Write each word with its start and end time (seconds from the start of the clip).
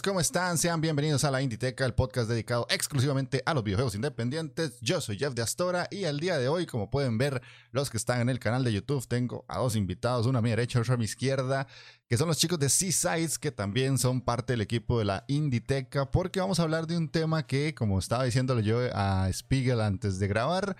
¿Cómo 0.00 0.20
están? 0.20 0.56
Sean 0.56 0.80
bienvenidos 0.80 1.22
a 1.24 1.30
la 1.30 1.42
Inditeca, 1.42 1.84
el 1.84 1.92
podcast 1.92 2.30
dedicado 2.30 2.66
exclusivamente 2.70 3.42
a 3.44 3.52
los 3.52 3.62
videojuegos 3.62 3.94
independientes. 3.94 4.78
Yo 4.80 5.02
soy 5.02 5.18
Jeff 5.18 5.34
de 5.34 5.42
Astora 5.42 5.86
y 5.90 6.04
el 6.04 6.18
día 6.18 6.38
de 6.38 6.48
hoy, 6.48 6.64
como 6.64 6.88
pueden 6.88 7.18
ver 7.18 7.42
los 7.72 7.90
que 7.90 7.98
están 7.98 8.22
en 8.22 8.30
el 8.30 8.38
canal 8.38 8.64
de 8.64 8.72
YouTube, 8.72 9.06
tengo 9.06 9.44
a 9.48 9.58
dos 9.58 9.76
invitados, 9.76 10.24
uno 10.24 10.38
a 10.38 10.42
mi 10.42 10.48
derecha, 10.48 10.80
otro 10.80 10.94
a 10.94 10.96
mi 10.96 11.04
izquierda, 11.04 11.66
que 12.08 12.16
son 12.16 12.28
los 12.28 12.38
chicos 12.38 12.58
de 12.58 12.70
Seasides, 12.70 13.38
que 13.38 13.52
también 13.52 13.98
son 13.98 14.22
parte 14.22 14.54
del 14.54 14.62
equipo 14.62 14.98
de 14.98 15.04
la 15.04 15.24
Inditeca, 15.28 16.10
porque 16.10 16.40
vamos 16.40 16.58
a 16.58 16.62
hablar 16.62 16.86
de 16.86 16.96
un 16.96 17.10
tema 17.10 17.46
que, 17.46 17.74
como 17.74 17.98
estaba 17.98 18.24
diciéndole 18.24 18.62
yo 18.62 18.78
a 18.94 19.28
Spiegel 19.30 19.82
antes 19.82 20.18
de 20.18 20.26
grabar, 20.26 20.74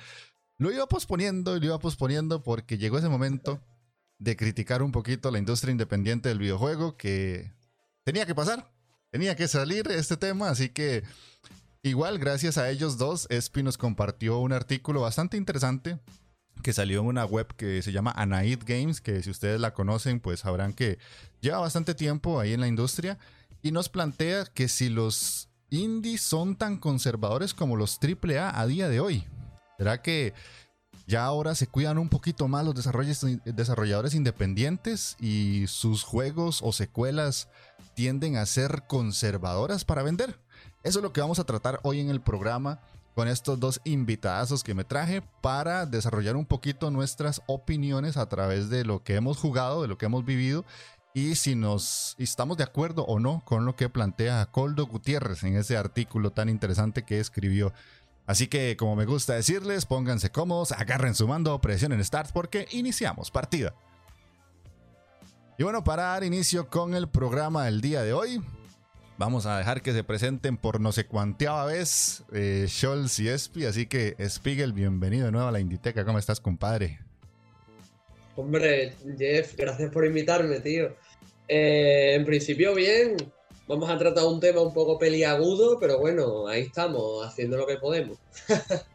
lo 0.56 0.72
iba 0.72 0.86
posponiendo 0.86 1.54
y 1.56 1.60
lo 1.60 1.66
iba 1.66 1.78
posponiendo 1.78 2.42
porque 2.42 2.78
llegó 2.78 2.96
ese 2.96 3.10
momento 3.10 3.60
de 4.18 4.36
criticar 4.36 4.82
un 4.82 4.92
poquito 4.92 5.30
la 5.30 5.38
industria 5.38 5.72
independiente 5.72 6.30
del 6.30 6.38
videojuego 6.38 6.96
que 6.96 7.52
tenía 8.04 8.24
que 8.24 8.34
pasar, 8.34 8.71
tenía 9.12 9.36
que 9.36 9.46
salir 9.46 9.86
este 9.90 10.16
tema, 10.16 10.48
así 10.48 10.70
que 10.70 11.04
igual 11.82 12.18
gracias 12.18 12.56
a 12.56 12.70
ellos 12.70 12.96
dos, 12.96 13.26
Espi 13.30 13.62
nos 13.62 13.76
compartió 13.76 14.38
un 14.38 14.52
artículo 14.52 15.02
bastante 15.02 15.36
interesante 15.36 16.00
que 16.62 16.72
salió 16.72 17.00
en 17.00 17.06
una 17.06 17.26
web 17.26 17.46
que 17.54 17.82
se 17.82 17.92
llama 17.92 18.12
Anaid 18.16 18.60
Games, 18.66 19.00
que 19.00 19.22
si 19.22 19.30
ustedes 19.30 19.60
la 19.60 19.74
conocen, 19.74 20.18
pues 20.18 20.40
sabrán 20.40 20.72
que 20.72 20.98
lleva 21.40 21.58
bastante 21.58 21.94
tiempo 21.94 22.40
ahí 22.40 22.54
en 22.54 22.60
la 22.60 22.68
industria 22.68 23.18
y 23.62 23.70
nos 23.70 23.90
plantea 23.90 24.46
que 24.46 24.68
si 24.68 24.88
los 24.88 25.50
indies 25.68 26.22
son 26.22 26.56
tan 26.56 26.78
conservadores 26.78 27.52
como 27.52 27.76
los 27.76 27.98
AAA 28.02 28.58
a 28.58 28.66
día 28.66 28.88
de 28.88 29.00
hoy, 29.00 29.24
¿será 29.76 30.00
que 30.00 30.32
ya 31.06 31.24
ahora 31.24 31.54
se 31.54 31.66
cuidan 31.66 31.98
un 31.98 32.08
poquito 32.08 32.48
más 32.48 32.64
los 32.64 32.74
desarrolladores 33.44 34.14
independientes 34.14 35.16
y 35.20 35.66
sus 35.66 36.02
juegos 36.02 36.60
o 36.62 36.72
secuelas 36.72 37.48
tienden 37.94 38.36
a 38.36 38.46
ser 38.46 38.84
conservadoras 38.86 39.84
para 39.84 40.02
vender. 40.02 40.38
Eso 40.82 40.98
es 40.98 41.02
lo 41.02 41.12
que 41.12 41.20
vamos 41.20 41.38
a 41.38 41.44
tratar 41.44 41.80
hoy 41.82 42.00
en 42.00 42.10
el 42.10 42.20
programa 42.20 42.80
con 43.14 43.28
estos 43.28 43.60
dos 43.60 43.80
invitadazos 43.84 44.64
que 44.64 44.74
me 44.74 44.84
traje 44.84 45.22
para 45.40 45.84
desarrollar 45.86 46.36
un 46.36 46.46
poquito 46.46 46.90
nuestras 46.90 47.42
opiniones 47.46 48.16
a 48.16 48.28
través 48.28 48.70
de 48.70 48.84
lo 48.84 49.04
que 49.04 49.16
hemos 49.16 49.38
jugado, 49.38 49.82
de 49.82 49.88
lo 49.88 49.98
que 49.98 50.06
hemos 50.06 50.24
vivido 50.24 50.64
y 51.14 51.34
si 51.34 51.54
nos 51.54 52.14
estamos 52.18 52.56
de 52.56 52.64
acuerdo 52.64 53.04
o 53.04 53.20
no 53.20 53.42
con 53.44 53.66
lo 53.66 53.76
que 53.76 53.90
plantea 53.90 54.46
Coldo 54.46 54.86
Gutiérrez 54.86 55.42
en 55.44 55.56
ese 55.56 55.76
artículo 55.76 56.30
tan 56.30 56.48
interesante 56.48 57.02
que 57.02 57.20
escribió. 57.20 57.72
Así 58.26 58.46
que, 58.46 58.76
como 58.78 58.96
me 58.96 59.04
gusta 59.04 59.34
decirles, 59.34 59.84
pónganse 59.84 60.30
cómodos, 60.30 60.72
agarren 60.72 61.14
su 61.14 61.26
mando, 61.28 61.60
presionen 61.60 62.02
Start 62.02 62.30
porque 62.32 62.66
iniciamos 62.70 63.30
partida. 63.30 63.74
Y 65.58 65.64
bueno, 65.64 65.84
para 65.84 66.04
dar 66.04 66.24
inicio 66.24 66.68
con 66.68 66.94
el 66.94 67.08
programa 67.08 67.66
del 67.66 67.82
día 67.82 68.02
de 68.02 68.14
hoy, 68.14 68.40
vamos 69.18 69.44
a 69.44 69.58
dejar 69.58 69.82
que 69.82 69.92
se 69.92 70.02
presenten 70.02 70.56
por 70.56 70.80
no 70.80 70.92
sé 70.92 71.06
cuánteava 71.06 71.66
vez 71.66 72.24
eh, 72.32 72.64
Scholz 72.66 73.20
y 73.20 73.28
Espi. 73.28 73.66
Así 73.66 73.86
que, 73.86 74.16
Spiegel, 74.28 74.72
bienvenido 74.72 75.26
de 75.26 75.32
nuevo 75.32 75.48
a 75.48 75.52
la 75.52 75.60
Inditeca. 75.60 76.06
¿Cómo 76.06 76.18
estás, 76.18 76.40
compadre? 76.40 77.00
Hombre, 78.34 78.94
Jeff, 79.18 79.54
gracias 79.54 79.90
por 79.92 80.06
invitarme, 80.06 80.60
tío. 80.60 80.96
Eh, 81.46 82.14
en 82.14 82.24
principio, 82.24 82.74
bien. 82.74 83.16
Vamos 83.68 83.90
a 83.90 83.98
tratar 83.98 84.24
un 84.24 84.40
tema 84.40 84.62
un 84.62 84.72
poco 84.72 84.98
peliagudo, 84.98 85.78
pero 85.78 85.98
bueno, 85.98 86.48
ahí 86.48 86.62
estamos, 86.62 87.26
haciendo 87.26 87.58
lo 87.58 87.66
que 87.66 87.76
podemos. 87.76 88.18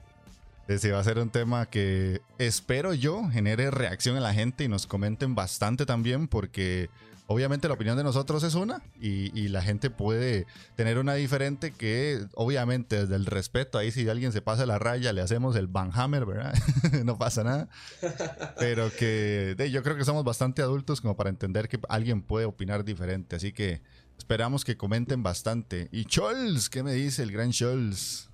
Sí, 0.68 0.90
va 0.90 1.00
a 1.00 1.04
ser 1.04 1.18
un 1.20 1.30
tema 1.30 1.66
que 1.68 2.22
espero 2.38 2.94
yo 2.94 3.30
genere 3.30 3.72
reacción 3.72 4.18
en 4.18 4.24
la 4.24 4.34
gente 4.34 4.66
y 4.66 4.68
nos 4.68 4.86
comenten 4.86 5.34
bastante 5.34 5.86
también 5.86 6.28
porque 6.28 6.90
obviamente 7.26 7.70
la 7.70 7.76
opinión 7.76 7.96
de 7.96 8.04
nosotros 8.04 8.44
es 8.44 8.54
una 8.54 8.82
y, 9.00 9.48
la 9.48 9.62
gente 9.62 9.90
puede 9.90 10.46
tener 10.76 10.98
una 10.98 11.14
diferente 11.14 11.72
que 11.72 12.26
obviamente 12.36 12.98
desde 12.98 13.16
el 13.16 13.26
respeto, 13.26 13.78
ahí 13.78 13.92
si 13.92 14.10
alguien 14.10 14.34
se 14.34 14.42
pasa 14.42 14.66
la 14.66 14.78
raya 14.78 15.14
le 15.14 15.22
hacemos 15.22 15.56
el 15.56 15.68
banhammer, 15.68 16.26
¿verdad? 16.26 16.54
no 17.06 17.18
pasa 17.18 17.46
nada. 17.46 17.70
Pero 18.60 18.92
que 18.92 19.56
yo 19.72 19.84
creo 19.84 19.96
que 19.96 20.04
somos 20.04 20.26
bastante 20.26 20.62
adultos 20.62 21.00
como 21.00 21.16
para 21.16 21.30
entender 21.30 21.70
que 21.70 21.80
alguien 21.88 22.22
puede 22.22 22.46
opinar 22.46 22.84
diferente, 22.84 23.38
así 23.38 23.54
que 23.54 23.82
esperamos 24.18 24.66
que 24.66 24.76
comenten 24.76 25.24
bastante. 25.24 25.88
Y 25.94 26.04
Scholz, 26.04 26.70
¿qué 26.70 26.84
me 26.84 26.92
dice 26.92 27.24
el 27.24 27.32
gran 27.32 27.54
Scholz? 27.54 28.28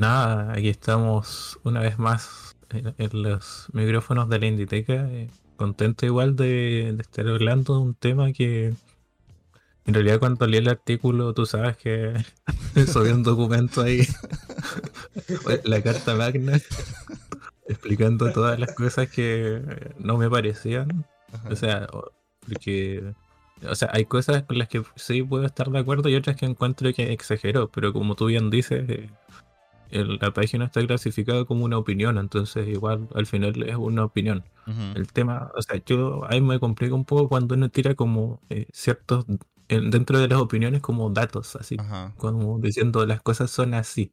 Nada, 0.00 0.54
aquí 0.54 0.70
estamos 0.70 1.60
una 1.62 1.80
vez 1.80 1.98
más 1.98 2.56
en, 2.70 3.22
los 3.22 3.68
micrófonos 3.74 4.30
de 4.30 4.38
la 4.38 4.46
Inditeca. 4.46 4.94
Eh, 5.10 5.28
contento 5.56 6.06
igual 6.06 6.36
de, 6.36 6.96
estar 6.98 7.28
hablando 7.28 7.74
de 7.74 7.80
un 7.80 7.94
tema 7.94 8.32
que 8.32 8.72
en 9.84 9.94
realidad 9.94 10.18
cuando 10.18 10.46
leí 10.46 10.60
el 10.60 10.70
artículo 10.70 11.34
tú 11.34 11.44
sabes 11.44 11.76
que 11.76 12.14
subí 12.90 13.10
un 13.10 13.22
documento 13.22 13.82
ahí, 13.82 14.08
la 15.64 15.82
carta 15.82 16.14
magna, 16.14 16.58
explicando 17.68 18.32
todas 18.32 18.58
las 18.58 18.72
cosas 18.72 19.10
que 19.10 19.60
no 19.98 20.16
me 20.16 20.30
parecían. 20.30 21.04
O 21.50 21.54
sea, 21.54 21.86
porque 22.48 23.12
o 23.68 23.74
sea, 23.74 23.90
hay 23.92 24.06
cosas 24.06 24.44
con 24.44 24.56
las 24.56 24.68
que 24.68 24.82
sí 24.96 25.22
puedo 25.22 25.44
estar 25.44 25.68
de 25.70 25.78
acuerdo 25.78 26.08
y 26.08 26.14
otras 26.14 26.36
que 26.36 26.46
encuentro 26.46 26.90
que 26.94 27.12
exageró, 27.12 27.68
pero 27.68 27.92
como 27.92 28.14
tú 28.14 28.28
bien 28.28 28.48
dices, 28.48 28.88
eh, 28.88 29.10
la 29.90 30.32
página 30.32 30.66
está 30.66 30.86
clasificada 30.86 31.44
como 31.44 31.64
una 31.64 31.78
opinión, 31.78 32.18
entonces 32.18 32.68
igual 32.68 33.08
al 33.14 33.26
final 33.26 33.62
es 33.62 33.76
una 33.76 34.04
opinión. 34.04 34.44
El 34.94 35.12
tema, 35.12 35.50
o 35.56 35.62
sea, 35.62 35.82
yo 35.84 36.24
ahí 36.28 36.40
me 36.40 36.60
complica 36.60 36.94
un 36.94 37.04
poco 37.04 37.28
cuando 37.28 37.56
uno 37.56 37.70
tira 37.70 37.96
como 37.96 38.40
eh, 38.50 38.68
ciertos, 38.72 39.24
dentro 39.68 40.20
de 40.20 40.28
las 40.28 40.38
opiniones 40.38 40.80
como 40.80 41.10
datos, 41.10 41.56
así, 41.56 41.76
como 42.16 42.58
diciendo 42.60 43.04
las 43.04 43.20
cosas 43.20 43.50
son 43.50 43.74
así. 43.74 44.12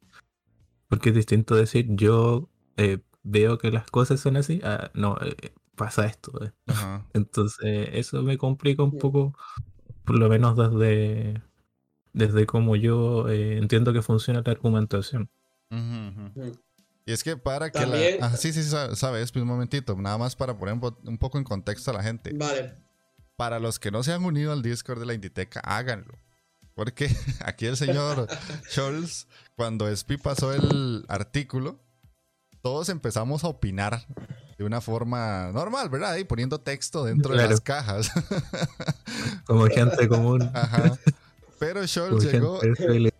Porque 0.88 1.10
es 1.10 1.14
distinto 1.14 1.54
decir 1.54 1.86
yo 1.90 2.48
eh, 2.76 2.98
veo 3.22 3.58
que 3.58 3.70
las 3.70 3.88
cosas 3.88 4.18
son 4.18 4.36
así, 4.36 4.60
no, 4.94 5.16
eh, 5.20 5.52
pasa 5.76 6.06
esto. 6.06 6.32
Entonces 7.14 7.90
eso 7.92 8.22
me 8.22 8.36
complica 8.36 8.82
un 8.82 8.98
poco, 8.98 9.38
por 10.04 10.18
lo 10.18 10.28
menos 10.28 10.56
desde, 10.56 11.40
desde 12.12 12.46
cómo 12.46 12.74
yo 12.74 13.28
entiendo 13.28 13.92
que 13.92 14.02
funciona 14.02 14.42
la 14.44 14.50
argumentación. 14.50 15.30
Mm. 15.70 16.28
Y 17.06 17.12
es 17.12 17.24
que 17.24 17.36
para 17.36 17.70
que 17.70 17.86
la... 17.86 18.36
sí, 18.36 18.52
sí, 18.52 18.62
sí, 18.62 18.70
sabes, 18.94 19.34
un 19.34 19.44
momentito, 19.44 19.96
nada 19.96 20.18
más 20.18 20.36
para 20.36 20.58
poner 20.58 20.74
un 21.04 21.18
poco 21.18 21.38
en 21.38 21.44
contexto 21.44 21.90
a 21.90 21.94
la 21.94 22.02
gente. 22.02 22.32
Vale. 22.34 22.76
Para 23.36 23.58
los 23.58 23.78
que 23.78 23.90
no 23.90 24.02
se 24.02 24.12
han 24.12 24.24
unido 24.24 24.52
al 24.52 24.62
Discord 24.62 25.00
de 25.00 25.06
la 25.06 25.14
Inditeca, 25.14 25.60
háganlo. 25.60 26.18
Porque 26.74 27.08
aquí 27.44 27.66
el 27.66 27.76
señor 27.76 28.28
Scholz, 28.70 29.26
cuando 29.56 29.88
Spi 29.88 30.16
pasó 30.16 30.52
el 30.52 31.04
artículo, 31.08 31.80
todos 32.62 32.88
empezamos 32.88 33.42
a 33.42 33.48
opinar 33.48 34.06
de 34.58 34.64
una 34.64 34.80
forma 34.80 35.50
normal, 35.52 35.88
¿verdad? 35.88 36.16
Y 36.16 36.24
poniendo 36.24 36.60
texto 36.60 37.04
dentro 37.04 37.34
de 37.34 37.48
las 37.48 37.60
cajas. 37.60 38.10
Como 39.46 39.66
gente 39.66 40.08
común. 40.08 40.50
Ajá. 40.52 40.98
Pero 41.58 41.86
Scholz 41.86 42.24
llegó 42.24 42.60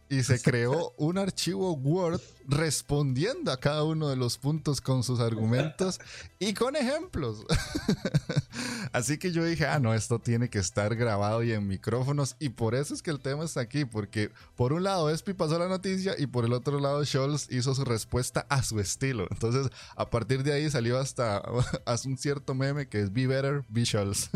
y 0.08 0.23
se 0.23 0.40
creó 0.40 0.94
un 0.96 1.19
archivo 1.19 1.73
Word 1.73 2.20
respondiendo 2.46 3.52
a 3.52 3.61
cada 3.61 3.85
uno 3.85 4.08
de 4.08 4.17
los 4.17 4.38
puntos 4.38 4.81
con 4.81 5.02
sus 5.02 5.20
argumentos 5.20 6.00
y 6.38 6.55
con 6.55 6.76
ejemplos. 6.76 7.44
Así 8.93 9.19
que 9.19 9.32
yo 9.32 9.44
dije, 9.44 9.67
ah, 9.67 9.79
no, 9.79 9.93
esto 9.93 10.19
tiene 10.19 10.49
que 10.49 10.58
estar 10.58 10.96
grabado 10.96 11.43
y 11.43 11.52
en 11.52 11.67
micrófonos 11.67 12.37
y 12.38 12.49
por 12.50 12.75
eso 12.75 12.94
es 12.94 13.02
que 13.02 13.11
el 13.11 13.20
tema 13.20 13.44
está 13.44 13.61
aquí, 13.61 13.85
porque 13.85 14.31
por 14.56 14.73
un 14.73 14.82
lado 14.82 15.11
Espi 15.11 15.34
pasó 15.34 15.58
la 15.58 15.69
noticia 15.69 16.14
y 16.19 16.26
por 16.26 16.46
el 16.46 16.55
otro 16.55 16.81
lado 16.81 17.05
Scholz 17.05 17.50
hizo 17.50 17.75
su 17.75 17.84
respuesta 17.84 18.46
a 18.49 18.62
su 18.62 18.81
estilo. 18.81 19.26
Entonces, 19.31 19.70
a 19.94 20.08
partir 20.08 20.43
de 20.43 20.55
ahí 20.55 20.70
salió 20.70 20.99
hasta, 20.99 21.43
hasta 21.84 22.08
un 22.08 22.17
cierto 22.17 22.55
meme 22.55 22.88
que 22.88 23.00
es 23.02 23.12
Be 23.12 23.26
Better, 23.26 23.64
Be 23.69 23.84
Scholz. 23.84 24.31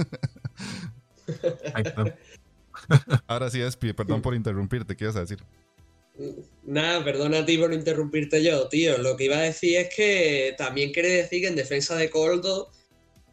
Ahora 3.26 3.50
sí, 3.50 3.60
Espi, 3.60 3.92
perdón 3.92 4.22
por 4.22 4.34
interrumpirte, 4.34 4.96
¿qué 4.96 5.04
ibas 5.04 5.16
a 5.16 5.20
decir? 5.20 5.38
Nada, 6.64 7.02
perdona 7.02 7.38
a 7.38 7.46
ti 7.46 7.56
por 7.58 7.72
interrumpirte 7.72 8.42
yo, 8.42 8.68
tío. 8.68 8.98
Lo 8.98 9.16
que 9.16 9.24
iba 9.24 9.36
a 9.36 9.42
decir 9.42 9.78
es 9.78 9.94
que 9.94 10.54
también 10.58 10.92
quiere 10.92 11.08
decir 11.10 11.40
que 11.40 11.48
en 11.48 11.56
defensa 11.56 11.96
de 11.96 12.10
Coldo, 12.10 12.70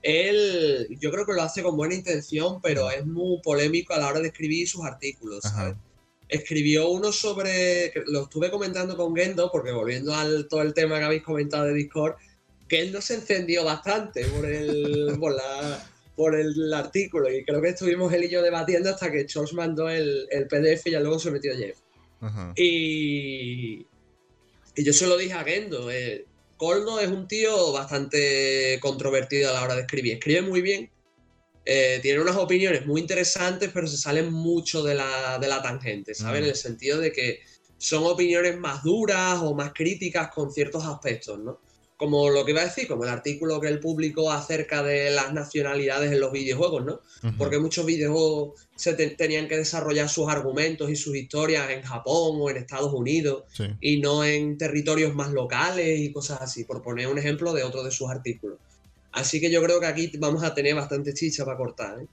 él, 0.02 0.88
yo 1.00 1.12
creo 1.12 1.26
que 1.26 1.34
lo 1.34 1.42
hace 1.42 1.62
con 1.62 1.76
buena 1.76 1.96
intención, 1.96 2.62
pero 2.62 2.90
es 2.90 3.06
muy 3.06 3.42
polémico 3.42 3.94
a 3.94 4.00
la 4.00 4.08
hora 4.08 4.22
de 4.22 4.30
escribir 4.30 4.68
sus 4.68 4.86
artículos, 4.86 5.44
¿sabes? 5.44 5.76
Escribió 6.30 6.90
uno 6.90 7.12
sobre, 7.12 7.92
lo 8.08 8.24
estuve 8.24 8.50
comentando 8.50 8.96
con 8.96 9.16
Gendo, 9.16 9.52
porque 9.52 9.72
volviendo 9.72 10.16
al 10.16 10.48
todo 10.48 10.62
el 10.62 10.74
tema 10.74 11.00
que 11.00 11.06
habéis 11.06 11.24
comentado 11.24 11.66
de 11.66 11.74
Discord, 11.74 12.16
que 12.68 12.82
él 12.82 12.92
no 12.92 13.02
se 13.02 13.16
encendió 13.16 13.66
bastante 13.66 14.26
por 14.26 14.46
el, 14.46 15.18
por 15.20 15.36
la, 15.36 15.84
por 16.20 16.36
el 16.36 16.74
artículo 16.74 17.32
y 17.34 17.46
creo 17.46 17.62
que 17.62 17.70
estuvimos 17.70 18.12
él 18.12 18.26
y 18.26 18.30
yo 18.30 18.42
debatiendo 18.42 18.90
hasta 18.90 19.10
que 19.10 19.26
Charles 19.26 19.54
mandó 19.54 19.88
el, 19.88 20.28
el 20.30 20.48
PDF 20.48 20.88
y 20.88 20.92
ya 20.92 21.00
luego 21.00 21.18
se 21.18 21.32
metió 21.32 21.56
Jeff. 21.56 21.78
Y, 22.58 23.88
y 24.76 24.84
yo 24.84 24.92
se 24.92 25.08
lo 25.08 25.16
dije 25.16 25.32
a 25.32 25.46
Gendo. 25.46 25.90
Eh, 25.90 26.26
Coldo 26.58 27.00
es 27.00 27.08
un 27.08 27.26
tío 27.26 27.72
bastante 27.72 28.78
controvertido 28.82 29.50
a 29.50 29.54
la 29.54 29.64
hora 29.64 29.76
de 29.76 29.82
escribir. 29.84 30.16
Escribe 30.16 30.42
muy 30.42 30.62
bien, 30.62 30.92
eh, 31.64 32.00
tiene 32.02 32.20
unas 32.20 32.36
opiniones 32.36 32.86
muy 32.86 33.00
interesantes, 33.00 33.72
pero 33.74 33.88
se 33.88 33.96
salen 33.96 34.30
mucho 34.30 34.84
de 34.84 34.96
la, 34.96 35.40
de 35.40 35.48
la 35.48 35.62
tangente, 35.62 36.14
¿sabes? 36.14 36.42
En 36.42 36.50
el 36.50 36.56
sentido 36.56 37.00
de 37.00 37.14
que 37.14 37.40
son 37.78 38.04
opiniones 38.04 38.58
más 38.58 38.84
duras 38.84 39.40
o 39.42 39.56
más 39.56 39.72
críticas 39.72 40.34
con 40.34 40.52
ciertos 40.52 40.84
aspectos, 40.84 41.40
¿no? 41.40 41.62
Como 42.00 42.30
lo 42.30 42.46
que 42.46 42.52
iba 42.52 42.62
a 42.62 42.64
decir, 42.64 42.88
como 42.88 43.04
el 43.04 43.10
artículo 43.10 43.60
que 43.60 43.68
él 43.68 43.82
publicó 43.82 44.32
acerca 44.32 44.82
de 44.82 45.12
las 45.12 45.34
nacionalidades 45.34 46.14
en 46.14 46.22
los 46.22 46.32
videojuegos, 46.32 46.86
¿no? 46.86 47.02
Porque 47.38 47.60
muchos 47.60 47.86
videojuegos 47.86 48.68
se 48.78 48.94
tenían 48.94 49.50
que 49.50 49.58
desarrollar 49.58 50.08
sus 50.08 50.30
argumentos 50.30 50.90
y 50.90 50.96
sus 50.96 51.18
historias 51.18 51.70
en 51.72 51.82
Japón 51.82 52.38
o 52.40 52.50
en 52.50 52.56
Estados 52.56 52.94
Unidos 52.94 53.44
y 53.82 54.00
no 54.00 54.24
en 54.24 54.58
territorios 54.58 55.14
más 55.14 55.34
locales 55.34 56.00
y 56.00 56.14
cosas 56.14 56.40
así, 56.42 56.64
por 56.64 56.82
poner 56.82 57.08
un 57.08 57.18
ejemplo 57.18 57.52
de 57.52 57.64
otro 57.64 57.84
de 57.84 57.92
sus 57.92 58.10
artículos. 58.10 58.60
Así 59.12 59.42
que 59.42 59.52
yo 59.52 59.62
creo 59.62 59.82
que 59.82 59.88
aquí 59.88 60.10
vamos 60.20 60.42
a 60.44 60.54
tener 60.54 60.76
bastante 60.76 61.14
chicha 61.14 61.44
para 61.44 61.58
cortar. 61.58 62.00
¿eh? 62.00 62.08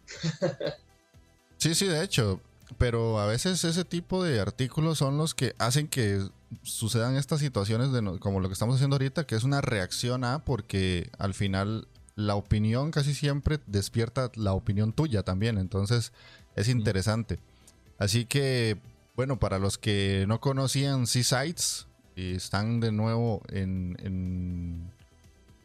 sí, 1.59 1.77
sí, 1.77 1.87
de 1.87 2.03
hecho, 2.03 2.41
pero 2.77 3.21
a 3.21 3.27
veces 3.27 3.63
ese 3.63 3.85
tipo 3.85 4.25
de 4.25 4.41
artículos 4.41 4.99
son 4.99 5.17
los 5.17 5.33
que 5.33 5.55
hacen 5.59 5.87
que 5.87 6.27
sucedan 6.63 7.17
estas 7.17 7.41
situaciones 7.41 7.93
de 7.93 8.19
como 8.19 8.41
lo 8.41 8.49
que 8.49 8.53
estamos 8.53 8.77
haciendo 8.77 8.97
ahorita, 8.97 9.27
que 9.27 9.35
es 9.35 9.45
una 9.45 9.61
reacción 9.61 10.25
a 10.25 10.45
porque 10.45 11.11
al 11.19 11.35
final 11.35 11.89
la 12.15 12.35
opinión 12.35 12.91
casi 12.91 13.15
siempre 13.15 13.61
despierta 13.67 14.31
la 14.35 14.53
opinión 14.53 14.93
tuya 14.93 15.23
también, 15.23 15.59
entonces 15.59 16.13
es 16.57 16.69
interesante. 16.69 17.39
Así 17.99 18.25
que, 18.25 18.79
bueno, 19.15 19.39
para 19.39 19.59
los 19.59 19.79
que 19.79 20.25
no 20.27 20.41
conocían 20.41 21.07
C-Sites 21.07 21.87
y 22.15 22.35
están 22.35 22.81
de 22.81 22.93
nuevo 22.93 23.43
en, 23.51 23.97
en, 24.03 24.91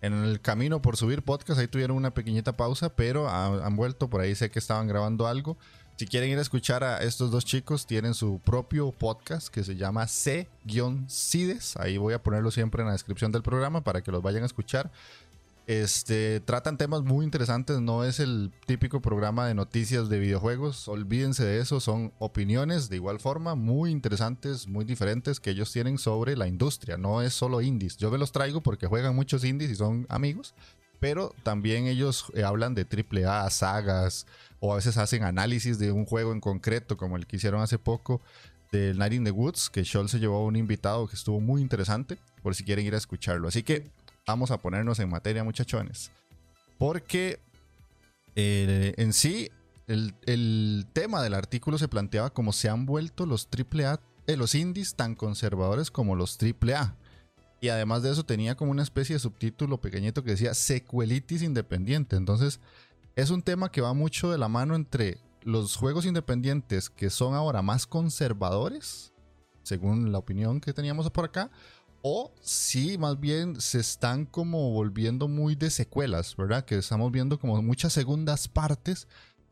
en, 0.02 0.14
el 0.14 0.42
camino 0.42 0.82
por 0.82 0.98
subir 0.98 1.24
podcast, 1.24 1.60
ahí 1.60 1.68
tuvieron 1.68 1.98
una 1.98 2.14
pequeñita 2.14 2.54
pausa, 2.54 2.96
pero 2.96 3.30
han 3.30 3.76
vuelto, 3.76 4.10
por 4.10 4.22
ahí 4.22 4.36
sé 4.36 4.52
que 4.52 4.60
estaban 4.60 4.88
grabando 4.88 5.28
algo. 5.28 5.58
Si 6.02 6.08
quieren 6.08 6.32
ir 6.32 6.40
a 6.40 6.42
escuchar 6.42 6.84
a 6.84 7.04
estos 7.04 7.30
dos 7.30 7.46
chicos, 7.46 7.86
tienen 7.86 8.16
su 8.16 8.40
propio 8.40 8.92
podcast 8.92 9.50
que 9.50 9.64
se 9.64 9.76
llama 9.76 10.08
C-Cides. 10.08 11.78
Ahí 11.78 12.00
voy 12.00 12.16
a 12.16 12.24
ponerlo 12.24 12.50
siempre 12.50 12.82
en 12.82 12.88
la 12.88 12.94
descripción 12.94 13.32
del 13.32 13.44
programa 13.44 13.82
para 13.82 14.02
que 14.02 14.12
los 14.12 14.24
vayan 14.24 14.42
a 14.42 14.48
escuchar. 14.48 14.90
Este, 15.68 16.40
tratan 16.40 16.80
temas 16.80 17.04
muy 17.04 17.24
interesantes, 17.24 17.82
no 17.82 18.04
es 18.04 18.20
el 18.20 18.52
típico 18.66 19.00
programa 19.00 19.46
de 19.46 19.54
noticias 19.54 20.10
de 20.10 20.18
videojuegos, 20.18 20.88
olvídense 20.88 21.46
de 21.46 21.60
eso, 21.60 21.80
son 21.80 22.12
opiniones 22.18 22.90
de 22.90 22.96
igual 22.96 23.20
forma 23.20 23.54
muy 23.54 23.92
interesantes, 23.92 24.68
muy 24.68 24.86
diferentes 24.86 25.40
que 25.40 25.52
ellos 25.52 25.72
tienen 25.72 26.00
sobre 26.00 26.36
la 26.36 26.48
industria, 26.48 26.98
no 26.98 27.22
es 27.22 27.36
solo 27.36 27.62
indies. 27.62 27.98
Yo 27.98 28.10
me 28.10 28.18
los 28.18 28.32
traigo 28.32 28.62
porque 28.62 28.88
juegan 28.88 29.16
muchos 29.16 29.44
indies 29.44 29.70
y 29.70 29.76
son 29.76 30.08
amigos, 30.10 30.56
pero 31.02 31.34
también 31.42 31.88
ellos 31.88 32.28
eh, 32.36 32.44
hablan 32.44 32.76
de 32.76 32.86
AAA, 32.86 33.50
sagas, 33.50 34.28
o 34.60 34.72
a 34.72 34.76
veces 34.76 34.98
hacen 34.98 35.24
análisis 35.24 35.80
de 35.80 35.92
un 35.92 36.06
juego 36.06 36.32
en 36.32 36.40
concreto, 36.40 36.96
como 36.96 37.18
el 37.18 37.26
que 37.26 37.38
hicieron 37.38 37.62
hace 37.62 37.80
poco 37.80 38.22
del 38.72 39.00
Night 39.00 39.14
in 39.14 39.24
the 39.26 39.32
Woods, 39.32 39.72
que 39.72 39.84
Scholl 39.84 40.10
se 40.10 40.20
llevó 40.20 40.38
a 40.38 40.46
un 40.46 40.56
invitado 40.56 41.08
que 41.08 41.16
estuvo 41.16 41.42
muy 41.42 41.60
interesante, 41.60 42.20
por 42.44 42.54
si 42.54 42.64
quieren 42.64 42.86
ir 42.86 42.94
a 42.94 43.00
escucharlo. 43.00 43.48
Así 43.48 43.64
que 43.64 43.90
vamos 44.28 44.52
a 44.52 44.60
ponernos 44.60 45.00
en 45.00 45.10
materia, 45.10 45.44
muchachones. 45.44 46.12
Porque 46.78 47.40
eh, 48.36 48.94
en 48.98 49.12
sí, 49.14 49.50
el, 49.88 50.86
tema 50.94 51.24
del 51.24 51.34
artículo 51.34 51.80
se 51.80 51.88
planteaba 51.88 52.30
como 52.30 52.54
se 52.54 52.70
han 52.70 52.86
vuelto 52.86 53.26
los 53.26 53.50
AAA, 53.52 54.00
eh, 54.28 54.38
los 54.38 54.54
indies 54.54 54.94
tan 54.94 55.16
conservadores 55.16 55.90
como 55.90 56.16
los 56.16 56.38
AAA. 56.40 56.96
Y 57.62 57.70
además 57.70 58.02
de 58.02 58.12
eso 58.12 58.26
tenía 58.26 58.56
como 58.56 58.72
una 58.72 58.82
especie 58.82 59.16
de 59.16 59.20
subtítulo 59.20 59.80
pequeñito 59.80 60.24
que 60.24 60.32
decía 60.32 60.56
secuelitis 60.56 61.44
independiente. 61.44 62.16
Entonces, 62.16 62.60
es 63.16 63.30
un 63.30 63.44
tema 63.44 63.72
que 63.72 63.82
va 63.82 63.94
mucho 63.94 64.32
de 64.32 64.40
la 64.40 64.48
mano 64.48 64.76
entre 64.76 65.20
los 65.44 65.76
juegos 65.76 66.08
independientes 66.08 66.90
que 66.90 67.12
son 67.12 67.36
ahora 67.36 67.62
más 67.62 67.86
conservadores, 67.86 69.14
según 69.62 70.12
la 70.12 70.18
opinión 70.18 70.60
que 70.60 70.74
teníamos 70.74 71.10
por 71.12 71.26
acá, 71.26 71.52
o 72.02 72.34
si 72.42 72.98
más 72.98 73.20
bien 73.20 73.62
se 73.62 73.80
están 73.80 74.26
como 74.26 74.72
volviendo 74.72 75.28
muy 75.28 75.54
de 75.54 75.70
secuelas, 75.70 76.36
¿verdad? 76.36 76.66
Que 76.66 76.80
estamos 76.80 77.12
viendo 77.12 77.40
como 77.40 77.62
muchas 77.62 77.94
segundas 77.94 78.48
partes 78.48 79.08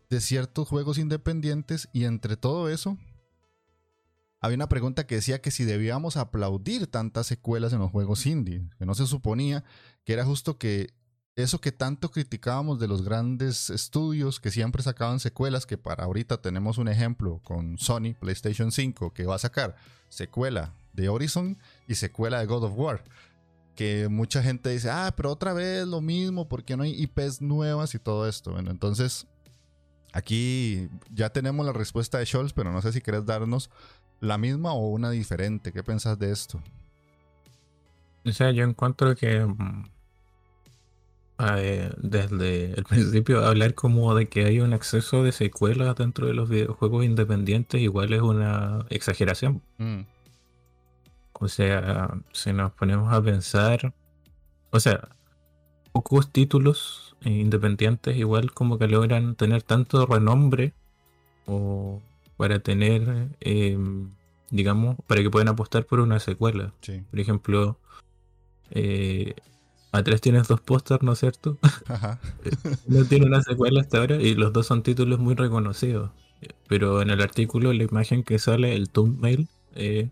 de 0.10 0.20
ciertos 0.20 0.68
juegos 0.68 0.98
independientes 0.98 1.90
y 1.94 2.06
entre 2.06 2.38
todo 2.38 2.70
eso 2.70 2.98
había 4.42 4.56
una 4.56 4.70
pregunta 4.70 5.06
que 5.06 5.16
decía 5.16 5.42
que 5.42 5.52
si 5.52 5.66
debíamos 5.66 6.18
aplaudir 6.18 6.88
tantas 6.88 7.28
secuelas 7.28 7.74
en 7.74 7.80
los 7.80 7.92
juegos 7.92 8.26
indie, 8.26 8.70
que 8.78 8.86
no 8.86 8.96
se 8.96 9.06
suponía 9.06 9.64
que 10.06 10.14
era 10.14 10.26
justo 10.26 10.58
que 10.58 10.94
eso 11.36 11.62
que 11.62 11.72
tanto 11.72 12.12
criticábamos 12.12 12.80
de 12.80 12.88
los 12.88 13.04
grandes 13.04 13.70
estudios 13.70 14.40
que 14.40 14.52
siempre 14.52 14.84
sacaban 14.84 15.20
secuelas, 15.20 15.66
que 15.66 15.78
para 15.78 16.04
ahorita 16.04 16.42
tenemos 16.42 16.78
un 16.78 16.88
ejemplo 16.88 17.40
con 17.44 17.78
Sony 17.78 18.14
PlayStation 18.20 18.72
5 18.72 19.14
que 19.14 19.26
va 19.26 19.36
a 19.36 19.40
sacar 19.40 19.76
secuela 20.10 20.74
de 20.94 21.10
Horizon 21.10 21.58
y 21.88 21.96
secuela 21.96 22.40
de 22.40 22.46
God 22.46 22.66
of 22.66 22.74
War. 22.76 23.04
Que 23.76 24.10
mucha 24.10 24.44
gente 24.44 24.70
dice, 24.70 24.90
ah, 24.90 25.14
pero 25.16 25.32
otra 25.32 25.54
vez 25.54 25.88
lo 25.88 26.02
mismo, 26.02 26.50
porque 26.50 26.76
no 26.76 26.84
hay 26.84 27.02
IPs 27.02 27.42
nuevas 27.42 27.96
y 27.96 28.00
todo 28.00 28.28
esto. 28.28 28.52
Bueno, 28.52 28.72
entonces 28.72 29.26
aquí 30.12 30.90
ya 31.12 31.30
tenemos 31.30 31.66
la 31.66 31.72
respuesta 31.72 32.18
de 32.18 32.26
Scholz, 32.26 32.52
pero 32.52 32.74
no 32.74 32.82
sé 32.82 32.92
si 32.92 33.00
querés 33.00 33.26
darnos 33.26 33.70
la 34.20 34.38
misma 34.38 34.74
o 34.74 34.88
una 34.90 35.12
diferente. 35.12 35.72
¿Qué 35.72 35.84
pensás 35.84 36.18
de 36.20 36.32
esto? 36.32 36.62
O 38.26 38.32
sea, 38.32 38.52
yo 38.52 38.64
encuentro 38.64 39.16
que 39.16 39.46
mm, 39.46 39.84
eh, 41.58 41.92
desde 41.98 42.74
el 42.74 42.84
principio 42.84 43.46
hablar 43.46 43.74
como 43.74 44.14
de 44.14 44.28
que 44.28 44.46
hay 44.46 44.60
un 44.60 44.74
exceso 44.74 45.24
de 45.24 45.32
secuelas 45.32 45.96
dentro 45.96 46.28
de 46.28 46.34
los 46.34 46.50
videojuegos 46.50 47.06
independientes 47.06 47.82
igual 47.82 48.14
es 48.14 48.22
una 48.22 48.86
exageración. 48.90 49.62
Mm. 49.78 50.02
O 51.34 51.48
sea, 51.48 52.14
si 52.34 52.52
nos 52.52 52.74
ponemos 52.74 53.14
a 53.14 53.22
pensar, 53.22 53.94
o 54.72 54.80
sea, 54.82 55.08
pocos 55.94 56.32
títulos 56.32 57.16
independientes 57.24 58.18
igual 58.18 58.52
como 58.52 58.78
que 58.78 58.88
logran 58.88 59.36
tener 59.36 59.64
tanto 59.64 60.06
renombre 60.06 60.74
o 61.46 62.02
para 62.40 62.60
tener, 62.60 63.28
em, 63.42 64.12
digamos, 64.50 64.96
para 65.08 65.22
que 65.22 65.30
puedan 65.30 65.50
apostar 65.50 65.86
por 65.86 66.00
una 66.00 66.22
secuela. 66.22 66.74
Por 67.12 67.20
ejemplo, 67.20 67.78
eh, 68.72 69.36
Atrás 69.92 70.22
tienes 70.22 70.48
dos 70.48 70.62
pósters, 70.62 71.04
¿no 71.04 71.12
es 71.12 71.20
cierto? 71.20 71.58
Ajá. 71.88 72.18
no 72.88 73.04
tiene 73.04 73.26
una 73.26 73.42
secuela 73.42 73.82
hasta 73.82 73.98
ahora 73.98 74.22
y 74.22 74.36
los 74.36 74.54
dos 74.54 74.68
son 74.68 74.84
títulos 74.84 75.20
muy 75.20 75.36
reconocidos. 75.36 76.12
Pero 76.70 77.02
en 77.02 77.10
el 77.10 77.22
artículo, 77.22 77.74
la 77.74 77.84
imagen 77.84 78.24
que 78.24 78.40
sale, 78.40 78.74
el 78.74 78.90
thumbnail, 78.90 79.50
eh, 79.76 80.10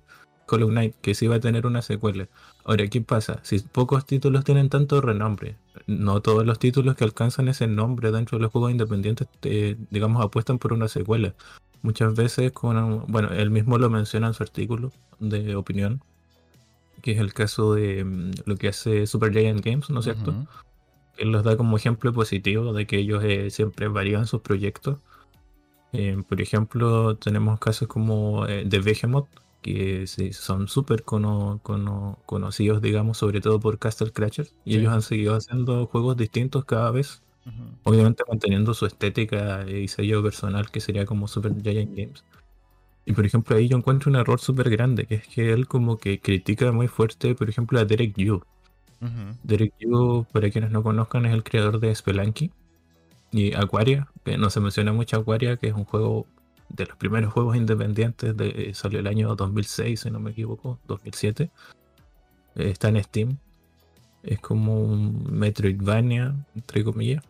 Hollow 0.50 0.68
Knight, 0.68 0.96
que 1.02 1.16
sí 1.16 1.28
va 1.28 1.36
a 1.36 1.40
tener 1.40 1.66
una 1.66 1.82
secuela. 1.82 2.28
Ahora, 2.66 2.88
¿qué 2.88 3.00
pasa? 3.00 3.40
Si 3.44 3.60
pocos 3.60 4.06
títulos 4.06 4.44
tienen 4.44 4.68
tanto 4.68 5.00
renombre, 5.00 5.56
no 5.86 6.22
todos 6.22 6.46
los 6.46 6.60
títulos 6.60 6.96
que 6.96 7.06
alcanzan 7.06 7.48
ese 7.48 7.68
nombre 7.68 8.12
dentro 8.12 8.38
de 8.38 8.42
los 8.42 8.52
juegos 8.52 8.72
independientes, 8.72 9.30
digamos, 9.90 10.26
apuestan 10.26 10.60
por 10.60 10.74
una 10.74 10.90
secuela. 10.90 11.34
Muchas 11.82 12.16
veces, 12.16 12.52
con, 12.52 13.06
bueno, 13.08 13.30
él 13.30 13.50
mismo 13.52 13.78
lo 13.78 13.90
menciona 13.90 14.28
en 14.28 14.34
su 14.34 14.44
artículo 14.44 14.92
de 15.20 15.56
opinión, 15.56 16.02
que 17.02 17.12
es 17.12 17.20
el 17.20 17.34
caso 17.34 17.74
de 17.74 18.04
mm, 18.04 18.32
lo 18.46 18.56
que 18.58 18.70
hace 18.70 19.08
Super 19.08 19.32
Giant 19.32 19.64
Games, 19.64 19.90
¿no 19.90 20.00
es 20.00 20.06
cierto? 20.06 20.34
Él 21.18 21.32
los 21.32 21.44
da 21.44 21.58
como 21.58 21.78
ejemplo 21.78 22.14
positivo 22.14 22.74
de 22.74 22.86
que 22.86 22.98
ellos 22.98 23.24
eh, 23.24 23.50
siempre 23.50 23.88
varían 23.88 24.28
sus 24.28 24.42
proyectos. 24.42 25.00
Eh, 25.94 26.22
por 26.28 26.42
ejemplo, 26.42 27.16
tenemos 27.18 27.60
casos 27.60 27.88
como 27.88 28.46
eh, 28.46 28.64
de 28.66 28.80
Behemoth, 28.80 29.28
que 29.62 30.06
son 30.34 30.68
súper 30.68 31.04
conocidos, 31.04 32.82
digamos, 32.82 33.18
sobre 33.18 33.42
todo 33.42 33.60
por 33.60 33.80
Castle 33.80 34.12
Crashers, 34.12 34.54
y 34.64 34.78
ellos 34.78 34.94
han 34.94 35.02
seguido 35.02 35.36
haciendo 35.36 35.88
juegos 35.88 36.16
distintos 36.16 36.66
cada 36.66 36.92
vez, 36.92 37.24
obviamente 37.84 38.24
manteniendo 38.28 38.74
su 38.74 38.86
estética 38.86 39.66
y 39.70 39.88
sello 39.88 40.22
personal, 40.22 40.70
que 40.70 40.80
sería 40.80 41.06
como 41.06 41.28
Super 41.28 41.54
Giant 41.62 41.96
Games. 41.96 42.24
Y 43.06 43.14
por 43.14 43.26
ejemplo, 43.26 43.56
ahí 43.56 43.70
yo 43.70 43.78
encuentro 43.78 44.10
un 44.10 44.18
error 44.18 44.40
súper 44.40 44.70
grande, 44.70 45.06
que 45.06 45.16
es 45.16 45.28
que 45.28 45.54
él 45.54 45.68
como 45.68 45.98
que 45.98 46.20
critica 46.20 46.72
muy 46.74 46.88
fuerte, 46.90 47.36
por 47.36 47.50
ejemplo, 47.50 47.80
a 47.80 47.86
Derek 47.86 48.14
Yu. 48.18 48.44
Derek 49.44 49.74
Yu, 49.80 50.26
para 50.34 50.50
quienes 50.50 50.72
no 50.72 50.84
conozcan, 50.84 51.26
es 51.26 51.34
el 51.34 51.44
creador 51.44 51.80
de 51.80 51.94
Spelunky 51.96 52.52
y 53.32 53.54
Aquaria, 53.54 54.08
que 54.26 54.38
no 54.38 54.50
se 54.50 54.60
menciona 54.60 54.92
mucho 54.92 55.18
Aquaria, 55.18 55.56
que 55.58 55.68
es 55.68 55.74
un 55.74 55.86
juego 55.86 56.26
de 56.70 56.86
los 56.86 56.98
primeros 56.98 57.32
juegos 57.32 57.56
independientes, 57.56 58.36
de, 58.36 58.74
salió 58.74 59.00
el 59.00 59.08
año 59.08 59.36
2006, 59.36 60.02
si 60.02 60.12
no 60.12 60.20
me 60.20 60.32
equivoco, 60.32 60.80
2007. 60.88 61.50
está 62.56 62.90
en 62.90 63.04
Steam. 63.04 63.38
Es 64.24 64.40
como 64.40 64.82
un 64.82 65.28
Metroidvania, 65.32 66.36
entre 66.56 66.84
comillas. 66.84 67.24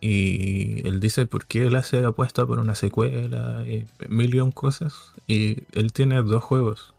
Y 0.00 0.86
él 0.86 1.00
dice 1.00 1.26
por 1.26 1.46
qué 1.46 1.66
él 1.66 1.76
hace 1.76 2.04
apuesta 2.04 2.46
por 2.46 2.58
una 2.58 2.74
secuela 2.74 3.64
y 3.66 3.86
millón 4.08 4.52
cosas. 4.52 5.12
Y 5.26 5.64
él 5.72 5.92
tiene 5.92 6.22
dos 6.22 6.44
juegos. 6.44 6.94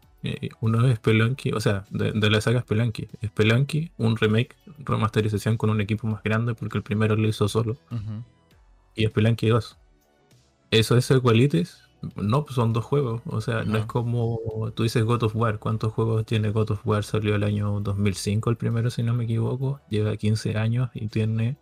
Uno 0.60 0.86
es 0.86 0.96
Spelunky, 0.96 1.52
o 1.52 1.60
sea, 1.60 1.84
de, 1.90 2.12
la 2.30 2.40
saga 2.40 2.60
Spelunky. 2.60 3.08
Spelunky, 3.24 3.90
un 3.96 4.16
remake, 4.16 4.54
remasterización 4.78 5.56
con 5.56 5.70
un 5.70 5.80
equipo 5.80 6.06
más 6.06 6.22
grande 6.22 6.54
porque 6.54 6.76
el 6.76 6.84
primero 6.84 7.16
lo 7.16 7.26
hizo 7.26 7.48
solo. 7.48 7.76
Y 8.94 9.06
Spelunky 9.06 9.48
2. 9.48 9.78
¿Eso 10.70 10.96
es 10.96 11.06
secuelitis? 11.06 11.78
No, 12.16 12.44
pues 12.44 12.54
son 12.54 12.72
dos 12.72 12.84
juegos. 12.84 13.22
O 13.26 13.40
sea, 13.40 13.64
no. 13.64 13.78
es 13.78 13.86
como 13.86 14.38
tú 14.74 14.82
dices 14.82 15.04
God 15.04 15.22
of 15.22 15.36
War. 15.36 15.58
¿Cuántos 15.58 15.92
juegos 15.92 16.24
tiene 16.26 16.50
God 16.50 16.72
of 16.72 16.86
War? 16.86 17.04
Salió 17.04 17.34
el 17.34 17.44
año 17.44 17.80
2005 17.80 18.50
el 18.50 18.56
primero, 18.56 18.90
si 18.90 19.02
no 19.02 19.14
me 19.14 19.24
equivoco. 19.24 19.80
Lleva 19.88 20.16
15 20.16 20.56
años 20.56 20.90
y 20.94 21.08
tiene 21.08 21.56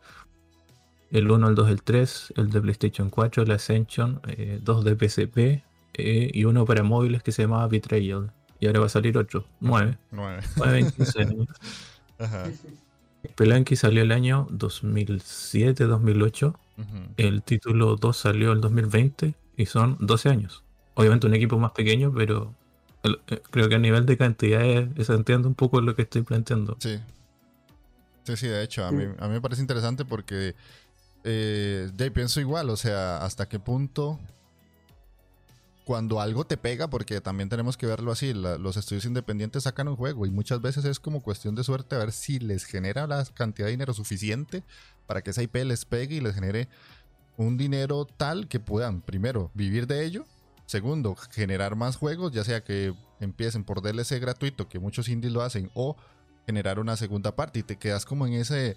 el 1.11 1.31
1, 1.31 1.49
el 1.49 1.55
2, 1.55 1.71
el 1.71 1.83
3, 1.83 2.35
el 2.37 2.51
de 2.51 2.61
PlayStation 2.61 3.11
4, 3.11 3.43
el 3.43 3.51
Ascension, 3.51 4.21
eh, 4.29 4.61
dos 4.63 4.85
de 4.85 4.95
PSP 4.95 5.65
eh, 5.95 6.31
y 6.33 6.45
uno 6.45 6.65
para 6.65 6.83
móviles 6.83 7.23
que 7.23 7.33
se 7.33 7.43
llamaba 7.43 7.67
Betrayal. 7.69 8.33
Y 8.61 8.67
ahora 8.67 8.81
va 8.81 8.87
a 8.87 8.91
salir 8.91 9.17
otro, 9.17 9.45
9. 9.61 9.99
9. 10.11 10.43
9 10.57 10.79
en 10.79 10.91
15 10.91 11.23
años. 11.23 11.47
Ajá. 12.19 12.45
Pelanqui 13.37 13.77
salió 13.77 14.03
el 14.03 14.13
año 14.13 14.47
2007, 14.51 15.85
2008. 15.85 16.59
El 17.17 17.43
título 17.43 17.97
2 17.97 18.17
salió 18.17 18.53
el 18.53 18.61
2020 18.61 19.35
y 19.57 19.67
son 19.67 19.97
12 20.01 20.29
años. 20.29 20.65
Obviamente 20.95 21.27
un 21.27 21.35
equipo 21.35 21.59
más 21.59 21.73
pequeño, 21.73 22.13
pero 22.15 22.55
eh, 23.03 23.41
creo 23.51 23.69
que 23.69 23.75
a 23.75 23.79
nivel 23.79 24.07
de 24.07 24.17
cantidad 24.17 24.63
se 24.97 25.13
entiende 25.13 25.49
un 25.49 25.55
poco 25.55 25.81
lo 25.81 25.95
que 25.97 26.03
estoy 26.03 26.23
planteando. 26.23 26.77
Sí. 26.81 26.99
Sí, 28.25 28.37
sí, 28.37 28.47
de 28.47 28.63
hecho, 28.63 28.85
a 28.85 28.93
mí, 28.93 29.05
a 29.19 29.27
mí 29.27 29.33
me 29.33 29.41
parece 29.41 29.63
interesante 29.63 30.05
porque 30.05 30.55
eh, 31.29 32.11
pienso 32.15 32.41
igual, 32.41 32.71
o 32.71 32.77
sea, 32.77 33.19
hasta 33.19 33.49
qué 33.49 33.59
punto 33.59 34.19
cuando 35.89 36.21
algo 36.21 36.45
te 36.45 36.59
pega, 36.59 36.91
porque 36.91 37.21
también 37.23 37.49
tenemos 37.49 37.79
que 37.79 37.87
verlo 37.87 38.13
así, 38.13 38.35
los 38.35 38.77
estudios 38.77 39.07
independientes 39.07 39.63
sacan 39.63 39.89
un 39.89 39.97
juego 39.97 40.27
y 40.27 40.31
muchas 40.31 40.61
veces 40.61 40.85
es 40.85 41.01
como 41.01 41.23
cuestión 41.23 41.55
de 41.55 41.65
suerte 41.65 41.95
a 41.95 41.99
ver 41.99 42.13
si 42.13 42.39
les 42.39 42.65
genera 42.65 43.07
la 43.07 43.25
cantidad 43.25 43.69
de 43.69 43.71
dinero 43.71 43.95
suficiente 43.95 44.65
para 45.07 45.23
que 45.23 45.31
esa 45.31 45.43
IP 45.43 45.57
les 45.65 45.87
pegue 45.87 46.17
y 46.17 46.21
les 46.21 46.35
genere 46.35 46.69
un 47.39 47.57
dinero 47.57 48.05
tal 48.05 48.49
que 48.49 48.61
puedan, 48.61 49.01
primero, 49.01 49.51
vivir 49.55 49.87
de 49.87 50.05
ello, 50.05 50.27
segundo, 50.67 51.17
generar 51.31 51.75
más 51.75 51.97
juegos, 51.97 52.33
ya 52.33 52.45
sea 52.45 52.63
que 52.63 52.93
empiecen 53.19 53.65
por 53.65 53.81
DLC 53.81 54.21
gratuito, 54.21 54.69
que 54.69 54.79
muchos 54.79 55.09
indies 55.09 55.33
lo 55.33 55.41
hacen, 55.41 55.71
o 55.73 55.97
generar 56.45 56.81
una 56.81 56.99
segunda 56.99 57.35
parte 57.35 57.61
y 57.61 57.63
te 57.63 57.77
quedas 57.77 58.05
como 58.05 58.27
en 58.27 58.35
ese, 58.35 58.77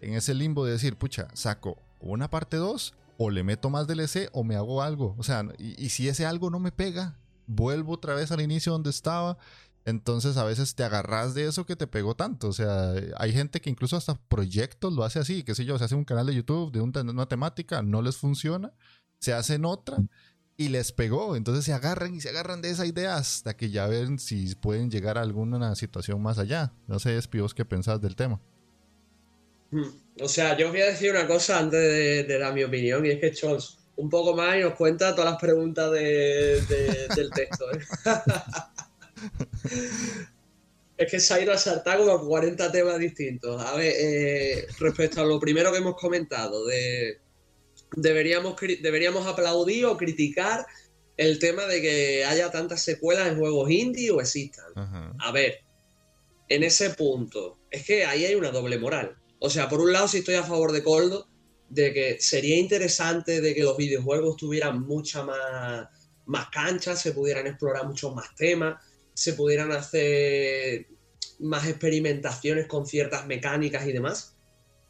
en 0.00 0.14
ese 0.14 0.32
limbo 0.32 0.64
de 0.64 0.72
decir, 0.72 0.96
pucha, 0.96 1.28
saco 1.34 1.76
una 2.00 2.30
parte 2.30 2.56
2 2.56 2.94
o 3.18 3.30
le 3.30 3.42
meto 3.42 3.70
más 3.70 3.86
DLC 3.86 4.28
o 4.32 4.44
me 4.44 4.56
hago 4.56 4.82
algo. 4.82 5.14
O 5.18 5.22
sea, 5.22 5.44
y, 5.58 5.88
si 5.88 6.08
ese 6.08 6.26
algo 6.26 6.50
no 6.50 6.58
me 6.58 6.72
pega, 6.72 7.18
vuelvo 7.46 7.94
otra 7.94 8.14
vez 8.14 8.30
al 8.32 8.40
inicio 8.40 8.72
donde 8.72 8.90
estaba. 8.90 9.38
Entonces 9.84 10.36
a 10.36 10.44
veces 10.44 10.74
te 10.74 10.82
agarras 10.82 11.34
de 11.34 11.46
eso 11.46 11.64
que 11.64 11.76
te 11.76 11.86
pegó 11.86 12.14
tanto. 12.14 12.48
O 12.48 12.52
sea, 12.52 12.92
hay 13.16 13.32
gente 13.32 13.60
que 13.60 13.70
incluso 13.70 13.96
hasta 13.96 14.14
proyectos 14.14 14.92
lo 14.92 15.04
hace 15.04 15.20
así, 15.20 15.44
qué 15.44 15.54
sé 15.54 15.64
yo, 15.64 15.78
se 15.78 15.84
hace 15.84 15.94
un 15.94 16.04
canal 16.04 16.26
de 16.26 16.34
YouTube 16.34 16.72
de 16.72 16.80
una 16.80 17.26
temática, 17.26 17.82
no 17.82 18.02
les 18.02 18.16
funciona, 18.16 18.72
se 19.20 19.32
hacen 19.32 19.64
otra 19.64 19.98
y 20.56 20.68
les 20.68 20.92
pegó. 20.92 21.36
Entonces 21.36 21.64
se 21.64 21.72
agarran 21.72 22.14
y 22.14 22.20
se 22.20 22.30
agarran 22.30 22.62
de 22.62 22.70
esa 22.70 22.84
idea 22.84 23.16
hasta 23.16 23.56
que 23.56 23.70
ya 23.70 23.86
ven 23.86 24.18
si 24.18 24.54
pueden 24.56 24.90
llegar 24.90 25.18
a 25.18 25.22
alguna 25.22 25.74
situación 25.76 26.20
más 26.20 26.38
allá. 26.38 26.72
No 26.88 26.98
sé, 26.98 27.16
Espíos, 27.16 27.54
qué 27.54 27.64
pensás 27.64 28.00
del 28.00 28.16
tema. 28.16 28.40
Hmm. 29.70 30.05
O 30.20 30.28
sea, 30.28 30.56
yo 30.56 30.66
os 30.66 30.72
voy 30.72 30.80
a 30.80 30.86
decir 30.86 31.10
una 31.10 31.26
cosa 31.26 31.58
antes 31.58 31.80
de, 32.26 32.38
dar 32.38 32.54
mi 32.54 32.64
opinión, 32.64 33.04
y 33.04 33.10
es 33.10 33.20
que 33.20 33.34
Scholz 33.34 33.78
un 33.96 34.10
poco 34.10 34.34
más 34.34 34.56
y 34.56 34.60
nos 34.60 34.74
cuenta 34.74 35.14
todas 35.14 35.30
las 35.32 35.40
preguntas 35.40 35.90
del 35.90 37.30
texto. 37.34 37.64
¿eh? 37.72 37.80
es 40.98 41.10
que 41.10 41.20
se 41.20 41.34
ha 41.34 41.40
ido 41.40 41.52
a 41.52 41.58
saltar 41.58 41.98
como 41.98 42.26
40 42.26 42.72
temas 42.72 42.98
distintos. 42.98 43.62
A 43.62 43.74
ver, 43.76 43.92
eh, 43.98 44.66
respecto 44.78 45.20
a 45.20 45.24
lo 45.24 45.40
primero 45.40 45.72
que 45.72 45.78
hemos 45.78 45.96
comentado, 45.96 46.66
de 46.66 47.20
deberíamos, 47.96 48.56
deberíamos 48.82 49.26
aplaudir 49.26 49.86
o 49.86 49.96
criticar 49.96 50.66
el 51.16 51.38
tema 51.38 51.64
de 51.66 51.80
que 51.80 52.24
haya 52.24 52.50
tantas 52.50 52.82
secuelas 52.82 53.28
en 53.28 53.38
juegos 53.38 53.70
indie 53.70 54.10
o 54.10 54.20
existan. 54.20 54.66
A 55.18 55.32
ver, 55.32 55.60
en 56.48 56.62
ese 56.62 56.90
punto, 56.90 57.58
es 57.70 57.84
que 57.84 58.04
ahí 58.04 58.24
hay 58.24 58.34
una 58.34 58.50
doble 58.50 58.78
moral. 58.78 59.16
O 59.46 59.50
sea, 59.50 59.68
por 59.68 59.80
un 59.80 59.92
lado 59.92 60.08
sí 60.08 60.18
estoy 60.18 60.34
a 60.34 60.42
favor 60.42 60.72
de 60.72 60.82
Coldo, 60.82 61.28
de 61.68 61.92
que 61.92 62.16
sería 62.20 62.58
interesante 62.58 63.40
de 63.40 63.54
que 63.54 63.62
los 63.62 63.76
videojuegos 63.76 64.36
tuvieran 64.36 64.82
mucha 64.84 65.22
más, 65.22 65.88
más 66.26 66.48
canchas, 66.50 67.00
se 67.00 67.12
pudieran 67.12 67.46
explorar 67.46 67.86
muchos 67.86 68.12
más 68.12 68.34
temas, 68.34 68.82
se 69.14 69.34
pudieran 69.34 69.70
hacer 69.70 70.88
más 71.38 71.64
experimentaciones 71.68 72.66
con 72.66 72.86
ciertas 72.86 73.26
mecánicas 73.28 73.86
y 73.86 73.92
demás. 73.92 74.36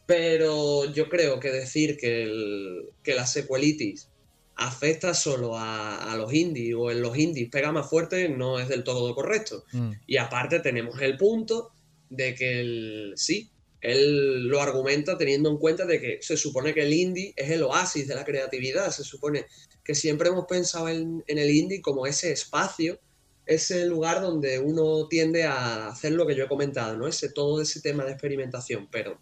Pero 0.06 0.90
yo 0.90 1.10
creo 1.10 1.38
que 1.38 1.50
decir 1.50 1.98
que, 1.98 2.22
el, 2.22 2.90
que 3.02 3.14
la 3.14 3.26
secuelitis 3.26 4.08
afecta 4.54 5.12
solo 5.12 5.52
a, 5.54 6.14
los 6.16 6.32
indies 6.32 6.74
o 6.78 6.90
en 6.90 7.02
los 7.02 7.18
indies 7.18 7.50
pega 7.50 7.72
más 7.72 7.90
fuerte 7.90 8.30
no 8.30 8.58
es 8.58 8.68
del 8.68 8.84
todo 8.84 9.14
correcto. 9.14 9.64
Mm. 9.72 9.90
Y 10.06 10.16
aparte 10.16 10.60
tenemos 10.60 10.98
el 11.02 11.18
punto 11.18 11.72
de 12.08 12.34
que 12.34 12.60
el, 12.60 13.12
sí, 13.16 13.50
él 13.86 14.48
lo 14.48 14.60
argumenta 14.60 15.16
teniendo 15.16 15.48
en 15.48 15.58
cuenta 15.58 15.86
de 15.86 16.00
que 16.00 16.18
se 16.20 16.36
supone 16.36 16.74
que 16.74 16.82
el 16.82 16.92
indie 16.92 17.32
es 17.36 17.50
el 17.50 17.62
oasis 17.62 18.08
de 18.08 18.16
la 18.16 18.24
creatividad, 18.24 18.90
se 18.90 19.04
supone 19.04 19.46
que 19.84 19.94
siempre 19.94 20.28
hemos 20.28 20.46
pensado 20.46 20.88
en, 20.88 21.22
el 21.28 21.50
indie 21.50 21.80
como 21.80 22.04
ese 22.04 22.32
espacio, 22.32 22.98
ese 23.46 23.86
lugar 23.86 24.20
donde 24.20 24.58
uno 24.58 25.06
tiende 25.06 25.44
a 25.44 25.86
hacer 25.86 26.12
lo 26.12 26.26
que 26.26 26.34
yo 26.34 26.44
he 26.44 26.48
comentado, 26.48 26.96
¿no? 26.96 27.06
Ese, 27.06 27.28
todo 27.28 27.62
ese 27.62 27.80
tema 27.80 28.04
de 28.04 28.10
experimentación, 28.10 28.88
pero 28.90 29.20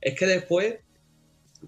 es 0.00 0.14
que 0.14 0.26
después 0.26 0.76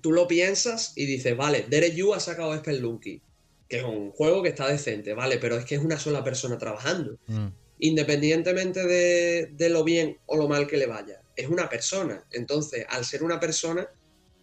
tú 0.00 0.12
lo 0.12 0.28
piensas 0.28 0.92
y 0.94 1.06
dices, 1.06 1.36
vale, 1.36 1.66
Derek 1.68 1.94
Yu 1.94 2.14
ha 2.14 2.20
sacado 2.20 2.56
Spelunky, 2.56 3.20
que 3.68 3.78
es 3.78 3.82
un 3.82 4.12
juego 4.12 4.44
que 4.44 4.50
está 4.50 4.68
decente, 4.68 5.12
vale, 5.12 5.38
pero 5.38 5.56
es 5.56 5.64
que 5.64 5.74
es 5.74 5.82
una 5.82 5.98
sola 5.98 6.22
persona 6.22 6.56
trabajando. 6.56 7.18
Mm. 7.26 7.48
Independientemente 7.80 8.86
de 8.86 9.68
lo 9.70 9.82
bien 9.82 10.18
o 10.26 10.36
lo 10.36 10.46
mal 10.46 10.68
que 10.68 10.76
le 10.76 10.86
vaya 10.86 11.20
es 11.36 11.48
una 11.48 11.68
persona. 11.68 12.26
Entonces, 12.32 12.84
al 12.88 13.04
ser 13.04 13.22
una 13.22 13.38
persona, 13.38 13.88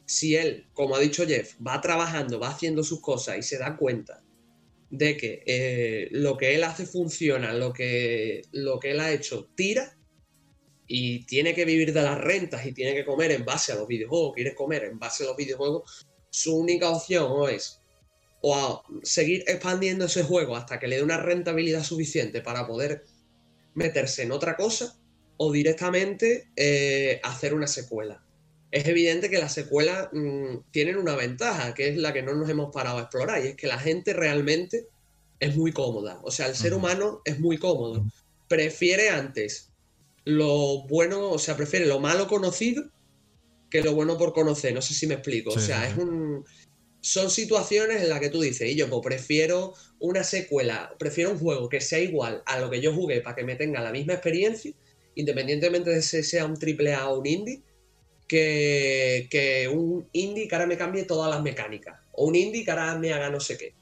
si 0.06 0.36
él, 0.36 0.68
como 0.74 0.96
ha 0.96 1.00
dicho 1.00 1.26
Jeff, 1.26 1.56
va 1.66 1.82
trabajando, 1.82 2.40
va 2.40 2.50
haciendo 2.50 2.84
sus 2.84 3.02
cosas 3.02 3.38
y 3.38 3.44
se 3.44 3.58
da 3.58 3.76
cuenta 3.76 4.24
de 4.90 5.18
que 5.18 5.44
eh, 5.46 6.10
lo 6.12 6.38
que 6.38 6.54
él 6.54 6.64
hace 6.64 6.86
funciona, 6.86 7.54
lo 7.54 7.74
que, 7.74 8.44
lo 8.52 8.80
que 8.80 8.92
él 8.92 9.00
ha 9.00 9.12
hecho 9.12 9.50
tira 9.56 9.98
y 10.86 11.26
tiene 11.26 11.56
que 11.56 11.66
vivir 11.66 11.94
de 11.94 12.04
las 12.04 12.20
rentas 12.20 12.66
y 12.66 12.74
tiene 12.74 12.94
que 12.94 13.06
comer 13.06 13.32
en 13.32 13.44
base 13.44 13.72
a 13.72 13.76
los 13.76 13.88
videojuegos, 13.88 14.36
quiere 14.36 14.54
comer 14.54 14.84
en 14.84 15.00
base 15.00 15.24
a 15.24 15.28
los 15.28 15.38
videojuegos, 15.38 16.06
su 16.30 16.56
única 16.56 16.90
opción 16.90 17.50
es 17.50 17.80
o 18.42 18.84
seguir 19.04 19.44
expandiendo 19.48 20.06
ese 20.06 20.24
juego 20.24 20.56
hasta 20.56 20.78
que 20.78 20.88
le 20.88 20.98
dé 20.98 21.04
una 21.04 21.18
rentabilidad 21.18 21.84
suficiente 21.84 22.42
para 22.42 22.68
poder 22.68 23.06
meterse 23.74 24.24
en 24.24 24.34
otra 24.34 24.58
cosa 24.58 25.00
o 25.44 25.52
directamente 25.52 26.48
eh, 26.56 27.20
hacer 27.24 27.54
una 27.54 27.68
secuela. 27.68 28.24
Es 28.72 28.88
evidente 28.88 29.30
que 29.30 29.38
las 29.38 29.54
secuelas 29.54 30.10
mm, 30.14 30.72
tienen 30.72 30.98
una 30.98 31.16
ventaja, 31.16 31.74
que 31.74 31.90
es 31.90 31.98
la 31.98 32.14
que 32.14 32.24
no 32.24 32.34
nos 32.34 32.50
hemos 32.50 32.74
parado 32.74 32.98
a 32.98 33.02
explorar, 33.02 33.44
y 33.44 33.50
es 33.50 33.56
que 33.56 33.68
la 33.68 33.78
gente 33.78 34.14
realmente 34.14 34.88
es 35.40 35.56
muy 35.56 35.72
cómoda. 35.74 36.20
O 36.24 36.32
sea, 36.32 36.48
el 36.48 36.56
ser 36.56 36.74
humano 36.74 37.22
es 37.26 37.40
muy 37.40 37.58
cómodo. 37.58 38.06
Prefiere 38.48 39.10
antes 39.10 39.70
lo 40.26 40.88
bueno, 40.88 41.30
o 41.30 41.40
sea, 41.40 41.58
prefiere 41.58 41.86
lo 41.86 42.00
malo 42.00 42.28
conocido 42.28 42.86
que 43.70 43.82
lo 43.82 43.94
bueno 43.94 44.18
por 44.18 44.34
conocer. 44.34 44.74
No 44.74 44.82
sé 44.82 44.94
si 44.94 45.08
me 45.08 45.16
explico. 45.16 45.52
o 45.52 45.60
sea, 45.60 45.90
es 45.90 45.98
un. 45.98 46.46
Son 47.02 47.30
situaciones 47.30 48.02
en 48.02 48.08
las 48.08 48.22
que 48.22 48.30
tú 48.30 48.40
dices, 48.40 48.72
y 48.72 48.76
yo 48.76 48.90
pues, 48.90 49.02
prefiero 49.04 49.74
una 50.00 50.24
secuela, 50.24 50.96
prefiero 50.98 51.32
un 51.32 51.38
juego 51.38 51.68
que 51.68 51.82
sea 51.82 52.00
igual 52.00 52.42
a 52.46 52.60
lo 52.60 52.70
que 52.70 52.80
yo 52.80 52.94
jugué 52.94 53.20
para 53.20 53.36
que 53.36 53.44
me 53.44 53.56
tenga 53.56 53.82
la 53.82 53.92
misma 53.92 54.14
experiencia, 54.14 54.72
independientemente 55.16 55.90
de 55.90 56.02
si 56.02 56.24
sea 56.24 56.46
un 56.46 56.58
triple 56.58 56.94
A 56.94 57.10
o 57.10 57.20
un 57.20 57.26
indie, 57.26 57.64
que, 58.28 59.70
un 59.72 60.08
indie 60.12 60.48
que 60.48 60.56
ahora 60.56 60.68
me 60.68 60.78
cambie 60.78 61.04
todas 61.04 61.30
las 61.30 61.42
mecánicas, 61.42 62.00
o 62.14 62.26
un 62.26 62.36
indie 62.36 62.64
que 62.64 62.72
ahora 62.72 62.98
me 62.98 63.14
haga 63.14 63.30
no 63.30 63.40
sé 63.40 63.58
qué. 63.58 63.74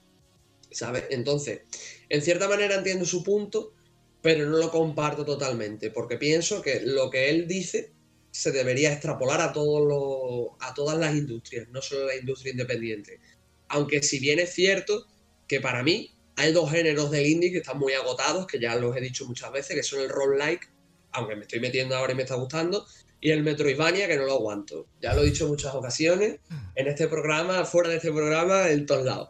¿Sabes? 0.72 1.04
Entonces, 1.10 1.62
en 2.10 2.22
cierta 2.22 2.48
manera 2.48 2.76
entiendo 2.76 3.06
su 3.06 3.24
punto, 3.24 3.74
pero 4.22 4.46
no 4.46 4.58
lo 4.58 4.72
comparto 4.72 5.26
totalmente, 5.26 5.92
porque 5.92 6.18
pienso 6.18 6.62
que 6.62 6.82
lo 6.82 7.10
que 7.10 7.30
él 7.30 7.48
dice 7.48 7.92
se 8.32 8.52
debería 8.52 8.94
extrapolar 8.94 9.42
a, 9.42 9.52
todos 9.52 10.52
a 10.60 10.74
todas 10.74 10.98
las 10.98 11.16
industrias, 11.16 11.68
no 11.70 11.82
solo 11.82 12.08
la 12.08 12.16
industria 12.16 12.52
independiente. 12.52 13.20
Aunque 13.68 14.02
si 14.04 14.20
bien 14.20 14.40
es 14.40 14.54
cierto 14.54 15.06
que 15.48 15.60
para 15.60 15.84
mí 15.84 16.16
hay 16.38 16.54
dos 16.54 16.72
géneros 16.72 17.12
del 17.12 17.26
indie 17.26 17.52
que 17.52 17.58
están 17.58 17.78
muy 17.78 17.94
agotados, 17.94 18.48
que 18.48 18.60
ya 18.60 18.76
los 18.76 18.96
he 18.96 19.02
dicho 19.02 19.26
muchas 19.26 19.52
veces, 19.52 19.76
que 19.76 19.84
son 19.84 20.00
el 20.00 20.10
roguelike, 20.10 20.70
aunque 21.12 21.36
me 21.36 21.42
estoy 21.42 21.60
metiendo 21.60 21.96
ahora 21.96 22.14
y 22.14 22.16
me 22.16 22.24
está 22.24 22.36
gustando, 22.36 22.86
y 23.20 23.30
el 23.30 23.44
Metroidvania, 23.44 24.08
que 24.08 24.18
no 24.18 24.26
lo 24.26 24.34
aguanto. 24.34 24.88
Ya 25.02 25.14
lo 25.14 25.22
he 25.22 25.26
dicho 25.26 25.44
en 25.44 25.52
muchas 25.52 25.76
ocasiones, 25.76 26.40
en 26.76 26.88
este 26.88 27.08
programa, 27.08 27.66
fuera 27.66 27.90
de 27.90 27.98
este 27.98 28.12
programa, 28.12 28.70
en 28.70 28.86
todos 28.86 29.06
lados. 29.06 29.30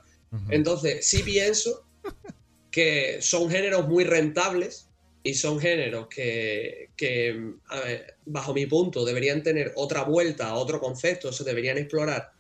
Entonces, 0.50 1.06
sí 1.06 1.24
pienso 1.24 1.86
que 2.72 3.18
son 3.22 3.50
géneros 3.50 3.88
muy 3.90 4.06
rentables 4.06 4.88
y 5.24 5.34
son 5.34 5.60
géneros 5.60 6.08
que, 6.08 6.88
bajo 8.26 8.54
mi 8.54 8.66
punto, 8.66 9.04
deberían 9.04 9.44
tener 9.44 9.74
otra 9.76 10.04
vuelta, 10.04 10.56
otro 10.56 10.80
concepto, 10.80 11.34
se 11.34 11.44
deberían 11.44 11.78
explorar 11.78 12.32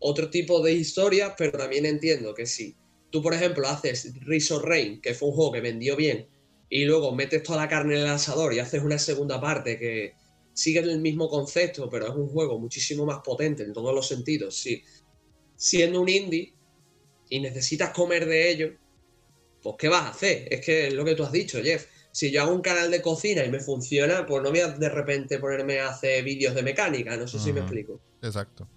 otro 0.00 0.30
tipo 0.30 0.60
de 0.62 0.72
historias, 0.72 1.34
pero 1.38 1.56
también 1.56 1.86
entiendo 1.86 2.34
que 2.34 2.46
si 2.46 2.74
tú, 3.10 3.22
por 3.22 3.34
ejemplo, 3.34 3.68
haces 3.68 4.12
Rise 4.22 4.58
Rain, 4.60 5.00
que 5.00 5.14
fue 5.14 5.28
un 5.28 5.34
juego 5.34 5.52
que 5.52 5.60
vendió 5.60 5.94
bien, 5.94 6.26
y 6.70 6.84
luego 6.84 7.14
metes 7.14 7.42
toda 7.42 7.60
la 7.60 7.68
carne 7.68 7.96
en 7.96 8.02
el 8.02 8.08
asador 8.08 8.52
y 8.52 8.58
haces 8.58 8.82
una 8.82 8.98
segunda 8.98 9.40
parte 9.40 9.78
que 9.78 10.14
sigue 10.52 10.80
el 10.80 11.00
mismo 11.00 11.28
concepto, 11.28 11.88
pero 11.88 12.08
es 12.08 12.14
un 12.14 12.28
juego 12.28 12.58
muchísimo 12.58 13.06
más 13.06 13.20
potente 13.24 13.62
en 13.62 13.72
todos 13.72 13.94
los 13.94 14.06
sentidos, 14.06 14.56
sí. 14.56 14.82
Siendo 15.56 16.00
un 16.00 16.08
indie 16.08 16.54
y 17.30 17.40
necesitas 17.40 17.90
comer 17.90 18.26
de 18.26 18.50
ello, 18.50 18.72
pues 19.62 19.76
¿qué 19.78 19.88
vas 19.88 20.02
a 20.02 20.08
hacer? 20.10 20.48
Es 20.50 20.64
que 20.64 20.88
es 20.88 20.94
lo 20.94 21.04
que 21.04 21.14
tú 21.14 21.24
has 21.24 21.32
dicho, 21.32 21.62
Jeff. 21.62 21.86
Si 22.10 22.30
yo 22.30 22.42
hago 22.42 22.52
un 22.52 22.62
canal 22.62 22.90
de 22.90 23.00
cocina 23.00 23.44
y 23.44 23.50
me 23.50 23.60
funciona, 23.60 24.26
pues 24.26 24.42
no 24.42 24.50
voy 24.50 24.60
a 24.60 24.68
de 24.68 24.88
repente 24.88 25.38
ponerme 25.38 25.78
a 25.78 25.90
hacer 25.90 26.24
vídeos 26.24 26.54
de 26.54 26.62
mecánica, 26.62 27.16
no 27.16 27.28
sé 27.28 27.38
si 27.38 27.52
me 27.52 27.60
explico. 27.60 28.00
Exacto. 28.22 28.68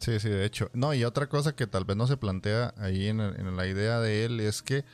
Sí, 0.00 0.18
sí, 0.18 0.28
de 0.28 0.44
hecho. 0.44 0.68
No, 0.72 0.94
y 0.94 1.04
otra 1.04 1.28
cosa 1.28 1.54
que 1.54 1.68
tal 1.68 1.84
vez 1.84 1.96
no 1.96 2.08
se 2.08 2.16
plantea 2.16 2.74
ahí 2.76 3.06
en, 3.06 3.20
en 3.20 3.56
la 3.56 3.68
idea 3.68 4.00
de 4.00 4.24
él 4.24 4.40
es 4.40 4.62
que 4.62 4.84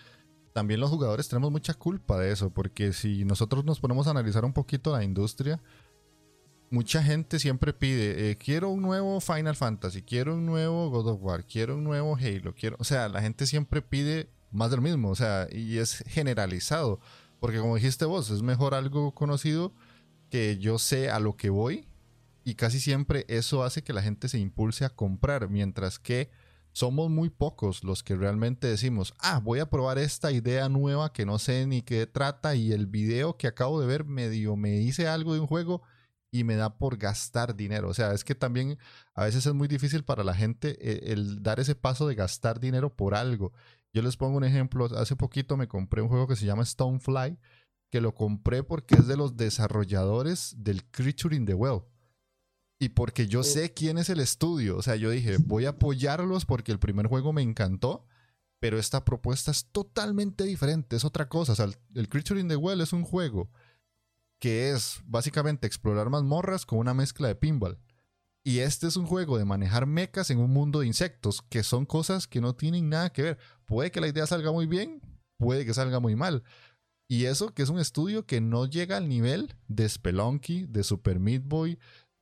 también 0.59 0.81
los 0.81 0.91
jugadores 0.91 1.29
tenemos 1.29 1.53
mucha 1.53 1.73
culpa 1.73 2.19
de 2.19 2.33
eso, 2.33 2.51
porque 2.51 2.93
si 2.93 3.25
nosotros 3.25 3.65
nos 3.65 3.79
ponemos 3.79 4.09
a 4.09 4.11
analizar 4.11 4.45
un 4.45 4.53
poquito 4.53 4.91
la 4.91 5.05
industria, 5.05 5.63
mucha 6.69 7.01
gente 7.01 7.39
siempre 7.39 7.73
pide, 7.73 8.33
eh, 8.33 8.37
quiero 8.37 8.69
un 8.69 8.83
nuevo 8.83 9.21
Final 9.21 9.55
Fantasy, 9.55 10.03
quiero 10.03 10.35
un 10.35 10.47
nuevo 10.47 10.91
God 10.91 11.11
of 11.11 11.23
War, 11.23 11.47
quiero 11.47 11.77
un 11.77 11.85
nuevo 11.85 12.17
Halo, 12.17 12.57
quiero, 12.57 12.75
o 12.81 12.83
sea, 12.83 13.09
la 13.09 13.23
gente 13.23 13.47
siempre 13.47 13.83
pide 13.83 14.31
más 14.51 14.73
del 14.73 14.81
mismo, 14.81 15.11
o 15.11 15.15
sea, 15.15 15.47
y 15.53 15.79
es 15.79 16.03
generalizado, 16.09 16.99
porque 17.39 17.61
como 17.61 17.77
dijiste 17.77 18.05
vos, 18.05 18.29
es 18.31 18.43
mejor 18.43 18.75
algo 18.75 19.15
conocido 19.15 19.73
que 20.29 20.59
yo 20.59 20.81
sé 20.81 21.09
a 21.09 21.21
lo 21.21 21.37
que 21.37 21.51
voy 21.51 21.87
y 22.43 22.57
casi 22.57 22.81
siempre 22.81 23.27
eso 23.29 23.63
hace 23.63 23.85
que 23.85 23.93
la 23.93 24.03
gente 24.03 24.29
se 24.29 24.41
impulse 24.41 24.85
a 24.85 24.91
comprar, 24.91 25.51
mientras 25.51 26.01
que 26.01 26.33
somos 26.79 27.11
muy 27.11 27.29
pocos 27.29 27.83
los 27.83 28.05
que 28.05 28.15
realmente 28.15 28.69
decimos, 28.69 29.13
ah, 29.19 29.41
voy 29.43 29.59
a 29.59 29.69
probar 29.69 29.99
esta 29.99 30.31
idea 30.31 30.69
nueva 30.69 31.13
que 31.13 31.27
no 31.27 31.41
sé 31.41 31.67
ni 31.67 31.83
qué 31.83 32.07
trata 32.07 32.55
y 32.55 32.71
el 32.71 32.87
video 32.87 33.37
que 33.37 33.49
acabo 33.49 33.81
de 33.81 33.89
ver 33.89 34.05
medio 34.05 34.55
me 34.55 34.71
dice 34.71 35.09
algo 35.09 35.35
de 35.35 35.41
un 35.41 35.49
juego 35.49 35.83
y 36.31 36.45
me 36.45 36.55
da 36.55 36.79
por 36.79 36.97
gastar 36.97 37.57
dinero. 37.57 37.89
O 37.89 37.95
sea, 37.95 38.13
es 38.13 38.23
que 38.23 38.37
también 38.37 38.79
a 39.15 39.25
veces 39.25 39.45
es 39.45 39.55
muy 39.55 39.67
difícil 39.67 40.05
para 40.05 40.23
la 40.23 40.35
gente 40.35 40.77
eh, 40.81 41.13
el, 41.13 41.43
dar 41.43 41.59
ese 41.59 41.75
paso 41.75 42.07
de 42.07 42.15
gastar 42.15 42.61
dinero 42.61 42.95
por 42.95 43.17
algo. 43.17 43.53
Yo 43.93 44.01
les 44.01 44.17
pongo 44.17 44.37
un 44.37 44.45
ejemplo. 44.45 44.85
Hace 44.85 45.17
poquito 45.17 45.57
me 45.57 45.67
compré 45.67 46.01
un 46.01 46.09
juego 46.09 46.29
que 46.29 46.37
se 46.37 46.47
llama 46.47 46.65
Stonefly, 46.65 47.39
que 47.91 48.01
lo 48.01 48.15
compré 48.15 48.63
porque 48.63 48.95
es 48.95 49.09
de 49.09 49.17
los 49.17 49.37
desarrolladores 49.37 50.55
del 50.59 50.89
Creature 50.93 51.35
in 51.35 51.45
the 51.45 51.55
Well. 51.55 51.83
Y 52.81 52.91
porque 52.91 53.27
yo 53.27 53.43
sé 53.43 53.73
quién 53.73 53.99
es 53.99 54.09
el 54.09 54.21
estudio. 54.21 54.77
O 54.77 54.83
sea, 54.83 54.97
yo 54.97 55.11
dije, 55.11 55.37
voy 55.39 55.67
a 55.67 55.71
apoyarlos 55.71 56.47
porque 56.47 56.71
el 56.71 56.79
primer 56.79 57.07
juego 57.07 57.33
me 57.33 57.43
encantó. 57.43 58.07
Pero 58.61 58.79
esta 58.79 59.05
propuesta 59.05 59.51
es 59.51 59.67
totalmente 59.67 60.45
diferente, 60.45 60.97
es 60.97 61.05
otra 61.05 61.29
cosa. 61.29 61.53
O 61.53 61.57
sea, 61.57 61.69
el 61.95 62.09
Creature 62.09 62.41
in 62.41 62.49
the 62.49 62.57
Well 62.57 62.81
es 62.81 62.93
un 62.93 63.05
juego 63.05 63.51
que 64.41 64.71
es 64.71 65.01
básicamente 65.05 65.67
explorar 65.67 66.11
mazmorras 66.11 66.65
con 66.65 66.79
una 66.79 66.95
mezcla 66.95 67.29
de 67.29 67.35
pinball. 67.35 67.79
Y 68.45 68.61
este 68.61 68.87
es 68.87 68.97
un 68.97 69.07
juego 69.07 69.37
de 69.37 69.45
manejar 69.45 69.87
mechas 69.87 70.31
en 70.31 70.39
un 70.39 70.51
mundo 70.51 70.81
de 70.81 70.87
insectos, 70.87 71.43
que 71.43 71.63
son 71.63 71.85
cosas 71.85 72.27
que 72.27 72.41
no 72.41 72.55
tienen 72.55 72.89
nada 72.89 73.11
que 73.11 73.23
ver. 73.23 73.39
Puede 73.67 73.91
que 73.91 74.01
la 74.01 74.09
idea 74.09 74.27
salga 74.27 74.53
muy 74.53 74.67
bien, 74.67 75.03
puede 75.39 75.67
que 75.67 75.75
salga 75.75 76.01
muy 76.01 76.17
mal. 76.17 76.45
Y 77.11 77.25
eso 77.25 77.53
que 77.53 77.63
es 77.63 77.69
un 77.69 77.79
estudio 77.79 78.27
que 78.27 78.41
no 78.41 78.67
llega 78.67 78.97
al 78.97 79.09
nivel 79.09 79.55
de 79.67 79.89
Spelunky, 79.89 80.67
de 80.67 80.85
Super 80.85 81.19
Meat 81.19 81.43
Boy, 81.45 81.79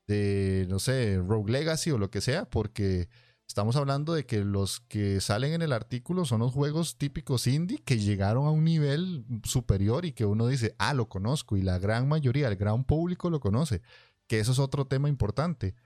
de, 0.07 0.67
no 0.69 0.79
sé, 0.79 1.19
Rogue 1.19 1.53
Legacy 1.53 1.91
o 1.91 1.99
lo 1.99 2.11
que 2.11 2.21
sea, 2.21 2.49
porque 2.49 3.09
Estamos 3.47 3.77
hablando 3.77 4.13
de 4.13 4.27
que 4.27 4.45
los 4.45 4.81
que 4.81 5.21
salen 5.21 5.53
en 5.53 5.63
el 5.63 5.73
artículo 5.73 6.25
son 6.25 6.41
los 6.41 6.53
juegos 6.53 6.99
típicos 6.99 7.47
indie 7.47 7.79
que 7.79 7.99
llegaron 7.99 8.47
a 8.47 8.51
un 8.51 8.65
nivel 8.65 9.25
superior 9.45 10.05
y 10.05 10.13
que 10.13 10.27
uno 10.27 10.49
dice, 10.49 10.75
ah, 10.79 10.95
lo 10.95 11.09
conozco 11.09 11.57
y 11.57 11.63
la 11.63 11.79
gran 11.79 12.09
mayoría, 12.09 12.49
el 12.49 12.57
gran 12.57 12.85
público 12.85 13.31
lo 13.31 13.39
conoce, 13.39 13.83
que 14.27 14.41
eso 14.41 14.51
es 14.51 14.59
otro 14.59 14.87
tema 14.87 15.09
importante. 15.09 15.77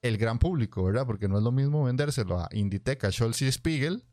El 0.00 0.16
gran 0.16 0.38
público, 0.38 0.84
¿verdad? 0.84 1.06
Porque 1.06 1.26
no 1.26 1.38
es 1.38 1.42
lo 1.42 1.50
mismo 1.50 1.84
vendérselo 1.84 2.38
a 2.38 2.48
Inditeca, 2.52 3.10
Scholz 3.10 3.42
y 3.42 3.50
Spiegel 3.50 4.04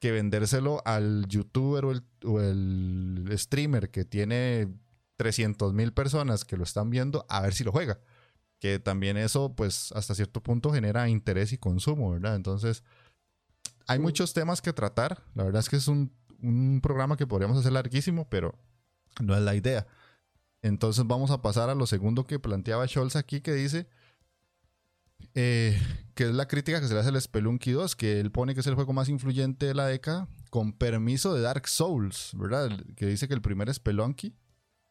que 0.00 0.10
vendérselo 0.10 0.82
al 0.86 1.26
youtuber 1.28 1.84
o 1.84 1.92
el, 1.92 2.02
o 2.24 2.40
el 2.40 3.30
streamer 3.36 3.90
que 3.90 4.04
tiene 4.04 4.66
300 5.18 5.72
mil 5.72 5.92
personas 5.92 6.44
que 6.44 6.56
lo 6.56 6.64
están 6.64 6.90
viendo 6.90 7.26
a 7.28 7.42
ver 7.42 7.54
si 7.54 7.64
lo 7.64 7.70
juega 7.70 8.00
que 8.60 8.78
también 8.78 9.16
eso, 9.16 9.54
pues, 9.54 9.90
hasta 9.92 10.14
cierto 10.14 10.42
punto 10.42 10.70
genera 10.70 11.08
interés 11.08 11.52
y 11.52 11.58
consumo, 11.58 12.12
¿verdad? 12.12 12.36
Entonces, 12.36 12.84
hay 13.88 13.98
muchos 13.98 14.34
temas 14.34 14.60
que 14.60 14.72
tratar. 14.72 15.24
La 15.34 15.44
verdad 15.44 15.60
es 15.60 15.68
que 15.68 15.76
es 15.76 15.88
un, 15.88 16.12
programa 16.82 17.16
que 17.16 17.26
podríamos 17.26 17.58
hacer 17.58 17.72
larguísimo, 17.72 18.28
pero 18.28 18.54
no 19.20 19.34
es 19.34 19.42
la 19.42 19.54
idea. 19.54 19.86
Entonces, 20.62 21.06
vamos 21.06 21.30
a 21.30 21.42
pasar 21.42 21.70
a 21.70 21.74
lo 21.74 21.86
segundo 21.86 22.26
que 22.26 22.38
planteaba 22.38 22.86
Scholz 22.86 23.16
aquí, 23.16 23.40
que 23.40 23.52
dice 23.52 23.88
eh, 25.34 25.80
que 26.14 26.24
es 26.24 26.34
la 26.34 26.48
crítica 26.48 26.80
que 26.80 26.88
se 26.88 26.94
le 26.94 27.00
hace 27.00 27.08
al 27.08 27.20
Spelunky 27.20 27.72
2, 27.72 27.96
que 27.96 28.20
él 28.20 28.30
pone 28.30 28.54
que 28.54 28.60
es 28.60 28.66
el 28.66 28.74
juego 28.74 28.92
más 28.92 29.08
influyente 29.08 29.66
de 29.66 29.74
la 29.74 29.86
década, 29.86 30.28
con 30.50 30.72
permiso 30.72 31.34
de 31.34 31.40
Dark 31.40 31.66
Souls, 31.66 32.32
¿verdad? 32.34 32.70
Que 32.96 33.06
dice 33.06 33.26
que 33.28 33.34
el 33.34 33.42
primer 33.42 33.72
Spelunky 33.72 34.34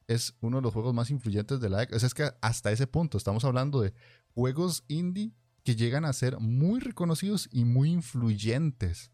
es 0.09 0.35
uno 0.41 0.57
de 0.57 0.63
los 0.63 0.73
juegos 0.73 0.93
más 0.93 1.11
influyentes 1.11 1.59
de 1.59 1.69
la 1.69 1.79
década. 1.79 2.05
es 2.05 2.13
que 2.13 2.31
hasta 2.41 2.71
ese 2.71 2.87
punto 2.87 3.17
estamos 3.17 3.45
hablando 3.45 3.79
de 3.79 3.93
juegos 4.33 4.83
indie 4.87 5.33
que 5.63 5.75
llegan 5.75 6.03
a 6.03 6.13
ser 6.13 6.39
muy 6.39 6.79
reconocidos 6.79 7.47
y 7.51 7.63
muy 7.63 7.91
influyentes. 7.91 9.11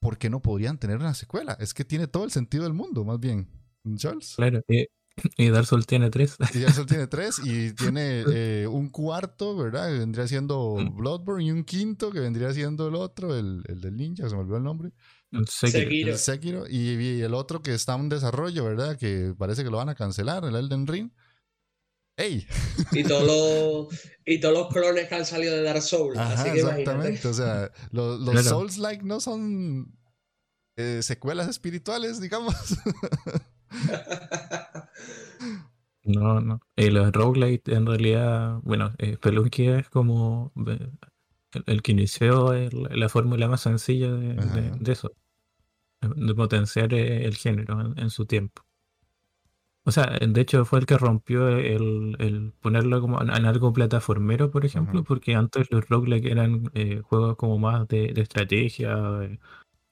¿Por 0.00 0.16
qué 0.16 0.30
no 0.30 0.40
podrían 0.40 0.78
tener 0.78 0.96
una 0.98 1.14
secuela? 1.14 1.56
Es 1.60 1.74
que 1.74 1.84
tiene 1.84 2.06
todo 2.06 2.24
el 2.24 2.30
sentido 2.30 2.64
del 2.64 2.72
mundo, 2.72 3.04
más 3.04 3.18
bien. 3.18 3.48
Charles. 3.96 4.34
Claro, 4.36 4.62
y, 5.36 5.48
Dark 5.48 5.66
Souls 5.66 5.86
tiene 5.86 6.08
tres. 6.08 6.36
Y 6.54 6.60
Dark 6.60 6.74
Souls 6.74 6.88
tiene 6.88 7.06
tres 7.08 7.40
y 7.44 7.72
tiene 7.74 8.24
eh, 8.32 8.66
un 8.68 8.90
cuarto, 8.90 9.56
¿verdad? 9.56 9.88
Que 9.90 9.98
vendría 9.98 10.28
siendo 10.28 10.76
mm. 10.76 10.96
Bloodborne 10.96 11.44
y 11.44 11.50
un 11.50 11.64
quinto 11.64 12.12
que 12.12 12.20
vendría 12.20 12.52
siendo 12.52 12.88
el 12.88 12.94
otro, 12.94 13.36
el, 13.36 13.62
el 13.66 13.80
del 13.80 13.96
ninja, 13.96 14.28
se 14.28 14.36
me 14.36 14.42
olvidó 14.42 14.58
el 14.58 14.62
nombre. 14.62 14.92
Sekiro. 15.48 16.16
Sekiro. 16.16 16.64
Y, 16.68 17.22
el 17.22 17.34
otro 17.34 17.62
que 17.62 17.74
está 17.74 17.94
en 17.94 18.08
desarrollo, 18.08 18.64
¿verdad? 18.64 18.98
Que 18.98 19.34
parece 19.38 19.64
que 19.64 19.70
lo 19.70 19.76
van 19.76 19.88
a 19.88 19.94
cancelar, 19.94 20.44
el 20.44 20.56
Elden 20.56 20.86
Ring. 20.86 21.10
¡Ey! 22.16 22.46
Y 22.92 23.04
todos 23.04 23.26
los, 23.26 24.00
y 24.26 24.40
todos 24.40 24.54
los 24.54 24.68
clones 24.68 25.08
que 25.08 25.14
han 25.14 25.24
salido 25.24 25.56
de 25.56 25.62
Dark 25.62 25.82
Souls. 25.82 26.18
así 26.18 26.50
que 26.50 26.60
exactamente. 26.60 27.28
O 27.28 27.32
sea, 27.32 27.70
los, 27.92 28.44
Souls-like 28.44 29.04
no 29.04 29.20
son 29.20 29.96
eh, 30.76 31.00
secuelas 31.02 31.48
espirituales, 31.48 32.20
digamos. 32.20 32.54
No, 36.02 36.40
no. 36.40 36.60
Y 36.76 36.90
los 36.90 37.12
roguelite 37.12 37.74
en 37.74 37.86
realidad, 37.86 38.58
bueno, 38.62 38.92
eh, 38.98 39.16
Spelunky 39.16 39.68
es 39.68 39.90
como 39.90 40.52
eh, 40.66 40.90
el, 41.66 41.82
que 41.82 41.92
inició 41.92 42.52
la 42.70 43.08
fórmula 43.08 43.48
más 43.48 43.62
sencilla 43.62 44.12
de, 44.12 44.72
eso, 44.90 45.12
de 46.00 46.34
potenciar 46.34 46.94
eh, 46.94 47.24
el 47.24 47.36
género 47.36 47.94
en, 47.96 48.10
su 48.10 48.26
tiempo. 48.26 48.62
O 49.84 49.92
sea, 49.92 50.18
de 50.20 50.40
hecho 50.40 50.64
fue 50.64 50.78
el 50.80 50.86
que 50.86 50.98
rompió 50.98 51.48
el, 51.48 52.52
ponerlo 52.60 53.00
como 53.00 53.20
en, 53.22 53.30
algo 53.30 53.72
plataformero, 53.72 54.50
por 54.50 54.64
ejemplo, 54.64 55.04
porque 55.04 55.34
antes 55.34 55.70
los 55.70 55.88
roguelike 55.88 56.26
eran 56.26 56.70
eh, 56.74 57.00
juegos 57.02 57.36
como 57.36 57.58
más 57.58 57.88
de, 57.88 58.12
estrategia, 58.16 58.94
de, 58.96 59.38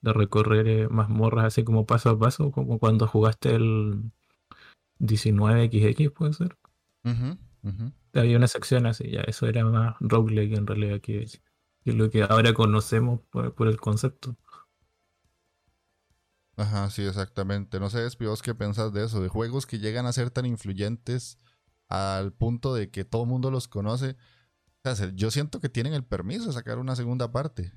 recorrer 0.03 0.69
eh, 0.69 0.89
mazmorras 0.89 1.47
así 1.47 1.65
como 1.65 1.87
paso 1.87 2.11
a 2.11 2.19
paso, 2.19 2.51
como 2.53 2.79
cuando 2.79 3.07
jugaste 3.07 3.55
el 3.55 4.13
19XX, 5.01 6.13
puede 6.13 6.33
ser. 6.35 6.57
Había 8.15 8.37
una 8.37 8.49
sección 8.49 8.87
así, 8.87 9.11
ya, 9.11 9.21
eso 9.23 9.47
era 9.47 9.65
más 9.65 9.97
roguelike 10.01 10.57
en 10.57 10.67
realidad 10.67 11.01
que 11.01 11.27
lo 11.93 12.11
que 12.11 12.23
ahora 12.23 12.53
conocemos 12.55 13.21
por, 13.31 13.69
el 13.69 13.79
concepto. 13.79 14.37
Ajá, 16.59 16.91
sí, 16.91 17.07
exactamente. 17.07 17.79
No 17.79 17.89
sé, 17.89 18.05
Espivos, 18.05 18.43
qué 18.43 18.53
pensás 18.53 18.93
de 18.93 19.05
eso, 19.05 19.23
de 19.23 19.29
juegos 19.29 19.65
que 19.65 19.79
llegan 19.79 20.07
a 20.07 20.13
ser 20.13 20.31
tan 20.31 20.45
influyentes 20.45 21.39
al 21.87 22.33
punto 22.33 22.75
de 22.75 22.91
que 22.91 23.05
todo 23.05 23.23
el 23.23 23.29
mundo 23.29 23.53
los 23.53 23.69
conoce. 23.69 24.17
O 24.83 24.95
sea, 24.95 25.13
yo 25.15 25.31
siento 25.31 25.61
que 25.61 25.69
tienen 25.69 25.95
el 25.95 26.05
permiso 26.05 26.47
de 26.47 26.53
sacar 26.53 26.79
una 26.79 26.97
segunda 26.97 27.31
parte. 27.31 27.71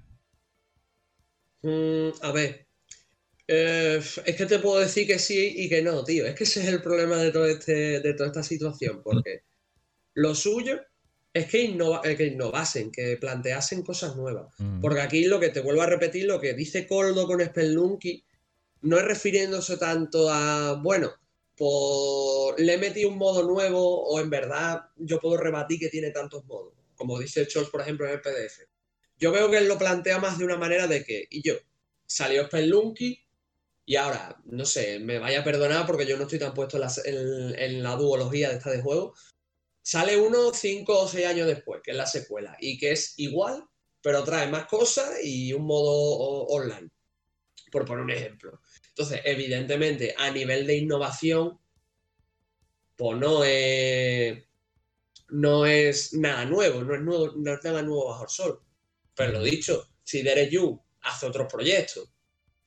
Mm, 1.61 2.09
a 2.23 2.31
ver, 2.31 2.67
eh, 3.47 4.01
es 4.25 4.35
que 4.35 4.45
te 4.47 4.57
puedo 4.57 4.79
decir 4.79 5.05
que 5.05 5.19
sí 5.19 5.53
y 5.57 5.69
que 5.69 5.83
no, 5.83 6.03
tío. 6.03 6.25
Es 6.25 6.33
que 6.33 6.45
ese 6.45 6.61
es 6.61 6.67
el 6.67 6.81
problema 6.81 7.17
de, 7.17 7.31
todo 7.31 7.45
este, 7.45 7.99
de 7.99 8.13
toda 8.15 8.29
esta 8.29 8.41
situación, 8.41 9.03
porque 9.03 9.43
lo 10.15 10.33
suyo 10.33 10.81
es 11.31 11.45
que, 11.45 11.65
eh, 11.65 12.15
que 12.17 12.25
innovasen, 12.25 12.91
que 12.91 13.15
planteasen 13.17 13.83
cosas 13.83 14.15
nuevas. 14.15 14.51
Mm. 14.57 14.81
Porque 14.81 15.01
aquí 15.01 15.25
lo 15.25 15.39
que 15.39 15.49
te 15.49 15.61
vuelvo 15.61 15.83
a 15.83 15.85
repetir, 15.85 16.25
lo 16.25 16.41
que 16.41 16.55
dice 16.55 16.87
Coldo 16.87 17.27
con 17.27 17.45
Spelunky, 17.45 18.25
no 18.81 18.97
es 18.97 19.05
refiriéndose 19.05 19.77
tanto 19.77 20.29
a, 20.29 20.79
bueno, 20.81 21.11
por 21.55 22.59
le 22.59 22.73
he 22.73 22.77
metido 22.77 23.09
un 23.09 23.17
modo 23.17 23.43
nuevo 23.43 24.03
o 24.03 24.19
en 24.19 24.29
verdad 24.29 24.81
yo 24.97 25.19
puedo 25.19 25.37
rebatir 25.37 25.79
que 25.79 25.89
tiene 25.89 26.11
tantos 26.11 26.45
modos, 26.45 26.73
como 26.95 27.19
dice 27.19 27.45
Scholz, 27.45 27.69
por 27.69 27.81
ejemplo, 27.81 28.07
en 28.07 28.13
el 28.13 28.21
PDF. 28.21 28.61
Yo 29.17 29.31
veo 29.31 29.49
que 29.49 29.57
él 29.57 29.67
lo 29.67 29.77
plantea 29.77 30.17
más 30.17 30.39
de 30.39 30.45
una 30.45 30.57
manera 30.57 30.87
de 30.87 31.03
que, 31.03 31.27
y 31.29 31.43
yo, 31.43 31.53
salió 32.05 32.45
Spelunky, 32.45 33.23
y 33.85 33.95
ahora, 33.97 34.41
no 34.45 34.65
sé, 34.65 34.99
me 34.99 35.19
vaya 35.19 35.41
a 35.41 35.43
perdonar 35.43 35.85
porque 35.85 36.05
yo 36.05 36.15
no 36.15 36.23
estoy 36.23 36.39
tan 36.39 36.53
puesto 36.53 36.79
en 37.03 37.83
la, 37.83 37.95
duología 37.95 38.49
de 38.49 38.55
esta 38.55 38.71
de 38.71 38.81
juego. 38.81 39.13
Sale 39.81 40.17
uno 40.17 40.53
cinco 40.53 41.01
o 41.01 41.07
seis 41.09 41.25
años 41.25 41.47
después, 41.47 41.81
que 41.83 41.91
es 41.91 41.97
la 41.97 42.05
secuela, 42.05 42.55
y 42.59 42.77
que 42.77 42.91
es 42.91 43.15
igual, 43.17 43.65
pero 44.01 44.23
trae 44.23 44.47
más 44.47 44.65
cosas 44.67 45.23
y 45.23 45.51
un 45.51 45.65
modo 45.65 45.91
online, 46.45 46.89
por 47.69 47.85
poner 47.85 48.05
un 48.05 48.11
ejemplo. 48.11 48.60
Entonces, 48.95 49.21
evidentemente, 49.25 50.13
a 50.17 50.31
nivel 50.31 50.67
de 50.67 50.77
innovación, 50.77 51.59
pues 52.95 53.17
no 53.17 53.43
es, 53.43 54.43
no 55.29 55.65
es 55.65 56.13
nada 56.13 56.45
nuevo, 56.45 56.83
no 56.83 56.95
es, 56.95 57.01
nuevo, 57.01 57.31
no 57.35 57.53
es 57.53 57.63
nada 57.63 57.81
nuevo 57.81 58.09
bajo 58.09 58.23
el 58.23 58.29
sol. 58.29 58.61
Pero 59.15 59.31
lo 59.33 59.43
dicho, 59.43 59.89
si 60.03 60.21
Derek 60.21 60.51
Yu 60.51 60.81
hace 61.01 61.25
otros 61.25 61.51
proyectos 61.51 62.09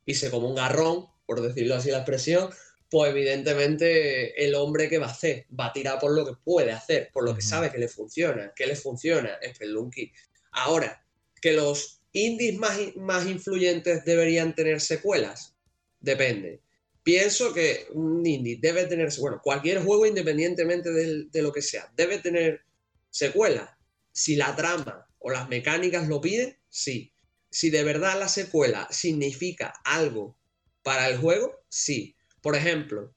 y 0.06 0.14
se 0.14 0.30
come 0.30 0.46
un 0.46 0.54
garrón, 0.54 1.06
por 1.26 1.40
decirlo 1.40 1.76
así 1.76 1.90
la 1.90 1.98
expresión, 1.98 2.50
pues 2.90 3.10
evidentemente 3.10 4.44
el 4.44 4.54
hombre 4.54 4.88
que 4.88 4.98
va 4.98 5.06
a 5.06 5.10
hacer, 5.10 5.46
va 5.58 5.66
a 5.66 5.72
tirar 5.72 5.98
por 5.98 6.12
lo 6.14 6.24
que 6.24 6.40
puede 6.42 6.72
hacer, 6.72 7.10
por 7.12 7.24
lo 7.24 7.34
que 7.34 7.42
sabe 7.42 7.70
que 7.70 7.78
le 7.78 7.88
funciona, 7.88 8.52
que 8.54 8.66
le 8.66 8.76
funciona, 8.76 9.38
Spelunky. 9.42 10.12
Ahora, 10.52 11.04
que 11.40 11.52
los 11.52 12.02
indies 12.12 12.56
más, 12.58 12.78
más 12.96 13.26
influyentes 13.26 14.04
deberían 14.04 14.54
tener 14.54 14.80
secuelas, 14.80 15.53
depende. 16.04 16.60
Pienso 17.02 17.52
que 17.52 17.86
un 17.92 18.24
indie 18.24 18.58
debe 18.60 18.84
tener, 18.84 19.10
bueno, 19.18 19.40
cualquier 19.42 19.82
juego 19.82 20.06
independientemente 20.06 20.90
de, 20.90 21.24
de 21.24 21.42
lo 21.42 21.52
que 21.52 21.62
sea, 21.62 21.92
debe 21.96 22.18
tener 22.18 22.62
secuelas. 23.10 23.70
Si 24.12 24.36
la 24.36 24.54
trama 24.56 25.06
o 25.18 25.30
las 25.30 25.48
mecánicas 25.48 26.08
lo 26.08 26.20
piden, 26.20 26.56
sí. 26.68 27.12
Si 27.50 27.70
de 27.70 27.84
verdad 27.84 28.18
la 28.18 28.28
secuela 28.28 28.88
significa 28.90 29.74
algo 29.84 30.36
para 30.82 31.08
el 31.08 31.18
juego, 31.18 31.64
sí. 31.68 32.16
Por 32.40 32.56
ejemplo, 32.56 33.14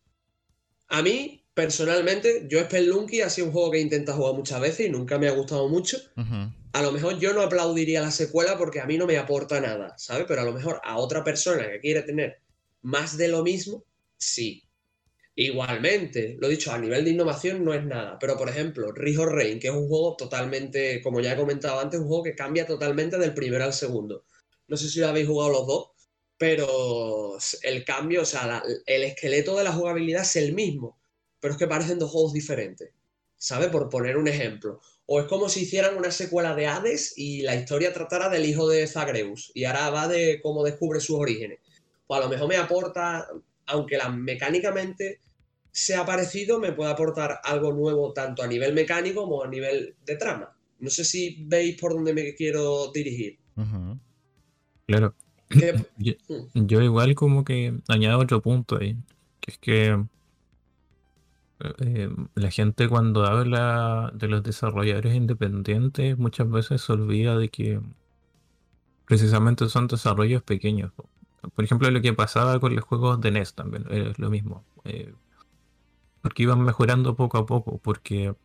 a 0.87 1.01
mí, 1.01 1.43
personalmente, 1.53 2.45
yo 2.49 2.61
Spelunky 2.61 3.21
ha 3.21 3.29
sido 3.29 3.47
un 3.47 3.53
juego 3.53 3.71
que 3.71 3.77
he 3.77 3.81
intentado 3.81 4.17
jugar 4.17 4.35
muchas 4.35 4.61
veces 4.61 4.87
y 4.87 4.89
nunca 4.89 5.17
me 5.17 5.27
ha 5.27 5.31
gustado 5.31 5.67
mucho. 5.67 5.97
A 6.73 6.81
lo 6.81 6.91
mejor 6.91 7.19
yo 7.19 7.33
no 7.33 7.41
aplaudiría 7.41 8.01
la 8.01 8.11
secuela 8.11 8.57
porque 8.57 8.79
a 8.79 8.85
mí 8.85 8.97
no 8.97 9.05
me 9.05 9.17
aporta 9.17 9.59
nada, 9.59 9.97
¿sabes? 9.97 10.25
Pero 10.27 10.41
a 10.41 10.45
lo 10.45 10.53
mejor 10.53 10.79
a 10.83 10.97
otra 10.97 11.23
persona 11.23 11.67
que 11.69 11.79
quiere 11.79 12.03
tener 12.03 12.39
más 12.87 13.17
de 13.17 13.27
lo 13.27 13.43
mismo, 13.43 13.83
sí. 14.17 14.63
Igualmente, 15.35 16.37
lo 16.39 16.47
dicho, 16.47 16.71
a 16.71 16.79
nivel 16.79 17.03
de 17.03 17.11
innovación 17.11 17.65
no 17.65 17.73
es 17.73 17.83
nada. 17.85 18.17
Pero, 18.17 18.37
por 18.37 18.47
ejemplo, 18.47 18.93
Rijo 18.93 19.25
Rain, 19.25 19.59
que 19.59 19.67
es 19.67 19.73
un 19.73 19.89
juego 19.89 20.15
totalmente, 20.15 21.01
como 21.01 21.19
ya 21.19 21.33
he 21.33 21.37
comentado 21.37 21.81
antes, 21.81 21.99
un 21.99 22.07
juego 22.07 22.23
que 22.23 22.35
cambia 22.35 22.65
totalmente 22.65 23.17
del 23.17 23.33
primero 23.33 23.65
al 23.65 23.73
segundo. 23.73 24.23
No 24.69 24.77
sé 24.77 24.89
si 24.89 25.01
lo 25.01 25.09
habéis 25.09 25.27
jugado 25.27 25.51
los 25.51 25.67
dos, 25.67 25.89
pero 26.37 27.37
el 27.63 27.83
cambio, 27.83 28.21
o 28.21 28.25
sea, 28.25 28.63
el 28.85 29.03
esqueleto 29.03 29.57
de 29.57 29.65
la 29.65 29.73
jugabilidad 29.73 30.21
es 30.21 30.37
el 30.37 30.53
mismo, 30.53 30.97
pero 31.41 31.53
es 31.53 31.59
que 31.59 31.67
parecen 31.67 31.99
dos 31.99 32.11
juegos 32.11 32.31
diferentes, 32.31 32.91
¿sabes? 33.35 33.67
Por 33.67 33.89
poner 33.89 34.15
un 34.15 34.29
ejemplo. 34.29 34.79
O 35.05 35.19
es 35.19 35.25
como 35.27 35.49
si 35.49 35.63
hicieran 35.63 35.97
una 35.97 36.11
secuela 36.11 36.55
de 36.55 36.67
Hades 36.67 37.17
y 37.17 37.41
la 37.41 37.55
historia 37.55 37.91
tratara 37.93 38.29
del 38.29 38.45
hijo 38.45 38.67
de 38.69 38.87
Zagreus 38.87 39.51
y 39.53 39.65
ahora 39.65 39.89
va 39.89 40.07
de 40.07 40.39
cómo 40.41 40.63
descubre 40.63 41.01
sus 41.01 41.17
orígenes. 41.19 41.59
O 42.07 42.15
a 42.15 42.19
lo 42.19 42.29
mejor 42.29 42.47
me 42.47 42.57
aporta, 42.57 43.27
aunque 43.67 43.97
la, 43.97 44.09
mecánicamente 44.09 45.19
sea 45.71 46.05
parecido, 46.05 46.59
me 46.59 46.71
puede 46.73 46.91
aportar 46.91 47.39
algo 47.43 47.71
nuevo 47.71 48.13
tanto 48.13 48.41
a 48.41 48.47
nivel 48.47 48.73
mecánico 48.73 49.21
como 49.21 49.43
a 49.43 49.47
nivel 49.47 49.95
de 50.05 50.15
trama. 50.15 50.57
No 50.79 50.89
sé 50.89 51.03
si 51.03 51.45
veis 51.47 51.79
por 51.79 51.93
dónde 51.93 52.13
me 52.13 52.33
quiero 52.33 52.91
dirigir. 52.91 53.39
Claro, 54.87 55.13
yo, 55.97 56.81
igual 56.81 57.15
como 57.15 57.43
que 57.43 57.73
añado 57.87 58.19
otro 58.19 58.41
punto 58.41 58.77
ahí, 58.79 58.97
que 59.39 59.51
es 59.51 59.57
que 59.57 60.05
eh, 61.79 62.09
la 62.35 62.51
gente 62.51 62.87
cuando 62.87 63.25
habla 63.25 64.11
de 64.13 64.27
los 64.27 64.43
desarrolladores 64.43 65.15
independientes 65.15 66.17
muchas 66.17 66.49
veces 66.49 66.81
se 66.81 66.93
olvida 66.93 67.37
de 67.37 67.49
que 67.49 67.79
precisamente 69.05 69.67
son 69.69 69.87
desarrollos 69.87 70.43
pequeños. 70.43 70.91
Por 71.55 71.65
ejemplo, 71.65 71.89
lo 71.91 72.01
que 72.01 72.13
pasaba 72.13 72.59
con 72.59 72.75
los 72.75 72.83
juegos 72.83 73.21
de 73.21 73.31
NES 73.31 73.53
también, 73.53 73.85
es 73.89 74.19
lo 74.19 74.29
mismo. 74.29 74.63
Eh, 74.85 75.13
porque 76.21 76.43
iban 76.43 76.61
mejorando 76.61 77.15
poco 77.15 77.37
a 77.37 77.45
poco, 77.45 77.77
porque 77.77 78.35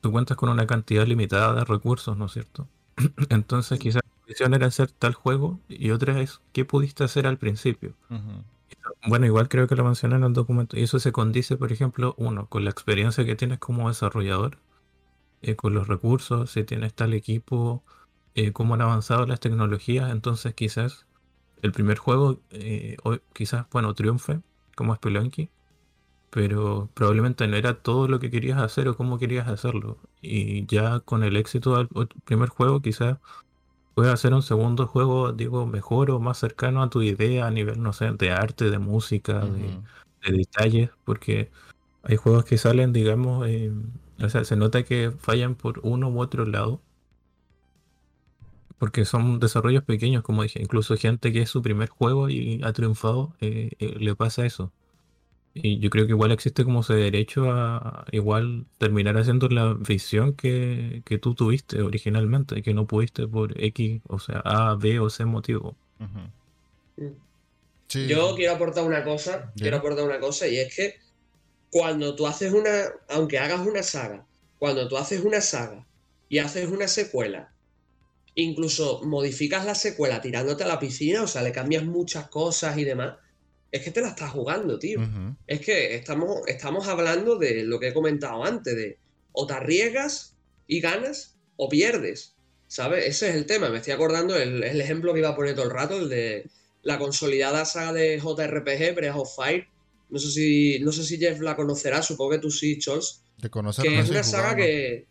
tú 0.00 0.12
cuentas 0.12 0.36
con 0.36 0.48
una 0.48 0.66
cantidad 0.66 1.06
limitada 1.06 1.54
de 1.54 1.64
recursos, 1.64 2.16
¿no 2.16 2.26
es 2.26 2.32
cierto? 2.32 2.68
Entonces 3.28 3.78
quizás 3.78 4.02
era 4.26 4.66
hacer 4.66 4.90
tal 4.90 5.14
juego 5.14 5.60
y 5.68 5.90
otra 5.90 6.20
es 6.20 6.40
qué 6.52 6.64
pudiste 6.64 7.04
hacer 7.04 7.26
al 7.26 7.38
principio. 7.38 7.94
Bueno, 9.06 9.26
igual 9.26 9.48
creo 9.48 9.66
que 9.66 9.76
lo 9.76 9.84
mencioné 9.84 10.16
en 10.16 10.24
el 10.24 10.32
documento. 10.32 10.78
Y 10.78 10.82
eso 10.82 10.98
se 10.98 11.12
condice, 11.12 11.56
por 11.56 11.72
ejemplo, 11.72 12.14
uno, 12.18 12.46
con 12.48 12.64
la 12.64 12.70
experiencia 12.70 13.24
que 13.24 13.36
tienes 13.36 13.58
como 13.58 13.88
desarrollador, 13.88 14.58
eh, 15.42 15.56
con 15.56 15.74
los 15.74 15.88
recursos, 15.88 16.50
si 16.50 16.64
tienes 16.64 16.94
tal 16.94 17.14
equipo, 17.14 17.82
eh, 18.34 18.52
cómo 18.52 18.74
han 18.74 18.82
avanzado 18.82 19.26
las 19.26 19.40
tecnologías. 19.40 20.10
Entonces, 20.10 20.54
quizás 20.54 21.06
el 21.62 21.72
primer 21.72 21.98
juego, 21.98 22.40
eh, 22.50 22.96
quizás, 23.32 23.66
bueno, 23.70 23.94
triunfe, 23.94 24.40
como 24.76 24.94
Spelunky, 24.94 25.48
pero 26.30 26.88
probablemente 26.94 27.46
no 27.46 27.56
era 27.56 27.74
todo 27.74 28.08
lo 28.08 28.18
que 28.18 28.30
querías 28.30 28.58
hacer 28.60 28.88
o 28.88 28.96
cómo 28.96 29.18
querías 29.18 29.48
hacerlo. 29.48 29.98
Y 30.20 30.66
ya 30.66 31.00
con 31.00 31.24
el 31.24 31.36
éxito 31.36 31.76
del 31.76 31.88
primer 32.24 32.48
juego, 32.48 32.80
quizás 32.80 33.18
puedes 33.94 34.12
hacer 34.12 34.34
un 34.34 34.42
segundo 34.42 34.86
juego, 34.86 35.32
digo, 35.32 35.66
mejor 35.66 36.10
o 36.10 36.20
más 36.20 36.38
cercano 36.38 36.82
a 36.82 36.90
tu 36.90 37.02
idea 37.02 37.46
a 37.46 37.50
nivel, 37.50 37.82
no 37.82 37.92
sé, 37.92 38.10
de 38.12 38.30
arte, 38.30 38.70
de 38.70 38.78
música, 38.78 39.40
de, 39.40 40.32
detalles, 40.32 40.90
porque 41.04 41.50
hay 42.02 42.16
juegos 42.16 42.44
que 42.44 42.58
salen, 42.58 42.92
digamos, 42.92 43.46
eh, 43.48 43.72
o 44.20 44.28
sea, 44.28 44.44
se 44.44 44.56
nota 44.56 44.84
que 44.84 45.12
fallan 45.18 45.54
por 45.54 45.80
uno 45.82 46.08
u 46.08 46.20
otro 46.20 46.46
lado, 46.46 46.80
porque 48.82 49.04
son 49.04 49.38
desarrollos 49.38 49.84
pequeños, 49.84 50.24
como 50.24 50.42
dije, 50.42 50.60
incluso 50.60 50.96
gente 50.96 51.32
que 51.32 51.42
es 51.42 51.48
su 51.48 51.62
primer 51.62 51.88
juego 51.88 52.28
y 52.28 52.60
ha 52.64 52.72
triunfado, 52.72 53.32
eh, 53.40 53.70
eh, 53.78 53.94
le 54.00 54.16
pasa 54.16 54.44
eso. 54.44 54.72
Y 55.54 55.78
yo 55.78 55.88
creo 55.88 56.06
que 56.06 56.10
igual 56.10 56.32
existe 56.32 56.64
como 56.64 56.80
ese 56.80 56.94
derecho 56.94 57.52
a 57.52 58.04
igual 58.10 58.66
terminar 58.78 59.16
haciendo 59.18 59.48
la 59.50 59.74
visión 59.74 60.32
que, 60.32 61.00
tú 61.22 61.36
tuviste 61.36 61.80
originalmente, 61.80 62.58
y 62.58 62.62
que 62.62 62.74
no 62.74 62.88
pudiste 62.88 63.28
por 63.28 63.54
X, 63.62 64.00
o 64.08 64.18
sea, 64.18 64.42
A, 64.44 64.74
B 64.74 64.98
o 64.98 65.08
C 65.10 65.26
motivo. 65.26 65.76
Yo 67.88 68.34
quiero 68.34 68.54
aportar 68.54 68.82
una 68.82 69.04
cosa, 69.04 69.52
quiero 69.56 69.76
aportar 69.76 70.06
una 70.06 70.18
cosa, 70.18 70.48
y 70.48 70.56
es 70.56 70.74
que 70.74 70.96
cuando 71.70 72.16
tú 72.16 72.26
haces 72.26 72.52
una, 72.52 72.86
aunque 73.10 73.38
hagas 73.38 73.64
una 73.64 73.84
saga, 73.84 74.26
cuando 74.58 74.88
tú 74.88 74.96
haces 74.96 75.22
una 75.24 75.40
saga 75.40 75.86
y 76.28 76.38
haces 76.38 76.68
una 76.68 76.88
secuela, 76.88 77.52
incluso 78.34 79.02
modificas 79.04 79.64
la 79.64 79.74
secuela 79.74 80.20
tirándote 80.20 80.64
a 80.64 80.68
la 80.68 80.78
piscina, 80.80 81.22
o 81.22 81.26
sea, 81.26 81.42
le 81.42 81.52
cambias 81.52 81.84
muchas 81.84 82.28
cosas 82.28 82.78
y 82.78 82.84
demás, 82.84 83.16
es 83.70 83.82
que 83.82 83.90
te 83.90 84.00
la 84.00 84.08
estás 84.08 84.30
jugando, 84.30 84.78
tío. 84.78 85.00
Es 85.46 85.60
que 85.60 85.94
estamos, 85.94 86.42
estamos 86.46 86.88
hablando 86.88 87.36
de 87.36 87.64
lo 87.64 87.80
que 87.80 87.88
he 87.88 87.94
comentado 87.94 88.44
antes, 88.44 88.76
de 88.76 88.98
o 89.32 89.46
te 89.46 89.54
arriesgas 89.54 90.36
y 90.66 90.80
ganas 90.80 91.38
o 91.56 91.68
pierdes, 91.68 92.36
¿sabes? 92.66 93.06
Ese 93.06 93.30
es 93.30 93.34
el 93.34 93.46
tema. 93.46 93.70
Me 93.70 93.78
estoy 93.78 93.94
acordando 93.94 94.36
el, 94.36 94.62
el 94.62 94.80
ejemplo 94.80 95.14
que 95.14 95.20
iba 95.20 95.30
a 95.30 95.36
poner 95.36 95.54
todo 95.54 95.64
el 95.64 95.70
rato, 95.70 95.98
el 95.98 96.10
de 96.10 96.50
la 96.82 96.98
consolidada 96.98 97.64
saga 97.64 97.94
de 97.94 98.18
JRPG, 98.18 98.94
Breath 98.94 99.16
of 99.16 99.34
Fire. 99.34 99.66
No 100.10 100.18
sé 100.18 100.30
si, 100.30 100.78
no 100.80 100.92
sé 100.92 101.04
si 101.04 101.16
Jeff 101.16 101.40
la 101.40 101.56
conocerá, 101.56 102.02
supongo 102.02 102.32
que 102.32 102.38
tú 102.38 102.50
sí, 102.50 102.78
Chols. 102.78 103.22
Te 103.40 103.48
Que 103.50 103.98
es 103.98 104.10
una 104.10 104.22
saga 104.22 104.54
que... 104.54 105.06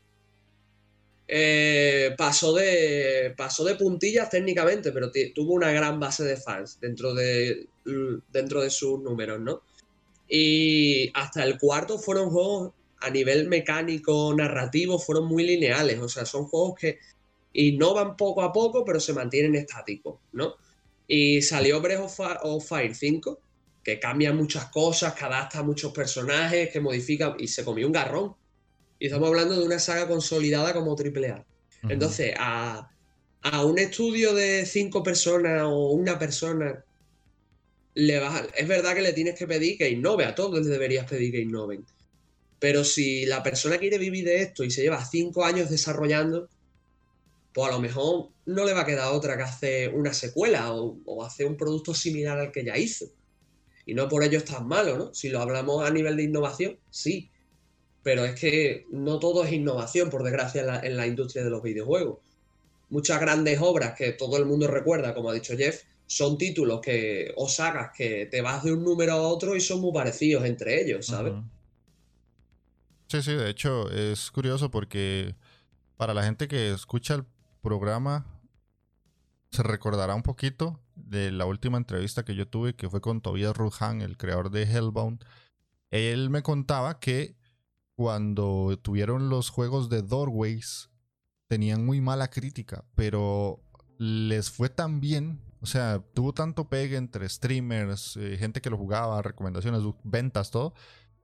eh, 1.33 2.13
pasó, 2.17 2.51
de, 2.51 3.33
pasó 3.37 3.63
de 3.63 3.75
puntillas 3.75 4.29
técnicamente, 4.29 4.91
pero 4.91 5.09
tuvo 5.33 5.53
una 5.53 5.71
gran 5.71 5.97
base 5.97 6.25
de 6.25 6.35
fans 6.35 6.77
dentro 6.81 7.13
de, 7.13 7.69
dentro 8.33 8.61
de 8.61 8.69
sus 8.69 8.99
números, 8.99 9.39
¿no? 9.39 9.61
Y 10.27 11.09
hasta 11.13 11.45
el 11.45 11.57
cuarto 11.57 11.97
fueron 11.97 12.31
juegos 12.31 12.73
a 12.99 13.09
nivel 13.09 13.47
mecánico, 13.47 14.33
narrativo, 14.35 14.99
fueron 14.99 15.25
muy 15.25 15.45
lineales. 15.45 15.99
O 16.01 16.09
sea, 16.09 16.25
son 16.25 16.47
juegos 16.47 16.77
que 16.77 16.99
innovan 17.53 18.17
poco 18.17 18.41
a 18.41 18.51
poco, 18.51 18.83
pero 18.83 18.99
se 18.99 19.13
mantienen 19.13 19.55
estáticos, 19.55 20.19
¿no? 20.33 20.55
Y 21.07 21.41
salió 21.41 21.79
Breath 21.79 22.19
of 22.41 22.67
Fire 22.67 22.93
5, 22.93 23.39
que 23.81 24.01
cambia 24.01 24.33
muchas 24.33 24.65
cosas, 24.65 25.13
que 25.13 25.23
adapta 25.23 25.59
a 25.59 25.63
muchos 25.63 25.93
personajes, 25.93 26.71
que 26.71 26.81
modifica 26.81 27.37
y 27.39 27.47
se 27.47 27.63
comió 27.63 27.87
un 27.87 27.93
garrón. 27.93 28.35
Y 29.01 29.07
estamos 29.07 29.29
hablando 29.29 29.59
de 29.59 29.65
una 29.65 29.79
saga 29.79 30.07
consolidada 30.07 30.75
como 30.75 30.95
AAA. 30.95 31.43
Entonces, 31.89 32.35
a, 32.37 32.87
a, 33.41 33.65
un 33.65 33.79
estudio 33.79 34.35
de 34.35 34.63
cinco 34.67 35.01
personas 35.01 35.63
o 35.65 35.89
una 35.89 36.19
persona, 36.19 36.85
le 37.95 38.19
vas, 38.19 38.43
es 38.55 38.67
verdad 38.67 38.93
que 38.93 39.01
le 39.01 39.13
tienes 39.13 39.33
que 39.33 39.47
pedir 39.47 39.79
que 39.79 39.89
innove, 39.89 40.23
a 40.23 40.35
todos 40.35 40.59
les 40.59 40.67
deberías 40.67 41.09
pedir 41.09 41.31
que 41.31 41.39
innoven. 41.39 41.83
Pero 42.59 42.83
si 42.83 43.25
la 43.25 43.41
persona 43.41 43.79
quiere 43.79 43.97
vivir 43.97 44.23
de 44.23 44.43
esto 44.43 44.63
y 44.63 44.69
se 44.69 44.83
lleva 44.83 45.03
cinco 45.03 45.43
años 45.45 45.71
desarrollando, 45.71 46.47
pues 47.55 47.69
a 47.69 47.71
lo 47.71 47.79
mejor 47.79 48.29
no 48.45 48.65
le 48.65 48.73
va 48.73 48.81
a 48.81 48.85
quedar 48.85 49.11
otra 49.11 49.35
que 49.35 49.41
hacer 49.41 49.95
una 49.95 50.13
secuela 50.13 50.71
o, 50.75 51.25
hacer 51.25 51.47
un 51.47 51.57
producto 51.57 51.95
similar 51.95 52.37
al 52.37 52.51
que 52.51 52.63
ya 52.63 52.77
hizo. 52.77 53.07
Y 53.83 53.95
no 53.95 54.07
por 54.07 54.23
ello 54.23 54.37
es 54.37 54.45
tan 54.45 54.67
malo, 54.67 54.95
¿no? 54.95 55.13
Si 55.15 55.29
lo 55.29 55.41
hablamos 55.41 55.83
a 55.83 55.89
nivel 55.89 56.17
de 56.17 56.23
innovación, 56.25 56.77
sí. 56.91 57.31
Pero 58.03 58.25
es 58.25 58.39
que 58.39 58.87
no 58.91 59.19
todo 59.19 59.43
es 59.43 59.51
innovación, 59.51 60.09
por 60.09 60.23
desgracia, 60.23 60.81
en 60.83 60.97
la, 60.97 61.07
industria 61.07 61.43
de 61.43 61.49
los 61.49 61.61
videojuegos. 61.61 62.19
Muchas 62.89 63.21
grandes 63.21 63.59
obras 63.61 63.95
que 63.97 64.11
todo 64.13 64.37
el 64.37 64.45
mundo 64.45 64.67
recuerda, 64.67 65.13
como 65.13 65.29
ha 65.29 65.33
dicho 65.33 65.55
Jeff, 65.55 65.83
son 66.07 66.37
títulos 66.37 66.81
que, 66.81 67.31
o 67.37 67.47
sagas 67.47 67.91
que 67.95 68.25
te 68.25 68.41
vas 68.41 68.63
de 68.63 68.73
un 68.73 68.83
número 68.83 69.13
a 69.13 69.21
otro 69.21 69.55
y 69.55 69.61
son 69.61 69.79
muy 69.79 69.93
parecidos 69.93 70.43
entre 70.45 70.81
ellos, 70.81 71.05
¿sabes? 71.05 71.33
Sí, 73.07 73.21
sí, 73.21 73.33
de 73.33 73.49
hecho 73.49 73.89
es 73.91 74.31
curioso 74.31 74.71
porque 74.71 75.35
para 75.95 76.13
la 76.13 76.23
gente 76.23 76.47
que 76.47 76.71
escucha 76.71 77.15
el 77.15 77.25
programa 77.61 78.25
se 79.51 79.63
recordará 79.63 80.15
un 80.15 80.23
poquito 80.23 80.79
de 80.95 81.31
la 81.31 81.45
última 81.45 81.77
entrevista 81.77 82.23
que 82.23 82.35
yo 82.35 82.47
tuve, 82.47 82.75
que 82.75 82.89
fue 82.89 83.01
con 83.01 83.21
Tobias 83.21 83.55
Ruhan, 83.55 84.01
el 84.01 84.17
creador 84.17 84.49
de 84.49 84.63
Hellbound. 84.63 85.23
Él 85.89 86.29
me 86.29 86.41
contaba 86.41 86.99
que 86.99 87.35
cuando 87.95 88.77
tuvieron 88.81 89.29
los 89.29 89.49
juegos 89.49 89.89
de 89.89 90.01
Doorways, 90.01 90.89
tenían 91.47 91.85
muy 91.85 92.01
mala 92.01 92.29
crítica, 92.29 92.85
pero 92.95 93.61
les 93.97 94.49
fue 94.49 94.69
tan 94.69 94.99
bien, 94.99 95.41
o 95.61 95.65
sea, 95.65 96.03
tuvo 96.13 96.33
tanto 96.33 96.69
pegue 96.69 96.97
entre 96.97 97.27
streamers, 97.29 98.17
eh, 98.17 98.37
gente 98.37 98.61
que 98.61 98.69
lo 98.69 98.77
jugaba, 98.77 99.21
recomendaciones, 99.21 99.83
ventas, 100.03 100.49
todo, 100.49 100.73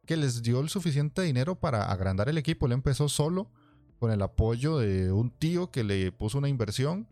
que 0.06 0.18
les 0.18 0.42
dio 0.42 0.60
el 0.60 0.70
suficiente 0.70 1.22
dinero 1.22 1.60
para 1.60 1.92
agrandar 1.92 2.30
el 2.30 2.38
equipo. 2.38 2.66
Él 2.66 2.72
empezó 2.74 3.10
solo 3.10 3.52
con 4.00 4.12
el 4.12 4.22
apoyo 4.22 4.78
de 4.78 5.12
un 5.12 5.32
tío 5.32 5.72
que 5.72 5.84
le 5.84 6.12
puso 6.12 6.38
una 6.38 6.50
inversión. 6.50 7.08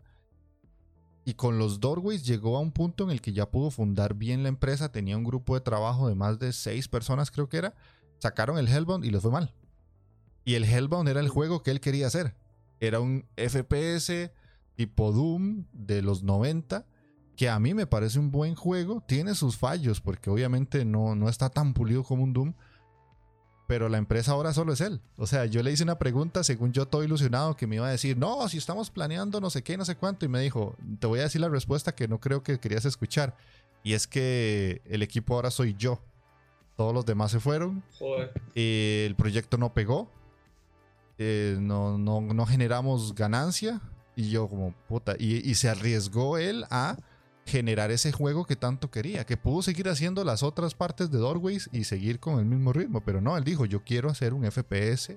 Y 1.24 1.34
con 1.34 1.58
los 1.58 1.80
Doorways 1.80 2.24
llegó 2.24 2.56
a 2.56 2.60
un 2.60 2.70
punto 2.70 3.02
en 3.02 3.10
el 3.10 3.20
que 3.20 3.32
ya 3.32 3.50
pudo 3.50 3.70
fundar 3.70 4.14
bien 4.14 4.44
la 4.44 4.48
empresa. 4.48 4.92
Tenía 4.92 5.16
un 5.16 5.24
grupo 5.24 5.54
de 5.54 5.60
trabajo 5.60 6.08
de 6.08 6.14
más 6.14 6.38
de 6.38 6.52
seis 6.52 6.86
personas, 6.86 7.30
creo 7.30 7.48
que 7.48 7.56
era. 7.56 7.74
Sacaron 8.18 8.58
el 8.58 8.68
Hellbound 8.68 9.04
y 9.04 9.10
les 9.10 9.22
fue 9.22 9.30
mal. 9.30 9.52
Y 10.44 10.54
el 10.54 10.64
Hellbound 10.64 11.08
era 11.08 11.20
el 11.20 11.28
juego 11.28 11.62
que 11.62 11.70
él 11.70 11.80
quería 11.80 12.06
hacer. 12.06 12.34
Era 12.80 13.00
un 13.00 13.26
FPS 13.36 14.30
tipo 14.74 15.12
Doom 15.12 15.66
de 15.72 16.02
los 16.02 16.22
90. 16.22 16.86
Que 17.36 17.50
a 17.50 17.58
mí 17.58 17.74
me 17.74 17.86
parece 17.86 18.18
un 18.18 18.30
buen 18.30 18.54
juego. 18.54 19.02
Tiene 19.06 19.34
sus 19.34 19.56
fallos 19.58 20.00
porque 20.00 20.30
obviamente 20.30 20.84
no, 20.84 21.14
no 21.14 21.28
está 21.28 21.50
tan 21.50 21.74
pulido 21.74 22.02
como 22.02 22.22
un 22.24 22.32
Doom 22.32 22.54
pero 23.66 23.88
la 23.88 23.98
empresa 23.98 24.32
ahora 24.32 24.52
solo 24.52 24.72
es 24.72 24.80
él. 24.80 25.00
O 25.16 25.26
sea, 25.26 25.44
yo 25.46 25.62
le 25.62 25.72
hice 25.72 25.82
una 25.82 25.98
pregunta, 25.98 26.44
según 26.44 26.72
yo 26.72 26.86
todo 26.86 27.02
ilusionado, 27.02 27.56
que 27.56 27.66
me 27.66 27.76
iba 27.76 27.88
a 27.88 27.90
decir, 27.90 28.16
no, 28.16 28.48
si 28.48 28.58
estamos 28.58 28.90
planeando 28.90 29.40
no 29.40 29.50
sé 29.50 29.62
qué, 29.62 29.76
no 29.76 29.84
sé 29.84 29.96
cuánto, 29.96 30.24
y 30.24 30.28
me 30.28 30.40
dijo, 30.40 30.76
te 31.00 31.06
voy 31.06 31.20
a 31.20 31.24
decir 31.24 31.40
la 31.40 31.48
respuesta 31.48 31.94
que 31.94 32.08
no 32.08 32.20
creo 32.20 32.42
que 32.42 32.60
querías 32.60 32.84
escuchar. 32.84 33.36
Y 33.82 33.94
es 33.94 34.06
que 34.06 34.82
el 34.84 35.02
equipo 35.02 35.34
ahora 35.34 35.50
soy 35.50 35.74
yo. 35.76 36.00
Todos 36.76 36.94
los 36.94 37.06
demás 37.06 37.30
se 37.30 37.40
fueron. 37.40 37.82
y 38.54 39.04
el 39.06 39.14
proyecto 39.16 39.56
no 39.58 39.72
pegó. 39.72 40.10
Eh, 41.18 41.56
no, 41.58 41.96
no, 41.98 42.20
no 42.20 42.46
generamos 42.46 43.14
ganancia. 43.14 43.80
Y 44.14 44.30
yo 44.30 44.48
como, 44.48 44.72
puta, 44.88 45.14
y 45.18 45.54
se 45.54 45.68
arriesgó 45.68 46.38
él 46.38 46.64
a 46.70 46.96
generar 47.46 47.92
ese 47.92 48.10
juego 48.12 48.44
que 48.44 48.56
tanto 48.56 48.90
quería, 48.90 49.24
que 49.24 49.36
pudo 49.36 49.62
seguir 49.62 49.88
haciendo 49.88 50.24
las 50.24 50.42
otras 50.42 50.74
partes 50.74 51.10
de 51.10 51.18
Doorways 51.18 51.70
y 51.72 51.84
seguir 51.84 52.18
con 52.18 52.40
el 52.40 52.44
mismo 52.44 52.72
ritmo, 52.72 53.02
pero 53.02 53.20
no, 53.20 53.36
él 53.36 53.44
dijo, 53.44 53.64
yo 53.64 53.84
quiero 53.84 54.10
hacer 54.10 54.34
un 54.34 54.50
FPS 54.50 55.16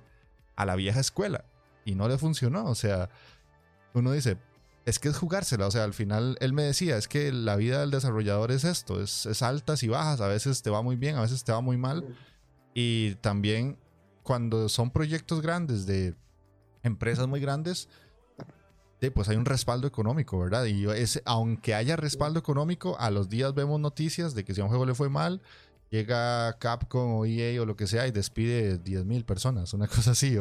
a 0.55 0.65
la 0.65 0.75
vieja 0.75 0.99
escuela 0.99 1.43
y 1.85 1.95
no 1.95 2.07
le 2.07 2.19
funcionó, 2.19 2.65
o 2.65 2.75
sea, 2.75 3.09
uno 3.93 4.11
dice, 4.11 4.37
es 4.89 4.99
que 4.99 5.09
es 5.09 5.17
jugársela, 5.17 5.67
o 5.67 5.71
sea, 5.71 5.83
al 5.83 5.93
final 5.93 6.37
él 6.41 6.53
me 6.53 6.63
decía, 6.63 6.97
es 6.97 7.07
que 7.07 7.31
la 7.31 7.55
vida 7.55 7.79
del 7.79 7.91
desarrollador 7.91 8.51
es 8.51 8.63
esto, 8.63 9.01
es, 9.01 9.41
altas 9.41 9.83
y 9.83 9.87
bajas, 9.87 10.21
a 10.21 10.27
veces 10.27 10.61
te 10.61 10.69
va 10.69 10.81
muy 10.81 10.95
bien, 10.95 11.15
a 11.15 11.21
veces 11.21 11.43
te 11.43 11.51
va 11.51 11.61
muy 11.61 11.77
mal, 11.77 12.05
y 12.73 13.15
también 13.15 13.77
cuando 14.23 14.69
son 14.69 14.91
proyectos 14.91 15.41
grandes 15.41 15.85
de 15.85 16.15
empresas 16.83 17.27
muy 17.27 17.39
grandes, 17.39 17.87
pues 19.13 19.29
hay 19.29 19.37
un 19.37 19.45
respaldo 19.45 19.87
económico, 19.87 20.37
¿verdad? 20.37 20.65
Y 20.65 20.85
es, 20.89 21.21
aunque 21.23 21.73
haya 21.73 21.95
respaldo 21.95 22.37
económico, 22.37 22.99
a 22.99 23.09
los 23.11 23.29
días 23.29 23.53
vemos 23.53 23.79
noticias 23.79 24.35
de 24.35 24.43
que 24.43 24.53
si 24.53 24.59
a 24.59 24.65
un 24.65 24.69
juego 24.69 24.85
le 24.85 24.93
fue 24.93 25.09
mal, 25.09 25.41
llega 25.89 26.57
Capcom 26.59 27.13
o 27.13 27.25
EA 27.25 27.61
o 27.61 27.65
lo 27.65 27.75
que 27.77 27.87
sea 27.87 28.07
y 28.07 28.11
despide 28.11 28.77
10.000 28.83 29.25
personas, 29.25 29.73
una 29.73 29.87
cosa 29.87 30.11
así, 30.11 30.37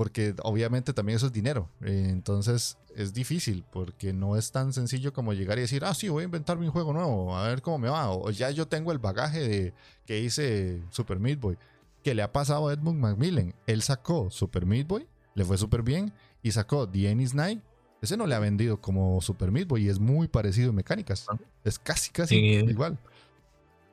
porque 0.00 0.34
obviamente 0.44 0.94
también 0.94 1.16
eso 1.16 1.26
es 1.26 1.32
dinero. 1.34 1.68
entonces 1.82 2.78
es 2.96 3.12
difícil, 3.12 3.66
porque 3.70 4.14
no 4.14 4.34
es 4.34 4.50
tan 4.50 4.72
sencillo 4.72 5.12
como 5.12 5.34
llegar 5.34 5.58
y 5.58 5.60
decir, 5.60 5.84
ah, 5.84 5.92
sí, 5.92 6.08
voy 6.08 6.22
a 6.22 6.24
inventarme 6.24 6.64
un 6.64 6.72
juego 6.72 6.94
nuevo, 6.94 7.36
a 7.36 7.46
ver 7.46 7.60
cómo 7.60 7.76
me 7.76 7.90
va. 7.90 8.10
O 8.10 8.30
ya 8.30 8.50
yo 8.50 8.66
tengo 8.66 8.92
el 8.92 8.98
bagaje 8.98 9.46
de 9.46 9.74
que 10.06 10.18
hice 10.18 10.82
Super 10.88 11.20
Meat 11.20 11.38
Boy, 11.38 11.58
que 12.02 12.14
le 12.14 12.22
ha 12.22 12.32
pasado 12.32 12.68
a 12.68 12.72
Edmund 12.72 12.98
Macmillan. 12.98 13.54
Él 13.66 13.82
sacó 13.82 14.30
Super 14.30 14.64
Meat 14.64 14.86
Boy, 14.86 15.06
le 15.34 15.44
fue 15.44 15.58
súper 15.58 15.82
bien 15.82 16.14
y 16.42 16.52
sacó 16.52 16.88
The 16.88 17.10
Ennis 17.10 17.34
Night. 17.34 17.60
Ese 18.00 18.16
no 18.16 18.26
le 18.26 18.34
ha 18.34 18.38
vendido 18.38 18.80
como 18.80 19.20
Super 19.20 19.50
Meat 19.50 19.68
Boy 19.68 19.84
y 19.84 19.88
es 19.90 19.98
muy 19.98 20.28
parecido 20.28 20.70
en 20.70 20.76
mecánicas. 20.76 21.26
Ah. 21.28 21.36
Es 21.62 21.78
casi, 21.78 22.10
casi 22.10 22.36
igual. 22.36 22.98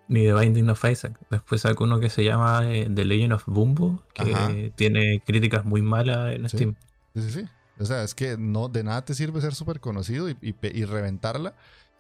Ni 0.08 0.24
The 0.24 0.34
Binding 0.34 0.70
of 0.70 0.84
Isaac. 0.86 1.18
Después 1.30 1.62
sacó 1.62 1.84
uno 1.84 2.00
que 2.00 2.10
se 2.10 2.24
llama 2.24 2.62
eh, 2.66 2.90
The 2.94 3.06
Legend 3.06 3.34
of 3.34 3.44
Bumbo, 3.46 4.04
que 4.14 4.72
tiene 4.76 5.22
críticas 5.26 5.66
muy 5.66 5.82
malas 5.82 6.36
en 6.36 6.50
Steam. 6.50 6.76
Sí, 7.16 7.22
sí, 7.22 7.32
sí. 7.32 7.46
O 7.80 7.86
sea, 7.86 8.04
es 8.04 8.16
que 8.16 8.38
no, 8.38 8.70
de 8.70 8.84
nada 8.84 9.06
te 9.06 9.14
sirve 9.14 9.42
ser 9.42 9.54
súper 9.54 9.80
conocido 9.80 10.30
y, 10.30 10.38
y, 10.42 10.86
reventarla. 10.86 11.54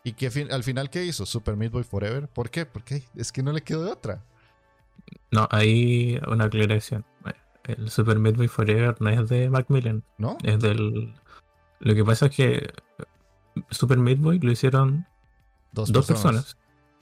Y 0.04 0.13
que 0.13 0.28
al 0.50 0.63
final, 0.63 0.89
¿qué 0.89 1.06
hizo? 1.06 1.26
Super 1.26 1.56
Meat 1.56 1.72
Boy 1.72 1.84
Forever. 1.84 2.28
¿Por 2.28 2.50
qué? 2.50 2.65
Porque 2.65 3.04
es 3.15 3.32
que 3.32 3.43
no 3.43 3.52
le 3.52 3.62
quedó 3.62 3.84
de 3.84 3.91
otra. 3.91 4.24
No, 5.32 5.48
hay 5.52 6.20
una 6.28 6.46
aclaración 6.46 7.06
el 7.67 7.89
Super 7.89 8.17
Meat 8.17 8.38
Boy 8.38 8.48
Forever 8.48 8.96
no 9.00 9.10
es 9.10 9.30
de 9.30 9.50
Macmillan. 9.50 10.04
¿No? 10.17 10.38
Es 10.43 10.60
del. 10.60 11.13
Lo 11.80 11.96
que 11.96 12.04
pasa 12.04 12.28
es 12.28 12.36
que 12.36 12.74
Super 13.70 13.98
Meat 13.98 14.20
Boy 14.20 14.39
lo 14.39 14.52
hicieron 14.52 15.06
dos, 15.74 15.91
personas. 15.91 16.58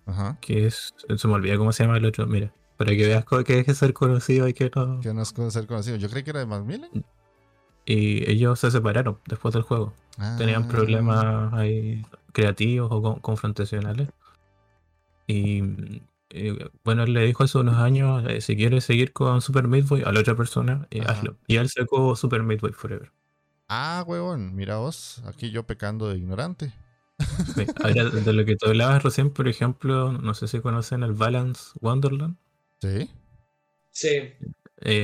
Ajá. 0.06 0.38
Que 0.41 0.68
es. 0.68 0.94
Se 1.18 1.28
me 1.28 1.34
olvida 1.34 1.58
cómo 1.58 1.72
se 1.72 1.84
llama 1.84 1.98
el 1.98 2.06
otro. 2.06 2.28
Mira, 2.28 2.54
para 2.78 2.91
que 2.91 3.08
veas 3.08 3.26
que 3.46 3.60
es 3.60 3.78
ser 3.78 3.94
conocido 3.94 4.48
y 4.48 4.54
que 4.54 4.72
no. 4.76 5.00
Que 5.00 5.13
no 5.13 5.22
es 5.22 5.34
ser 5.50 5.68
conocido. 5.68 5.98
Yo 5.98 6.10
creí 6.10 6.24
que 6.24 6.32
era 6.32 6.39
de 6.39 6.46
Macmillan. 6.46 7.06
Y 7.86 8.30
ellos 8.30 8.60
se 8.60 8.72
separaron 8.72 9.20
después 9.28 9.54
del 9.54 9.63
juego. 9.63 9.94
Tenían 10.38 10.63
ah. 10.63 10.68
problemas 10.68 11.54
ahí 11.54 12.04
creativos 12.32 12.89
o 12.91 13.22
confrontacionales. 13.22 14.10
Y 15.28 16.02
eh, 16.30 16.70
bueno, 16.84 17.04
él 17.04 17.13
le 17.13 17.26
dijo 17.26 17.44
hace 17.44 17.58
unos 17.58 17.78
años, 17.78 18.24
eh, 18.28 18.41
si 18.41 18.56
quieres 18.56 18.84
seguir 18.84 19.13
con 19.13 19.41
Super 19.41 19.68
Meat 19.68 19.88
Boy 19.88 20.04
a 20.04 20.12
la 20.12 20.20
otra 20.20 20.36
persona, 20.36 20.88
eh, 20.91 21.02
hazlo. 21.06 21.38
Y 21.48 21.58
él 21.58 21.70
sacó 21.70 22.15
Super 22.15 22.44
Meat 22.44 22.62
Boy 22.62 22.74
Forever. 22.74 23.12
Ah, 23.68 24.04
huevón, 24.06 24.56
mira 24.56 24.78
vos, 24.78 25.24
aquí 25.26 25.50
yo 25.52 25.65
pecando 25.65 26.10
de 26.10 26.18
ignorante. 26.18 26.74
Ahora, 27.84 28.10
de 28.10 28.34
lo 28.34 28.45
que 28.45 28.56
tú 28.56 28.67
hablabas 28.67 29.04
recién, 29.04 29.32
por 29.32 29.47
ejemplo, 29.47 30.12
no 30.12 30.34
sé 30.34 30.47
si 30.47 30.60
conocen 30.60 31.04
el 31.04 31.13
Balance 31.13 31.71
Wonderland. 31.82 32.38
Sí. 32.82 33.10
Sí. 33.91 34.34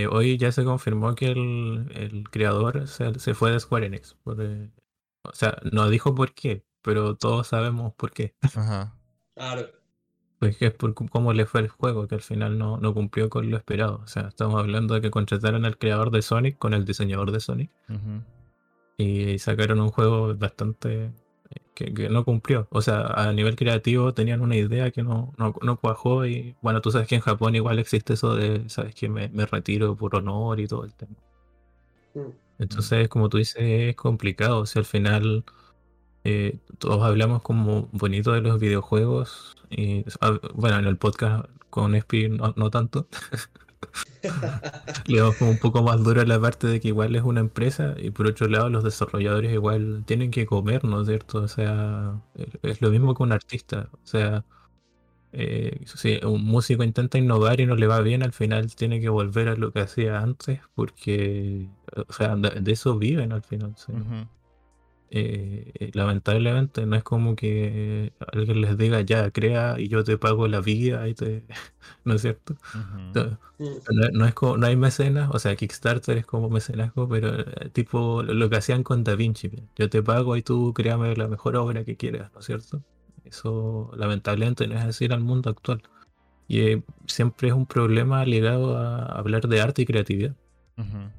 hoy 0.10 0.38
ya 0.38 0.52
se 0.52 0.64
confirmó 0.64 1.16
que 1.16 1.32
el, 1.32 2.24
creador 2.30 2.88
se, 2.88 3.18
se, 3.20 3.34
fue 3.34 3.52
de 3.52 3.60
Square 3.60 3.86
Enix. 3.86 4.18
o 4.26 5.34
sea, 5.34 5.58
no 5.72 5.90
dijo 5.90 6.14
por 6.14 6.34
qué, 6.34 6.66
pero 6.82 7.16
todos 7.16 7.48
sabemos 7.48 7.94
por 7.96 8.12
qué. 8.12 8.36
Ajá. 8.42 8.96
Claro. 9.36 9.70
Pues 10.40 10.60
es 10.60 10.74
por 10.74 10.96
cómo 10.96 11.34
le 11.34 11.46
fue 11.46 11.62
el 11.62 11.68
juego, 11.68 12.08
que 12.08 12.16
al 12.16 12.22
final 12.22 12.58
no, 12.58 12.78
no, 12.78 12.94
cumplió 12.96 13.30
con 13.30 13.52
lo 13.52 13.58
esperado. 13.58 14.02
O 14.04 14.08
sea, 14.08 14.24
estamos 14.24 14.60
hablando 14.60 14.96
de 14.96 15.02
que 15.02 15.12
contrataron 15.12 15.66
al 15.66 15.78
creador 15.78 16.10
de 16.10 16.24
Sonic 16.24 16.58
con 16.58 16.74
el 16.74 16.84
diseñador 16.84 17.32
de 17.32 17.40
Sonic. 17.40 17.72
y 18.98 19.38
sacaron 19.40 19.80
un 19.80 19.90
juego 19.90 20.36
bastante 20.36 21.12
que, 21.74 21.94
que 21.94 22.10
no 22.10 22.24
cumplió. 22.26 22.68
O 22.72 22.82
sea, 22.82 23.02
a 23.08 23.34
nivel 23.34 23.56
creativo 23.56 24.14
tenían 24.14 24.42
una 24.42 24.56
idea 24.56 24.92
que 24.92 25.04
no, 25.04 25.34
no, 25.38 25.56
no 25.62 25.78
cuajó 25.78 26.26
y 26.26 26.56
bueno, 26.62 26.82
tú 26.82 26.92
sabes 26.92 27.08
que 27.08 27.16
en 27.16 27.22
Japón 27.22 27.56
igual 27.56 27.80
existe 27.80 28.14
eso 28.14 28.36
de, 28.36 28.70
sabes 28.70 28.96
que 28.96 29.10
me, 29.10 29.30
me 29.30 29.46
retiro 29.46 29.96
por 29.96 30.16
honor 30.16 30.60
y 30.60 30.68
todo 30.68 30.86
el 30.86 30.94
tema. 30.94 31.16
Mm. 32.14 32.20
Entonces, 32.60 33.10
como 33.10 33.30
tú 33.30 33.38
dices, 33.38 33.58
es 33.60 33.96
complicado. 33.96 34.60
O 34.60 34.66
sea, 34.66 34.82
al 34.82 34.86
final 34.86 35.44
eh, 36.24 36.60
todos 36.78 37.02
hablamos 37.04 37.42
como 37.42 37.90
bonito 37.92 38.32
de 38.34 38.42
los 38.42 38.60
videojuegos. 38.60 39.56
Y, 39.70 40.06
ah, 40.22 40.40
bueno, 40.54 40.80
en 40.80 40.86
el 40.86 40.98
podcast 40.98 41.46
con 41.70 41.96
Espi 41.96 42.30
no, 42.30 42.54
no 42.56 42.70
tanto. 42.70 43.08
Le 45.08 45.20
damos 45.20 45.36
como 45.38 45.52
un 45.52 45.58
poco 45.58 45.84
más 45.84 46.04
duro 46.04 46.24
la 46.24 46.40
parte 46.40 46.68
de 46.68 46.80
que 46.80 46.90
igual 46.90 47.16
es 47.16 47.24
una 47.24 47.40
empresa 47.40 47.96
y 47.98 48.12
por 48.12 48.28
otro 48.28 48.48
lado 48.48 48.70
los 48.70 48.84
desarrolladores 48.84 49.52
igual 49.52 50.04
tienen 50.06 50.32
que 50.32 50.46
comer, 50.46 50.84
¿no 50.84 51.02
es 51.02 51.08
cierto? 51.08 51.40
O 51.40 51.48
sea, 51.48 52.22
es 52.62 52.82
lo 52.82 52.90
mismo 52.92 53.16
que 53.16 53.24
un 53.24 53.32
artista. 53.32 53.90
O 53.94 54.08
sea, 54.08 54.46
eh, 55.34 55.82
si 55.86 56.20
un 56.24 56.44
músico 56.44 56.84
intenta 56.84 57.18
innovar 57.18 57.60
y 57.60 57.66
no 57.66 57.76
le 57.76 57.88
va 57.88 58.02
bien, 58.02 58.24
al 58.24 58.34
final 58.34 58.76
tiene 58.76 59.02
que 59.02 59.10
volver 59.10 59.50
a 59.50 59.56
lo 59.56 59.72
que 59.72 59.82
hacía 59.82 60.20
antes 60.20 60.60
porque, 60.76 61.70
o 62.08 62.14
sea, 62.14 62.36
de, 62.36 62.72
eso 62.72 62.98
viven 62.98 63.32
al 63.32 63.44
final. 63.44 63.74
sí. 63.78 63.94
Eh, 65.12 65.92
lamentablemente 65.94 66.86
no 66.86 66.96
es 66.96 67.04
como 67.04 67.36
que 67.36 68.14
alguien 68.34 68.62
les 68.62 68.78
diga 68.78 69.02
ya 69.02 69.30
crea 69.32 69.76
y 69.80 69.88
yo 69.90 70.04
te 70.04 70.18
pago 70.18 70.48
la 70.48 70.62
vida 70.62 71.08
y 71.10 71.14
te 71.16 71.44
¿no 72.06 72.16
es 72.16 72.22
cierto? 72.24 72.56
No, 73.14 73.40
no- 73.92 74.10
no 74.14 74.26
es 74.26 74.34
como, 74.34 74.58
no 74.58 74.68
hay 74.68 74.76
mecenas, 74.78 75.30
o 75.34 75.40
sea 75.40 75.56
Kickstarter 75.56 76.18
es 76.18 76.26
como 76.26 76.50
mecenazgo, 76.50 77.08
pero 77.10 77.40
eh, 77.42 77.70
tipo 77.74 78.24
lo 78.24 78.50
que 78.50 78.58
hacían 78.58 78.84
con 78.84 79.04
Da 79.04 79.16
Vinci, 79.16 79.48
bien, 79.50 79.70
yo 79.78 79.90
te 79.90 80.02
pago 80.04 80.36
y 80.38 80.42
tú 80.44 80.74
créame 80.74 81.16
la 81.16 81.28
mejor 81.28 81.56
obra 81.58 81.84
que 81.86 81.98
quieras, 81.98 82.32
¿no 82.34 82.40
es 82.40 82.46
cierto? 82.46 82.82
Eso 83.26 83.92
lamentablemente 83.98 84.68
no 84.68 84.76
es 84.76 84.82
así 84.86 85.06
en 85.06 85.12
el 85.14 85.20
mundo 85.22 85.50
actual. 85.50 85.82
Y 86.48 86.62
eh, 86.62 86.84
siempre 87.08 87.50
es 87.50 87.54
un 87.54 87.66
problema 87.66 88.26
ligado 88.26 88.78
a 88.78 89.06
hablar 89.06 89.48
de 89.48 89.62
arte 89.62 89.84
y 89.84 89.86
creatividad. 89.86 90.36
Ujú. 90.78 91.12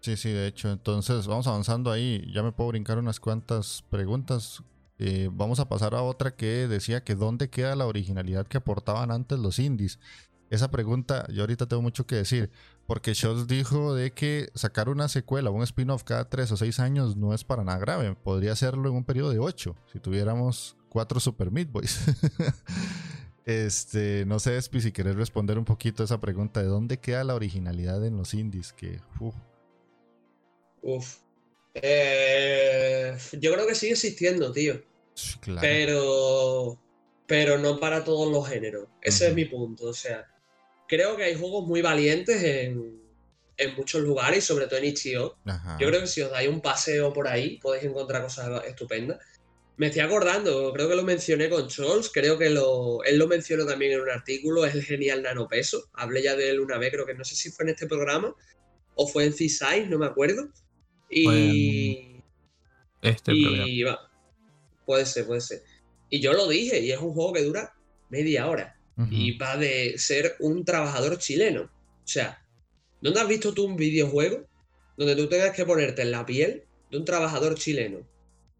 Sí, 0.00 0.16
sí, 0.16 0.30
de 0.30 0.46
hecho. 0.46 0.70
Entonces, 0.70 1.26
vamos 1.26 1.46
avanzando 1.46 1.90
ahí. 1.90 2.30
Ya 2.32 2.42
me 2.42 2.52
puedo 2.52 2.70
brincar 2.70 2.98
unas 2.98 3.20
cuantas 3.20 3.84
preguntas. 3.90 4.62
Eh, 4.98 5.28
vamos 5.32 5.60
a 5.60 5.68
pasar 5.68 5.94
a 5.94 6.02
otra 6.02 6.34
que 6.36 6.68
decía 6.68 7.04
que 7.04 7.14
dónde 7.14 7.48
queda 7.48 7.74
la 7.76 7.86
originalidad 7.86 8.46
que 8.46 8.58
aportaban 8.58 9.10
antes 9.10 9.38
los 9.38 9.58
indies. 9.58 9.98
Esa 10.50 10.70
pregunta, 10.70 11.26
yo 11.32 11.42
ahorita 11.42 11.66
tengo 11.66 11.80
mucho 11.80 12.06
que 12.06 12.16
decir, 12.16 12.50
porque 12.86 13.14
Scholz 13.14 13.46
dijo 13.46 13.94
de 13.94 14.12
que 14.12 14.50
sacar 14.54 14.88
una 14.88 15.08
secuela, 15.08 15.50
un 15.50 15.62
spin-off 15.62 16.02
cada 16.02 16.28
tres 16.28 16.50
o 16.50 16.56
seis 16.56 16.80
años 16.80 17.16
no 17.16 17.32
es 17.32 17.44
para 17.44 17.62
nada 17.62 17.78
grave. 17.78 18.16
Podría 18.16 18.52
hacerlo 18.52 18.88
en 18.88 18.96
un 18.96 19.04
periodo 19.04 19.30
de 19.30 19.38
ocho, 19.38 19.76
si 19.92 20.00
tuviéramos 20.00 20.76
cuatro 20.88 21.20
Super 21.20 21.52
Meat 21.52 21.70
Boys. 21.70 22.00
este, 23.44 24.24
no 24.26 24.40
sé, 24.40 24.56
Espi, 24.56 24.80
si 24.80 24.90
querés 24.90 25.14
responder 25.14 25.56
un 25.56 25.64
poquito 25.64 26.02
esa 26.02 26.20
pregunta 26.20 26.60
de 26.60 26.66
dónde 26.66 26.98
queda 26.98 27.22
la 27.22 27.36
originalidad 27.36 28.04
en 28.04 28.16
los 28.16 28.34
indies, 28.34 28.72
que 28.72 29.00
uf, 29.20 29.36
Uf. 30.82 31.18
Eh, 31.74 33.16
yo 33.32 33.52
creo 33.52 33.66
que 33.66 33.74
sigue 33.74 33.92
existiendo, 33.92 34.52
tío. 34.52 34.82
claro. 35.40 35.60
Pero. 35.60 36.80
Pero 37.26 37.58
no 37.58 37.78
para 37.78 38.02
todos 38.02 38.30
los 38.32 38.48
géneros. 38.48 38.88
Ese 39.00 39.28
es 39.28 39.34
mi 39.34 39.44
punto. 39.44 39.86
O 39.86 39.94
sea, 39.94 40.26
creo 40.88 41.16
que 41.16 41.22
hay 41.22 41.36
juegos 41.36 41.64
muy 41.64 41.80
valientes 41.80 42.42
en, 42.42 43.00
en 43.60 43.76
muchos 43.76 44.02
lugares 44.02 44.38
y 44.38 44.46
sobre 44.46 44.66
todo 44.66 44.78
en 44.78 44.86
Itch.io. 44.86 45.36
Yo 45.78 45.86
creo 45.86 46.00
que 46.00 46.06
si 46.06 46.22
os 46.22 46.30
dais 46.30 46.48
un 46.48 46.60
paseo 46.60 47.12
por 47.12 47.28
ahí 47.28 47.58
podéis 47.58 47.84
encontrar 47.84 48.22
cosas 48.22 48.64
estupendas. 48.64 49.18
Me 49.76 49.86
estoy 49.86 50.02
acordando, 50.02 50.72
creo 50.74 50.88
que 50.88 50.96
lo 50.96 51.04
mencioné 51.04 51.48
con 51.48 51.70
Scholz, 51.70 52.10
creo 52.12 52.36
que 52.36 52.50
lo, 52.50 53.02
él 53.04 53.18
lo 53.18 53.26
mencionó 53.26 53.64
también 53.64 53.92
en 53.92 54.02
un 54.02 54.10
artículo, 54.10 54.66
es 54.66 54.74
el 54.74 54.82
genial 54.82 55.22
nanopeso. 55.22 55.88
Hablé 55.94 56.22
ya 56.22 56.36
de 56.36 56.50
él 56.50 56.60
una 56.60 56.76
vez, 56.76 56.92
creo 56.92 57.06
que 57.06 57.14
no 57.14 57.24
sé 57.24 57.34
si 57.34 57.50
fue 57.50 57.64
en 57.64 57.70
este 57.70 57.86
programa 57.86 58.34
o 58.94 59.06
fue 59.06 59.24
en 59.24 59.32
C-Size, 59.32 59.86
no 59.86 59.98
me 59.98 60.06
acuerdo. 60.06 60.50
Y, 61.10 62.22
Este 63.02 63.32
y 63.34 63.82
va, 63.82 64.10
puede 64.86 65.06
ser, 65.06 65.26
puede 65.26 65.40
ser. 65.40 65.62
Y 66.08 66.20
yo 66.20 66.32
lo 66.32 66.48
dije, 66.48 66.80
y 66.80 66.92
es 66.92 66.98
un 66.98 67.12
juego 67.12 67.32
que 67.32 67.42
dura 67.42 67.74
media 68.08 68.48
hora 68.48 68.76
y 69.10 69.38
va 69.38 69.56
de 69.56 69.96
ser 69.96 70.36
un 70.40 70.64
trabajador 70.64 71.16
chileno. 71.16 71.62
O 71.62 72.06
sea, 72.06 72.44
¿dónde 73.00 73.20
has 73.20 73.28
visto 73.28 73.54
tú 73.54 73.64
un 73.64 73.76
videojuego 73.76 74.46
donde 74.98 75.16
tú 75.16 75.26
tengas 75.28 75.52
que 75.52 75.64
ponerte 75.64 76.02
en 76.02 76.10
la 76.10 76.26
piel 76.26 76.64
de 76.90 76.98
un 76.98 77.04
trabajador 77.04 77.54
chileno? 77.54 78.06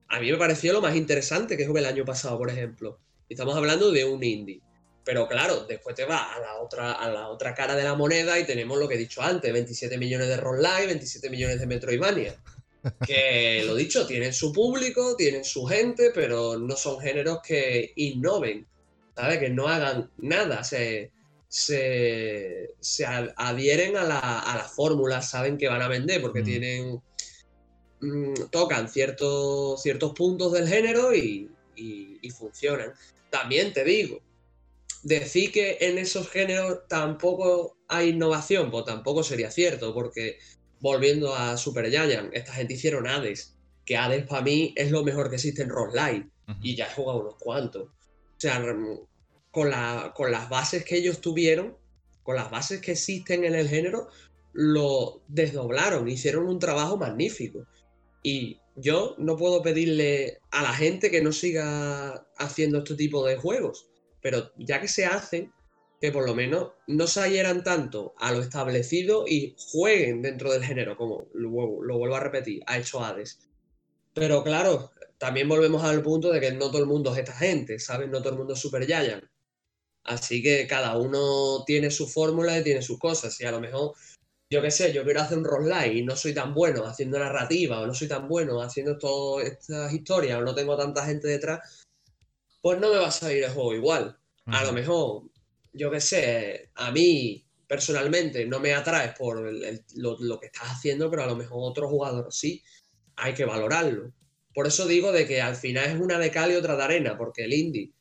A 0.09 0.19
mí 0.19 0.31
me 0.31 0.39
pareció 0.39 0.73
lo 0.73 0.81
más 0.81 0.97
interesante 0.97 1.57
que 1.57 1.67
jugué 1.67 1.81
el 1.81 1.87
año 1.87 2.05
pasado, 2.05 2.39
por 2.39 2.49
ejemplo. 2.49 2.99
Y 3.29 3.35
estamos 3.35 3.55
hablando 3.55 3.93
de 3.93 4.05
un 4.05 4.25
indie. 4.25 4.63
Pero 5.05 5.27
claro, 5.27 5.65
después 5.65 5.97
te 5.97 6.05
vas 6.05 6.37
a 6.37 6.41
la 6.41 6.57
otra, 6.61 6.93
a 6.93 7.11
la 7.11 7.29
otra 7.29 7.55
cara 7.55 7.75
de 7.75 7.85
la 7.85 7.95
moneda 7.95 8.39
y 8.39 8.45
tenemos 8.45 8.79
lo 8.79 8.87
que 8.87 8.95
he 8.97 8.99
dicho 8.99 9.23
antes, 9.23 9.53
27 9.53 9.97
millones 9.99 10.29
de 10.29 10.37
Roll 10.37 10.63
Live, 10.63 10.87
27 10.87 11.31
millones 11.31 11.59
de 11.61 11.67
Metroidvania. 11.67 12.35
Que 13.07 13.63
lo 13.67 13.75
dicho, 13.75 14.07
tienen 14.07 14.33
su 14.33 14.53
público, 14.53 15.17
tienen 15.17 15.45
su 15.45 15.65
gente, 15.67 16.11
pero 16.15 16.59
no 16.59 16.77
son 16.77 17.01
géneros 17.01 17.41
que 17.43 17.93
innoven. 17.97 18.67
¿sabes? 19.17 19.39
Que 19.39 19.51
no 19.51 19.69
hagan 19.69 20.11
nada, 20.19 20.63
se, 20.65 21.11
se, 21.49 22.71
se 22.81 23.05
ad- 23.07 23.33
adhieren 23.37 23.97
a 23.97 24.05
la, 24.05 24.19
a 24.41 24.57
la 24.57 24.65
fórmula, 24.65 25.21
saben 25.23 25.59
que 25.59 25.69
van 25.69 25.83
a 25.83 25.89
vender 25.89 26.21
porque 26.23 26.41
Mm. 26.43 26.45
tienen. 26.45 27.03
mm, 28.01 28.35
tocan 28.51 28.89
ciertos, 28.89 29.83
ciertos 29.83 30.13
puntos 30.15 30.53
del 30.53 30.67
género 30.69 31.15
y, 31.15 31.51
y- 31.77 32.19
y 32.23 32.31
funcionan. 32.31 32.93
También 33.29 33.73
te 33.75 33.85
digo, 33.85 34.21
decir 35.03 35.53
que 35.53 35.79
en 35.81 35.99
esos 35.99 36.29
géneros 36.29 36.87
tampoco 36.89 37.77
hay 37.89 38.11
innovación, 38.11 38.71
pues 38.71 38.85
tampoco 38.85 39.23
sería 39.23 39.51
cierto, 39.51 39.93
porque 39.95 40.39
volviendo 40.81 41.35
a 41.35 41.57
Super 41.57 41.91
Giant, 41.91 42.31
esta 42.35 42.53
gente 42.53 42.75
hicieron 42.75 43.07
Hades, 43.07 43.57
que 43.85 43.97
Hades 43.97 44.27
para 44.27 44.43
mí 44.43 44.73
es 44.77 44.91
lo 44.91 45.03
mejor 45.03 45.29
que 45.31 45.37
existe 45.37 45.63
en 45.63 45.71
Live 45.71 46.29
Ujú. 46.49 46.59
y 46.63 46.77
ya 46.77 46.87
he 46.87 46.95
jugado 46.95 47.21
unos 47.21 47.37
cuantos. 47.39 47.85
O 47.89 47.91
sea, 48.41 48.61
rem- 48.63 49.07
con, 49.51 49.71
la- 49.71 50.13
con 50.15 50.31
las 50.31 50.49
bases 50.49 50.85
que 50.85 50.97
ellos 50.97 51.21
tuvieron, 51.21 51.77
con 52.23 52.37
las 52.37 52.51
bases 52.51 52.81
que 52.81 52.93
existen 52.93 53.45
en 53.45 53.55
el 53.55 53.69
género, 53.69 54.09
lo 54.53 55.23
desdoblaron, 55.29 56.09
hicieron 56.09 56.47
un 56.47 56.59
trabajo 56.59 56.97
magnífico. 56.97 57.67
Y 58.23 58.59
yo 58.77 59.15
no 59.19 59.37
puedo 59.37 59.63
pedirle 59.63 60.39
a 60.51 60.63
la 60.63 60.73
gente 60.73 61.11
que 61.11 61.23
no 61.23 61.33
siga 61.33 62.27
haciendo 62.39 62.79
este 62.79 62.95
tipo 62.95 63.25
de 63.27 63.37
juegos, 63.37 63.89
pero 64.23 64.53
ya 64.57 64.81
que 64.81 64.89
se 64.89 65.07
hacen, 65.07 65.53
que 66.01 66.13
por 66.13 66.27
lo 66.27 66.35
menos 66.35 66.73
no 66.87 67.07
se 67.07 67.21
adhieran 67.21 67.63
tanto 67.63 68.15
a 68.19 68.33
lo 68.33 68.41
establecido 68.41 69.27
y 69.29 69.55
jueguen 69.73 70.23
dentro 70.23 70.51
del 70.53 70.65
género, 70.65 70.97
como 70.97 71.27
lo, 71.35 71.51
vuelvo- 71.51 72.17
a 72.17 72.21
repetir, 72.21 72.63
ha 72.67 72.79
hecho 72.79 73.05
Hades. 73.05 73.41
Pero 74.15 74.43
claro, 74.43 74.93
también 75.19 75.49
volvemos 75.49 75.85
al 75.85 76.03
punto 76.03 76.33
de 76.33 76.41
que 76.41 76.53
no 76.53 76.71
todo 76.71 76.79
el 76.79 76.87
mundo 76.87 77.13
es 77.13 77.19
esta 77.19 77.35
gente, 77.35 77.79
¿sabes? 77.79 78.09
No 78.09 78.21
todo 78.21 78.31
el 78.33 78.39
mundo 78.39 78.55
es 78.55 78.61
Super 78.61 78.87
Giant. 78.87 79.25
Así 80.05 80.43
que 80.43 80.67
cada 80.67 80.97
uno 80.99 81.65
tiene 81.67 81.91
su 81.91 82.09
fórmula 82.09 82.59
y 82.59 82.65
tiene 82.65 82.83
sus 82.83 82.99
cosas. 82.99 83.39
Y 83.41 83.45
a 83.45 83.53
lo 83.53 83.61
mejor, 83.61 83.93
yo 84.51 84.63
qué 84.63 84.71
sé, 84.71 84.93
yo 84.93 85.05
quiero 85.05 85.21
hacer 85.21 85.39
un 85.39 85.45
roguelike 85.45 85.95
y 85.97 86.03
no 86.05 86.17
soy 86.17 86.35
tan 86.35 86.55
bueno 86.55 86.85
haciendo 86.87 87.19
narrativa, 87.19 87.81
o 87.81 87.87
no 87.87 87.95
soy 87.95 88.09
tan 88.09 88.27
bueno 88.29 88.63
haciendo 88.63 88.99
todas 88.99 89.47
estas 89.47 89.93
historias, 89.93 90.39
o 90.41 90.43
no 90.45 90.55
tengo 90.55 90.77
tanta 90.77 91.05
gente 91.07 91.29
detrás, 91.29 91.85
pues 92.61 92.79
no 92.81 92.90
me 92.90 92.99
va 92.99 93.09
a 93.09 93.12
salir 93.12 93.44
el 93.44 93.51
juego 93.51 93.75
igual. 93.75 94.18
A 94.46 94.64
lo 94.64 94.73
mejor, 94.73 95.31
yo 95.73 95.90
qué 95.90 96.01
sé, 96.01 96.70
a 96.75 96.90
mí 96.90 97.44
personalmente 97.66 98.45
no 98.47 98.59
me 98.61 98.74
atraes 98.74 99.14
por 99.16 99.47
el- 99.47 99.62
el- 99.64 99.85
lo, 99.97 100.16
lo 100.20 100.41
que 100.41 100.47
estás 100.47 100.68
haciendo, 100.70 101.09
pero 101.11 101.22
a 101.22 101.26
lo 101.26 101.37
mejor 101.37 101.59
otro 101.70 101.89
jugador 101.89 102.32
sí, 102.32 102.62
hay 103.16 103.35
que 103.35 103.45
valorarlo. 103.45 104.12
Por 104.55 104.66
eso 104.66 104.87
digo 104.87 105.12
de 105.12 105.26
que 105.26 105.41
al 105.41 105.57
final 105.57 105.91
es 105.91 106.01
una 106.01 106.18
de 106.18 106.30
cal 106.30 106.51
y 106.53 106.57
otra 106.57 106.76
de 106.76 106.82
arena, 106.82 107.16
porque 107.16 107.45
el 107.45 107.53
indie 107.55 107.93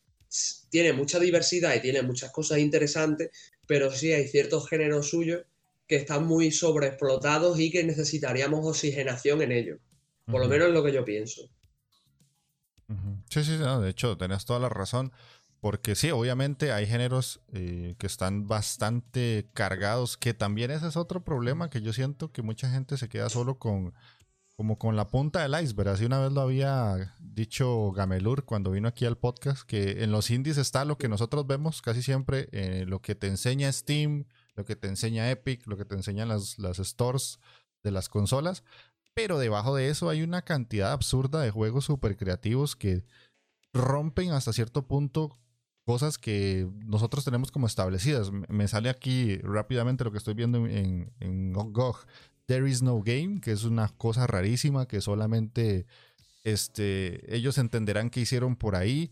tiene 0.70 0.94
mucha 0.94 1.20
diversidad 1.20 1.76
y 1.76 1.82
tiene 1.82 2.02
muchas 2.02 2.32
cosas 2.32 2.60
interesantes, 2.60 3.30
pero 3.68 3.92
sí 3.92 4.12
hay 4.14 4.28
ciertos 4.28 4.68
géneros 4.70 5.10
suyos 5.10 5.44
que 5.88 5.96
están 5.98 6.26
muy 6.28 6.52
sobreexplotados 6.52 7.60
y 7.60 7.72
que 7.72 7.84
necesitaríamos 7.84 8.66
oxigenación 8.66 9.42
en 9.42 9.52
ellos. 9.52 9.80
Por 10.30 10.42
lo 10.42 10.48
menos 10.48 10.68
es 10.70 10.74
lo 10.74 10.84
que 10.84 10.92
yo 10.92 11.04
pienso. 11.06 11.50
Sí, 13.30 13.44
sí, 13.44 13.58
de 13.58 13.90
hecho, 13.90 14.18
tenés 14.18 14.46
toda 14.46 14.60
la 14.60 14.70
razón. 14.70 15.12
Porque 15.60 15.96
sí, 15.96 16.10
obviamente 16.12 16.72
hay 16.72 16.88
géneros 16.88 17.42
eh, 17.52 17.96
que 17.98 18.08
están 18.08 18.48
bastante 18.48 19.50
cargados, 19.54 20.16
que 20.16 20.34
también 20.34 20.72
ese 20.72 20.88
es 20.88 20.96
otro 20.96 21.24
problema 21.24 21.70
que 21.70 21.82
yo 21.82 21.92
siento 21.92 22.32
que 22.32 22.42
mucha 22.42 22.72
gente 22.72 22.96
se 22.96 23.10
queda 23.10 23.30
solo 23.30 23.60
con, 23.60 23.94
como 24.56 24.78
con 24.78 24.96
la 24.96 25.10
punta 25.10 25.42
del 25.42 25.62
iceberg. 25.62 25.90
Así 25.90 26.06
una 26.06 26.20
vez 26.20 26.32
lo 26.32 26.42
había 26.42 27.14
dicho 27.20 27.92
Gamelur 27.92 28.46
cuando 28.46 28.72
vino 28.72 28.88
aquí 28.88 29.06
al 29.06 29.18
podcast, 29.18 29.64
que 29.64 30.02
en 30.04 30.12
los 30.12 30.32
indies 30.32 30.58
está 30.58 30.86
lo 30.86 30.98
que 30.98 31.10
nosotros 31.10 31.46
vemos 31.46 31.82
casi 31.82 32.02
siempre, 32.04 32.48
eh, 32.54 32.86
lo 32.88 33.02
que 33.02 33.16
te 33.16 33.28
enseña 33.28 33.70
Steam, 33.70 34.26
lo 34.56 34.64
que 34.64 34.78
te 34.78 34.88
enseña 34.88 35.30
Epic, 35.30 35.68
lo 35.68 35.76
que 35.76 35.84
te 35.84 35.96
enseñan 35.96 36.30
las, 36.30 36.58
las 36.58 36.78
stores 36.78 37.40
de 37.84 37.92
las 37.92 38.08
consolas, 38.08 38.64
pero 39.14 39.40
debajo 39.40 39.76
de 39.76 39.90
eso 39.90 40.10
hay 40.10 40.22
una 40.22 40.42
cantidad 40.42 40.92
absurda 40.92 41.42
de 41.42 41.52
juegos 41.52 41.86
súper 41.86 42.18
creativos 42.18 42.76
que 42.76 43.04
rompen 43.74 44.32
hasta 44.32 44.54
cierto 44.54 44.88
punto 44.88 45.38
cosas 45.86 46.18
que 46.18 46.68
nosotros 46.86 47.26
tenemos 47.26 47.52
como 47.52 47.66
establecidas. 47.68 48.32
Me 48.48 48.68
sale 48.68 48.90
aquí 48.90 49.38
rápidamente 49.40 50.04
lo 50.04 50.12
que 50.12 50.20
estoy 50.20 50.36
viendo 50.36 50.66
en, 50.68 51.12
en 51.20 51.52
GOG. 51.52 52.06
There 52.46 52.70
is 52.70 52.82
no 52.84 53.02
game, 53.02 53.42
que 53.42 53.52
es 53.52 53.64
una 53.64 53.90
cosa 53.90 54.28
rarísima 54.28 54.88
que 54.88 55.02
solamente 55.02 55.88
este, 56.44 57.36
ellos 57.36 57.58
entenderán 57.58 58.10
que 58.10 58.22
hicieron 58.22 58.56
por 58.56 58.76
ahí. 58.76 59.12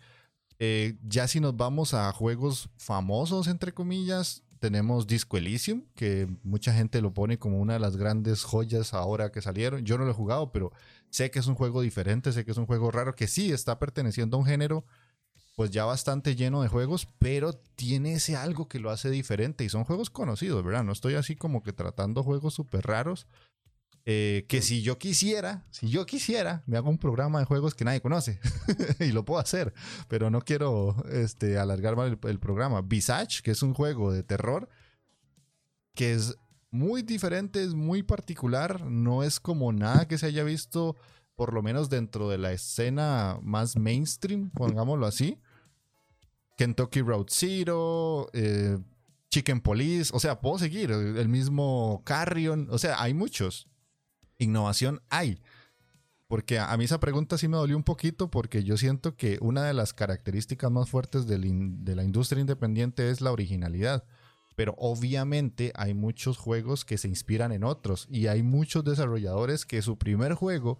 Eh, 0.59 0.97
ya 1.03 1.27
si 1.27 1.39
nos 1.39 1.55
vamos 1.55 1.93
a 1.93 2.11
juegos 2.11 2.69
famosos, 2.77 3.47
entre 3.47 3.73
comillas, 3.73 4.43
tenemos 4.59 5.07
Disco 5.07 5.37
Elysium, 5.37 5.83
que 5.95 6.27
mucha 6.43 6.73
gente 6.73 7.01
lo 7.01 7.13
pone 7.13 7.37
como 7.39 7.59
una 7.59 7.73
de 7.73 7.79
las 7.79 7.97
grandes 7.97 8.43
joyas 8.43 8.93
ahora 8.93 9.31
que 9.31 9.41
salieron. 9.41 9.85
Yo 9.85 9.97
no 9.97 10.05
lo 10.05 10.11
he 10.11 10.13
jugado, 10.13 10.51
pero 10.51 10.71
sé 11.09 11.31
que 11.31 11.39
es 11.39 11.47
un 11.47 11.55
juego 11.55 11.81
diferente, 11.81 12.31
sé 12.31 12.45
que 12.45 12.51
es 12.51 12.57
un 12.57 12.65
juego 12.65 12.91
raro, 12.91 13.15
que 13.15 13.27
sí 13.27 13.51
está 13.51 13.79
perteneciendo 13.79 14.37
a 14.37 14.39
un 14.39 14.45
género 14.45 14.85
pues 15.57 15.71
ya 15.71 15.85
bastante 15.85 16.35
lleno 16.35 16.61
de 16.61 16.67
juegos, 16.67 17.07
pero 17.17 17.53
tiene 17.53 18.13
ese 18.13 18.35
algo 18.35 18.67
que 18.67 18.79
lo 18.79 18.91
hace 18.91 19.09
diferente 19.09 19.63
y 19.63 19.69
son 19.69 19.85
juegos 19.85 20.11
conocidos, 20.11 20.63
¿verdad? 20.63 20.83
No 20.83 20.91
estoy 20.91 21.15
así 21.15 21.35
como 21.35 21.63
que 21.63 21.73
tratando 21.73 22.21
juegos 22.21 22.53
súper 22.53 22.85
raros. 22.85 23.25
Eh, 24.09 24.45
que 24.47 24.61
si 24.61 24.83
yo 24.83 24.97
quisiera, 24.97 25.65
si 25.69 25.89
yo 25.89 26.05
quisiera, 26.05 26.63
me 26.65 26.77
hago 26.77 26.89
un 26.89 26.97
programa 26.97 27.39
de 27.39 27.45
juegos 27.45 27.75
que 27.75 27.83
nadie 27.83 27.99
conoce 27.99 28.39
y 29.01 29.11
lo 29.11 29.25
puedo 29.25 29.41
hacer, 29.41 29.73
pero 30.07 30.29
no 30.29 30.39
quiero 30.39 30.95
este, 31.11 31.57
alargar 31.57 31.99
el, 31.99 32.17
el 32.23 32.39
programa. 32.39 32.81
Visage, 32.81 33.41
que 33.43 33.51
es 33.51 33.61
un 33.63 33.73
juego 33.73 34.13
de 34.13 34.23
terror 34.23 34.69
que 35.93 36.13
es 36.13 36.37
muy 36.71 37.01
diferente, 37.01 37.61
es 37.61 37.73
muy 37.73 38.01
particular, 38.01 38.85
no 38.85 39.23
es 39.23 39.41
como 39.41 39.73
nada 39.73 40.07
que 40.07 40.17
se 40.17 40.27
haya 40.27 40.45
visto, 40.45 40.95
por 41.35 41.53
lo 41.53 41.61
menos 41.61 41.89
dentro 41.89 42.29
de 42.29 42.37
la 42.37 42.53
escena 42.53 43.37
más 43.41 43.75
mainstream, 43.75 44.51
pongámoslo 44.51 45.05
así. 45.05 45.37
Kentucky 46.55 47.01
Road 47.01 47.25
Zero, 47.29 48.29
eh, 48.31 48.77
Chicken 49.31 49.59
Police, 49.59 50.11
o 50.13 50.19
sea, 50.21 50.39
puedo 50.39 50.59
seguir, 50.59 50.91
el 50.91 51.27
mismo 51.27 52.03
Carrion, 52.05 52.69
o 52.71 52.77
sea, 52.77 53.01
hay 53.01 53.13
muchos. 53.13 53.67
Innovación 54.37 55.01
hay. 55.09 55.41
Porque 56.27 56.59
a 56.59 56.75
mí 56.75 56.83
esa 56.83 56.99
pregunta 56.99 57.37
sí 57.37 57.47
me 57.47 57.57
dolió 57.57 57.77
un 57.77 57.83
poquito 57.83 58.29
porque 58.29 58.63
yo 58.63 58.75
siento 58.75 59.15
que 59.15 59.37
una 59.41 59.63
de 59.63 59.73
las 59.73 59.93
características 59.93 60.69
más 60.69 60.89
fuertes 60.89 61.25
de 61.25 61.95
la 61.95 62.03
industria 62.03 62.41
independiente 62.41 63.09
es 63.09 63.21
la 63.21 63.31
originalidad. 63.31 64.03
Pero 64.55 64.75
obviamente 64.77 65.71
hay 65.75 65.93
muchos 65.93 66.37
juegos 66.37 66.83
que 66.83 66.97
se 66.97 67.07
inspiran 67.07 67.51
en 67.51 67.63
otros 67.63 68.07
y 68.09 68.27
hay 68.27 68.43
muchos 68.43 68.83
desarrolladores 68.83 69.65
que 69.65 69.81
su 69.81 69.97
primer 69.97 70.33
juego 70.33 70.79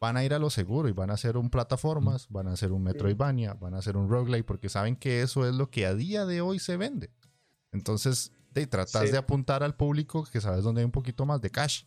van 0.00 0.16
a 0.16 0.24
ir 0.24 0.34
a 0.34 0.38
lo 0.38 0.50
seguro 0.50 0.88
y 0.88 0.92
van 0.92 1.10
a 1.10 1.14
hacer 1.14 1.36
un 1.36 1.50
plataformas, 1.50 2.26
van 2.28 2.48
a 2.48 2.52
hacer 2.52 2.72
un 2.72 2.82
Metroidvania, 2.82 3.54
van 3.54 3.74
a 3.74 3.78
hacer 3.78 3.96
un 3.96 4.08
roguelike 4.08 4.46
porque 4.46 4.68
saben 4.68 4.96
que 4.96 5.22
eso 5.22 5.46
es 5.46 5.54
lo 5.54 5.70
que 5.70 5.84
a 5.86 5.94
día 5.94 6.26
de 6.26 6.40
hoy 6.40 6.58
se 6.58 6.76
vende. 6.76 7.10
Entonces, 7.72 8.32
tratas 8.52 9.12
de 9.12 9.18
apuntar 9.18 9.62
al 9.62 9.76
público 9.76 10.24
que 10.24 10.40
sabes 10.40 10.64
dónde 10.64 10.80
hay 10.80 10.86
un 10.86 10.92
poquito 10.92 11.24
más 11.24 11.40
de 11.40 11.50
cash. 11.50 11.84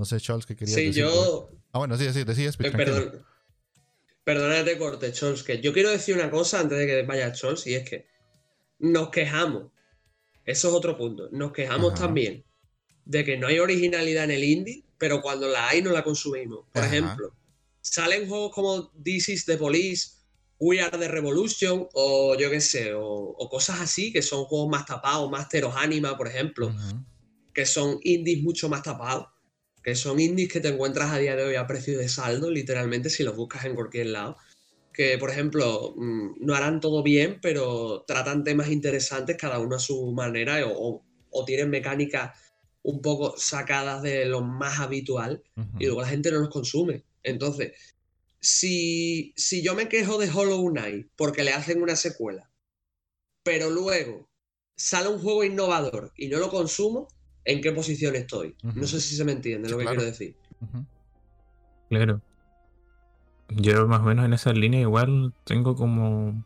No 0.00 0.04
sé, 0.04 0.18
Charles, 0.18 0.46
¿qué 0.46 0.56
querías 0.56 0.74
decir? 0.74 0.94
Sí, 0.94 1.00
yo... 1.00 1.50
Ah, 1.72 1.78
bueno, 1.78 1.96
sí, 1.96 2.12
sí, 2.12 2.24
decías. 2.24 2.56
Eh, 2.58 2.70
perdón, 2.70 3.24
perdónate 4.24 4.76
corte, 4.78 5.12
Charles, 5.12 5.44
que 5.44 5.60
yo 5.60 5.72
quiero 5.72 5.90
decir 5.90 6.16
una 6.16 6.30
cosa 6.30 6.58
antes 6.58 6.76
de 6.76 6.86
que 6.86 7.02
vaya 7.02 7.32
Charles, 7.32 7.66
y 7.66 7.74
es 7.74 7.88
que 7.88 8.08
nos 8.80 9.10
quejamos. 9.10 9.70
Eso 10.44 10.68
es 10.68 10.74
otro 10.74 10.96
punto. 10.96 11.28
Nos 11.30 11.52
quejamos 11.52 11.94
también 11.94 12.44
de 13.04 13.24
que 13.24 13.36
no 13.36 13.46
hay 13.46 13.60
originalidad 13.60 14.24
en 14.24 14.30
el 14.32 14.42
indie 14.42 14.84
pero 15.00 15.22
cuando 15.22 15.48
la 15.48 15.66
hay 15.66 15.80
no 15.80 15.92
la 15.92 16.04
consumimos. 16.04 16.66
Por 16.70 16.84
ejemplo, 16.84 17.34
salen 17.80 18.28
juegos 18.28 18.52
como 18.54 18.90
This 19.02 19.30
is 19.30 19.46
the 19.46 19.56
Police, 19.56 20.10
We 20.58 20.78
Are 20.82 20.96
the 20.96 21.08
Revolution, 21.08 21.88
o 21.94 22.36
yo 22.38 22.50
qué 22.50 22.60
sé, 22.60 22.92
o, 22.94 23.48
cosas 23.50 23.80
así, 23.80 24.12
que 24.12 24.20
son 24.20 24.44
juegos 24.44 24.68
más 24.68 24.84
tapados, 24.84 25.30
Master 25.30 25.64
of 25.64 25.74
Anima, 25.74 26.18
por 26.18 26.28
ejemplo, 26.28 26.70
que 27.54 27.64
son 27.64 27.98
indies 28.02 28.42
mucho 28.42 28.68
más 28.68 28.82
tapados, 28.82 29.28
que 29.82 29.94
son 29.94 30.20
indies 30.20 30.52
que 30.52 30.60
te 30.60 30.68
encuentras 30.68 31.10
a 31.10 31.18
día 31.18 31.36
de 31.36 31.44
hoy 31.44 31.54
a 31.56 31.66
precio 31.66 31.98
de 31.98 32.08
saldo, 32.08 32.50
literalmente, 32.50 33.10
si 33.10 33.22
los 33.22 33.36
buscas 33.36 33.64
en 33.64 33.74
cualquier 33.74 34.08
lado. 34.08 34.36
Que, 34.92 35.18
por 35.18 35.30
ejemplo, 35.30 35.94
mm, 35.96 36.44
no 36.44 36.54
harán 36.54 36.80
todo 36.80 37.02
bien, 37.02 37.38
pero 37.40 38.04
tratan 38.06 38.44
temas 38.44 38.68
interesantes, 38.68 39.36
cada 39.36 39.58
uno 39.58 39.76
a 39.76 39.80
su 39.80 40.12
manera, 40.12 40.66
o, 40.66 41.04
o 41.30 41.44
tienen 41.44 41.70
mecánicas 41.70 42.32
un 42.82 43.02
poco 43.02 43.34
sacadas 43.36 44.02
de 44.02 44.24
lo 44.24 44.40
más 44.40 44.80
habitual 44.80 45.42
y 45.78 45.86
luego 45.86 46.00
la 46.00 46.08
gente 46.08 46.30
no 46.30 46.38
los 46.38 46.48
consume. 46.48 47.04
Entonces, 47.22 47.72
si, 48.40 49.34
si 49.36 49.62
yo 49.62 49.74
me 49.74 49.88
quejo 49.88 50.18
de 50.18 50.30
Hollow 50.30 50.70
Knight 50.70 51.08
porque 51.16 51.44
le 51.44 51.52
hacen 51.52 51.82
una 51.82 51.96
secuela, 51.96 52.50
pero 53.42 53.70
luego 53.70 54.28
sale 54.76 55.08
un 55.08 55.20
juego 55.20 55.44
innovador 55.44 56.12
y 56.16 56.28
no 56.28 56.38
lo 56.38 56.50
consumo, 56.50 57.08
¿en 57.44 57.60
qué 57.60 57.72
posición 57.72 58.16
estoy? 58.16 58.54
No 58.62 58.86
sé 58.86 59.00
si 59.00 59.16
se 59.16 59.24
me 59.24 59.32
entiende 59.32 59.68
lo 59.68 59.78
que 59.78 59.86
quiero 59.86 60.02
decir. 60.02 60.34
Claro. 61.88 62.20
Yo 63.48 63.88
más 63.88 64.00
o 64.00 64.04
menos 64.04 64.24
en 64.24 64.32
esa 64.32 64.52
línea 64.52 64.80
igual 64.80 65.34
tengo 65.44 65.74
como 65.74 66.44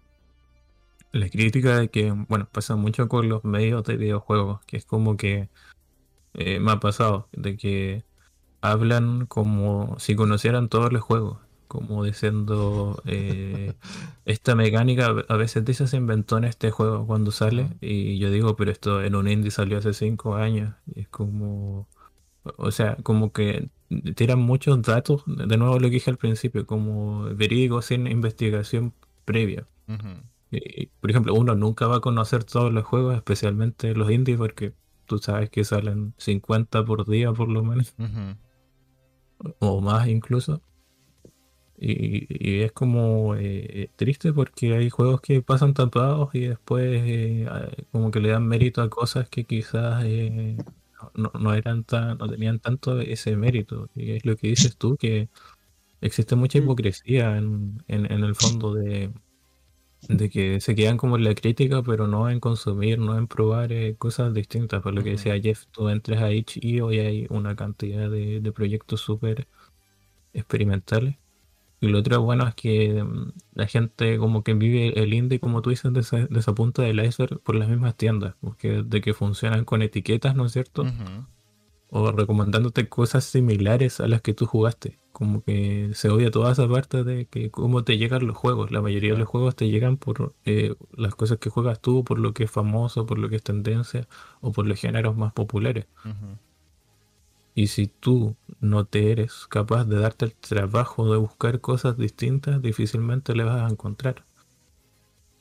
la 1.12 1.28
crítica 1.28 1.78
de 1.78 1.88
que, 1.88 2.10
bueno, 2.10 2.48
pasa 2.50 2.76
mucho 2.76 3.08
con 3.08 3.28
los 3.28 3.44
medios 3.44 3.84
de 3.84 3.96
videojuegos, 3.96 4.60
que 4.66 4.76
es 4.78 4.84
como 4.84 5.16
que 5.16 5.48
eh, 6.34 6.58
me 6.58 6.72
ha 6.72 6.80
pasado, 6.80 7.28
de 7.32 7.56
que 7.56 8.04
hablan 8.60 9.26
como 9.26 9.98
si 9.98 10.16
conocieran 10.16 10.68
todos 10.68 10.92
los 10.92 11.02
juegos, 11.02 11.38
como 11.80 12.04
diciendo, 12.04 13.02
eh, 13.06 13.74
esta 14.24 14.54
mecánica 14.54 15.14
a 15.28 15.36
veces 15.36 15.64
dice 15.64 15.86
se 15.86 15.96
inventó 15.96 16.38
en 16.38 16.44
este 16.44 16.70
juego 16.70 17.06
cuando 17.06 17.30
sale, 17.32 17.68
y 17.80 18.18
yo 18.18 18.30
digo, 18.30 18.56
pero 18.56 18.70
esto 18.70 19.02
en 19.02 19.16
un 19.16 19.28
indie 19.28 19.50
salió 19.50 19.78
hace 19.78 19.92
cinco 19.92 20.36
años, 20.36 20.74
y 20.94 21.00
es 21.00 21.08
como, 21.08 21.88
o 22.56 22.70
sea, 22.70 22.96
como 23.02 23.32
que 23.32 23.68
tiran 24.14 24.38
muchos 24.40 24.80
datos, 24.82 25.24
de 25.26 25.56
nuevo 25.56 25.74
lo 25.78 25.88
que 25.88 25.94
dije 25.94 26.10
al 26.10 26.16
principio, 26.16 26.66
como 26.66 27.24
verídico 27.34 27.82
sin 27.82 28.06
investigación 28.06 28.94
previa. 29.24 29.66
por 31.00 31.10
ejemplo, 31.10 31.34
uno 31.34 31.56
nunca 31.56 31.88
va 31.88 31.96
a 31.96 32.00
conocer 32.00 32.44
todos 32.44 32.72
los 32.72 32.84
juegos, 32.84 33.16
especialmente 33.16 33.94
los 33.94 34.10
indies, 34.10 34.38
porque 34.38 34.72
tú 35.06 35.18
sabes 35.18 35.50
que 35.50 35.64
salen 35.64 36.14
50 36.18 36.84
por 36.84 37.08
día 37.08 37.32
por 37.32 37.48
lo 37.48 37.62
menos. 37.62 37.94
O 39.58 39.80
más 39.80 40.08
incluso. 40.08 40.62
Y, 41.76 42.62
es 42.62 42.72
como 42.72 43.34
eh, 43.36 43.90
triste 43.96 44.32
porque 44.32 44.74
hay 44.76 44.90
juegos 44.90 45.20
que 45.20 45.42
pasan 45.42 45.74
tapados 45.74 46.34
y 46.34 46.40
después 46.40 47.02
eh, 47.04 47.46
como 47.92 48.10
que 48.10 48.20
le 48.20 48.30
dan 48.30 48.46
mérito 48.46 48.80
a 48.82 48.88
cosas 48.90 49.28
que 49.28 49.44
quizás 49.44 50.04
eh, 50.04 50.56
no, 51.14 51.54
eran 51.54 51.84
tan, 51.84 52.18
no 52.18 52.28
tenían 52.28 52.60
tanto 52.60 53.00
ese 53.00 53.36
mérito. 53.36 53.88
Y 53.94 54.12
es 54.12 54.24
lo 54.24 54.36
que 54.36 54.48
dices 54.48 54.76
tú, 54.76 54.96
que 54.96 55.28
existe 56.00 56.36
mucha 56.36 56.58
mm. 56.58 56.62
hipocresía 56.62 57.36
en 57.36 57.82
el 57.88 58.34
fondo 58.34 58.74
de, 58.74 59.10
de 60.08 60.30
que 60.30 60.60
se 60.60 60.74
quedan 60.74 60.96
como 60.96 61.16
en 61.16 61.24
la 61.24 61.34
crítica, 61.34 61.82
pero 61.82 62.06
no 62.06 62.28
en 62.28 62.40
consumir, 62.40 62.98
no 62.98 63.16
en 63.16 63.26
probar 63.26 63.72
eh, 63.72 63.96
cosas 63.96 64.34
distintas. 64.34 64.82
Por 64.82 64.94
lo 64.94 65.02
que 65.02 65.10
decía 65.10 65.40
Jeff, 65.40 65.64
tú 65.70 65.88
entres 65.88 66.20
a 66.20 66.32
itch.io 66.32 66.92
y 66.92 66.98
hay 66.98 67.26
una 67.30 67.56
cantidad 67.56 68.10
de, 68.10 68.52
proyectos 68.54 69.00
súper 69.00 69.48
experimentales. 70.32 71.16
Y 71.80 71.88
lo 71.88 71.98
otro 71.98 72.22
bueno 72.22 72.46
es 72.46 72.54
que 72.54 73.02
mm, 73.02 73.32
la 73.54 73.66
gente 73.66 74.18
como 74.18 74.42
que 74.42 74.54
vive 74.54 74.98
el 75.00 75.14
indie, 75.14 75.40
como 75.40 75.62
tú 75.62 75.70
dices, 75.70 75.92
de 75.92 76.00
esa, 76.00 76.54
punta 76.54 76.82
del 76.82 77.04
iceberg 77.04 77.40
por 77.40 77.54
las 77.54 77.68
mismas 77.68 77.96
tiendas, 77.96 78.34
porque 78.40 78.82
de 78.82 79.00
que 79.00 79.14
funcionan 79.14 79.64
con 79.64 79.82
etiquetas, 79.82 80.34
¿no 80.34 80.46
es 80.46 80.52
cierto? 80.52 80.84
O 81.88 82.10
recomendándote 82.12 82.88
cosas 82.88 83.24
similares 83.24 84.00
a 84.00 84.08
las 84.08 84.20
que 84.20 84.34
tú 84.34 84.46
jugaste 84.46 84.98
como 85.14 85.44
que 85.44 85.92
se 85.94 86.10
odia 86.10 86.32
toda 86.32 86.52
esa 86.52 86.68
parte 86.68 87.04
de 87.04 87.26
que 87.26 87.50
cómo 87.50 87.84
te 87.84 87.96
llegan 87.96 88.26
los 88.26 88.36
juegos. 88.36 88.72
La 88.72 88.82
mayoría 88.82 89.12
de 89.12 89.18
los 89.18 89.28
juegos 89.28 89.54
te 89.54 89.70
llegan 89.70 89.96
por 89.96 90.34
eh, 90.44 90.74
las 90.92 91.14
cosas 91.14 91.38
que 91.38 91.50
juegas 91.50 91.80
tú, 91.80 92.02
por 92.02 92.18
lo 92.18 92.34
que 92.34 92.44
es 92.44 92.50
famoso, 92.50 93.06
por 93.06 93.18
lo 93.20 93.28
que 93.28 93.36
es 93.36 93.42
tendencia 93.42 94.08
o 94.40 94.50
por 94.50 94.66
los 94.66 94.78
géneros 94.78 95.16
más 95.16 95.32
populares. 95.32 95.86
Y 97.54 97.68
si 97.68 97.86
tú 97.86 98.36
no 98.60 98.84
te 98.84 99.12
eres 99.12 99.46
capaz 99.48 99.84
de 99.84 100.00
darte 100.00 100.26
el 100.26 100.34
trabajo 100.34 101.10
de 101.12 101.18
buscar 101.18 101.60
cosas 101.60 101.96
distintas, 101.96 102.60
difícilmente 102.62 103.34
le 103.34 103.44
vas 103.44 103.62
a 103.62 103.72
encontrar. 103.72 104.24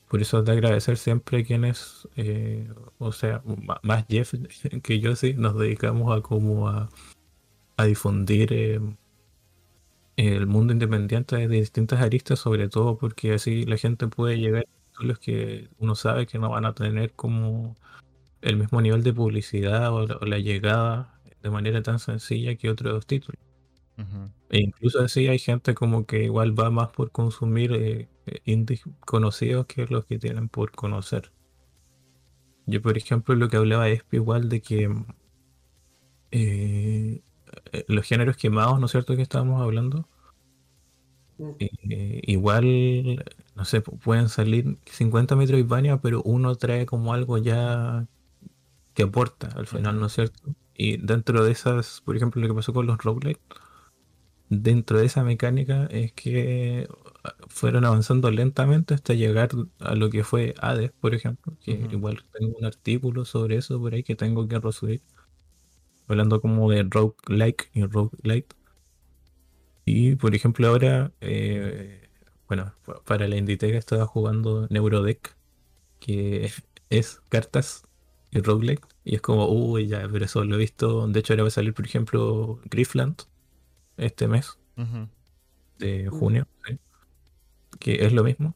Por 0.07 0.21
eso 0.21 0.39
es 0.39 0.45
de 0.45 0.51
agradecer 0.51 0.97
siempre 0.97 1.39
a 1.39 1.43
quienes, 1.43 2.07
eh, 2.15 2.71
o 2.99 3.11
sea, 3.11 3.41
más 3.81 4.05
Jeff 4.07 4.33
que 4.83 4.99
yo 4.99 5.15
sí, 5.15 5.33
nos 5.33 5.57
dedicamos 5.57 6.15
a 6.15 6.21
como 6.21 6.69
a, 6.69 6.89
difundir 7.83 8.53
eh, 8.53 8.79
el 10.17 10.47
mundo 10.47 10.73
independiente 10.73 11.35
de 11.35 11.47
distintas 11.47 12.01
aristas, 12.01 12.39
sobre 12.39 12.69
todo 12.69 12.97
porque 12.97 13.33
así 13.33 13.65
la 13.65 13.77
gente 13.77 14.07
puede 14.07 14.37
llegar 14.37 14.67
a 14.99 15.03
los 15.03 15.19
que 15.19 15.69
uno 15.79 15.95
sabe 15.95 16.27
que 16.27 16.39
no 16.39 16.49
van 16.49 16.65
a 16.65 16.73
tener 16.75 17.13
como 17.13 17.75
el 18.41 18.57
mismo 18.57 18.81
nivel 18.81 19.03
de 19.03 19.13
publicidad 19.13 19.91
o 19.93 20.05
la, 20.25 20.39
llegada 20.39 21.12
de 21.43 21.49
manera 21.51 21.83
tan 21.83 21.99
sencilla 21.99 22.55
que 22.55 22.69
otros 22.71 23.05
títulos. 23.05 23.39
Ujú. 23.97 24.31
E 24.49 24.59
incluso 24.61 25.01
así 25.01 25.27
hay 25.27 25.39
gente 25.39 25.75
como 25.75 26.05
que 26.05 26.23
igual 26.23 26.59
va 26.59 26.69
más 26.71 26.89
por 26.89 27.11
consumir 27.11 27.73
eh, 27.73 28.09
indies 28.45 28.83
conocidos 29.05 29.65
que 29.67 29.85
los 29.87 30.05
que 30.05 30.19
tienen 30.19 30.49
por 30.49 30.71
conocer. 30.71 31.31
Yo, 32.65 32.81
por 32.81 32.97
ejemplo, 32.97 33.35
lo 33.35 33.47
que 33.47 33.55
hablaba 33.55 33.87
es 33.87 34.03
igual 34.11 34.49
de 34.49 34.61
que 34.61 34.89
eh, 36.31 37.21
eh, 37.71 37.85
los 37.87 38.05
géneros 38.07 38.37
quemados, 38.37 38.79
¿no 38.79 38.85
es 38.87 38.91
cierto? 38.91 39.15
Que 39.15 39.21
estábamos 39.21 39.61
hablando. 39.61 40.07
Eh, 41.59 42.21
igual, 42.23 43.23
no 43.55 43.65
sé, 43.65 43.83
pu- 43.83 43.97
pueden 43.99 44.29
salir 44.29 44.79
50 44.85 45.35
Metroidvania, 45.35 46.01
pero 46.01 46.21
uno 46.23 46.55
trae 46.55 46.85
como 46.85 47.13
algo 47.13 47.37
ya 47.37 48.07
que 48.95 49.03
aporta 49.03 49.49
al 49.55 49.67
final, 49.67 49.99
¿no 49.99 50.07
es 50.07 50.13
cierto? 50.13 50.55
Y 50.75 50.97
dentro 50.97 51.43
de 51.45 51.51
esas, 51.51 52.01
por 52.01 52.15
ejemplo, 52.15 52.41
lo 52.41 52.47
que 52.47 52.53
pasó 52.55 52.73
con 52.73 52.87
los 52.87 52.97
roguelike, 52.99 53.41
dentro 54.49 54.99
de 54.99 55.05
esa 55.05 55.23
mecánica 55.23 55.85
es 55.87 56.13
que 56.13 56.87
ah, 57.23 57.35
fueron 57.47 57.85
avanzando 57.85 58.29
lentamente 58.31 58.93
hasta 58.93 59.13
llegar 59.13 59.49
a 59.79 59.95
lo 59.95 60.09
que 60.09 60.23
fue 60.23 60.53
Hades, 60.59 60.91
por 60.93 61.13
ejemplo, 61.15 61.57
que 61.61 61.71
igual 61.91 62.23
tengo 62.33 62.57
un 62.57 62.65
artículo 62.65 63.25
sobre 63.25 63.57
eso 63.57 63.79
por 63.79 63.93
ahí 63.93 64.03
que 64.03 64.15
tengo 64.15 64.47
que 64.47 64.59
resubir, 64.59 65.01
hablando 66.07 66.39
como 66.39 66.71
de 66.71 66.83
roguelike 66.89 67.69
y 67.73 67.83
roguelite. 67.85 68.55
Y 69.85 70.15
por 70.15 70.35
ejemplo 70.35 70.67
ahora, 70.67 71.13
eh, 71.21 72.09
bueno, 72.47 72.73
pa- 72.85 73.03
para 73.03 73.27
la 73.27 73.37
Inditeca 73.37 73.77
estaba 73.77 74.05
jugando 74.05 74.67
Neurodeck, 74.69 75.37
que 75.99 76.51
es 76.89 77.21
cartas 77.29 77.83
y 78.33 78.41
roguelike, 78.41 78.85
y 79.03 79.15
es 79.15 79.21
como, 79.21 79.47
uy, 79.47 79.87
ya, 79.87 80.07
pero 80.11 80.25
eso 80.25 80.43
lo 80.43 80.55
he 80.55 80.57
visto, 80.57 81.07
de 81.07 81.19
hecho 81.19 81.33
ahora 81.33 81.43
va 81.43 81.47
a 81.49 81.51
salir, 81.51 81.73
por 81.73 81.85
ejemplo, 81.85 82.59
Griffland 82.69 83.15
este 83.97 84.27
mes 84.27 84.57
de 85.79 86.09
junio, 86.09 86.47
¿sí? 86.65 86.79
que 87.79 88.05
es 88.05 88.13
lo 88.13 88.23
mismo, 88.23 88.55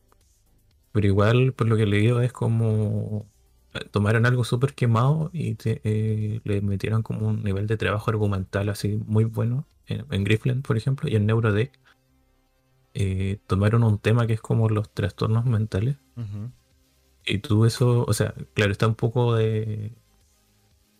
pero 0.92 1.08
igual 1.08 1.54
por 1.54 1.68
lo 1.68 1.76
que 1.78 1.84
he 1.84 1.88
leído 1.88 2.22
es 2.22 2.32
como 2.34 3.28
eh, 3.74 3.86
tomaron 3.92 4.26
algo 4.26 4.44
súper 4.44 4.74
quemado 4.74 5.30
y 5.34 5.56
te- 5.56 5.82
eh, 5.84 6.42
le 6.44 6.62
metieron 6.62 7.04
como 7.04 7.28
un 7.28 7.44
nivel 7.44 7.68
de 7.68 7.78
trabajo 7.78 8.10
argumental 8.10 8.70
así 8.70 9.00
muy 9.06 9.26
bueno 9.26 9.66
en, 9.88 10.06
en 10.12 10.24
Griffland, 10.24 10.64
por 10.66 10.78
ejemplo, 10.78 11.10
y 11.10 11.16
en 11.16 11.26
Neurodeck 11.26 11.72
eh, 12.94 13.40
tomaron 13.48 13.84
un 13.84 14.00
tema 14.00 14.26
que 14.28 14.34
es 14.34 14.42
como 14.42 14.70
los 14.70 14.90
trastornos 14.92 15.46
mentales. 15.46 15.98
Y 17.28 17.40
tú 17.40 17.66
eso, 17.66 18.06
o 18.08 18.14
sea, 18.14 18.34
claro, 18.54 18.72
está 18.72 18.88
un 18.88 18.96
poco 18.96 19.36
de, 19.36 19.92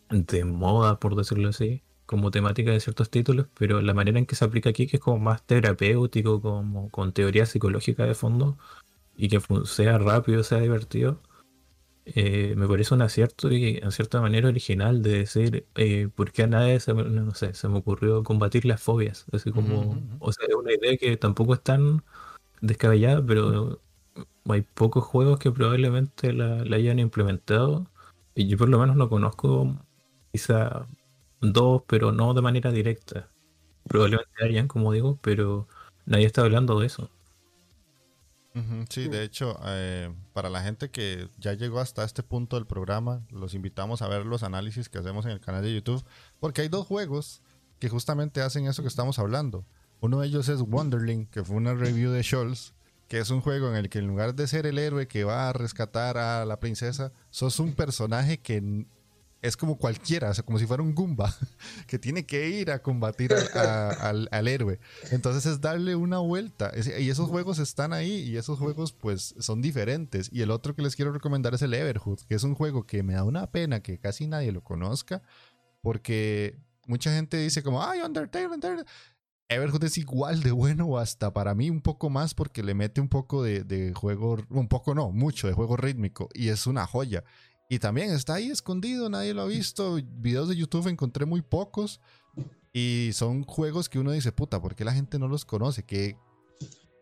de 0.10 0.46
moda, 0.46 1.00
por 1.00 1.16
decirlo 1.16 1.50
así, 1.50 1.82
como 2.06 2.32
temática 2.32 2.72
de 2.72 2.80
ciertos 2.80 3.10
títulos, 3.10 3.48
pero 3.58 3.82
la 3.82 3.94
manera 3.94 4.20
en 4.20 4.26
que 4.26 4.36
se 4.36 4.46
aplica 4.46 4.70
aquí, 4.70 4.88
que 4.88 4.98
es 4.98 5.04
como 5.04 5.20
más 5.20 5.46
terapéutico, 5.46 6.42
como 6.42 6.90
con 6.90 7.14
teoría 7.14 7.46
psicológica 7.46 8.06
de 8.06 8.16
fondo, 8.16 8.58
y 9.18 9.30
que 9.30 9.42
sea 9.66 9.98
rápido, 9.98 10.44
sea 10.44 10.60
divertido, 10.60 11.22
eh, 12.06 12.54
me 12.56 12.68
parece 12.68 12.94
un 12.94 13.02
acierto 13.02 13.52
y 13.52 13.80
en 13.84 13.92
cierta 13.92 14.22
manera 14.22 14.48
original 14.48 15.02
de 15.02 15.20
decir, 15.20 15.66
eh, 15.76 16.08
¿por 16.16 16.32
qué 16.32 16.44
a 16.44 16.48
nadie 16.48 16.80
se 16.80 16.94
me, 16.94 17.04
no 17.04 17.34
sé, 17.34 17.54
se 17.54 17.68
me 17.68 17.80
ocurrió 17.80 18.24
combatir 18.24 18.66
las 18.66 18.82
fobias? 18.82 19.26
Así 19.34 19.52
como, 19.52 20.02
o 20.20 20.32
sea, 20.32 20.46
es 20.48 20.56
una 20.56 20.74
idea 20.74 20.96
que 20.98 21.18
tampoco 21.18 21.54
es 21.54 21.62
tan 21.62 22.04
descabellada, 22.62 23.26
pero 23.26 23.82
hay 24.54 24.62
pocos 24.62 25.04
juegos 25.04 25.40
que 25.40 25.52
probablemente 25.52 26.34
la, 26.34 26.62
hayan 26.76 27.00
implementado. 27.00 27.88
Y 28.36 28.48
yo 28.48 28.58
por 28.58 28.70
lo 28.70 28.80
menos 28.80 28.96
no 28.96 29.10
conozco 29.10 29.76
quizá 30.32 30.88
dos, 31.42 31.84
pero 31.88 32.12
no 32.12 32.34
de 32.34 32.42
manera 32.42 32.72
directa. 32.72 33.30
Probablemente 33.88 34.44
hayan, 34.44 34.68
como 34.68 34.92
digo, 34.92 35.18
pero 35.22 35.68
nadie 36.06 36.26
está 36.26 36.42
hablando 36.42 36.80
de 36.80 36.88
eso. 36.88 37.10
Sí, 38.90 39.08
de 39.08 39.24
hecho, 39.24 39.60
eh, 39.66 40.12
para 40.34 40.50
la 40.50 40.64
gente 40.64 40.90
que 40.90 41.30
ya 41.38 41.54
llegó 41.54 41.80
hasta 41.80 42.04
este 42.04 42.24
punto 42.24 42.56
del 42.56 42.66
programa, 42.66 43.22
los 43.30 43.54
invitamos 43.54 44.02
a 44.02 44.08
ver 44.08 44.26
los 44.26 44.42
análisis 44.42 44.90
que 44.90 44.98
hacemos 44.98 45.26
en 45.26 45.32
el 45.32 45.40
canal 45.40 45.62
de 45.62 45.74
YouTube, 45.74 46.04
porque 46.40 46.62
hay 46.62 46.68
dos 46.68 46.88
juegos 46.88 47.44
que 47.80 47.88
justamente 47.88 48.42
hacen 48.42 48.66
eso 48.66 48.82
que 48.82 48.88
estamos 48.88 49.20
hablando. 49.20 49.64
Uno 50.00 50.20
de 50.20 50.28
ellos 50.28 50.50
es 50.50 50.62
Wonderling, 50.62 51.28
que 51.28 51.44
fue 51.44 51.56
una 51.56 51.76
review 51.76 52.12
de 52.12 52.24
Scholz, 52.24 52.74
que 53.08 53.20
es 53.20 53.30
un 53.30 53.42
juego 53.42 53.70
en 53.70 53.76
el 53.76 53.90
que 53.90 54.00
en 54.00 54.08
lugar 54.08 54.36
de 54.36 54.48
ser 54.48 54.66
el 54.66 54.78
héroe 54.78 55.08
que 55.08 55.24
va 55.24 55.50
a 55.50 55.54
rescatar 55.54 56.18
a 56.18 56.46
la 56.46 56.60
princesa, 56.60 57.12
sos 57.30 57.60
un 57.60 57.74
personaje 57.74 58.38
que 58.40 58.86
es 59.42 59.56
como 59.56 59.78
cualquiera, 59.78 60.32
o 60.32 60.34
sea, 60.34 60.44
como 60.44 60.58
si 60.60 60.66
fuera 60.66 60.82
un 60.84 60.96
Goomba, 60.96 61.34
que 61.88 62.00
tiene 62.00 62.26
que 62.26 62.50
ir 62.50 62.72
a 62.72 62.80
combatir 62.82 63.32
al- 63.34 64.48
héroe. 64.48 64.80
Entonces 65.12 65.46
es 65.46 65.62
darle 65.62 65.96
una 65.96 66.18
vuelta. 66.18 66.72
Y 67.00 67.10
esos 67.10 67.30
juegos 67.30 67.60
están 67.60 67.94
ahí 67.94 68.24
y 68.24 68.36
esos 68.38 68.58
juegos 68.60 68.94
pues 68.94 69.36
son 69.40 69.62
diferentes. 69.62 70.30
Y 70.34 70.42
el 70.42 70.50
otro 70.52 70.76
que 70.76 70.82
les 70.82 70.96
quiero 70.96 71.12
recomendar 71.14 71.54
es 71.54 71.62
el 71.62 71.74
Everhood, 71.76 72.22
que 72.28 72.36
es 72.36 72.44
un 72.44 72.56
juego 72.56 72.86
que 72.88 73.04
me 73.04 73.14
da 73.14 73.24
una 73.24 73.46
pena 73.52 73.82
que 73.82 74.00
casi 74.00 74.28
nadie 74.28 74.52
lo 74.52 74.64
conozca 74.64 75.22
porque 75.82 76.58
mucha 76.88 77.12
gente 77.14 77.38
dice 77.38 77.64
como, 77.64 77.84
ay, 77.84 78.02
Undertale, 78.02 78.48
Undertale. 78.48 78.86
Everhood 79.50 79.84
es 79.86 79.98
igual 79.98 80.44
de 80.44 80.52
bueno 80.52 80.86
o 80.86 80.98
hasta 80.98 81.34
para 81.34 81.56
mí 81.56 81.70
un 81.70 81.82
poco 81.82 82.10
más 82.10 82.34
porque 82.34 82.64
le 82.64 82.74
mete 82.74 83.00
un 83.00 83.08
poco 83.08 83.44
de, 83.44 83.64
de 83.64 83.94
juego, 83.94 84.38
un 84.50 84.68
poco 84.68 84.94
no, 84.94 85.12
mucho 85.12 85.48
de 85.48 85.54
juego 85.54 85.78
rítmico 85.78 86.30
y 86.34 86.50
es 86.50 86.68
una 86.68 86.86
joya. 86.86 87.24
Y 87.70 87.80
también 87.80 88.12
está 88.12 88.36
ahí 88.36 88.50
escondido, 88.50 89.10
nadie 89.10 89.34
lo 89.34 89.42
ha 89.42 89.48
visto. 89.48 90.00
Videos 90.18 90.48
de 90.50 90.56
YouTube 90.56 90.88
encontré 90.88 91.26
muy 91.26 91.42
pocos. 91.42 92.00
Y 92.72 93.10
son 93.14 93.44
juegos 93.44 93.90
que 93.90 94.00
uno 94.00 94.12
dice, 94.12 94.32
puta, 94.32 94.62
¿por 94.62 94.76
qué 94.76 94.86
la 94.86 94.94
gente 94.94 95.20
no 95.20 95.28
los 95.28 95.46
conoce? 95.46 95.84
Qué 95.84 96.18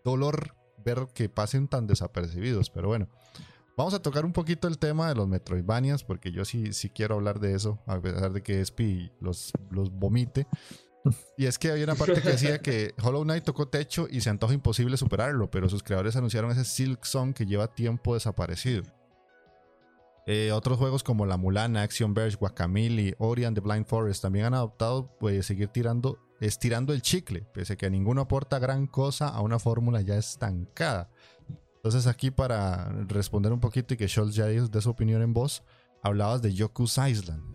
dolor 0.04 0.56
ver 0.84 1.08
que 1.14 1.30
pasen 1.30 1.68
tan 1.68 1.86
desapercibidos. 1.86 2.70
Pero 2.70 2.88
bueno, 2.88 3.10
vamos 3.78 3.94
a 3.94 4.02
tocar 4.02 4.26
un 4.26 4.34
poquito 4.34 4.68
el 4.68 4.80
tema 4.80 5.10
de 5.10 5.16
los 5.16 5.28
Metroidvanias, 5.28 6.04
porque 6.04 6.32
yo 6.32 6.46
sí, 6.46 6.74
sí 6.74 6.90
quiero 6.90 7.16
hablar 7.16 7.40
de 7.40 7.54
eso, 7.56 7.80
a 7.86 8.00
pesar 8.00 8.32
de 8.32 8.42
que 8.42 8.62
Espi 8.62 9.12
los, 9.20 9.52
los 9.70 9.92
vomite. 9.92 10.48
Y 11.38 11.46
es 11.46 11.58
que 11.58 11.72
había 11.72 11.84
una 11.84 11.96
parte 11.96 12.22
que 12.22 12.30
decía 12.30 12.60
que 12.60 12.94
Hollow 13.02 13.24
Knight 13.24 13.44
tocó 13.44 13.68
techo 13.68 14.08
y 14.10 14.22
se 14.22 14.30
antoja 14.30 14.54
imposible 14.54 14.98
superarlo, 14.98 15.50
pero 15.50 15.70
sus 15.70 15.84
creadores 15.84 16.16
anunciaron 16.16 16.52
ese 16.52 16.66
Silk 16.66 17.06
Song 17.06 17.34
que 17.34 17.46
lleva 17.46 17.68
tiempo 17.68 18.14
desaparecido. 18.14 18.84
Eh, 20.28 20.52
otros 20.52 20.80
juegos 20.80 21.04
como 21.04 21.28
La 21.28 21.38
Mulana, 21.38 21.84
Action 21.84 22.14
Verge, 22.16 22.38
Guacamole, 22.38 23.16
Ori 23.20 23.46
and 23.46 23.56
the 23.56 23.62
Blind 23.62 23.86
Forest 23.86 24.24
también 24.24 24.46
han 24.46 24.56
adoptado 24.56 25.16
pues, 25.20 25.46
seguir 25.46 25.68
tirando, 25.68 26.18
estirando 26.40 26.94
el 26.94 27.04
chicle, 27.04 27.46
pese 27.54 27.74
a 27.74 27.76
que 27.76 27.90
ninguno 27.92 28.22
aporta 28.22 28.58
gran 28.58 28.88
cosa 28.88 29.28
a 29.28 29.42
una 29.42 29.60
fórmula 29.60 30.02
ya 30.02 30.18
estancada. 30.18 31.12
Entonces 31.76 32.08
aquí 32.08 32.32
para 32.32 32.90
responder 33.08 33.54
un 33.54 33.60
poquito 33.60 33.94
y 33.94 33.98
que 33.98 34.08
Scholz 34.08 34.34
ya 34.34 34.48
dé 34.48 34.82
su 34.82 34.90
opinión 34.90 35.22
en 35.22 35.34
voz, 35.34 35.62
hablabas 36.02 36.42
de 36.42 36.54
Yoku's 36.54 36.98
Island. 36.98 37.55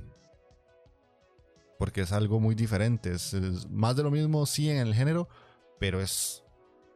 Porque 1.80 2.02
es 2.02 2.12
algo 2.12 2.38
muy 2.38 2.54
diferente, 2.54 3.10
es, 3.12 3.34
es 3.34 3.68
más 3.70 3.96
de 3.96 4.04
lo 4.04 4.12
mismo 4.12 4.46
sí 4.46 4.70
en 4.70 4.76
el 4.78 4.94
género, 4.94 5.28
pero 5.80 6.00
es 6.00 6.44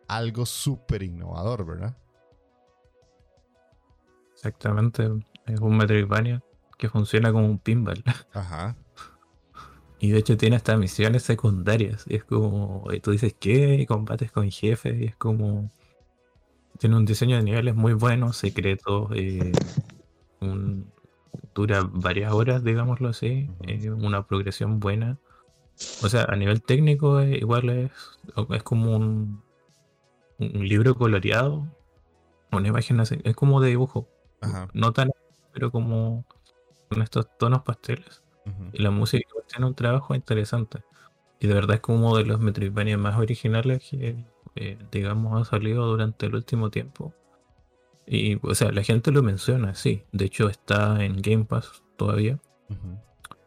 algo 0.08 0.46
súper 0.46 1.02
innovador, 1.02 1.66
¿verdad? 1.66 1.96
Exactamente. 4.34 5.10
Es 5.46 5.60
un 5.60 5.76
Metroidvania 5.76 6.42
que 6.78 6.88
funciona 6.88 7.32
como 7.32 7.46
un 7.46 7.58
pinball. 7.58 8.04
Ajá. 8.32 8.76
Y 10.00 10.10
de 10.10 10.18
hecho 10.18 10.36
tiene 10.36 10.56
hasta 10.56 10.76
misiones 10.76 11.22
secundarias. 11.22 12.04
Y 12.06 12.16
es 12.16 12.24
como, 12.24 12.84
y 12.92 13.00
tú 13.00 13.12
dices, 13.12 13.34
¿qué? 13.40 13.76
Y 13.76 13.86
combates 13.86 14.30
con 14.30 14.50
jefes. 14.50 15.00
Y 15.00 15.04
es 15.06 15.16
como... 15.16 15.70
Tiene 16.78 16.96
un 16.96 17.04
diseño 17.04 17.36
de 17.36 17.42
niveles 17.42 17.74
muy 17.74 17.92
bueno, 17.94 18.32
secreto. 18.32 19.08
eh, 19.14 19.52
un- 20.40 20.92
dura 21.54 21.88
varias 21.92 22.32
horas, 22.32 22.64
digámoslo 22.64 23.08
así. 23.08 23.50
Eh, 23.66 23.90
una 23.90 24.26
progresión 24.26 24.80
buena. 24.80 25.18
O 26.02 26.08
sea, 26.08 26.24
a 26.24 26.36
nivel 26.36 26.62
técnico 26.62 27.20
eh, 27.20 27.38
igual 27.38 27.68
es, 27.68 27.90
es 28.50 28.62
como 28.62 28.96
un, 28.96 29.42
un 30.38 30.68
libro 30.68 30.94
coloreado. 30.94 31.66
Una 32.52 32.68
imagen 32.68 33.00
así. 33.00 33.18
Es 33.24 33.34
como 33.36 33.60
de 33.60 33.70
dibujo. 33.70 34.08
Ajá. 34.40 34.68
No 34.72 34.92
tan, 34.92 35.10
pero 35.52 35.70
como 35.70 36.24
con 36.88 37.02
estos 37.02 37.26
tonos 37.38 37.62
pasteles. 37.62 38.22
Y 38.72 38.82
la 38.82 38.90
música 38.90 39.26
tiene 39.48 39.66
un 39.66 39.74
trabajo 39.74 40.14
interesante. 40.14 40.82
Y 41.40 41.46
de 41.46 41.54
verdad 41.54 41.76
es 41.76 41.80
como 41.80 42.08
uno 42.08 42.16
de 42.16 42.24
los 42.24 42.40
Metroidvania 42.40 42.98
más 42.98 43.18
originales 43.18 43.88
que, 43.90 44.24
eh, 44.56 44.78
digamos, 44.90 45.40
ha 45.40 45.50
salido 45.50 45.86
durante 45.86 46.26
el 46.26 46.34
último 46.34 46.70
tiempo. 46.70 47.14
Y, 48.06 48.38
o 48.46 48.54
sea, 48.54 48.70
la 48.72 48.82
gente 48.82 49.10
lo 49.12 49.22
menciona, 49.22 49.74
sí. 49.74 50.02
De 50.12 50.26
hecho, 50.26 50.48
está 50.48 51.04
en 51.04 51.20
Game 51.22 51.44
Pass 51.44 51.82
todavía. 51.96 52.38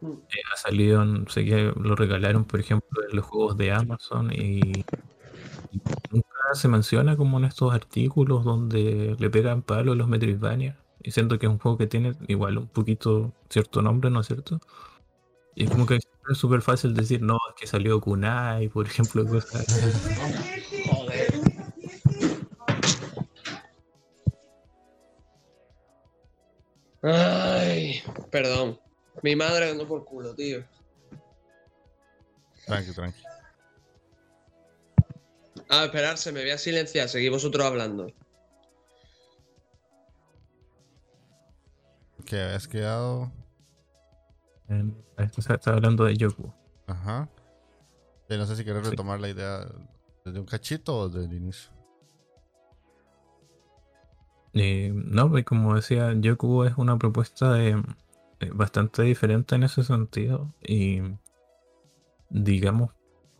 Eh, 0.02 0.40
ha 0.52 0.56
salido, 0.56 1.02
en- 1.02 1.28
sé 1.28 1.44
que 1.44 1.72
lo 1.80 1.96
regalaron, 1.96 2.44
por 2.44 2.60
ejemplo, 2.60 3.02
en 3.08 3.16
los 3.16 3.24
juegos 3.26 3.56
de 3.56 3.72
Amazon. 3.72 4.32
Y, 4.32 4.84
y 5.72 5.80
nunca 6.10 6.28
se 6.54 6.68
menciona 6.68 7.16
como 7.16 7.38
en 7.38 7.44
estos 7.44 7.72
artículos 7.74 8.44
donde 8.44 9.16
le 9.18 9.30
pegan 9.30 9.62
palo 9.62 9.92
a 9.92 9.94
los 9.96 10.08
Metroidvania. 10.08 10.76
Y 11.02 11.10
siento 11.12 11.38
que 11.38 11.46
es 11.46 11.52
un 11.52 11.58
juego 11.58 11.78
que 11.78 11.86
tiene 11.86 12.14
igual 12.28 12.58
un 12.58 12.68
poquito 12.68 13.32
cierto 13.50 13.82
nombre, 13.82 14.10
¿no 14.10 14.20
es 14.20 14.26
cierto? 14.26 14.60
Y 15.54 15.64
es 15.64 15.70
como 15.70 15.86
que 15.86 15.96
es 15.96 16.38
súper 16.38 16.62
fácil 16.62 16.94
decir, 16.94 17.22
no, 17.22 17.36
es 17.50 17.54
que 17.60 17.66
salió 17.66 18.00
Kunai, 18.00 18.68
por 18.68 18.86
ejemplo, 18.86 19.26
cosas 19.26 19.66
Ay, 27.02 28.02
perdón. 28.30 28.80
Mi 29.22 29.36
madre 29.36 29.70
ando 29.70 29.86
por 29.86 30.04
culo, 30.04 30.34
tío. 30.34 30.64
Tranqui, 32.66 32.92
tranqui. 32.92 33.22
Ah, 35.68 35.84
esperarse, 35.84 36.32
me 36.32 36.40
voy 36.40 36.50
a 36.50 36.58
silenciar. 36.58 37.08
Seguí 37.08 37.28
vosotros 37.28 37.64
hablando. 37.64 38.10
Que 42.24 42.40
habías 42.40 42.68
quedado. 42.68 43.32
En- 44.68 45.02
esto 45.16 45.40
se 45.42 45.54
está 45.54 45.72
hablando 45.72 46.04
de 46.04 46.16
Yoku. 46.16 46.52
Ajá. 46.86 47.28
No 48.28 48.46
sé 48.46 48.56
si 48.56 48.64
quieres 48.64 48.84
Sí. 48.84 48.90
retomar 48.90 49.18
la 49.20 49.28
idea 49.30 49.66
desde 50.24 50.38
un 50.38 50.44
cachito 50.46 50.96
o 50.98 51.08
desde 51.08 51.26
el 51.26 51.34
inicio. 51.34 51.70
Eh, 54.54 54.92
no, 54.94 55.30
pues 55.30 55.44
como 55.44 55.74
decía, 55.74 56.12
Yoku 56.14 56.64
es 56.64 56.76
una 56.76 56.98
propuesta 56.98 57.52
de, 57.52 57.82
eh, 58.40 58.50
bastante 58.52 59.02
diferente 59.02 59.54
en 59.54 59.64
ese 59.64 59.84
sentido. 59.84 60.54
Y 60.66 61.00
digamos, 62.30 62.90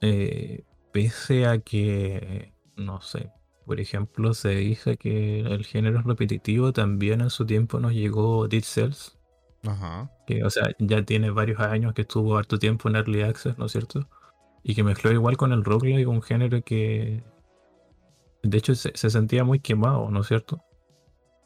eh, 0.01 0.65
pese 0.93 1.47
a 1.47 1.59
que, 1.59 2.53
no 2.77 3.01
sé, 3.01 3.31
por 3.67 3.81
ejemplo, 3.81 4.35
se 4.35 4.51
dice 4.51 4.97
que 4.97 5.41
el 5.41 5.65
género 5.65 6.01
es 6.01 6.05
repetitivo, 6.05 6.73
también 6.73 7.21
en 7.21 7.31
su 7.31 7.47
tiempo 7.47 7.81
nos 7.81 7.93
llegó 7.93 8.49
Dead 8.49 8.63
Cells, 8.63 9.19
Ajá. 9.67 10.11
que, 10.27 10.45
o 10.45 10.51
sea, 10.51 10.71
ya 10.79 11.05
tiene 11.05 11.31
varios 11.31 11.61
años 11.61 11.95
que 11.95 12.03
estuvo 12.03 12.37
harto 12.39 12.59
tiempo 12.59 12.89
en 12.89 12.97
Early 12.97 13.23
Access, 13.23 13.59
¿no 13.59 13.67
es 13.67 13.73
cierto? 13.73 14.09
Y 14.63 14.75
que 14.75 14.85
mezcló 14.85 15.13
igual 15.13 15.37
con 15.37 15.53
el 15.53 15.65
roguelike, 15.65 16.09
un 16.09 16.23
género 16.23 16.63
que, 16.63 17.25
de 18.43 18.59
hecho, 18.59 18.75
se, 18.75 18.93
se 18.97 19.11
sentía 19.11 19.45
muy 19.45 19.61
quemado, 19.61 20.11
¿no 20.11 20.21
es 20.21 20.29
cierto? 20.29 20.68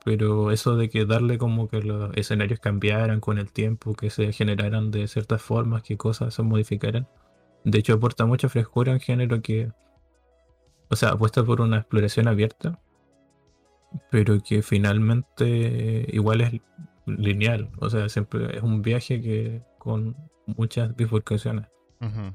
Pero 0.05 0.51
eso 0.51 0.77
de 0.77 0.89
que 0.89 1.05
darle 1.05 1.39
como 1.39 1.69
que 1.69 1.81
los 1.81 2.11
escenarios 2.17 2.59
cambiaran 2.59 3.21
con 3.21 3.39
el 3.39 3.53
tiempo, 3.53 3.95
que 3.95 4.11
se 4.11 4.33
generaran 4.33 4.91
de 4.91 5.07
ciertas 5.07 5.43
formas, 5.43 5.83
que 5.83 5.97
cosas 5.97 6.35
se 6.35 6.43
modificaran, 6.43 7.07
de 7.65 7.79
hecho 7.79 7.95
aporta 7.95 8.27
mucha 8.27 8.49
frescura 8.49 8.93
un 8.93 9.01
género 9.01 9.41
que, 9.43 9.71
o 10.89 10.97
sea, 10.97 11.11
apuesta 11.11 11.45
por 11.45 11.61
una 11.61 11.79
exploración 11.79 12.27
abierta, 12.27 12.81
pero 14.11 14.41
que 14.43 14.63
finalmente 14.63 16.07
igual 16.13 16.41
es 16.41 16.61
lineal, 17.07 17.71
o 17.79 17.89
sea, 17.89 18.09
siempre 18.09 18.57
es 18.57 18.63
un 18.63 18.83
viaje 18.83 19.21
que 19.21 19.63
con 19.79 20.17
muchas 20.47 20.95
bifurcaciones. 20.97 21.67
Ujú. 22.01 22.33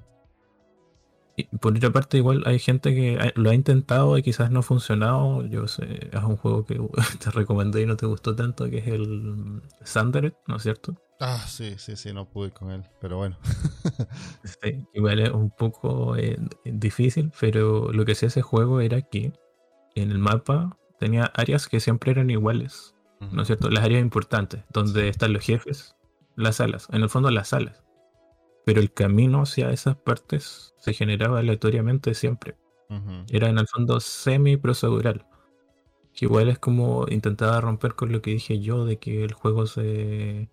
Y 1.39 1.43
por 1.57 1.77
otra 1.77 1.91
parte, 1.91 2.17
igual 2.17 2.41
hay 2.47 2.57
gente 2.57 2.95
que 2.95 3.31
lo 3.35 3.51
ha 3.51 3.53
intentado 3.53 4.17
y 4.17 4.23
quizás 4.23 4.49
no 4.49 4.61
ha 4.61 4.63
funcionado. 4.63 5.45
Yo 5.45 5.67
sé, 5.67 6.09
es 6.11 6.23
un 6.23 6.35
juego 6.35 6.65
que 6.65 6.81
te 7.23 7.29
recomendé 7.29 7.83
y 7.83 7.85
no 7.85 7.95
te 7.95 8.07
gustó 8.07 8.35
tanto, 8.35 8.67
que 8.71 8.79
es 8.79 8.88
el 8.88 9.61
Sundered, 9.83 10.33
¿no 10.47 10.55
es 10.55 10.63
cierto? 10.63 10.95
Ah, 11.19 11.43
sí, 11.47 11.75
sí, 11.77 11.95
sí, 11.95 12.11
no 12.11 12.27
pude 12.27 12.49
con 12.49 12.71
él. 12.71 12.83
Pero 12.99 13.17
bueno. 13.17 13.38
Sí, 14.43 14.85
igual 14.93 15.19
es 15.19 15.29
un 15.29 15.51
poco 15.51 16.15
eh, 16.15 16.38
difícil, 16.65 17.31
pero 17.39 17.91
lo 17.91 18.05
que 18.05 18.13
hacía 18.13 18.29
ese 18.29 18.41
juego 18.41 18.81
era 18.81 19.01
que 19.01 19.33
en 19.95 20.11
el 20.11 20.17
mapa 20.17 20.77
tenía 20.99 21.25
áreas 21.35 21.67
que 21.67 21.79
siempre 21.79 22.11
eran 22.11 22.29
iguales, 22.29 22.95
¿no 23.19 23.41
es 23.41 23.47
cierto? 23.47 23.69
Las 23.69 23.83
áreas 23.83 24.01
importantes, 24.01 24.63
donde 24.71 25.09
están 25.09 25.33
los 25.33 25.43
jefes, 25.43 25.95
las 26.35 26.57
salas, 26.57 26.88
en 26.91 27.03
el 27.03 27.09
fondo 27.09 27.29
las 27.29 27.49
salas. 27.49 27.83
Pero 28.68 28.82
el 28.82 28.91
camino 28.91 29.43
hacia 29.43 29.72
esas 29.72 29.95
partes 29.95 30.74
se 30.76 30.93
generaba 30.93 31.39
aleatoriamente 31.39 32.13
siempre. 32.13 32.57
Era 33.30 33.47
en 33.47 33.59
el 33.59 33.65
fondo 33.65 34.01
semi-procedural. 34.01 35.26
Que 36.13 36.26
igual 36.26 36.49
es 36.49 36.59
como 36.59 37.05
intentaba 37.07 37.61
romper 37.61 37.95
con 37.95 38.11
lo 38.11 38.22
que 38.22 38.32
dije 38.32 38.59
yo, 38.59 38.84
de 38.84 38.97
que 38.97 39.24
el 39.24 39.32
juego 39.32 39.68
se, 39.68 40.49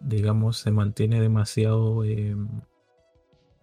digamos, 0.00 0.56
se 0.56 0.72
mantiene 0.72 1.20
demasiado 1.20 2.02
eh, 2.02 2.34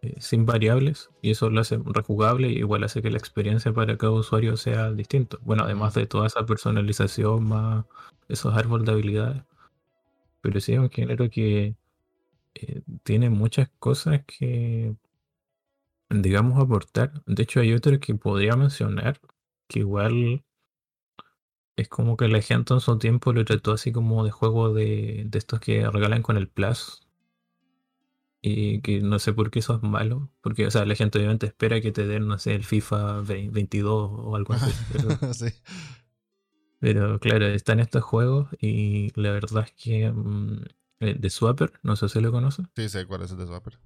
eh, 0.01 0.15
sin 0.19 0.45
variables 0.45 1.09
y 1.21 1.31
eso 1.31 1.49
lo 1.49 1.59
hace 1.59 1.77
rejugable 1.83 2.47
y 2.47 2.59
igual 2.59 2.85
hace 2.85 3.01
que 3.01 3.11
la 3.11 3.17
experiencia 3.17 3.73
para 3.73 3.97
cada 3.97 4.13
usuario 4.13 4.55
sea 4.55 4.93
distinto. 4.93 5.37
Bueno, 5.41 5.63
además 5.65 5.95
de 5.95 6.07
toda 6.07 6.27
esa 6.27 6.45
personalización 6.45 7.43
más 7.43 7.83
esos 8.29 8.55
árboles 8.55 8.85
de 8.85 8.93
habilidades. 8.93 9.43
Pero 10.39 10.61
sí 10.61 10.71
es 10.71 10.79
un 10.79 10.89
género 10.89 11.29
que 11.29 11.75
eh, 12.55 12.81
tiene 13.03 13.29
muchas 13.29 13.69
cosas 13.79 14.23
que, 14.25 14.95
digamos, 16.09 16.59
aportar. 16.59 17.23
De 17.25 17.43
hecho, 17.43 17.59
hay 17.61 17.73
otro 17.73 17.99
que 17.99 18.15
podría 18.15 18.55
mencionar, 18.55 19.19
que 19.67 19.79
igual 19.79 20.43
es 21.75 21.89
como 21.89 22.17
que 22.17 22.27
la 22.27 22.41
gente 22.41 22.73
en 22.73 22.79
su 22.79 22.97
tiempo 22.97 23.33
lo 23.33 23.45
trató 23.45 23.73
así 23.73 23.91
como 23.91 24.23
de 24.23 24.31
juego 24.31 24.73
de, 24.73 25.23
de 25.25 25.37
estos 25.37 25.59
que 25.59 25.89
regalan 25.89 26.21
con 26.21 26.37
el 26.37 26.47
Plus. 26.47 27.07
Y 28.43 28.81
que 28.81 29.01
no 29.01 29.19
sé 29.19 29.33
por 29.33 29.51
qué 29.51 29.59
eso 29.59 29.75
es 29.75 29.83
malo. 29.83 30.31
Porque, 30.41 30.65
o 30.65 30.71
sea, 30.71 30.85
la 30.85 30.95
gente 30.95 31.19
obviamente 31.19 31.45
espera 31.45 31.79
que 31.79 31.91
te 31.91 32.07
den, 32.07 32.27
no 32.27 32.39
sé, 32.39 32.55
el 32.55 32.63
FIFA 32.63 33.21
20 33.21 33.51
22 33.53 34.11
o 34.13 34.35
algo 34.35 34.53
así. 34.53 34.71
Pero, 34.91 35.09
sí. 35.33 35.45
pero 36.79 37.19
claro, 37.19 37.45
están 37.45 37.79
estos 37.79 38.03
juegos 38.03 38.47
y 38.59 39.11
la 39.19 39.31
verdad 39.31 39.65
es 39.65 39.73
que 39.73 40.11
mm, 40.11 40.63
eh, 41.01 41.15
de 41.19 41.29
Swapper, 41.29 41.73
no 41.83 41.95
sé 41.95 42.07
si 42.07 42.21
lo 42.21 42.31
conoces. 42.31 42.67
Sí, 42.75 42.87
sé 42.87 43.05
cuál 43.05 43.23
es 43.23 43.31
el 43.31 43.37
de 43.37 43.47
Swapper. 43.47 43.77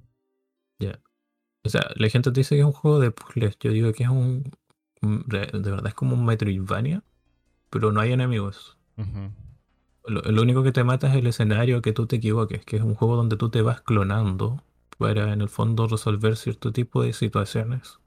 O 1.63 1.69
sea, 1.69 1.89
la 1.95 2.09
gente 2.09 2.31
te 2.31 2.41
dice 2.41 2.55
que 2.55 2.61
es 2.61 2.65
un 2.65 2.73
juego 2.73 2.99
de 2.99 3.09
puzzles. 3.09 3.57
Yo 3.59 3.71
digo 3.71 3.91
que 3.91 4.03
es 4.03 4.09
un. 4.09 4.51
De 5.01 5.71
verdad 5.71 5.87
es 5.87 5.93
como 5.95 6.13
un 6.13 6.25
Metroidvania, 6.25 7.03
pero 7.71 7.91
no 7.91 8.01
hay 8.01 8.11
enemigos. 8.11 8.77
Lo, 10.05 10.21
lo 10.21 10.41
único 10.41 10.61
que 10.61 10.71
te 10.71 10.83
mata 10.83 11.07
es 11.09 11.15
el 11.15 11.25
escenario 11.25 11.81
que 11.81 11.91
tú 11.91 12.05
te 12.05 12.17
equivoques, 12.17 12.63
que 12.65 12.77
es 12.77 12.83
un 12.83 12.93
juego 12.93 13.15
donde 13.15 13.37
tú 13.37 13.49
te 13.49 13.63
vas 13.63 13.81
clonando 13.81 14.63
para 14.97 15.33
en 15.33 15.41
el 15.41 15.49
fondo 15.49 15.87
resolver 15.87 16.37
cierto 16.37 16.71
tipo 16.71 17.01
de 17.01 17.13
situaciones. 17.13 17.99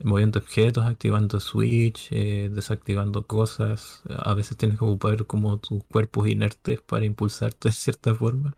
Moviendo 0.00 0.38
objetos, 0.38 0.84
activando 0.86 1.40
switch, 1.40 2.08
eh, 2.12 2.50
desactivando 2.52 3.26
cosas. 3.26 4.02
A 4.08 4.32
veces 4.34 4.56
tienes 4.56 4.78
que 4.78 4.84
ocupar 4.84 5.26
como 5.26 5.58
tus 5.58 5.82
cuerpos 5.84 6.28
inertes 6.28 6.80
para 6.80 7.04
impulsarte 7.04 7.68
de 7.68 7.72
cierta 7.72 8.14
forma. 8.14 8.54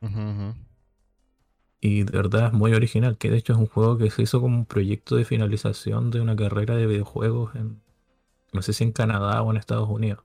Y 1.81 2.03
de 2.03 2.13
verdad 2.13 2.49
es 2.49 2.53
muy 2.53 2.75
original, 2.75 3.17
que 3.17 3.31
de 3.31 3.39
hecho 3.39 3.55
es 3.55 3.59
un 3.59 3.67
juego 3.67 3.97
que 3.97 4.11
se 4.11 4.23
hizo 4.23 4.41
como 4.41 4.59
un 4.59 4.67
proyecto 4.67 5.17
de 5.17 5.25
finalización 5.25 6.11
de 6.11 6.21
una 6.21 6.37
carrera 6.37 6.77
de 6.77 6.87
videojuegos 6.87 7.55
en, 7.55 7.81
no 8.53 8.61
sé 8.61 8.75
si 8.75 8.85
en 8.85 8.93
Canadá 8.93 9.41
o 9.43 9.51
en 9.51 9.57
Estados 9.57 9.89
Unidos. 9.89 10.23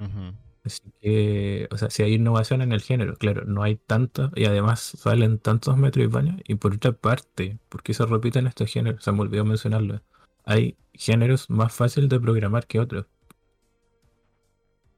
Ujú. 0.00 0.34
Así 0.64 0.80
que, 1.00 1.68
o 1.72 1.76
sea, 1.76 1.90
si 1.90 2.02
hay 2.04 2.14
innovación 2.14 2.62
en 2.62 2.72
el 2.72 2.82
género, 2.82 3.16
claro, 3.16 3.44
no 3.44 3.62
hay 3.64 3.76
tanta, 3.76 4.30
y 4.36 4.44
además 4.44 4.80
salen 4.80 5.38
tantos 5.38 5.76
Metroidvania, 5.76 6.36
y 6.46 6.54
por 6.54 6.74
otra 6.74 6.92
parte, 6.92 7.58
¿por 7.68 7.82
qué 7.82 7.94
se 7.94 8.06
repiten 8.06 8.46
estos 8.46 8.70
géneros? 8.72 9.02
Se 9.04 9.10
me 9.12 9.20
olvidó 9.22 9.44
mencionarlo. 9.44 10.02
Hay 10.44 10.76
géneros 10.94 11.50
más 11.50 11.74
fáciles 11.74 12.08
de 12.10 12.20
programar 12.20 12.66
que 12.66 12.80
otros. 12.80 13.06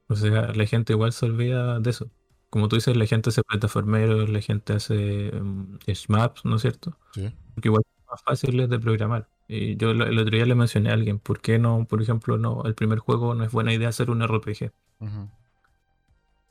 O 0.07 0.15
sea, 0.15 0.53
la 0.53 0.65
gente 0.65 0.93
igual 0.93 1.13
se 1.13 1.25
olvida 1.25 1.79
de 1.79 1.89
eso. 1.89 2.11
Como 2.49 2.67
tú 2.69 2.75
dices, 2.75 2.95
la 2.95 3.05
gente 3.07 3.29
hace 3.29 3.43
plataformeros, 3.43 4.29
la 4.29 4.39
gente 4.41 4.73
hace 4.73 5.31
mm, 5.33 5.77
shmups, 5.87 6.45
¿no 6.45 6.55
es 6.57 6.61
cierto? 6.61 6.97
Sí. 7.13 7.33
Porque 7.53 7.69
igual 7.69 7.83
son 7.83 8.05
más 8.11 8.23
fáciles 8.23 8.69
de 8.69 8.79
programar. 8.79 9.29
Y 9.47 9.77
yo 9.77 9.91
el 9.91 10.17
otro 10.19 10.35
día 10.35 10.45
le 10.45 10.55
mencioné 10.55 10.89
a 10.91 10.93
alguien, 10.93 11.19
¿por 11.19 11.41
qué 11.41 11.59
no, 11.59 11.85
por 11.87 12.01
ejemplo, 12.01 12.37
no, 12.37 12.63
el 12.65 12.75
primer 12.75 12.99
juego 12.99 13.35
no 13.35 13.43
es 13.43 13.51
buena 13.51 13.73
idea 13.73 13.89
hacer 13.89 14.09
un 14.09 14.21
RPG? 14.23 14.71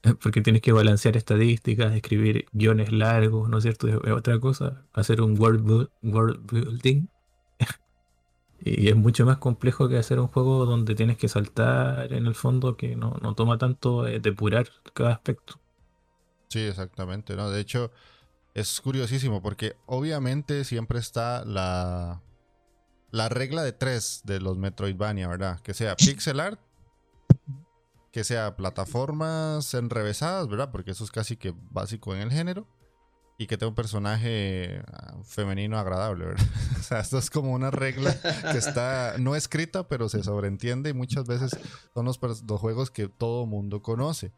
Porque 0.22 0.42
tienes 0.42 0.62
que 0.62 0.72
balancear 0.72 1.16
estadísticas, 1.16 1.94
escribir 1.94 2.46
guiones 2.52 2.92
largos, 2.92 3.48
¿no 3.48 3.59
es 3.59 3.64
cierto? 3.64 3.88
Es 3.88 4.12
otra 4.12 4.38
cosa, 4.40 4.86
hacer 4.92 5.20
un 5.22 5.38
world, 5.40 5.64
bu- 5.66 5.90
world 6.02 6.46
building. 6.52 7.09
y 8.61 8.88
es 8.88 8.96
mucho 8.96 9.26
más 9.26 9.38
complejo 9.38 9.88
que 9.88 9.98
hacer 9.98 10.18
un 10.20 10.28
juego 10.28 10.66
donde 10.66 10.94
tienes 10.94 11.18
que 11.18 11.28
saltar 11.28 12.12
en 12.12 12.26
el 12.26 12.34
fondo, 12.34 12.76
que 12.76 12.96
no, 12.96 13.16
no 13.22 13.34
toma 13.34 13.59
tanto 13.59 14.07
eh, 14.07 14.20
depurar 14.20 14.68
cada 14.94 15.12
aspecto. 15.12 15.61
Sí, 16.48 16.61
exactamente, 16.61 17.34
¿no? 17.36 17.50
De 17.50 17.61
hecho, 17.61 17.90
es 18.55 18.80
curiosísimo 18.80 19.42
porque 19.42 19.76
obviamente 19.86 20.64
siempre 20.64 20.98
está 21.00 21.44
la, 21.44 22.22
la 23.11 23.28
regla 23.28 23.62
de 23.64 23.72
tres 23.72 24.22
de 24.24 24.40
los 24.40 24.59
Metroidvania, 24.59 25.28
¿verdad? 25.28 25.61
Que 25.61 25.74
sea 25.74 25.96
pixel 25.96 26.40
art, 26.40 26.61
que 28.14 28.22
sea 28.22 28.54
plataformas 28.54 29.74
enrevesadas, 29.74 30.46
¿verdad? 30.46 30.70
Porque 30.70 30.92
eso 30.92 31.02
es 31.02 31.10
casi 31.10 31.36
que 31.36 31.52
básico 31.72 32.14
en 32.14 32.20
el 32.20 32.30
género. 32.30 32.64
Y 33.38 33.48
que 33.48 33.58
tenga 33.58 33.70
un 33.70 33.74
personaje 33.74 34.80
ah, 34.92 35.16
femenino 35.24 35.76
agradable, 35.76 36.26
¿verdad? 36.26 36.46
o 36.78 36.82
sea, 36.84 37.00
esto 37.00 37.18
es 37.18 37.28
como 37.28 37.52
una 37.52 37.72
regla 37.72 38.16
que 38.52 38.58
está 38.58 39.16
no 39.18 39.34
escrita, 39.34 39.88
pero 39.88 40.08
se 40.08 40.22
sobreentiende 40.22 40.90
y 40.90 40.92
muchas 40.92 41.26
veces 41.26 41.58
son 41.92 42.04
los, 42.04 42.20
los 42.22 42.60
juegos 42.60 42.92
que 42.92 43.08
todo 43.08 43.46
mundo 43.46 43.82
conoce. 43.82 44.30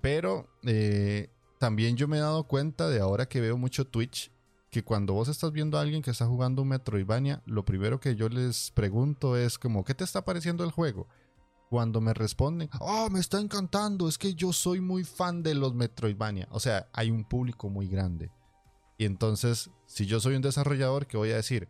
Pero 0.00 0.46
eh, 0.62 1.28
también 1.58 1.96
yo 1.96 2.06
me 2.06 2.18
he 2.18 2.20
dado 2.20 2.44
cuenta 2.44 2.88
de 2.88 3.00
ahora 3.00 3.26
que 3.26 3.40
veo 3.40 3.58
mucho 3.58 3.84
Twitch 3.84 4.30
que 4.70 4.84
cuando 4.84 5.14
vos 5.14 5.26
estás 5.26 5.50
viendo 5.50 5.76
a 5.76 5.80
alguien 5.80 6.02
que 6.02 6.12
está 6.12 6.26
jugando 6.26 6.62
un 6.62 6.68
Metroidvania, 6.68 7.42
lo 7.46 7.64
primero 7.64 7.98
que 7.98 8.14
yo 8.14 8.28
les 8.28 8.70
pregunto 8.70 9.36
es 9.36 9.58
como, 9.58 9.84
¿qué 9.84 9.94
te 9.94 10.04
está 10.04 10.24
pareciendo 10.24 10.62
el 10.62 10.70
juego? 10.70 11.08
Cuando 11.68 12.00
me 12.00 12.14
responden, 12.14 12.70
oh, 12.80 13.10
me 13.10 13.20
está 13.20 13.40
encantando, 13.40 14.08
es 14.08 14.16
que 14.16 14.34
yo 14.34 14.52
soy 14.52 14.80
muy 14.80 15.04
fan 15.04 15.42
de 15.42 15.54
los 15.54 15.74
Metroidvania. 15.74 16.48
O 16.50 16.60
sea, 16.60 16.88
hay 16.92 17.10
un 17.10 17.24
público 17.24 17.68
muy 17.68 17.88
grande. 17.88 18.30
Y 18.96 19.04
entonces, 19.04 19.70
si 19.86 20.06
yo 20.06 20.18
soy 20.18 20.34
un 20.34 20.42
desarrollador, 20.42 21.06
¿qué 21.06 21.16
voy 21.16 21.30
a 21.30 21.36
decir? 21.36 21.68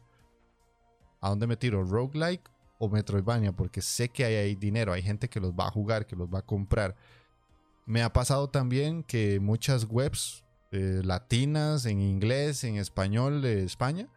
¿A 1.20 1.28
dónde 1.28 1.46
me 1.46 1.56
tiro? 1.56 1.82
¿Roguelike 1.82 2.48
o 2.78 2.88
Metroidvania? 2.88 3.52
Porque 3.52 3.82
sé 3.82 4.08
que 4.08 4.24
hay 4.24 4.34
ahí 4.36 4.54
dinero, 4.54 4.92
hay 4.92 5.02
gente 5.02 5.28
que 5.28 5.40
los 5.40 5.52
va 5.52 5.66
a 5.66 5.70
jugar, 5.70 6.06
que 6.06 6.16
los 6.16 6.28
va 6.28 6.38
a 6.40 6.46
comprar. 6.46 6.96
Me 7.84 8.02
ha 8.02 8.12
pasado 8.12 8.48
también 8.48 9.02
que 9.02 9.40
muchas 9.40 9.84
webs 9.84 10.44
eh, 10.70 11.00
latinas, 11.02 11.86
en 11.86 12.00
inglés, 12.00 12.62
en 12.62 12.76
español 12.76 13.42
de 13.42 13.64
España, 13.64 14.08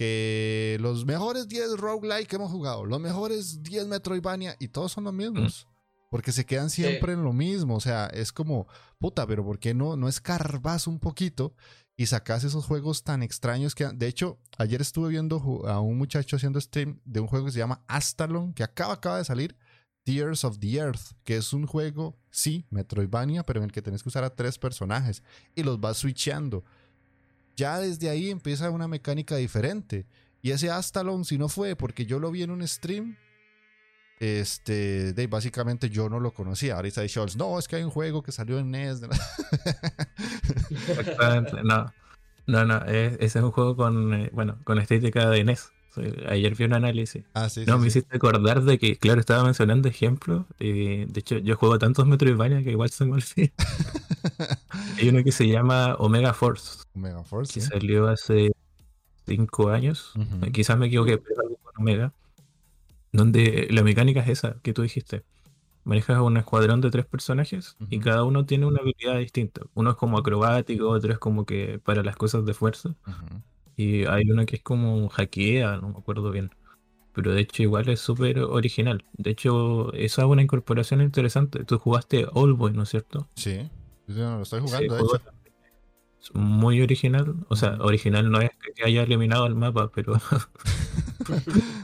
que 0.00 0.78
los 0.80 1.04
mejores 1.04 1.46
10 1.46 1.76
roguelike 1.76 2.26
que 2.26 2.36
hemos 2.36 2.50
jugado, 2.50 2.86
los 2.86 2.98
mejores 2.98 3.62
10 3.62 3.86
Metroidvania, 3.86 4.56
y 4.58 4.68
todos 4.68 4.92
son 4.92 5.04
los 5.04 5.12
mismos. 5.12 5.68
Porque 6.10 6.32
se 6.32 6.46
quedan 6.46 6.70
siempre 6.70 7.12
en 7.12 7.22
lo 7.22 7.34
mismo. 7.34 7.76
O 7.76 7.80
sea, 7.80 8.06
es 8.06 8.32
como, 8.32 8.66
puta, 8.98 9.26
pero 9.26 9.44
¿por 9.44 9.58
qué 9.58 9.74
no, 9.74 9.96
no 9.96 10.08
escarbas 10.08 10.86
un 10.86 11.00
poquito 11.00 11.54
y 11.98 12.06
sacas 12.06 12.44
esos 12.44 12.64
juegos 12.64 13.04
tan 13.04 13.22
extraños 13.22 13.74
que... 13.74 13.88
De 13.88 14.06
hecho, 14.06 14.38
ayer 14.56 14.80
estuve 14.80 15.10
viendo 15.10 15.36
a 15.68 15.80
un 15.80 15.98
muchacho 15.98 16.36
haciendo 16.36 16.58
stream 16.62 16.98
de 17.04 17.20
un 17.20 17.26
juego 17.26 17.44
que 17.44 17.52
se 17.52 17.58
llama 17.58 17.84
Astalon, 17.86 18.54
que 18.54 18.62
acaba, 18.62 18.94
acaba 18.94 19.18
de 19.18 19.26
salir. 19.26 19.54
Tears 20.04 20.44
of 20.44 20.60
the 20.60 20.76
Earth, 20.76 21.12
que 21.24 21.36
es 21.36 21.52
un 21.52 21.66
juego, 21.66 22.16
sí, 22.30 22.64
Metroidvania, 22.70 23.44
pero 23.44 23.60
en 23.60 23.64
el 23.64 23.72
que 23.72 23.82
tenés 23.82 24.02
que 24.02 24.08
usar 24.08 24.24
a 24.24 24.34
tres 24.34 24.58
personajes 24.58 25.22
y 25.54 25.62
los 25.62 25.78
vas 25.78 25.98
switchando. 25.98 26.64
Ya 27.60 27.78
desde 27.78 28.08
ahí 28.08 28.30
empieza 28.30 28.70
una 28.70 28.88
mecánica 28.88 29.36
diferente. 29.36 30.06
Y 30.40 30.52
ese 30.52 30.70
Astalon, 30.70 31.26
si 31.26 31.36
no 31.36 31.50
fue 31.50 31.76
porque 31.76 32.06
yo 32.06 32.18
lo 32.18 32.30
vi 32.30 32.42
en 32.42 32.50
un 32.50 32.66
stream, 32.66 33.18
este, 34.18 35.12
de 35.12 35.26
básicamente 35.26 35.90
yo 35.90 36.08
no 36.08 36.20
lo 36.20 36.32
conocía. 36.32 36.76
Ahorita 36.76 37.02
dice 37.02 37.20
Scholz, 37.20 37.36
no, 37.36 37.58
es 37.58 37.68
que 37.68 37.76
hay 37.76 37.82
un 37.82 37.90
juego 37.90 38.22
que 38.22 38.32
salió 38.32 38.58
en 38.58 38.70
NES. 38.70 39.02
Exactamente, 40.70 41.62
no. 41.62 41.92
No, 42.46 42.64
no, 42.64 42.82
ese 42.86 43.24
es 43.26 43.36
un 43.36 43.50
juego 43.50 43.76
con, 43.76 44.14
eh, 44.14 44.30
bueno, 44.32 44.56
con 44.64 44.78
estética 44.78 45.28
de 45.28 45.44
NES. 45.44 45.70
Ayer 46.30 46.54
vi 46.54 46.64
un 46.64 46.72
análisis. 46.72 47.24
Ah, 47.34 47.50
sí, 47.50 47.64
no, 47.66 47.74
sí, 47.74 47.78
me 47.78 47.90
sí. 47.90 47.98
hiciste 47.98 48.16
acordar 48.16 48.62
de 48.62 48.78
que, 48.78 48.96
claro, 48.96 49.20
estaba 49.20 49.44
mencionando 49.44 49.86
ejemplos. 49.86 50.46
Y 50.58 51.04
de 51.04 51.20
hecho, 51.20 51.36
yo 51.36 51.56
juego 51.56 51.78
tantos 51.78 52.06
Metroidvania 52.06 52.62
que 52.62 52.70
igual 52.70 52.88
se 52.88 53.04
me 53.04 53.12
olvida. 53.12 53.52
Hay 54.98 55.08
uno 55.08 55.22
que 55.24 55.32
se 55.32 55.46
llama 55.48 55.94
Omega 55.98 56.32
Force, 56.34 56.84
Omega 56.94 57.22
Force, 57.24 57.54
que 57.54 57.60
sí. 57.60 57.66
salió 57.66 58.08
hace 58.08 58.52
cinco 59.26 59.70
años. 59.70 60.12
Ujú. 60.16 60.52
Quizás 60.52 60.78
me 60.78 60.86
equivoqué, 60.86 61.18
pero 61.18 61.40
algo 61.42 61.56
con 61.56 61.72
Omega. 61.78 62.12
Donde 63.12 63.68
la 63.70 63.82
mecánica 63.82 64.20
es 64.20 64.28
esa 64.28 64.56
que 64.62 64.72
tú 64.72 64.82
dijiste. 64.82 65.24
Manejas 65.84 66.20
un 66.20 66.36
escuadrón 66.36 66.80
de 66.80 66.90
tres 66.90 67.06
personajes 67.06 67.76
y 67.88 67.98
cada 68.00 68.24
uno 68.24 68.44
tiene 68.44 68.66
una 68.66 68.80
habilidad 68.80 69.18
distinta. 69.18 69.62
Uno 69.74 69.90
es 69.90 69.96
como 69.96 70.18
acrobático, 70.18 70.88
otro 70.88 71.12
es 71.12 71.18
como 71.18 71.46
que 71.46 71.80
para 71.82 72.02
las 72.02 72.16
cosas 72.16 72.44
de 72.44 72.54
fuerza. 72.54 72.94
Y 73.76 74.04
hay 74.04 74.30
uno 74.30 74.44
que 74.44 74.56
es 74.56 74.62
como 74.62 75.08
hackea, 75.08 75.78
no 75.78 75.88
me 75.88 75.98
acuerdo 75.98 76.30
bien. 76.30 76.50
Pero 77.14 77.32
de 77.32 77.40
hecho 77.40 77.62
igual 77.62 77.88
es 77.88 78.00
súper 78.00 78.38
original. 78.40 79.04
De 79.14 79.30
hecho, 79.30 79.92
esa 79.94 80.22
es 80.22 80.28
una 80.28 80.42
incorporación 80.42 81.00
interesante. 81.00 81.64
Tú 81.64 81.78
jugaste 81.78 82.26
Oldboy, 82.32 82.72
¿no 82.72 82.82
es 82.82 82.90
cierto? 82.90 83.26
Sí, 83.34 83.68
No, 84.16 84.36
lo 84.36 84.42
estoy 84.42 84.60
jugando, 84.60 84.94
de 84.94 85.00
juego 85.00 85.16
hecho. 85.16 85.22
es 86.22 86.34
muy 86.34 86.80
original. 86.82 87.46
O 87.48 87.56
sea, 87.56 87.78
original 87.80 88.30
no 88.30 88.40
es 88.40 88.50
que 88.74 88.84
haya 88.84 89.02
eliminado 89.02 89.46
el 89.46 89.54
mapa, 89.54 89.90
pero 89.94 90.14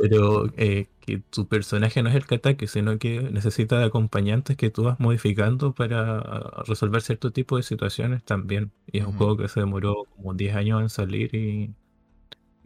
pero 0.00 0.50
eh, 0.56 0.88
que 1.00 1.18
tu 1.18 1.46
personaje 1.46 2.02
no 2.02 2.08
es 2.08 2.14
el 2.14 2.26
que 2.26 2.36
ataque, 2.36 2.66
sino 2.66 2.98
que 2.98 3.20
necesita 3.20 3.78
de 3.78 3.84
acompañantes 3.84 4.56
que 4.56 4.70
tú 4.70 4.84
vas 4.84 4.98
modificando 4.98 5.74
para 5.74 6.20
resolver 6.66 7.02
cierto 7.02 7.32
tipo 7.32 7.58
de 7.58 7.62
situaciones 7.62 8.24
también. 8.24 8.72
Y 8.90 8.98
es 8.98 9.06
un 9.06 9.12
juego 9.12 9.36
que 9.36 9.48
se 9.48 9.60
demoró 9.60 10.06
como 10.16 10.32
10 10.34 10.56
años 10.56 10.80
en 10.80 10.88
salir 10.88 11.34
y, 11.34 11.74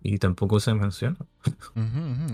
y 0.02 0.18
tampoco 0.18 0.60
se 0.60 0.74
menciona. 0.74 1.16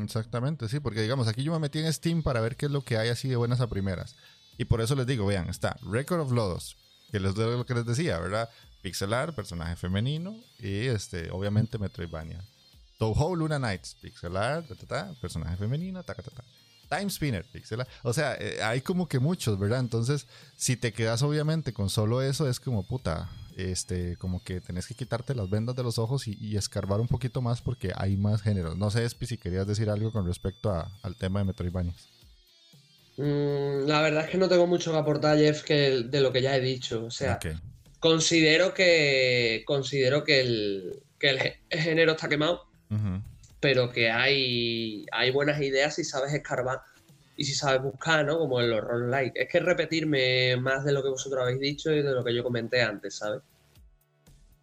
Exactamente, 0.02 0.68
sí, 0.68 0.80
porque 0.80 1.00
digamos, 1.00 1.28
aquí 1.28 1.44
yo 1.44 1.52
me 1.52 1.60
metí 1.60 1.78
en 1.78 1.90
Steam 1.90 2.22
para 2.22 2.40
ver 2.40 2.56
qué 2.56 2.66
es 2.66 2.72
lo 2.72 2.82
que 2.82 2.98
hay 2.98 3.08
así 3.08 3.28
de 3.28 3.36
buenas 3.36 3.62
a 3.62 3.68
primeras. 3.68 4.16
Y 4.60 4.66
por 4.66 4.82
eso 4.82 4.94
les 4.94 5.06
digo, 5.06 5.24
vean, 5.24 5.48
está 5.48 5.74
Record 5.90 6.20
of 6.20 6.32
Lodos, 6.32 6.76
que 7.10 7.18
doy 7.18 7.56
lo 7.56 7.64
que 7.64 7.72
les 7.74 7.86
decía, 7.86 8.18
¿verdad? 8.18 8.50
Pixelar, 8.82 9.34
personaje 9.34 9.74
femenino, 9.74 10.36
y 10.58 10.86
este, 10.86 11.30
obviamente 11.30 11.78
Metroidvania. 11.78 12.44
Touhou 12.98 13.34
Luna 13.36 13.58
Nights, 13.58 13.96
pixelar, 14.02 14.62
ta, 14.66 14.74
ta, 14.74 14.86
ta, 14.86 15.14
personaje 15.18 15.56
femenino, 15.56 16.02
ta, 16.02 16.12
ta, 16.12 16.22
ta. 16.22 16.44
Time 16.90 17.08
Spinner, 17.08 17.42
pixelar. 17.50 17.88
O 18.02 18.12
sea, 18.12 18.34
eh, 18.38 18.62
hay 18.62 18.82
como 18.82 19.08
que 19.08 19.18
muchos, 19.18 19.58
¿verdad? 19.58 19.80
Entonces, 19.80 20.26
si 20.56 20.76
te 20.76 20.92
quedas 20.92 21.22
obviamente 21.22 21.72
con 21.72 21.88
solo 21.88 22.20
eso, 22.20 22.46
es 22.46 22.60
como 22.60 22.86
puta, 22.86 23.30
este, 23.56 24.18
como 24.18 24.42
que 24.44 24.60
tenés 24.60 24.86
que 24.86 24.94
quitarte 24.94 25.34
las 25.34 25.48
vendas 25.48 25.74
de 25.74 25.82
los 25.84 25.98
ojos 25.98 26.28
y, 26.28 26.36
y 26.38 26.58
escarbar 26.58 27.00
un 27.00 27.08
poquito 27.08 27.40
más 27.40 27.62
porque 27.62 27.92
hay 27.96 28.18
más 28.18 28.42
géneros. 28.42 28.76
No 28.76 28.90
sé, 28.90 29.06
Espi, 29.06 29.24
si 29.24 29.38
querías 29.38 29.66
decir 29.66 29.88
algo 29.88 30.12
con 30.12 30.26
respecto 30.26 30.70
a- 30.70 30.90
al 31.02 31.16
tema 31.16 31.38
de 31.38 31.46
Metroidvania. 31.46 31.94
Mm, 33.22 33.86
la 33.86 34.00
verdad 34.00 34.24
es 34.24 34.30
que 34.30 34.38
no 34.38 34.48
tengo 34.48 34.66
mucho 34.66 34.92
que 34.92 34.98
aportar, 34.98 35.36
Jeff, 35.36 35.62
que 35.62 35.86
el- 35.88 36.10
de 36.10 36.20
lo 36.20 36.32
que 36.32 36.40
ya 36.42 36.56
he 36.56 36.60
dicho. 36.60 37.04
O 37.04 37.10
sea, 37.10 37.34
considero 37.98 38.72
que 38.72 39.62
considero 39.66 40.24
que 40.24 40.40
el, 40.40 41.02
que 41.18 41.28
el 41.30 41.38
gé- 41.38 41.56
género 41.70 42.12
está 42.12 42.28
quemado, 42.28 42.64
pero 43.60 43.90
que 43.90 44.10
hay, 44.10 45.04
hay 45.12 45.30
buenas 45.30 45.60
ideas 45.60 45.94
si 45.96 46.04
sabes 46.04 46.32
escarbar 46.32 46.80
y 47.36 47.44
si 47.44 47.54
sabes 47.54 47.82
buscar, 47.82 48.24
¿no? 48.24 48.38
Como 48.38 48.60
en 48.60 48.70
los 48.70 48.80
roguelike. 48.80 49.32
Es 49.36 49.48
que 49.50 49.60
repetirme 49.60 50.56
más 50.56 50.84
de 50.84 50.92
lo 50.92 51.02
que 51.02 51.10
vosotros 51.10 51.42
habéis 51.42 51.60
dicho 51.60 51.92
y 51.92 52.02
de 52.02 52.12
lo 52.12 52.24
que 52.24 52.34
yo 52.34 52.42
comenté 52.42 52.80
antes, 52.82 53.16
¿sabes? 53.16 53.42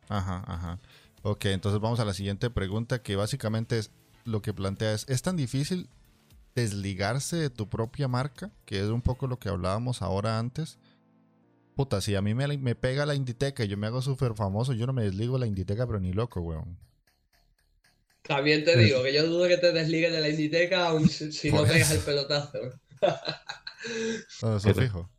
Ajá, 0.10 0.44
ajá. 0.48 0.80
Ok, 1.22 1.46
entonces 1.46 1.80
vamos 1.82 2.00
a 2.00 2.06
la 2.06 2.14
siguiente 2.14 2.50
pregunta 2.50 3.04
que 3.04 3.16
básicamente 3.16 3.78
es 3.78 3.92
lo 4.26 4.42
que 4.42 4.54
plantea 4.54 4.94
es, 4.94 5.06
¿es 5.10 5.22
tan 5.22 5.36
difícil 5.36 5.90
desligarse 6.62 7.36
de 7.38 7.50
tu 7.50 7.70
propia 7.70 8.08
marca? 8.08 8.52
Que 8.66 8.80
es 8.80 8.86
un 8.90 9.02
poco 9.02 9.28
lo 9.28 9.38
que 9.40 9.50
hablábamos 9.50 10.02
ahora 10.02 10.40
antes. 10.40 10.78
Puta, 11.76 12.02
si 12.02 12.16
a 12.16 12.22
mí 12.22 12.34
me, 12.34 12.58
me 12.58 12.76
pega 12.76 13.06
la 13.06 13.14
Inditeca 13.16 13.64
y 13.64 13.68
yo 13.68 13.78
me 13.78 13.88
hago 13.88 14.02
súper 14.02 14.34
famoso, 14.34 14.74
yo 14.74 14.88
no 14.88 14.94
me 14.94 15.04
desligo 15.04 15.34
de 15.36 15.42
la 15.42 15.48
Inditeca, 15.48 15.86
pero 15.86 16.00
ni 16.00 16.12
loco, 16.14 16.42
weón. 16.42 16.78
También 18.24 18.66
te 18.66 18.74
Sí. 18.74 18.80
digo 18.86 19.04
que 19.04 19.14
yo 19.14 19.26
dudo 19.26 19.48
que 19.48 19.58
te 19.58 19.72
desligues 19.72 20.12
de 20.12 20.20
la 20.20 20.30
Inditeca 20.30 20.88
aun 20.88 21.08
si, 21.08 21.32
si 21.32 21.52
no 21.52 21.64
pegas 21.64 21.92
el 21.92 22.00
pelotazo. 22.00 22.58
No, 24.42 24.58
eso 24.58 24.70
Pero- 24.74 24.82
fijo. 24.82 25.10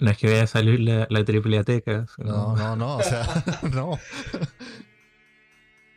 No 0.00 0.10
es 0.10 0.18
que 0.18 0.26
vaya 0.28 0.42
a 0.42 0.46
salir 0.48 0.80
la, 0.80 1.06
la 1.10 1.24
tripliateca. 1.24 2.06
No, 2.18 2.56
no, 2.56 2.74
no, 2.74 2.96
o 2.96 3.02
sea, 3.02 3.22
no. 3.72 3.98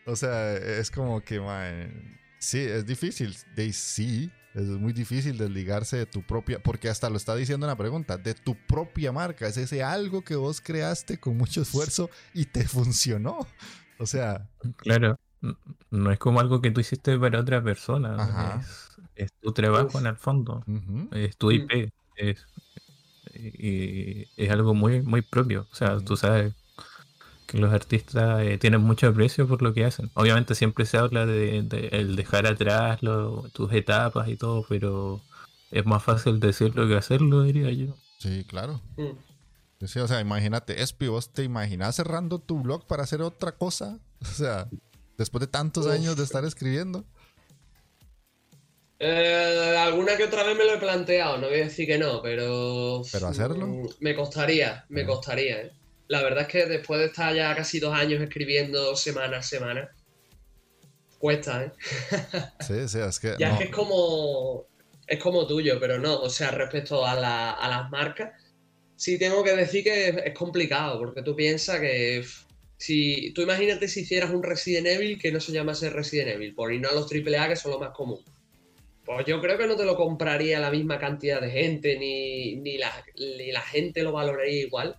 O 0.05 0.15
sea, 0.15 0.53
es 0.57 0.91
como 0.91 1.21
que, 1.21 1.39
man, 1.39 2.19
sí, 2.43 2.59
es 2.59 2.85
difícil. 2.85 3.35
De 3.55 3.71
sí, 3.73 4.31
es 4.53 4.63
muy 4.65 4.93
difícil 4.93 5.37
desligarse 5.37 5.97
de 5.97 6.05
tu 6.05 6.21
propia, 6.23 6.61
porque 6.61 6.89
hasta 6.89 7.09
lo 7.09 7.17
está 7.17 7.35
diciendo 7.35 7.65
en 7.65 7.69
la 7.69 7.77
pregunta, 7.77 8.17
de 8.17 8.33
tu 8.33 8.55
propia 8.67 9.11
marca. 9.11 9.47
Es 9.47 9.57
ese 9.57 9.83
algo 9.83 10.23
que 10.23 10.35
vos 10.35 10.61
creaste 10.61 11.19
con 11.19 11.37
mucho 11.37 11.61
esfuerzo 11.61 12.09
y 12.33 12.45
te 12.45 12.67
funcionó. 12.67 13.47
O 13.97 14.05
sea, 14.05 14.49
Claro, 14.77 15.17
no 15.89 16.11
es 16.11 16.19
como 16.19 16.39
algo 16.39 16.61
que 16.61 16.71
tú 16.71 16.81
hiciste 16.81 17.17
para 17.17 17.39
otra 17.39 17.63
persona. 17.63 18.15
Ajá. 18.21 18.61
Es, 19.15 19.25
es 19.25 19.33
tu 19.41 19.53
trabajo 19.53 19.87
Uf. 19.87 20.01
en 20.01 20.07
el 20.07 20.17
fondo. 20.17 20.63
Es 21.11 21.37
tu. 21.37 21.51
IP. 21.51 21.91
Es, 22.15 22.45
y 23.33 24.27
es 24.37 24.51
algo 24.51 24.73
muy, 24.73 25.01
muy 25.01 25.21
propio. 25.21 25.67
O 25.71 25.75
sea, 25.75 25.95
Ujú. 25.95 26.05
tú 26.05 26.17
sabes 26.17 26.53
que 27.45 27.57
los 27.57 27.73
artistas 27.73 28.41
eh, 28.43 28.57
tienen 28.57 28.81
mucho 28.81 29.07
aprecio 29.07 29.47
por 29.47 29.61
lo 29.61 29.73
que 29.73 29.85
hacen. 29.85 30.09
Obviamente 30.15 30.55
siempre 30.55 30.85
se 30.85 30.97
habla 30.97 31.25
de, 31.25 31.61
de 31.63 31.87
el 31.91 32.15
dejar 32.15 32.45
atrás 32.47 33.01
lo- 33.03 33.49
tus 33.53 33.71
etapas 33.73 34.27
y 34.29 34.35
todo, 34.37 34.65
pero 34.67 35.21
es 35.71 35.85
más 35.85 36.03
fácil 36.03 36.39
decirlo 36.39 36.87
que 36.87 36.95
hacerlo, 36.95 37.43
diría 37.43 37.71
yo. 37.71 37.97
sí, 38.19 38.43
claro. 38.45 38.81
Mm. 38.97 39.85
Sí, 39.85 39.99
o 39.99 40.07
sea, 40.07 40.21
imagínate, 40.21 40.81
Espi, 40.81 41.07
¿vos 41.07 41.33
te 41.33 41.43
imaginas 41.43 41.95
cerrando 41.97 42.39
tu 42.39 42.61
blog 42.61 42.87
para 42.87 43.03
hacer 43.03 43.21
otra 43.21 43.51
cosa? 43.53 43.99
O 44.21 44.25
sea, 44.25 44.69
después 45.17 45.41
de 45.41 45.47
tantos 45.47 45.85
Uf. 45.85 45.91
años 45.91 46.15
de 46.15 46.23
estar 46.23 46.45
escribiendo. 46.45 47.03
Eh, 48.99 49.75
alguna 49.77 50.15
que 50.15 50.23
otra 50.23 50.43
vez 50.43 50.57
me 50.57 50.63
lo 50.63 50.75
he 50.75 50.77
planteado, 50.77 51.37
no 51.37 51.47
voy 51.47 51.59
a 51.59 51.63
decir 51.65 51.85
que 51.87 51.97
no, 51.97 52.21
pero. 52.21 53.01
¿Pero 53.11 53.27
hacerlo? 53.27 53.67
mm, 53.67 53.87
Me 53.99 54.15
costaría, 54.15 54.85
me 54.89 55.01
Ah. 55.01 55.05
costaría, 55.07 55.61
¿eh? 55.63 55.71
La 56.13 56.21
verdad 56.21 56.43
es 56.43 56.47
que 56.47 56.65
después 56.67 56.99
de 56.99 57.07
estar 57.07 57.33
ya 57.33 57.55
casi 57.55 57.79
dos 57.79 57.91
años 57.91 58.21
escribiendo 58.21 58.95
semana 58.95 59.37
a 59.37 59.41
semana, 59.41 59.89
cuesta, 61.17 61.63
¿eh? 61.63 61.71
Sí, 62.59 62.87
sí, 62.87 62.99
es 62.99 63.19
que... 63.19 63.35
Ya 63.39 63.47
no. 63.47 63.53
es 63.55 63.57
que 63.57 63.65
es 63.65 63.71
como. 63.71 64.67
Es 65.07 65.19
como 65.19 65.47
tuyo, 65.47 65.79
pero 65.79 65.97
no. 65.97 66.19
O 66.21 66.29
sea, 66.29 66.51
respecto 66.51 67.03
a, 67.03 67.15
la- 67.15 67.53
a 67.53 67.67
las 67.67 67.89
marcas, 67.89 68.39
sí 68.95 69.17
tengo 69.17 69.43
que 69.43 69.55
decir 69.55 69.83
que 69.83 70.09
es, 70.09 70.33
complicado, 70.35 70.99
porque 70.99 71.23
tú 71.23 71.35
piensas 71.35 71.79
que 71.79 72.23
si 72.77 73.31
tú 73.33 73.41
imagínate 73.41 73.87
si 73.87 74.01
hicieras 74.01 74.29
un 74.29 74.43
Resident 74.43 74.85
Evil 74.85 75.19
que 75.19 75.31
no 75.31 75.39
se 75.39 75.51
llamase 75.51 75.89
Resident 75.89 76.29
Evil, 76.35 76.53
por 76.53 76.71
irnos 76.71 76.91
a 76.91 76.95
los 76.95 77.11
AAA 77.11 77.49
que 77.49 77.55
son 77.55 77.71
lo 77.71 77.79
más 77.79 77.89
común. 77.89 78.19
Pues 79.03 79.25
yo 79.25 79.41
creo 79.41 79.57
que 79.57 79.65
no 79.65 79.75
te 79.75 79.83
lo 79.83 79.95
compraría 79.95 80.59
la 80.59 80.69
misma 80.69 80.99
cantidad 80.99 81.41
de 81.41 81.49
gente, 81.49 81.97
ni, 81.97 82.55
ni, 82.57 82.77
la, 82.77 83.03
ni 83.17 83.51
la 83.51 83.61
gente 83.61 84.03
lo 84.03 84.11
valoraría 84.11 84.61
igual 84.61 84.95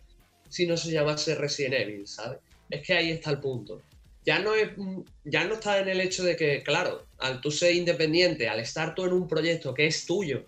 si 0.55 0.67
no 0.69 0.77
se 0.77 0.93
llamase 0.93 1.35
Resident 1.35 1.75
Evil, 1.75 2.07
¿sabes? 2.07 2.39
Es 2.71 2.87
que 2.87 2.93
ahí 2.95 3.11
está 3.11 3.33
el 3.33 3.41
punto. 3.41 3.83
Ya 4.25 4.39
no, 4.39 4.55
es, 4.55 4.71
ya 5.25 5.45
no 5.45 5.55
está 5.55 5.81
en 5.81 5.89
el 5.89 6.01
hecho 6.01 6.23
de 6.23 6.37
que, 6.37 6.63
claro, 6.63 7.09
al 7.19 7.41
tú 7.41 7.51
ser 7.51 7.75
independiente, 7.75 8.49
al 8.49 8.61
estar 8.61 8.95
tú 8.95 9.05
en 9.05 9.15
un 9.15 9.27
proyecto 9.27 9.75
que 9.75 9.87
es 9.87 10.07
tuyo, 10.07 10.47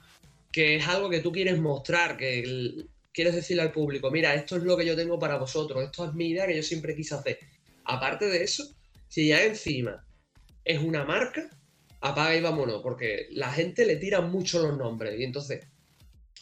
que 0.53 0.77
es 0.77 0.87
algo 0.87 1.11
que 1.11 1.19
tú 1.19 1.33
quieres 1.33 1.59
mostrar, 1.59 2.17
que 2.17 2.87
quieres 3.13 3.35
decirle 3.35 3.63
al 3.63 3.73
público, 3.73 4.13
mira, 4.13 4.33
esto 4.35 4.57
es 4.57 4.63
lo 4.63 4.77
que 4.77 4.87
yo 4.87 4.95
tengo 4.95 5.19
para 5.19 5.39
vosotros, 5.39 5.83
esto 5.83 6.05
es 6.05 6.15
mi 6.15 6.29
idea 6.29 6.47
que 6.47 6.55
yo 6.55 6.63
siempre 6.63 6.95
quise 6.95 7.17
hacer. 7.17 7.41
Aparte 7.85 8.27
de 8.27 8.45
eso, 8.45 8.65
si 9.09 9.27
ya 9.27 9.43
encima 9.43 10.07
es 10.65 10.81
una 10.81 11.05
marca, 11.05 11.51
apaga 12.01 12.37
y 12.37 12.41
vámonos, 12.41 12.81
porque 12.81 13.27
la 13.33 13.53
gente 13.53 13.85
le 13.85 13.97
tira 13.97 14.21
mucho 14.21 14.63
los 14.63 14.79
nombres. 14.79 15.19
Y 15.19 15.25
entonces, 15.25 15.67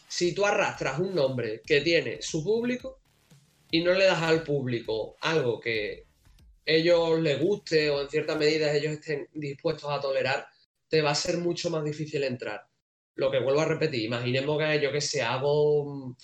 si 0.07 0.35
tú 0.35 0.45
arrastras 0.45 0.99
un 0.99 1.15
nombre 1.15 1.61
que 1.65 1.81
tiene 1.81 2.21
su 2.21 2.43
público 2.43 2.99
y 3.71 3.83
no 3.83 3.93
le 3.93 4.05
das 4.05 4.21
al 4.21 4.43
público 4.43 5.15
algo 5.21 5.59
que 5.59 6.05
ellos 6.65 7.19
les 7.19 7.39
guste 7.39 7.89
o 7.89 8.01
en 8.01 8.09
cierta 8.09 8.35
medida 8.35 8.73
ellos 8.73 8.93
estén 8.93 9.27
dispuestos 9.33 9.89
a 9.89 9.99
tolerar, 9.99 10.47
te 10.87 11.01
va 11.01 11.11
a 11.11 11.15
ser 11.15 11.37
mucho 11.37 11.69
más 11.69 11.83
difícil 11.83 12.23
entrar. 12.23 12.67
Lo 13.15 13.31
que 13.31 13.39
vuelvo 13.39 13.61
a 13.61 13.65
repetir, 13.65 14.03
imaginemos 14.03 14.57
que 14.57 14.81
yo 14.81 14.91
que 14.91 15.01
sé, 15.01 15.21
hago 15.21 15.83
un, 15.83 16.15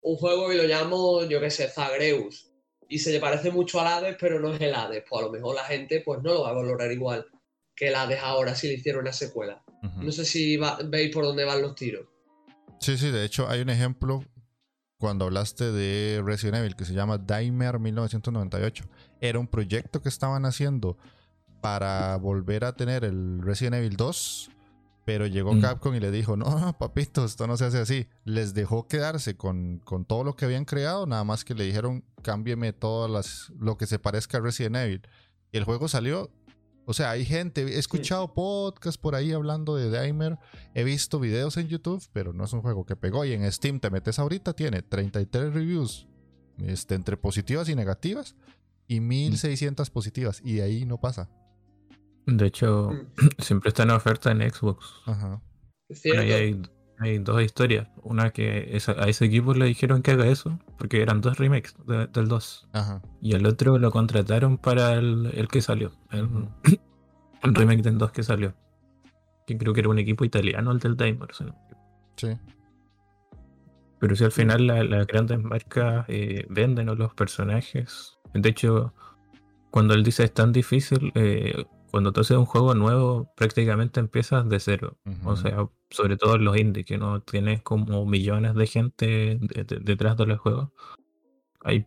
juego 0.00 0.52
y 0.52 0.56
lo 0.56 0.64
llamo, 0.64 1.24
yo 1.24 1.40
que 1.40 1.50
sé, 1.50 1.68
Zagreus, 1.68 2.52
y 2.88 2.98
se 2.98 3.10
le 3.10 3.18
parece 3.18 3.50
mucho 3.50 3.80
al 3.80 3.88
Hades, 3.88 4.16
pero 4.20 4.38
no 4.38 4.54
es 4.54 4.60
el 4.60 4.74
Hades, 4.74 5.02
pues 5.08 5.20
a 5.20 5.26
lo 5.26 5.32
mejor 5.32 5.56
la 5.56 5.64
gente 5.64 6.02
pues 6.04 6.22
no 6.22 6.32
lo 6.34 6.42
va 6.42 6.50
a 6.50 6.54
valorar 6.54 6.92
igual 6.92 7.26
que 7.74 7.88
el 7.88 7.94
Hades 7.96 8.20
ahora 8.22 8.54
si 8.54 8.68
le 8.68 8.74
hicieron 8.74 9.02
una 9.02 9.12
secuela. 9.12 9.62
No 10.00 10.10
sé 10.10 10.24
si 10.24 10.58
veis 10.86 11.14
por 11.14 11.24
dónde 11.24 11.44
van 11.44 11.62
los 11.62 11.74
tiros. 11.74 12.06
Sí, 12.80 12.96
sí, 12.96 13.10
de 13.10 13.24
hecho 13.24 13.48
hay 13.48 13.60
un 13.60 13.70
ejemplo 13.70 14.24
cuando 14.98 15.26
hablaste 15.26 15.72
de 15.72 16.22
Resident 16.24 16.58
Evil 16.58 16.76
que 16.76 16.84
se 16.84 16.94
llama 16.94 17.18
Daimer 17.18 17.78
1998. 17.78 18.84
Era 19.20 19.38
un 19.38 19.46
proyecto 19.46 20.00
que 20.02 20.08
estaban 20.08 20.44
haciendo 20.44 20.96
para 21.60 22.16
volver 22.16 22.64
a 22.64 22.74
tener 22.74 23.04
el 23.04 23.42
Resident 23.42 23.76
Evil 23.76 23.96
2, 23.96 24.50
pero 25.04 25.26
llegó 25.26 25.52
mm. 25.52 25.60
Capcom 25.60 25.94
y 25.94 26.00
le 26.00 26.10
dijo, 26.10 26.36
no, 26.36 26.76
papito, 26.78 27.24
esto 27.24 27.46
no 27.46 27.56
se 27.56 27.66
hace 27.66 27.78
así. 27.78 28.06
Les 28.24 28.54
dejó 28.54 28.88
quedarse 28.88 29.36
con, 29.36 29.80
con 29.84 30.04
todo 30.04 30.24
lo 30.24 30.36
que 30.36 30.44
habían 30.44 30.64
creado, 30.64 31.06
nada 31.06 31.24
más 31.24 31.44
que 31.44 31.54
le 31.54 31.64
dijeron, 31.64 32.04
cámbieme 32.22 32.72
todo 32.72 33.08
las, 33.08 33.52
lo 33.58 33.76
que 33.76 33.86
se 33.86 33.98
parezca 33.98 34.38
a 34.38 34.40
Resident 34.40 34.76
Evil. 34.76 35.02
Y 35.52 35.58
el 35.58 35.64
juego 35.64 35.88
salió 35.88 36.30
o 36.88 36.92
sea, 36.92 37.10
hay 37.10 37.24
gente, 37.24 37.62
he 37.62 37.78
escuchado 37.78 38.32
podcasts 38.32 38.96
por 38.96 39.16
ahí 39.16 39.32
hablando 39.32 39.74
de 39.74 39.90
Daimer, 39.90 40.38
he 40.72 40.84
visto 40.84 41.18
videos 41.18 41.56
en 41.56 41.66
YouTube, 41.66 42.00
pero 42.12 42.32
no 42.32 42.44
es 42.44 42.52
un 42.52 42.62
juego 42.62 42.86
que 42.86 42.94
pegó. 42.94 43.24
Y 43.24 43.32
en 43.32 43.50
Steam 43.50 43.80
te 43.80 43.90
metes 43.90 44.20
ahorita, 44.20 44.52
tiene 44.52 44.82
33 44.82 45.52
reviews 45.52 46.06
este, 46.58 46.94
entre 46.94 47.16
positivas 47.16 47.68
y 47.68 47.74
negativas 47.74 48.36
y 48.86 49.00
1600 49.00 49.90
positivas. 49.90 50.40
Y 50.44 50.54
de 50.54 50.62
ahí 50.62 50.84
no 50.86 51.00
pasa. 51.00 51.28
De 52.24 52.46
hecho, 52.46 52.92
siempre 53.40 53.70
está 53.70 53.82
en 53.82 53.90
oferta 53.90 54.30
en 54.30 54.48
Xbox. 54.48 54.86
Ajá. 55.06 55.42
hay, 56.04 56.62
dos 57.20 57.42
historias. 57.42 57.88
Una 58.02 58.30
que 58.30 58.78
a 58.96 59.08
ese 59.08 59.24
equipo 59.24 59.54
le 59.54 59.66
dijeron 59.66 60.02
que 60.02 60.12
haga 60.12 60.26
eso, 60.26 60.58
porque 60.78 61.02
eran 61.02 61.20
dos 61.20 61.38
remakes 61.38 61.74
del 61.86 62.28
2. 62.28 62.68
Ajá. 62.72 63.02
Y 63.20 63.34
el 63.34 63.46
otro 63.46 63.78
lo 63.78 63.90
contrataron 63.90 64.58
para 64.58 64.94
el, 64.94 65.48
que 65.50 65.60
salió. 65.62 65.92
El, 66.10 66.28
remake 67.54 67.82
del 67.82 67.98
2 67.98 68.12
que 68.12 68.22
salió. 68.22 68.54
Que 69.46 69.56
creo 69.56 69.72
que 69.72 69.80
era 69.80 69.88
un 69.88 69.98
equipo 69.98 70.24
italiano 70.24 70.72
el 70.72 70.78
del 70.78 70.96
Timer. 70.96 71.28
Sí. 72.16 72.28
Pero 73.98 74.16
si 74.16 74.24
al 74.24 74.32
final 74.32 74.66
las 74.66 75.06
grandes 75.06 75.42
marcas 75.42 76.04
eh, 76.08 76.46
venden 76.48 76.86
los 76.86 77.14
personajes. 77.14 78.18
De 78.34 78.48
hecho, 78.48 78.92
cuando 79.70 79.94
él 79.94 80.02
dice 80.02 80.24
es 80.24 80.34
tan 80.34 80.52
difícil, 80.52 81.12
eh, 81.14 81.64
cuando 81.96 82.12
tú 82.12 82.20
haces 82.20 82.36
un 82.36 82.44
juego 82.44 82.74
nuevo, 82.74 83.32
prácticamente 83.36 84.00
empiezas 84.00 84.46
de 84.50 84.60
cero. 84.60 84.98
O 85.24 85.34
sea, 85.34 85.66
sobre 85.88 86.18
todo 86.18 86.34
en 86.34 86.44
los 86.44 86.54
indies, 86.54 86.84
que 86.84 86.98
no 86.98 87.22
tienes 87.22 87.62
como 87.62 88.04
millones 88.04 88.54
de 88.54 88.66
gente 88.66 89.38
detrás 89.40 90.18
de 90.18 90.26
los 90.26 90.38
juegos. 90.38 90.68
Hay 91.64 91.86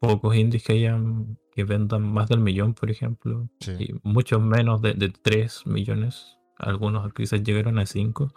pocos 0.00 0.34
indies 0.34 0.64
que 0.64 0.72
hayan 0.72 1.38
que 1.54 1.62
vendan 1.62 2.02
más 2.02 2.28
del 2.28 2.40
millón, 2.40 2.74
por 2.74 2.90
ejemplo, 2.90 3.48
y 3.78 3.94
muchos 4.02 4.42
menos 4.42 4.82
de, 4.82 4.94
de 4.94 5.10
3 5.10 5.64
millones. 5.68 6.38
Algunos 6.58 7.14
quizás 7.14 7.44
llegaron 7.44 7.78
a 7.78 7.86
5. 7.86 8.34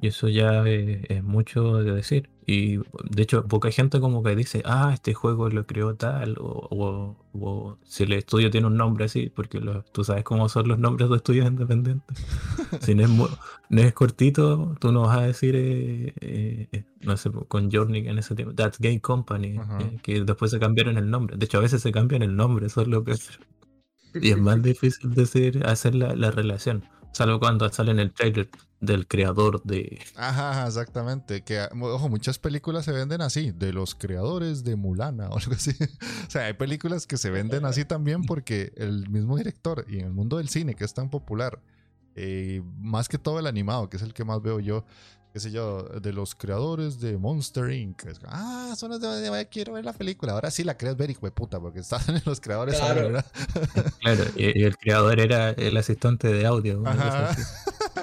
Y 0.00 0.06
eso 0.06 0.30
ya 0.30 0.66
es, 0.66 1.22
mucho 1.22 1.82
de 1.82 1.92
decir. 1.92 2.30
Y 2.50 2.78
de 2.78 3.22
hecho, 3.24 3.44
poca 3.46 3.70
gente 3.70 4.00
como 4.00 4.22
que 4.22 4.34
dice, 4.34 4.62
ah, 4.64 4.92
este 4.94 5.12
juego 5.12 5.50
lo 5.50 5.66
creó 5.66 5.96
tal, 5.96 6.36
o, 6.40 7.76
si 7.84 8.04
el 8.04 8.14
estudio 8.14 8.50
tiene 8.50 8.68
un 8.68 8.78
nombre 8.78 9.04
así, 9.04 9.28
porque 9.28 9.60
tú 9.92 10.02
sabes 10.02 10.24
cómo 10.24 10.48
son 10.48 10.66
los 10.66 10.78
nombres 10.78 11.10
de 11.10 11.16
estudios 11.16 11.46
independientes. 11.46 12.16
si 12.80 12.94
no 12.94 13.28
es, 13.68 13.92
cortito, 13.92 14.74
tú 14.80 14.92
no 14.92 15.02
vas 15.02 15.18
a 15.18 15.22
decir, 15.26 15.56
eh, 15.56 16.14
eh, 16.22 16.68
eh, 16.72 16.84
no 17.02 17.18
sé, 17.18 17.30
con 17.48 17.70
Journey 17.70 18.08
en 18.08 18.16
ese 18.16 18.34
tiempo, 18.34 18.54
That's 18.54 18.78
Game 18.78 19.02
Company, 19.02 19.60
que 20.00 20.24
después 20.24 20.50
se 20.50 20.58
cambiaron 20.58 20.96
el 20.96 21.10
nombre. 21.10 21.36
De 21.36 21.44
hecho, 21.44 21.58
a 21.58 21.60
veces 21.60 21.82
se 21.82 21.92
cambian 21.92 22.22
el 22.22 22.34
nombre, 22.34 22.68
eso 22.68 22.80
es 22.80 22.88
lo 22.88 23.04
que... 23.04 23.14
Y 24.14 24.30
es 24.30 24.38
más 24.38 24.62
difícil 24.62 25.12
decir, 25.12 25.66
hacer 25.66 25.94
la, 25.94 26.16
la 26.16 26.30
relación. 26.30 26.82
Salvo 27.12 27.40
cuando 27.40 27.68
sale 27.68 27.90
en 27.90 28.00
el 28.00 28.10
trailer 28.10 28.48
del 28.80 29.06
creador 29.06 29.62
de. 29.64 30.00
Ajá, 30.14 30.66
exactamente. 30.66 31.42
Que, 31.42 31.66
ojo, 31.80 32.08
muchas 32.08 32.38
películas 32.38 32.84
se 32.84 32.92
venden 32.92 33.20
así, 33.20 33.50
de 33.50 33.72
los 33.72 33.94
creadores 33.94 34.64
de 34.64 34.76
Mulana 34.76 35.28
o 35.30 35.38
algo 35.38 35.52
así. 35.52 35.72
o 36.26 36.30
sea, 36.30 36.46
hay 36.46 36.54
películas 36.54 37.06
que 37.06 37.16
se 37.16 37.30
venden 37.30 37.64
así 37.64 37.84
también 37.84 38.22
porque 38.22 38.72
el 38.76 39.08
mismo 39.08 39.36
director 39.36 39.84
y 39.88 39.98
en 39.98 40.06
el 40.06 40.12
mundo 40.12 40.38
del 40.38 40.48
cine 40.48 40.74
que 40.74 40.84
es 40.84 40.94
tan 40.94 41.10
popular, 41.10 41.60
eh, 42.14 42.62
más 42.78 43.08
que 43.08 43.18
todo 43.18 43.38
el 43.38 43.46
animado, 43.46 43.88
que 43.88 43.96
es 43.96 44.02
el 44.02 44.14
que 44.14 44.24
más 44.24 44.42
veo 44.42 44.60
yo, 44.60 44.84
qué 45.32 45.40
sé 45.40 45.50
yo, 45.50 45.82
de 45.82 46.12
los 46.12 46.34
creadores 46.34 47.00
de 47.00 47.16
Monster 47.16 47.70
Inc. 47.70 48.02
ah, 48.26 48.74
son 48.76 48.90
los 48.90 49.00
de, 49.00 49.48
quiero 49.50 49.74
ver 49.74 49.84
la 49.84 49.92
película. 49.92 50.32
Ahora 50.32 50.50
sí 50.50 50.64
la 50.64 50.76
crees 50.76 50.96
ver, 50.96 51.10
hijo 51.10 51.26
de 51.26 51.32
puta, 51.32 51.60
porque 51.60 51.80
están 51.80 52.00
en 52.08 52.22
los 52.24 52.40
creadores. 52.40 52.76
Claro, 52.76 53.22
claro 54.00 54.24
y, 54.36 54.62
el 54.62 54.76
creador 54.76 55.20
era 55.20 55.50
el 55.50 55.76
asistente 55.76 56.28
de 56.28 56.46
audio. 56.46 56.82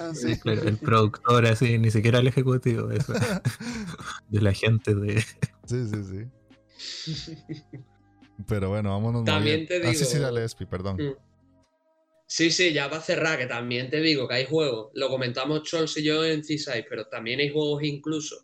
sí. 0.13 0.39
el 0.45 0.77
productor, 0.77 1.45
así, 1.45 1.77
ni 1.77 1.91
siquiera 1.91 2.19
el 2.19 2.27
ejecutivo, 2.27 2.91
eso. 2.91 3.13
de 4.29 4.41
la 4.41 4.53
gente 4.53 4.93
de. 4.93 5.21
Sí, 5.65 5.85
sí, 5.87 6.03
sí. 6.03 7.75
Pero 8.47 8.69
bueno, 8.69 8.89
vámonos. 8.91 9.23
También 9.23 9.65
te 9.65 9.79
digo. 9.79 9.89
Ah, 9.89 9.93
sí, 9.93 10.05
sí, 10.05 10.19
dale, 10.19 10.43
Espi, 10.43 10.65
perdón. 10.65 10.97
Mm. 10.97 11.15
Sí, 12.27 12.49
sí, 12.51 12.73
ya 12.73 12.89
para 12.89 13.01
cerrar, 13.01 13.37
que 13.37 13.45
también 13.45 13.89
te 13.89 14.01
digo 14.01 14.27
que 14.27 14.35
hay 14.35 14.45
juegos, 14.45 14.91
lo 14.95 15.09
comentamos 15.09 15.61
Chols 15.63 15.95
y 15.97 16.03
yo 16.03 16.25
en 16.25 16.41
C6, 16.41 16.85
pero 16.89 17.05
también 17.05 17.39
hay 17.39 17.51
juegos 17.51 17.83
incluso 17.83 18.35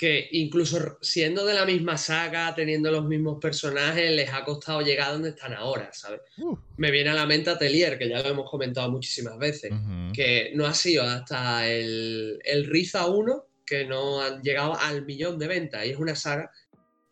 que 0.00 0.30
incluso 0.32 0.96
siendo 1.02 1.44
de 1.44 1.52
la 1.52 1.66
misma 1.66 1.98
saga, 1.98 2.54
teniendo 2.54 2.90
los 2.90 3.04
mismos 3.04 3.38
personajes, 3.38 4.10
les 4.10 4.32
ha 4.32 4.46
costado 4.46 4.80
llegar 4.80 5.10
a 5.10 5.12
donde 5.12 5.28
están 5.28 5.52
ahora, 5.52 5.90
¿sabes? 5.92 6.22
Uh. 6.38 6.56
Me 6.78 6.90
viene 6.90 7.10
a 7.10 7.14
la 7.14 7.26
mente 7.26 7.50
Atelier, 7.50 7.98
que 7.98 8.08
ya 8.08 8.22
lo 8.22 8.30
hemos 8.30 8.50
comentado 8.50 8.90
muchísimas 8.90 9.36
veces, 9.36 9.70
que 10.14 10.52
no 10.54 10.64
ha 10.64 10.72
sido 10.72 11.04
hasta 11.04 11.68
el, 11.68 12.38
el 12.44 12.64
Riza 12.64 13.08
1 13.08 13.44
que 13.66 13.84
no 13.84 14.22
han 14.22 14.40
llegado 14.40 14.74
al 14.74 15.04
millón 15.04 15.38
de 15.38 15.48
ventas, 15.48 15.84
y 15.84 15.90
es 15.90 15.98
una 15.98 16.16
saga 16.16 16.50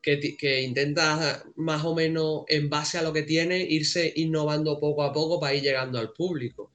que, 0.00 0.62
intenta 0.62 1.44
más 1.56 1.84
o 1.84 1.94
menos 1.94 2.44
en 2.48 2.70
base 2.70 2.96
a 2.96 3.02
lo 3.02 3.12
que 3.12 3.22
tiene 3.22 3.58
irse 3.58 4.14
innovando 4.16 4.80
poco 4.80 5.02
a 5.02 5.12
poco 5.12 5.38
para 5.38 5.52
ir 5.52 5.62
llegando 5.62 5.98
al 5.98 6.14
público. 6.14 6.72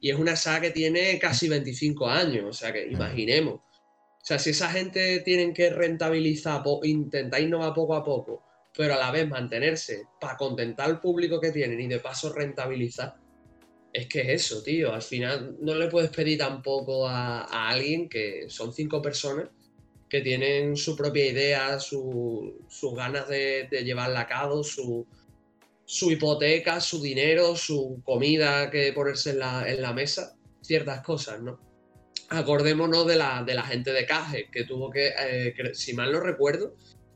Y 0.00 0.10
es 0.10 0.18
una 0.18 0.34
saga 0.34 0.62
que 0.62 0.70
tiene 0.72 1.16
casi 1.20 1.48
25 1.48 2.08
años, 2.08 2.44
o 2.44 2.52
sea 2.52 2.72
que 2.72 2.88
imaginemos. 2.88 3.60
O 4.24 4.26
sea, 4.26 4.38
si 4.38 4.50
esa 4.50 4.70
gente 4.70 5.20
tienen 5.20 5.52
que 5.52 5.68
rentabilizar, 5.68 6.62
intentar 6.84 7.42
innovar 7.42 7.74
poco 7.74 7.94
a 7.94 8.02
poco, 8.02 8.42
pero 8.74 8.94
a 8.94 8.96
la 8.96 9.10
vez 9.10 9.28
mantenerse 9.28 10.04
para 10.18 10.38
contentar 10.38 10.86
al 10.86 10.98
público 10.98 11.38
que 11.38 11.52
tienen 11.52 11.78
y 11.78 11.88
de 11.88 11.98
paso 11.98 12.32
rentabilizar, 12.32 13.16
es 13.92 14.06
que 14.06 14.22
es 14.22 14.28
eso, 14.46 14.62
tío. 14.62 14.94
Al 14.94 15.02
final 15.02 15.58
no 15.60 15.74
le 15.74 15.88
puedes 15.88 16.08
pedir 16.08 16.38
tampoco 16.38 17.06
a, 17.06 17.68
alguien 17.68 18.08
que 18.08 18.46
son 18.48 18.72
cinco 18.72 19.02
personas 19.02 19.50
que 20.08 20.22
tienen 20.22 20.74
su 20.74 20.96
propia 20.96 21.26
idea, 21.26 21.78
sus 21.78 22.94
ganas 22.96 23.28
de, 23.28 23.68
llevarla 23.84 24.20
a 24.20 24.26
cabo, 24.26 24.64
su, 24.64 25.06
hipoteca, 26.10 26.80
su 26.80 27.02
dinero, 27.02 27.56
su 27.56 28.00
comida 28.02 28.70
que 28.70 28.90
ponerse 28.94 29.32
en 29.32 29.40
la, 29.82 29.92
mesa, 29.92 30.34
ciertas 30.62 31.02
cosas, 31.02 31.42
¿no? 31.42 31.60
Acordémonos 32.34 33.06
de 33.06 33.16
la, 33.16 33.42
de 33.42 33.54
la 33.54 33.62
gente 33.62 33.92
de 33.92 34.06
Caje, 34.06 34.48
que 34.50 34.64
tuvo 34.64 34.90
que, 34.90 35.12
eh, 35.18 35.74
si 35.74 35.94
mal 35.94 36.12
no 36.12 36.20
recuerdo, 36.20 36.74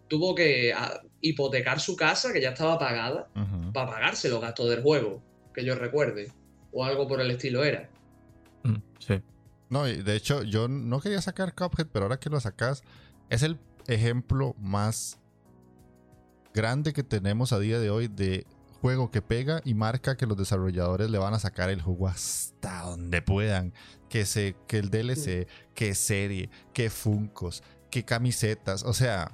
tuvo 0.08 0.34
que 0.34 0.72
ah, 0.72 1.00
hipotecar 1.20 1.80
su 1.80 1.96
casa, 1.96 2.32
que 2.32 2.40
ya 2.40 2.50
estaba 2.50 2.78
pagada, 2.78 3.28
para 3.72 3.90
pagarse 3.90 4.28
los 4.28 4.40
gastos 4.40 4.70
del 4.70 4.82
juego, 4.82 5.22
que 5.54 5.64
yo 5.64 5.74
recuerde. 5.74 6.32
O 6.72 6.84
algo 6.84 7.08
por 7.08 7.20
el 7.20 7.30
estilo 7.30 7.64
era. 7.64 7.88
Mm, 8.62 8.76
sí. 8.98 9.22
No, 9.70 9.88
y 9.88 10.02
de 10.02 10.16
hecho, 10.16 10.42
yo 10.42 10.68
no 10.68 11.00
quería 11.00 11.20
sacar 11.20 11.54
Cuphead, 11.54 11.88
pero 11.92 12.06
ahora 12.06 12.18
que 12.18 12.30
lo 12.30 12.40
sacas, 12.40 12.82
es 13.30 13.42
el 13.42 13.58
ejemplo 13.86 14.54
más 14.58 15.18
grande 16.54 16.92
que 16.92 17.02
tenemos 17.02 17.52
a 17.52 17.58
día 17.58 17.78
de 17.78 17.90
hoy 17.90 18.08
de 18.08 18.46
juego 18.80 19.10
que 19.10 19.22
pega 19.22 19.60
y 19.64 19.74
marca 19.74 20.16
que 20.16 20.26
los 20.26 20.36
desarrolladores 20.36 21.10
le 21.10 21.18
van 21.18 21.34
a 21.34 21.38
sacar 21.38 21.70
el 21.70 21.82
juego 21.82 22.08
hasta 22.08 22.82
donde 22.82 23.22
puedan. 23.22 23.72
Que, 24.08 24.24
se, 24.24 24.56
que 24.66 24.78
el 24.78 24.90
DLC, 24.90 25.46
que 25.74 25.94
serie, 25.94 26.50
que 26.72 26.90
Funcos, 26.90 27.62
que 27.90 28.04
camisetas. 28.04 28.82
O 28.84 28.94
sea, 28.94 29.32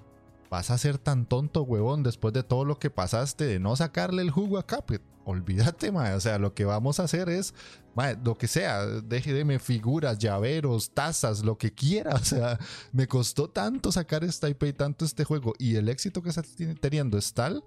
vas 0.51 0.71
a 0.71 0.79
ser 0.79 0.99
tan 0.99 1.27
tonto, 1.27 1.63
huevón, 1.63 2.03
después 2.03 2.35
de 2.35 2.43
todo 2.43 2.65
lo 2.65 2.79
que 2.79 2.91
pasaste 2.91 3.45
de 3.45 3.59
no 3.59 3.77
sacarle 3.77 4.23
el 4.23 4.31
jugo 4.31 4.59
a 4.59 4.67
Cuphead. 4.67 5.01
Olvídate, 5.25 5.91
mae. 5.91 6.15
O 6.15 6.21
sea, 6.21 6.39
lo 6.39 6.55
que 6.55 6.65
vamos 6.65 7.01
a 7.01 7.05
hacer 7.05 7.29
es, 7.29 7.55
mae, 7.95 8.17
lo 8.23 8.37
que 8.37 8.47
sea, 8.47 8.85
déjeme 8.85 9.59
figuras, 9.59 10.19
llaveros, 10.19 10.91
tazas, 10.91 11.45
lo 11.45 11.57
que 11.57 11.73
quiera. 11.73 12.15
O 12.21 12.25
sea, 12.25 12.59
me 12.93 13.07
costó 13.09 13.49
tanto 13.49 13.91
sacar 13.91 14.23
esta 14.25 14.49
IP 14.49 14.65
y 14.65 14.73
tanto 14.73 15.05
este 15.05 15.25
juego. 15.25 15.55
Y 15.59 15.77
el 15.77 15.89
éxito 15.89 16.23
que 16.23 16.29
está 16.29 16.43
teniendo 16.81 17.17
es 17.17 17.33
tal 17.33 17.65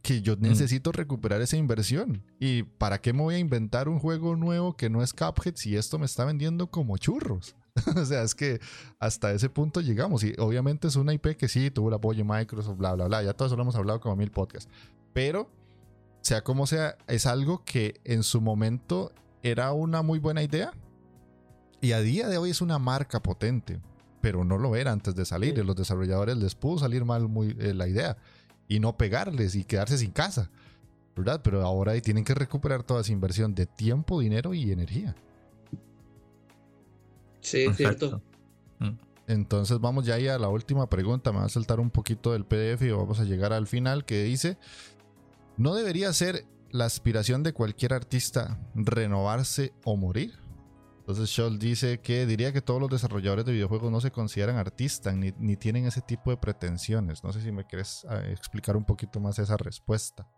que 0.00 0.22
yo 0.22 0.36
mm. 0.36 0.40
necesito 0.40 0.92
recuperar 0.92 1.40
esa 1.40 1.56
inversión. 1.56 2.22
¿Y 2.38 2.62
para 2.62 3.00
qué 3.00 3.12
me 3.12 3.22
voy 3.22 3.34
a 3.36 3.38
inventar 3.38 3.88
un 3.88 3.98
juego 3.98 4.36
nuevo 4.36 4.76
que 4.76 4.90
no 4.90 5.02
es 5.02 5.12
Cuphead 5.12 5.56
si 5.56 5.76
esto 5.76 5.98
me 5.98 6.06
está 6.06 6.24
vendiendo 6.24 6.68
como 6.68 6.96
churros? 6.96 7.56
o 7.96 8.04
sea, 8.04 8.22
es 8.22 8.34
que 8.34 8.60
hasta 8.98 9.32
ese 9.32 9.48
punto 9.48 9.80
llegamos. 9.80 10.24
Y 10.24 10.34
obviamente 10.38 10.88
es 10.88 10.96
una 10.96 11.12
IP 11.12 11.36
que 11.36 11.48
sí 11.48 11.70
tuvo 11.70 11.88
el 11.88 11.94
apoyo 11.94 12.24
de 12.24 12.30
Microsoft, 12.30 12.76
bla, 12.76 12.94
bla, 12.94 13.06
bla. 13.06 13.22
Ya 13.22 13.32
todo 13.32 13.46
eso 13.46 13.56
lo 13.56 13.62
hemos 13.62 13.76
hablado 13.76 14.00
como 14.00 14.16
mil 14.16 14.30
podcasts. 14.30 14.70
Pero, 15.12 15.50
sea 16.20 16.42
como 16.42 16.66
sea, 16.66 16.96
es 17.06 17.26
algo 17.26 17.64
que 17.64 18.00
en 18.04 18.22
su 18.22 18.40
momento 18.40 19.12
era 19.42 19.72
una 19.72 20.02
muy 20.02 20.18
buena 20.18 20.42
idea. 20.42 20.72
Y 21.80 21.92
a 21.92 22.00
día 22.00 22.28
de 22.28 22.38
hoy 22.38 22.50
es 22.50 22.60
una 22.60 22.78
marca 22.78 23.20
potente. 23.20 23.80
Pero 24.20 24.44
no 24.44 24.56
lo 24.56 24.76
era 24.76 24.92
antes 24.92 25.16
de 25.16 25.24
salir. 25.24 25.58
Y 25.58 25.64
los 25.64 25.74
desarrolladores 25.74 26.36
les 26.36 26.54
pudo 26.54 26.78
salir 26.78 27.04
mal 27.04 27.28
muy, 27.28 27.56
eh, 27.58 27.74
la 27.74 27.88
idea 27.88 28.16
y 28.72 28.80
no 28.80 28.96
pegarles 28.96 29.54
y 29.54 29.64
quedarse 29.64 29.98
sin 29.98 30.12
casa. 30.12 30.50
¿Verdad? 31.14 31.42
Pero 31.44 31.60
ahora 31.60 32.00
tienen 32.00 32.24
que 32.24 32.34
recuperar 32.34 32.82
toda 32.82 33.02
esa 33.02 33.12
inversión 33.12 33.54
de 33.54 33.66
tiempo, 33.66 34.20
dinero 34.20 34.54
y 34.54 34.72
energía. 34.72 35.14
Sí, 37.42 37.66
cierto. 37.74 38.22
Mm. 38.78 38.92
Entonces 39.26 39.78
vamos 39.78 40.06
ya 40.06 40.14
ahí 40.14 40.26
a 40.28 40.38
la 40.38 40.48
última 40.48 40.88
pregunta. 40.88 41.32
Me 41.32 41.40
va 41.40 41.44
a 41.44 41.50
saltar 41.50 41.80
un 41.80 41.90
poquito 41.90 42.32
del 42.32 42.46
PDF 42.46 42.80
y 42.80 42.90
vamos 42.92 43.20
a 43.20 43.24
llegar 43.24 43.52
al 43.52 43.66
final 43.66 44.06
que 44.06 44.22
dice, 44.22 44.56
¿no 45.58 45.74
debería 45.74 46.10
ser 46.14 46.46
la 46.70 46.86
aspiración 46.86 47.42
de 47.42 47.52
cualquier 47.52 47.92
artista 47.92 48.58
renovarse 48.74 49.74
o 49.84 49.96
morir? 49.96 50.41
Entonces 51.02 51.30
Scholl 51.30 51.58
dice 51.58 51.98
que 52.00 52.26
diría 52.26 52.52
que 52.52 52.62
todos 52.62 52.80
los 52.80 52.88
desarrolladores 52.88 53.44
de 53.44 53.50
videojuegos 53.50 53.90
no 53.90 54.00
se 54.00 54.12
consideran 54.12 54.56
artistas 54.56 55.16
ni, 55.16 55.56
tienen 55.56 55.84
ese 55.84 56.00
tipo 56.00 56.30
de 56.30 56.36
pretensiones. 56.36 57.24
No 57.24 57.32
sé 57.32 57.40
si 57.40 57.50
me 57.50 57.66
quieres 57.66 58.06
ah, 58.08 58.22
explicar 58.28 58.76
un 58.76 58.84
poquito 58.84 59.18
más 59.18 59.36
esa 59.40 59.56
respuesta. 59.56 60.28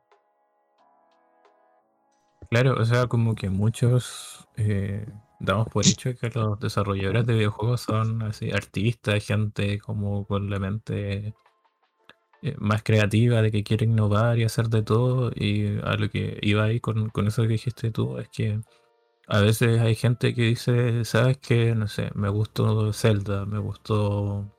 Claro, 2.48 2.76
o 2.80 2.84
sea, 2.86 3.08
como 3.08 3.34
que 3.34 3.50
muchos 3.50 4.48
eh, 4.56 5.06
damos 5.38 5.68
por 5.68 5.86
hecho 5.86 6.16
que 6.16 6.30
los 6.30 6.58
desarrolladores 6.58 7.26
de 7.26 7.34
videojuegos 7.34 7.82
son 7.82 8.22
así 8.22 8.50
artistas, 8.50 9.22
gente 9.22 9.78
como 9.78 10.26
con 10.26 10.48
la 10.48 10.58
mente 10.58 11.34
eh, 12.40 12.56
más 12.56 12.82
creativa, 12.82 13.42
de 13.42 13.50
que 13.50 13.64
quiere 13.64 13.84
innovar 13.84 14.38
y 14.38 14.44
hacer 14.44 14.70
de 14.70 14.82
todo. 14.82 15.30
Y 15.34 15.78
a 15.82 15.96
lo 15.96 16.08
que 16.08 16.38
iba 16.40 16.64
ahí 16.64 16.80
con, 16.80 17.10
con 17.10 17.26
eso 17.26 17.42
que 17.42 17.48
dijiste 17.48 17.90
tú 17.90 18.16
es 18.16 18.30
que 18.30 18.62
a 19.26 19.40
veces 19.40 19.80
hay 19.80 19.94
gente 19.94 20.34
que 20.34 20.42
dice, 20.42 21.04
¿sabes 21.04 21.38
qué? 21.38 21.74
No 21.74 21.88
sé, 21.88 22.10
me 22.14 22.28
gustó 22.28 22.92
Zelda, 22.92 23.46
me 23.46 23.58
gustó. 23.58 24.50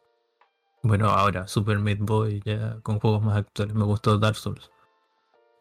Bueno, 0.84 1.10
ahora 1.10 1.48
Super 1.48 1.80
Meat 1.80 2.00
Boy, 2.00 2.42
ya 2.46 2.80
con 2.82 3.00
juegos 3.00 3.24
más 3.24 3.38
actuales, 3.38 3.76
me 3.76 3.84
gustó 3.86 4.18
Dark 4.18 4.36
Souls. 4.36 4.72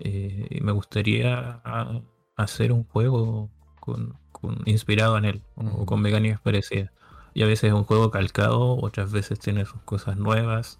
Eh, 0.00 0.46
y 0.50 0.60
me 0.60 0.72
gustaría 0.72 1.62
hacer 2.36 2.72
un 2.72 2.84
juego 2.84 3.50
con, 3.80 4.18
inspirado 4.66 5.16
en 5.18 5.24
él, 5.26 5.42
o 5.56 5.86
con 5.86 6.00
mecánicas 6.00 6.40
parecidas. 6.40 6.90
Y 7.34 7.42
a 7.42 7.46
veces 7.46 7.64
es 7.64 7.72
un 7.74 7.84
juego 7.84 8.10
calcado, 8.10 8.76
otras 8.78 9.12
veces 9.12 9.38
tiene 9.38 9.64
sus 9.64 9.80
cosas 9.82 10.16
nuevas. 10.16 10.78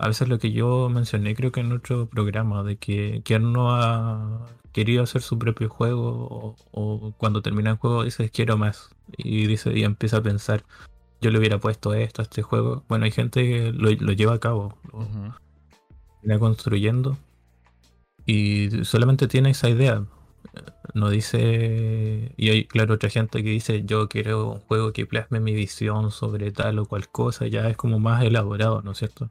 A 0.00 0.08
veces 0.08 0.28
lo 0.28 0.38
que 0.38 0.50
yo 0.52 0.88
mencioné, 0.88 1.34
creo 1.34 1.52
que 1.52 1.60
en 1.60 1.72
otro 1.72 2.06
programa, 2.08 2.62
de 2.62 2.76
que 2.76 3.20
quien 3.22 3.52
no 3.52 3.74
ha 3.74 4.46
querido 4.72 5.02
hacer 5.02 5.22
su 5.22 5.38
propio 5.38 5.68
juego 5.68 6.56
o, 6.72 7.14
cuando 7.18 7.42
termina 7.42 7.70
el 7.70 7.76
juego 7.76 8.04
dices 8.04 8.30
quiero 8.30 8.56
más 8.56 8.90
y 9.16 9.46
dice 9.46 9.76
y 9.76 9.82
empieza 9.82 10.18
a 10.18 10.22
pensar 10.22 10.64
yo 11.20 11.30
le 11.30 11.38
hubiera 11.38 11.58
puesto 11.58 11.92
esto 11.92 12.22
a 12.22 12.24
este 12.24 12.42
juego 12.42 12.84
bueno 12.88 13.04
hay 13.04 13.10
gente 13.10 13.42
que 13.42 13.72
lo, 13.72 13.90
lleva 13.90 14.34
a 14.34 14.38
cabo 14.38 14.78
lo 16.22 16.38
construyendo 16.38 17.18
y 18.26 18.84
solamente 18.84 19.26
tiene 19.26 19.50
esa 19.50 19.68
idea. 19.68 20.04
No 20.94 21.10
dice 21.10 22.32
y 22.36 22.50
hay 22.50 22.64
claro 22.64 22.94
otra 22.94 23.10
gente 23.10 23.42
que 23.42 23.50
dice 23.50 23.84
yo 23.84 24.08
quiero 24.08 24.50
un 24.52 24.60
juego 24.60 24.92
que 24.92 25.06
plasme 25.06 25.40
mi 25.40 25.54
visión 25.54 26.10
sobre 26.10 26.52
tal 26.52 26.78
o 26.78 26.86
cual 26.86 27.08
cosa 27.08 27.46
ya 27.46 27.68
es 27.68 27.76
como 27.76 27.98
más 27.98 28.24
elaborado 28.24 28.82
no 28.82 28.92
es 28.92 28.98
cierto 28.98 29.30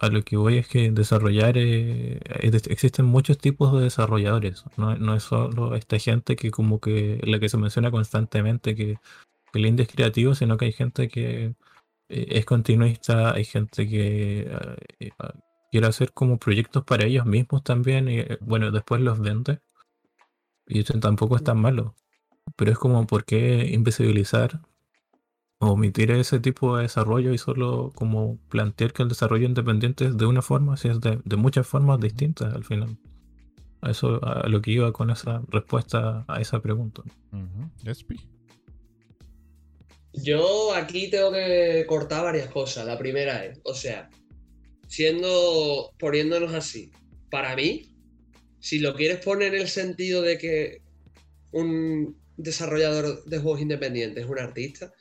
a 0.00 0.08
lo 0.08 0.22
que 0.22 0.36
voy 0.36 0.56
es 0.58 0.66
que 0.68 0.90
desarrollar, 0.90 1.58
eh, 1.58 2.20
existen 2.68 3.04
muchos 3.04 3.38
tipos 3.38 3.72
de 3.74 3.82
desarrolladores, 3.82 4.64
no, 4.78 5.14
es 5.14 5.22
solo 5.24 5.74
esta 5.74 5.98
gente 5.98 6.36
que 6.36 6.50
como 6.50 6.80
que 6.80 7.20
la 7.24 7.38
que 7.38 7.50
se 7.50 7.58
menciona 7.58 7.90
constantemente 7.90 8.74
que, 8.74 8.98
el 9.52 9.66
indie 9.66 9.84
es 9.84 9.92
creativo, 9.92 10.34
sino 10.34 10.56
que 10.56 10.66
hay 10.66 10.72
gente 10.72 11.08
que 11.08 11.54
eh, 12.08 12.26
es 12.30 12.44
continuista, 12.46 13.32
hay 13.34 13.44
gente 13.44 13.88
que 13.88 14.48
eh, 15.00 15.10
quiere 15.70 15.86
hacer 15.88 16.12
como 16.12 16.38
proyectos 16.38 16.84
para 16.84 17.06
ellos 17.06 17.26
mismos 17.26 17.62
también, 17.64 18.08
y 18.08 18.24
bueno, 18.40 18.70
después 18.70 19.02
los 19.02 19.20
vende, 19.20 19.60
y 20.66 20.80
eso 20.80 20.98
tampoco 21.00 21.36
es 21.36 21.44
tan 21.44 21.60
malo, 21.60 21.94
pero 22.56 22.72
es 22.72 22.78
como 22.78 23.06
por 23.06 23.24
qué 23.24 23.70
invisibilizar 23.72 24.60
omitir 25.60 26.10
ese 26.10 26.40
tipo 26.40 26.76
de 26.76 26.84
desarrollo 26.84 27.34
y 27.34 27.38
solo 27.38 27.92
como 27.94 28.38
plantear 28.48 28.92
que 28.92 29.02
el 29.02 29.10
desarrollo 29.10 29.46
independiente 29.46 30.06
es 30.06 30.16
de 30.16 30.24
una 30.24 30.40
forma, 30.40 30.76
si 30.78 30.88
es 30.88 31.00
de, 31.00 31.20
muchas 31.36 31.66
formas 31.66 32.00
distintas 32.00 32.54
al 32.54 32.64
final. 32.64 32.96
A 33.82 33.90
eso 33.90 34.24
a 34.24 34.48
lo 34.48 34.60
que 34.62 34.72
iba 34.72 34.92
con 34.92 35.10
esa 35.10 35.42
respuesta 35.48 36.24
a 36.28 36.40
esa 36.40 36.60
pregunta. 36.60 37.02
Yo 40.14 40.74
aquí 40.74 41.10
tengo 41.10 41.30
que 41.30 41.84
cortar 41.86 42.24
varias 42.24 42.48
cosas. 42.48 42.86
La 42.86 42.98
primera 42.98 43.44
es, 43.44 43.60
o 43.64 43.74
sea, 43.74 44.08
siendo, 44.88 45.92
poniéndonos 45.98 46.54
así, 46.54 46.90
para 47.30 47.54
mí, 47.54 47.94
si 48.60 48.78
lo 48.78 48.94
quieres 48.94 49.22
poner 49.24 49.54
en 49.54 49.62
el 49.62 49.68
sentido 49.68 50.22
de 50.22 50.38
que 50.38 50.82
un 51.52 52.18
desarrollador 52.38 53.24
de 53.24 53.38
juegos 53.38 53.60
independientes 53.60 54.24
es 54.24 54.30
un 54.30 54.38
artista, 54.38 54.92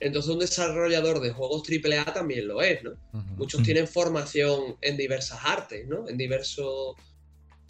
entonces 0.00 0.30
un 0.30 0.38
desarrollador 0.38 1.20
de 1.20 1.30
juegos 1.30 1.62
AAA 1.68 2.12
también 2.12 2.46
lo 2.46 2.60
es, 2.62 2.82
¿no? 2.82 2.92
Muchos 3.36 3.62
tienen 3.62 3.88
formación 3.88 4.76
en 4.82 4.96
diversas 4.96 5.40
artes, 5.42 5.86
¿no? 5.86 6.08
En 6.08 6.18
diversos, 6.18 6.96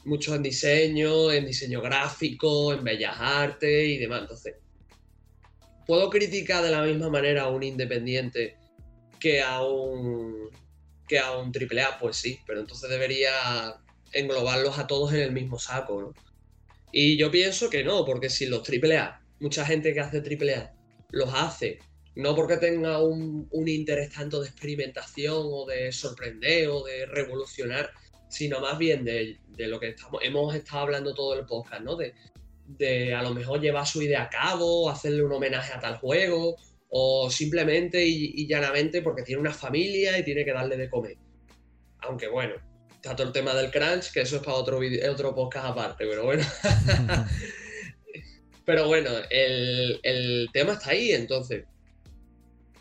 muchos 0.05 0.35
en 0.35 0.43
diseño, 0.43 1.31
en 1.31 1.47
diseño 1.47 1.81
gráfico, 1.81 2.73
en 2.73 2.83
bellas 2.83 3.17
artes 3.19 3.89
y 3.89 3.99
demás. 3.99 4.23
Entonces, 4.23 4.57
¿puedo 5.87 6.11
criticar 6.11 6.65
de 6.65 6.71
la 6.71 6.83
misma 6.83 7.11
manera 7.11 7.45
a 7.45 7.49
un 7.49 7.63
independiente 7.63 8.57
que 9.21 9.41
a 9.41 9.63
un, 9.63 10.51
que 11.07 11.19
a 11.21 11.37
un 11.37 11.53
AAA? 11.53 11.99
Pues 12.01 12.17
sí, 12.17 12.41
pero 12.47 12.61
entonces 12.61 12.91
debería 12.91 13.77
englobarlos 14.13 14.79
a 14.79 14.87
todos 14.87 15.13
en 15.13 15.21
el 15.21 15.33
mismo 15.33 15.59
saco, 15.59 16.01
¿no? 16.01 16.15
Y 16.91 17.17
yo 17.17 17.31
pienso 17.31 17.71
que 17.71 17.85
no, 17.85 18.05
porque 18.05 18.31
si 18.31 18.47
los 18.47 18.69
AAA, 18.69 19.21
mucha 19.39 19.65
gente 19.65 19.93
que 19.93 20.01
hace 20.01 20.19
AAA, 20.19 20.73
los 21.11 21.33
hace 21.33 21.79
no 22.17 22.35
porque 22.35 22.57
tenga 22.57 23.03
un, 23.03 23.49
interés 23.67 24.11
tanto 24.11 24.41
de 24.41 24.49
experimentación 24.49 25.37
o 25.39 25.67
de 25.67 25.93
sorprender 25.93 26.69
o 26.69 26.83
de 26.83 27.07
revolucionar, 27.07 27.91
sino 28.29 28.61
más 28.61 28.79
bien 28.79 29.05
de, 29.05 29.39
lo 29.59 29.79
que 29.79 29.91
estamos, 29.91 30.23
hemos 30.25 30.55
estado 30.55 30.81
hablando 30.81 31.15
todo 31.15 31.35
el 31.39 31.45
podcast, 31.45 31.83
¿no? 31.83 31.95
De, 31.95 32.15
de 32.67 33.15
a 33.15 33.23
lo 33.23 33.35
mejor 33.35 33.61
llevar 33.61 33.87
su 33.87 34.03
idea 34.03 34.23
a 34.23 34.31
cabo, 34.31 34.89
hacerle 34.89 35.23
un 35.23 35.33
homenaje 35.33 35.75
a 35.75 35.81
tal 35.81 35.99
juego, 35.99 36.57
o 36.89 37.31
simplemente 37.31 38.03
y, 38.05 38.47
llanamente 38.47 39.03
porque 39.03 39.23
tiene 39.23 39.41
una 39.41 39.53
familia 39.53 40.19
y 40.19 40.25
tiene 40.25 40.45
que 40.45 40.53
darle 40.53 40.79
de 40.79 40.89
comer. 40.89 41.19
Aunque 41.99 42.29
bueno, 42.29 42.55
está 42.95 43.15
todo 43.15 43.27
el 43.27 43.33
tema 43.35 43.53
del 43.55 43.71
crunch, 43.71 44.11
que 44.11 44.23
eso 44.23 44.37
es 44.37 44.43
para 44.43 44.57
otro, 44.57 44.81
otro 45.11 45.35
podcast 45.35 45.67
aparte, 45.67 46.07
pero 46.07 46.25
bueno. 46.25 46.45
Pero 48.65 48.89
bueno, 48.89 49.11
el, 49.31 50.01
el 50.03 50.49
tema 50.53 50.73
está 50.73 50.91
ahí, 50.91 51.13
entonces. 51.13 51.67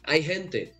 Hay 0.08 0.24
gente 0.24 0.74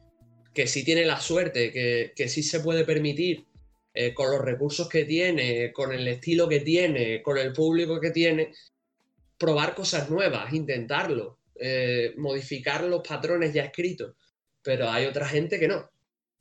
que 0.54 0.68
sí 0.68 0.84
tiene 0.84 1.06
la 1.06 1.20
suerte, 1.20 1.72
que, 1.72 2.30
sí 2.30 2.44
se 2.44 2.62
puede 2.62 2.86
permitir, 2.86 3.46
eh, 3.94 4.14
con 4.14 4.32
los 4.32 4.42
recursos 4.42 4.88
que 4.88 5.06
tiene, 5.06 5.72
con 5.72 5.92
el 5.94 6.08
estilo 6.08 6.48
que 6.48 6.62
tiene, 6.62 7.22
con 7.22 7.38
el 7.38 7.52
público 7.52 8.00
que 8.00 8.12
tiene, 8.12 8.54
probar 9.38 9.76
cosas 9.76 10.10
nuevas, 10.10 10.54
intentarlo, 10.54 11.40
eh, 11.56 12.14
modificar 12.18 12.84
los 12.84 13.06
patrones 13.06 13.54
ya 13.54 13.66
escritos. 13.66 14.16
Pero 14.62 14.90
hay 14.90 15.06
otra 15.06 15.28
gente 15.28 15.60
que 15.60 15.68
no, 15.68 15.90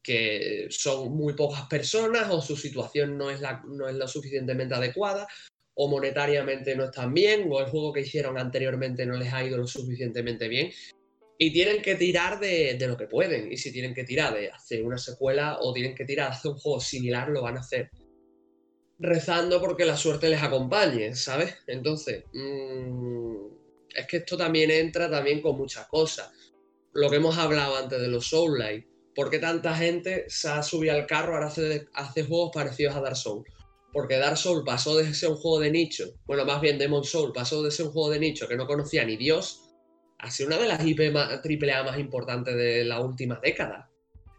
que 0.02 0.66
son 0.70 1.16
muy 1.16 1.34
pocas 1.34 1.62
personas 1.62 2.30
o 2.30 2.40
su 2.40 2.56
situación 2.56 3.16
no 3.16 3.30
es, 3.30 3.40
la, 3.40 3.62
no 3.66 3.88
es 3.88 3.94
lo 3.94 4.06
suficientemente 4.06 4.74
adecuada 4.74 5.26
o 5.74 5.88
monetariamente 5.88 6.76
no 6.76 6.84
están 6.84 7.12
bien 7.12 7.48
o 7.50 7.60
el 7.60 7.66
juego 7.66 7.92
que 7.92 8.02
hicieron 8.02 8.38
anteriormente 8.38 9.06
no 9.06 9.16
les 9.16 9.32
ha 9.32 9.44
ido 9.44 9.56
lo 9.56 9.66
suficientemente 9.66 10.46
bien 10.46 10.70
y 11.38 11.52
tienen 11.52 11.82
que 11.82 11.96
tirar 11.96 12.38
de, 12.38 12.76
lo 12.86 12.96
que 12.96 13.06
pueden. 13.06 13.52
Y 13.52 13.56
si 13.56 13.72
tienen 13.72 13.94
que 13.94 14.04
tirar 14.04 14.34
de 14.34 14.50
hacer 14.50 14.84
una 14.84 14.98
secuela 14.98 15.58
o 15.60 15.72
tienen 15.72 15.94
que 15.94 16.04
tirar 16.04 16.30
de 16.30 16.36
hacer 16.36 16.52
un 16.52 16.58
juego 16.58 16.80
similar, 16.80 17.28
lo 17.28 17.42
van 17.42 17.56
a 17.56 17.60
hacer. 17.60 17.90
Rezando 18.98 19.60
porque 19.60 19.84
la 19.84 19.96
suerte 19.96 20.28
les 20.28 20.42
acompañe, 20.42 21.14
¿sabes? 21.14 21.56
Entonces, 21.66 22.24
mmm, 22.32 23.36
es 23.94 24.06
que 24.06 24.18
esto 24.18 24.36
también 24.36 24.70
entra 24.70 25.10
también 25.10 25.42
con 25.42 25.56
muchas 25.56 25.86
cosas. 25.88 26.30
Lo 26.92 27.10
que 27.10 27.16
hemos 27.16 27.36
hablado 27.36 27.76
antes 27.76 28.00
de 28.00 28.08
los 28.08 28.28
Soul 28.28 28.58
Light. 28.58 28.86
¿Por 29.14 29.30
qué 29.30 29.38
tanta 29.38 29.76
gente 29.76 30.24
se 30.28 30.48
ha 30.48 30.62
subido 30.62 30.94
al 30.94 31.06
carro 31.06 31.34
ahora 31.34 31.46
hace, 31.46 31.86
hace 31.94 32.24
juegos 32.24 32.50
parecidos 32.52 32.96
a 32.96 33.00
Dark 33.00 33.16
Souls? 33.16 33.44
Porque 33.92 34.16
Dark 34.16 34.36
Souls 34.36 34.64
pasó 34.66 34.96
de 34.96 35.14
ser 35.14 35.30
un 35.30 35.36
juego 35.36 35.60
de 35.60 35.70
nicho, 35.70 36.16
bueno, 36.26 36.44
más 36.44 36.60
bien 36.60 36.78
Demon 36.78 37.04
Soul 37.04 37.32
pasó 37.32 37.62
de 37.62 37.70
ser 37.70 37.86
un 37.86 37.92
juego 37.92 38.10
de 38.10 38.18
nicho 38.18 38.48
que 38.48 38.56
no 38.56 38.66
conocía 38.66 39.04
ni 39.04 39.16
Dios, 39.16 39.63
ha 40.18 40.30
sido 40.30 40.48
una 40.48 40.58
de 40.58 40.68
las 40.68 40.84
IP 40.84 41.12
más, 41.12 41.40
AAA 41.44 41.82
más 41.84 41.98
importantes 41.98 42.54
de 42.56 42.84
la 42.84 43.00
última 43.00 43.40
década. 43.42 43.90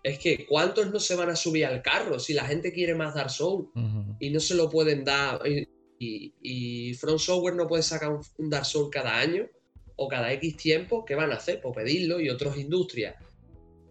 Es 0.03 0.19
que, 0.19 0.45
¿cuántos 0.45 0.91
no 0.91 0.99
se 0.99 1.15
van 1.15 1.29
a 1.29 1.35
subir 1.35 1.65
al 1.65 1.81
carro 1.81 2.19
si 2.19 2.33
la 2.33 2.45
gente 2.45 2.71
quiere 2.71 2.93
más 2.93 3.15
Dark 3.15 3.31
Souls 3.31 3.69
uh 3.73 3.79
-huh. 3.79 4.17
y 4.19 4.29
no 4.29 4.39
se 4.39 4.55
lo 4.55 4.69
pueden 4.69 5.03
dar? 5.03 5.41
Y, 5.47 5.67
y, 5.99 6.33
y 6.41 6.93
From 6.95 7.17
Software 7.17 7.55
no 7.55 7.67
puede 7.67 7.81
sacar 7.83 8.11
un, 8.11 8.21
un, 8.37 8.49
Dark 8.49 8.65
Souls 8.65 8.89
cada 8.91 9.17
año 9.17 9.47
o 9.95 10.07
cada 10.07 10.31
X 10.33 10.57
tiempo. 10.57 11.05
¿Qué 11.05 11.15
van 11.15 11.31
a 11.31 11.35
hacer? 11.35 11.59
Pues 11.61 11.75
pedirlo 11.75 12.19
y 12.19 12.29
otras 12.29 12.57
industrias, 12.57 13.15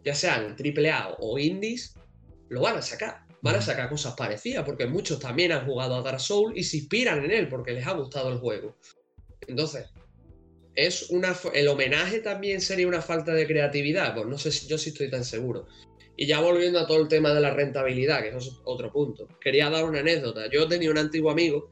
ya 0.04 0.14
sean 0.14 0.54
AAA 0.56 1.16
o 1.18 1.38
indies, 1.38 1.94
lo 2.48 2.60
van 2.60 2.76
a 2.76 2.82
sacar. 2.82 3.24
Van 3.42 3.56
a 3.56 3.60
sacar 3.60 3.90
cosas 3.90 4.14
parecidas 4.14 4.64
porque 4.64 4.86
muchos 4.86 5.18
también 5.18 5.52
han 5.52 5.66
jugado 5.66 5.96
a 5.96 6.02
Dark 6.02 6.20
Souls 6.20 6.56
y 6.56 6.62
se 6.62 6.78
inspiran 6.78 7.24
en 7.24 7.30
él 7.30 7.48
porque 7.48 7.72
les 7.72 7.86
ha 7.86 7.92
gustado 7.92 8.30
el 8.32 8.38
juego. 8.38 8.76
Entonces, 9.46 9.90
es 10.74 11.10
una 11.10 11.36
el 11.52 11.68
homenaje 11.68 12.20
también 12.20 12.60
sería 12.60 12.88
una 12.88 13.02
falta 13.02 13.32
de 13.32 13.46
creatividad 13.46 14.14
pues 14.14 14.26
no 14.26 14.38
sé 14.38 14.50
si 14.50 14.66
yo 14.66 14.78
sí 14.78 14.90
estoy 14.90 15.10
tan 15.10 15.24
seguro. 15.24 15.66
Y 16.16 16.26
ya 16.26 16.40
volviendo 16.40 16.78
a 16.78 16.86
todo 16.86 17.00
el 17.00 17.08
tema 17.08 17.34
de 17.34 17.40
la 17.40 17.52
rentabilidad 17.52 18.22
que 18.22 18.28
es 18.28 18.50
otro 18.64 18.92
punto. 18.92 19.26
Quería 19.40 19.68
dar 19.68 19.84
una 19.84 19.98
anécdota. 19.98 20.48
Yo 20.48 20.68
tenía 20.68 20.90
un 20.90 20.98
antiguo 20.98 21.30
amigo 21.30 21.70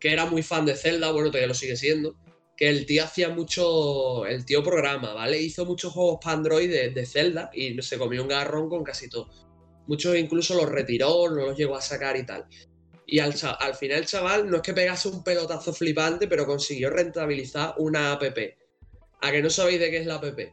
que 0.00 0.12
era 0.12 0.26
muy 0.26 0.42
fan 0.42 0.66
de 0.66 0.74
Zelda 0.74 1.10
bueno 1.10 1.28
todavía 1.28 1.48
lo 1.48 1.54
sigue 1.54 1.76
siendo 1.76 2.16
que 2.56 2.68
el 2.68 2.86
tío 2.86 3.04
hacía 3.04 3.28
mucho 3.28 4.26
el 4.26 4.44
tío 4.44 4.62
programa 4.62 5.12
vale 5.12 5.40
hizo 5.40 5.64
muchos 5.64 5.92
juegos 5.92 6.18
para 6.22 6.36
Android 6.36 6.70
de, 6.70 6.90
de 6.90 7.06
Zelda 7.06 7.50
y 7.52 7.80
se 7.82 7.98
comió 7.98 8.22
un 8.22 8.28
garrón 8.28 8.68
con 8.68 8.84
casi 8.84 9.08
todo. 9.08 9.28
Muchos 9.86 10.16
incluso 10.16 10.54
los 10.54 10.68
retiró 10.68 11.28
no 11.30 11.46
los 11.46 11.56
llegó 11.56 11.76
a 11.76 11.80
sacar 11.80 12.16
y 12.16 12.26
tal 12.26 12.46
y 13.10 13.20
al, 13.20 13.34
al, 13.58 13.74
final 13.74 13.98
el 14.00 14.06
chaval 14.06 14.50
no 14.50 14.56
es 14.56 14.62
que 14.62 14.74
pegase 14.74 15.08
un 15.08 15.24
pelotazo 15.24 15.72
flipante, 15.72 16.28
pero 16.28 16.44
consiguió 16.44 16.90
rentabilizar 16.90 17.74
una 17.78 18.12
app. 18.12 18.22
¿A 19.22 19.30
que 19.30 19.42
no 19.42 19.48
sabéis 19.48 19.80
de 19.80 19.90
qué 19.90 19.96
es 19.96 20.06
la 20.06 20.16
app? 20.16 20.24
De 20.24 20.52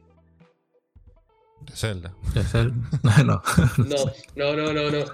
Zelda. 1.74 2.16
De 2.34 2.43
Zelda. 2.43 2.74
no. 3.26 3.43
no, 4.38 4.56
no, 4.56 4.56
no, 4.56 4.74
no, 4.74 4.89
no. 4.89 5.06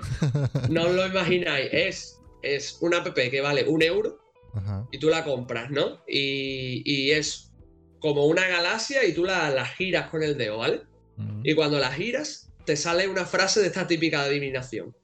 No 0.70 0.84
os 0.84 0.94
lo 0.94 1.08
imagináis. 1.08 1.70
Es, 1.72 2.20
es 2.44 2.78
una 2.80 3.00
app 3.00 3.16
que 3.16 3.42
vale 3.42 3.68
un 3.68 3.82
euro 3.82 4.20
Ajá. 4.54 4.88
y 4.92 5.00
tú 5.00 5.10
la 5.10 5.24
compras, 5.24 5.72
¿no? 5.72 6.04
Y, 6.08 6.84
y, 6.86 7.10
es 7.10 7.52
como 8.00 8.28
una 8.28 8.48
galaxia 8.48 9.04
y 9.04 9.14
tú 9.14 9.24
la, 9.24 9.50
la 9.50 9.66
giras 9.66 10.12
con 10.12 10.22
el 10.22 10.38
dedo, 10.38 10.60
¿vale? 10.60 10.84
Uh 11.18 11.24
-huh. 11.24 11.42
Y 11.44 11.56
cuando 11.56 11.80
la 11.80 11.92
giras, 11.92 12.54
te 12.66 12.76
sale 12.76 13.08
una 13.08 13.26
frase 13.26 13.62
de 13.62 13.68
esta 13.68 13.88
típica 13.88 14.22
adivinación. 14.22 14.96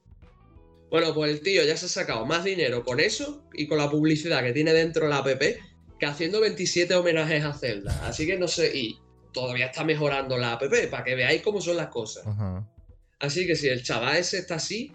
Bueno, 0.89 1.13
pues 1.13 1.31
el 1.31 1.41
tío 1.41 1.63
ya 1.63 1.75
se 1.75 1.87
ha 1.87 1.89
sacado 1.89 2.25
más 2.25 2.43
dinero 2.43 2.83
con 2.83 2.99
eso 2.99 3.43
y 3.53 3.67
con 3.67 3.77
la 3.77 3.89
publicidad 3.89 4.41
que 4.41 4.53
tiene 4.53 4.73
dentro 4.73 5.07
la 5.07 5.17
app 5.17 5.27
que 5.99 6.05
haciendo 6.05 6.39
27 6.39 6.95
homenajes 6.95 7.43
a 7.43 7.53
Zelda. 7.53 8.07
Así 8.07 8.25
que 8.25 8.37
no 8.37 8.47
sé, 8.47 8.71
y 8.75 8.99
todavía 9.33 9.67
está 9.67 9.83
mejorando 9.83 10.37
la 10.37 10.53
app 10.53 10.63
para 10.89 11.03
que 11.03 11.15
veáis 11.15 11.41
cómo 11.41 11.59
son 11.59 11.77
las 11.77 11.87
cosas. 11.87 12.25
Ajá. 12.25 12.67
Así 13.19 13.47
que 13.47 13.55
si 13.55 13.67
el 13.67 13.83
chaval 13.83 14.17
ese 14.17 14.37
está 14.37 14.55
así, 14.55 14.93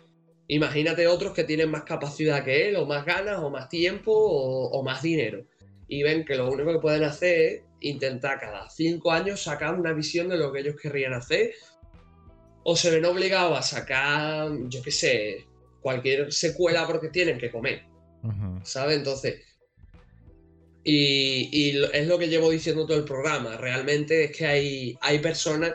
imagínate 0.49 1.07
otros 1.07 1.33
que 1.33 1.45
tienen 1.45 1.71
más 1.71 1.83
capacidad 1.83 2.45
que 2.45 2.69
él, 2.69 2.77
o 2.77 2.87
más 2.87 3.05
ganas, 3.05 3.41
o 3.41 3.51
más 3.51 3.69
tiempo, 3.69 4.13
o, 4.13 4.69
o 4.69 4.83
más 4.83 5.03
dinero. 5.03 5.45
Y 5.89 6.03
ven 6.03 6.25
que 6.25 6.37
lo 6.37 6.51
único 6.51 6.73
que 6.73 6.79
pueden 6.79 7.03
hacer 7.03 7.41
es 7.41 7.63
intentar 7.81 8.39
cada 8.39 8.71
cinco 8.71 9.11
años 9.11 9.43
sacar 9.43 9.75
una 9.75 9.93
visión 9.93 10.29
de 10.29 10.39
lo 10.39 10.53
que 10.53 10.61
ellos 10.61 10.77
querrían 10.81 11.15
hacer, 11.15 11.53
o 12.65 12.77
se 12.77 12.93
ven 12.93 13.05
obligados 13.05 13.59
a 13.59 13.63
sacar, 13.63 14.51
yo 14.69 14.81
qué 14.83 14.93
sé, 14.93 15.47
cualquier 15.83 16.33
secuela 16.33 16.87
porque 16.87 17.09
tienen 17.09 17.39
que 17.39 17.51
comer. 17.51 17.85
Uh 18.23 18.29
-huh. 18.29 18.65
¿Sabes? 18.65 18.97
Entonces. 18.97 19.43
Y, 20.85 21.49
y, 21.53 21.85
es 21.93 22.07
lo 22.09 22.19
que 22.19 22.29
llevo 22.29 22.51
diciendo 22.51 22.87
todo 22.87 22.99
el 22.99 23.05
programa. 23.05 23.57
Realmente 23.57 24.25
es 24.25 24.37
que 24.37 24.47
hay, 24.47 24.99
hay 25.01 25.19
personas 25.21 25.75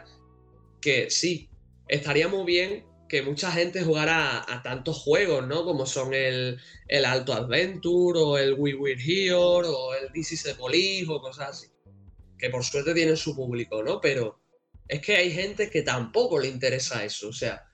que 0.81 1.09
sí, 1.09 1.49
estaría 1.87 2.27
muy 2.27 2.45
bien 2.45 2.85
que 3.07 3.21
mucha 3.21 3.51
gente 3.51 3.83
jugara 3.83 4.39
a, 4.39 4.55
a 4.55 4.61
tantos 4.61 4.97
juegos, 4.97 5.47
¿no? 5.47 5.63
Como 5.63 5.85
son 5.85 6.13
el, 6.13 6.59
el, 6.87 7.05
Alto 7.05 7.33
Adventure, 7.33 8.19
o 8.19 8.37
el 8.37 8.53
We 8.53 8.73
Were 8.73 9.01
Here, 9.01 9.33
o 9.33 9.93
el 9.93 10.11
This 10.11 10.33
is 10.33 10.43
the 10.43 10.55
Police, 10.55 11.05
o 11.09 11.21
cosas 11.21 11.49
así. 11.49 11.67
Que 12.37 12.49
por 12.49 12.63
suerte 12.63 12.93
tienen 12.93 13.17
su 13.17 13.35
público, 13.35 13.81
¿no? 13.81 14.01
Pero 14.01 14.39
es 14.87 15.01
que 15.01 15.15
hay 15.15 15.31
gente 15.31 15.69
que 15.69 15.81
tampoco 15.81 16.39
le 16.39 16.47
interesa 16.47 17.03
eso. 17.03 17.29
O 17.29 17.33
sea, 17.33 17.66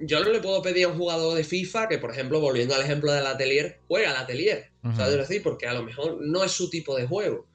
yo 0.00 0.22
no 0.22 0.30
le 0.30 0.40
puedo 0.40 0.60
pedir 0.60 0.84
a 0.84 0.88
un 0.88 0.98
jugador 0.98 1.34
de 1.34 1.44
FIFA 1.44 1.88
que, 1.88 1.98
por 1.98 2.10
ejemplo, 2.10 2.40
volviendo 2.40 2.74
al 2.74 2.82
ejemplo 2.82 3.12
del 3.12 3.26
Atelier, 3.26 3.80
juega 3.88 4.10
al 4.10 4.16
Atelier. 4.16 4.70
Uh 4.82 4.88
-huh. 4.88 4.96
¿Sabes 4.96 5.16
decir? 5.16 5.42
Porque 5.42 5.66
a 5.66 5.74
lo 5.74 5.82
mejor 5.82 6.18
no 6.20 6.44
es 6.44 6.52
su 6.52 6.68
tipo 6.68 6.96
de 6.96 7.06
juego. 7.06 7.46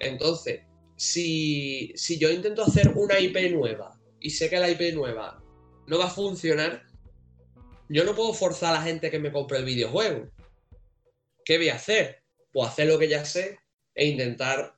Entonces, 0.00 0.62
si, 0.96 1.92
si 1.94 2.18
yo 2.18 2.30
intento 2.30 2.62
hacer 2.62 2.92
una 2.94 3.18
IP 3.20 3.52
nueva 3.52 3.98
y 4.20 4.30
sé 4.30 4.50
que 4.50 4.58
la 4.58 4.70
IP 4.70 4.94
nueva 4.94 5.42
no 5.86 5.98
va 5.98 6.06
a 6.06 6.10
funcionar, 6.10 6.82
yo 7.88 8.04
no 8.04 8.14
puedo 8.14 8.32
forzar 8.32 8.70
a 8.70 8.78
la 8.78 8.82
gente 8.82 9.10
que 9.10 9.18
me 9.18 9.32
compre 9.32 9.58
el 9.58 9.64
videojuego. 9.64 10.30
¿Qué 11.44 11.56
voy 11.56 11.68
a 11.68 11.76
hacer? 11.76 12.22
Pues 12.52 12.68
hacer 12.68 12.88
lo 12.88 12.98
que 12.98 13.08
ya 13.08 13.24
sé 13.24 13.58
e 13.94 14.06
intentar 14.06 14.76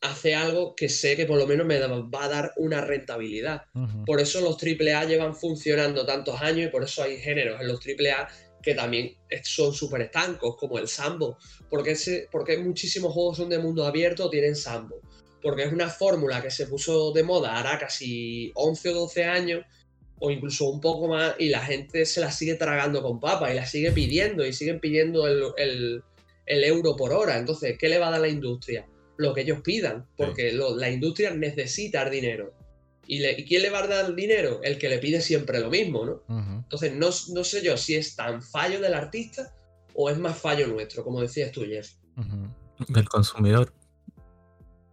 hace 0.00 0.34
algo 0.34 0.74
que 0.74 0.88
sé 0.88 1.14
que 1.16 1.26
por 1.26 1.38
lo 1.38 1.46
menos 1.46 1.66
me 1.66 1.78
va 1.78 2.24
a 2.24 2.28
dar 2.28 2.52
una 2.56 2.80
rentabilidad. 2.80 3.62
Uh 3.74 3.80
-huh. 3.80 4.04
Por 4.04 4.20
eso 4.20 4.40
los 4.40 4.56
AAA 4.62 5.04
llevan 5.04 5.34
funcionando 5.34 6.06
tantos 6.06 6.40
años 6.40 6.68
y 6.68 6.70
por 6.70 6.84
eso 6.84 7.02
hay 7.02 7.18
géneros 7.18 7.60
en 7.60 7.68
los 7.68 7.80
AAA 7.84 8.28
que 8.62 8.74
también 8.74 9.16
son 9.42 9.72
súper 9.72 10.02
estancos, 10.02 10.56
como 10.56 10.78
el 10.78 10.88
Sambo. 10.88 11.38
Porque, 11.68 11.92
ese, 11.92 12.28
porque 12.30 12.58
muchísimos 12.58 13.12
juegos 13.12 13.38
son 13.38 13.48
de 13.48 13.58
mundo 13.58 13.86
abierto 13.86 14.26
o 14.26 14.30
tienen 14.30 14.56
Sambo. 14.56 15.00
Porque 15.42 15.62
es 15.62 15.72
una 15.72 15.88
fórmula 15.88 16.42
que 16.42 16.50
se 16.50 16.66
puso 16.66 17.12
de 17.12 17.22
moda 17.22 17.58
hará 17.58 17.78
casi 17.78 18.52
11 18.54 18.88
o 18.90 18.94
12 18.94 19.24
años 19.24 19.64
o 20.18 20.30
incluso 20.30 20.68
un 20.68 20.80
poco 20.82 21.08
más 21.08 21.34
y 21.38 21.48
la 21.48 21.60
gente 21.60 22.04
se 22.04 22.20
la 22.20 22.30
sigue 22.30 22.54
tragando 22.54 23.02
con 23.02 23.18
papa 23.20 23.50
y 23.50 23.56
la 23.56 23.66
sigue 23.66 23.90
pidiendo 23.90 24.44
y 24.44 24.52
siguen 24.52 24.78
pidiendo 24.78 25.26
el, 25.26 25.44
el, 25.56 26.02
el 26.44 26.64
euro 26.64 26.94
por 26.94 27.12
hora. 27.12 27.38
Entonces, 27.38 27.78
¿qué 27.78 27.88
le 27.88 27.98
va 27.98 28.08
a 28.08 28.10
dar 28.10 28.20
la 28.20 28.28
industria? 28.28 28.86
Lo 29.20 29.34
que 29.34 29.42
ellos 29.42 29.60
pidan, 29.60 30.06
porque 30.16 30.50
sí. 30.50 30.56
lo, 30.56 30.76
la 30.76 30.90
industria 30.90 31.30
necesita 31.32 32.08
dinero. 32.08 32.54
¿Y, 33.06 33.18
le, 33.18 33.32
¿Y, 33.38 33.44
quién 33.44 33.62
le 33.62 33.70
va 33.70 33.80
a 33.80 33.86
dar 33.86 34.14
dinero? 34.14 34.60
El 34.62 34.78
que 34.78 34.88
le 34.88 34.98
pide 34.98 35.20
siempre 35.20 35.60
lo 35.60 35.68
mismo, 35.68 36.06
¿no? 36.06 36.12
Uh 36.28 36.40
-huh. 36.40 36.62
Entonces, 36.62 36.94
no, 36.94 37.08
no, 37.34 37.44
sé 37.44 37.62
yo 37.62 37.76
si 37.76 37.96
es 37.96 38.16
tan 38.16 38.40
fallo 38.40 38.80
del 38.80 38.94
artista 38.94 39.52
o 39.94 40.08
es 40.08 40.18
más 40.18 40.38
fallo 40.38 40.66
nuestro, 40.68 41.04
como 41.04 41.20
decías 41.20 41.52
tú, 41.52 41.62
Jeff. 41.62 41.90
Uh 42.16 42.22
-huh. 42.22 42.86
Del 42.88 43.08
consumidor. 43.08 43.72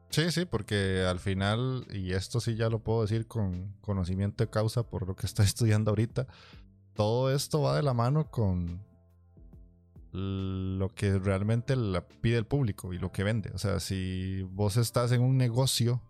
Sí, 0.09 0.31
sí, 0.31 0.45
porque 0.45 1.05
al 1.07 1.19
final, 1.19 1.85
y 1.93 2.13
esto 2.13 2.39
sí 2.39 2.55
ya 2.55 2.69
lo 2.69 2.79
puedo 2.79 3.03
decir 3.03 3.27
con 3.27 3.73
conocimiento 3.81 4.43
de 4.43 4.49
causa 4.49 4.83
por 4.83 5.07
lo 5.07 5.15
que 5.15 5.25
estoy 5.25 5.45
estudiando 5.53 5.91
ahorita, 5.91 6.27
todo 6.95 7.33
esto 7.33 7.61
va 7.61 7.77
de 7.77 7.83
la 7.83 7.93
mano 7.93 8.29
con 8.29 8.81
lo 10.18 10.89
que 10.89 11.19
realmente 11.19 11.76
pide 12.22 12.38
el 12.38 12.45
público 12.45 12.94
y 12.94 12.99
lo 12.99 13.11
que 13.11 13.23
vende. 13.23 13.52
O 13.53 13.57
sea, 13.57 13.80
si 13.80 14.41
vos 14.44 14.77
estás 14.77 15.11
en 15.11 15.22
un 15.22 15.38
negocio, 15.38 16.02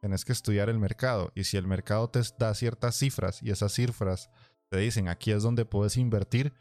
tenés 0.00 0.24
que 0.24 0.32
estudiar 0.32 0.68
el 0.68 0.78
mercado. 0.78 1.32
Y 1.34 1.44
si 1.44 1.56
el 1.56 1.66
mercado 1.66 2.08
te 2.08 2.20
da 2.38 2.54
ciertas 2.54 2.96
cifras 2.96 3.42
y 3.42 3.50
esas 3.50 3.72
cifras 3.72 4.30
te 4.70 4.78
dicen 4.78 5.08
aquí 5.08 5.32
es 5.32 5.42
donde 5.42 5.64
puedes 5.64 5.96
invertir, 5.96 6.52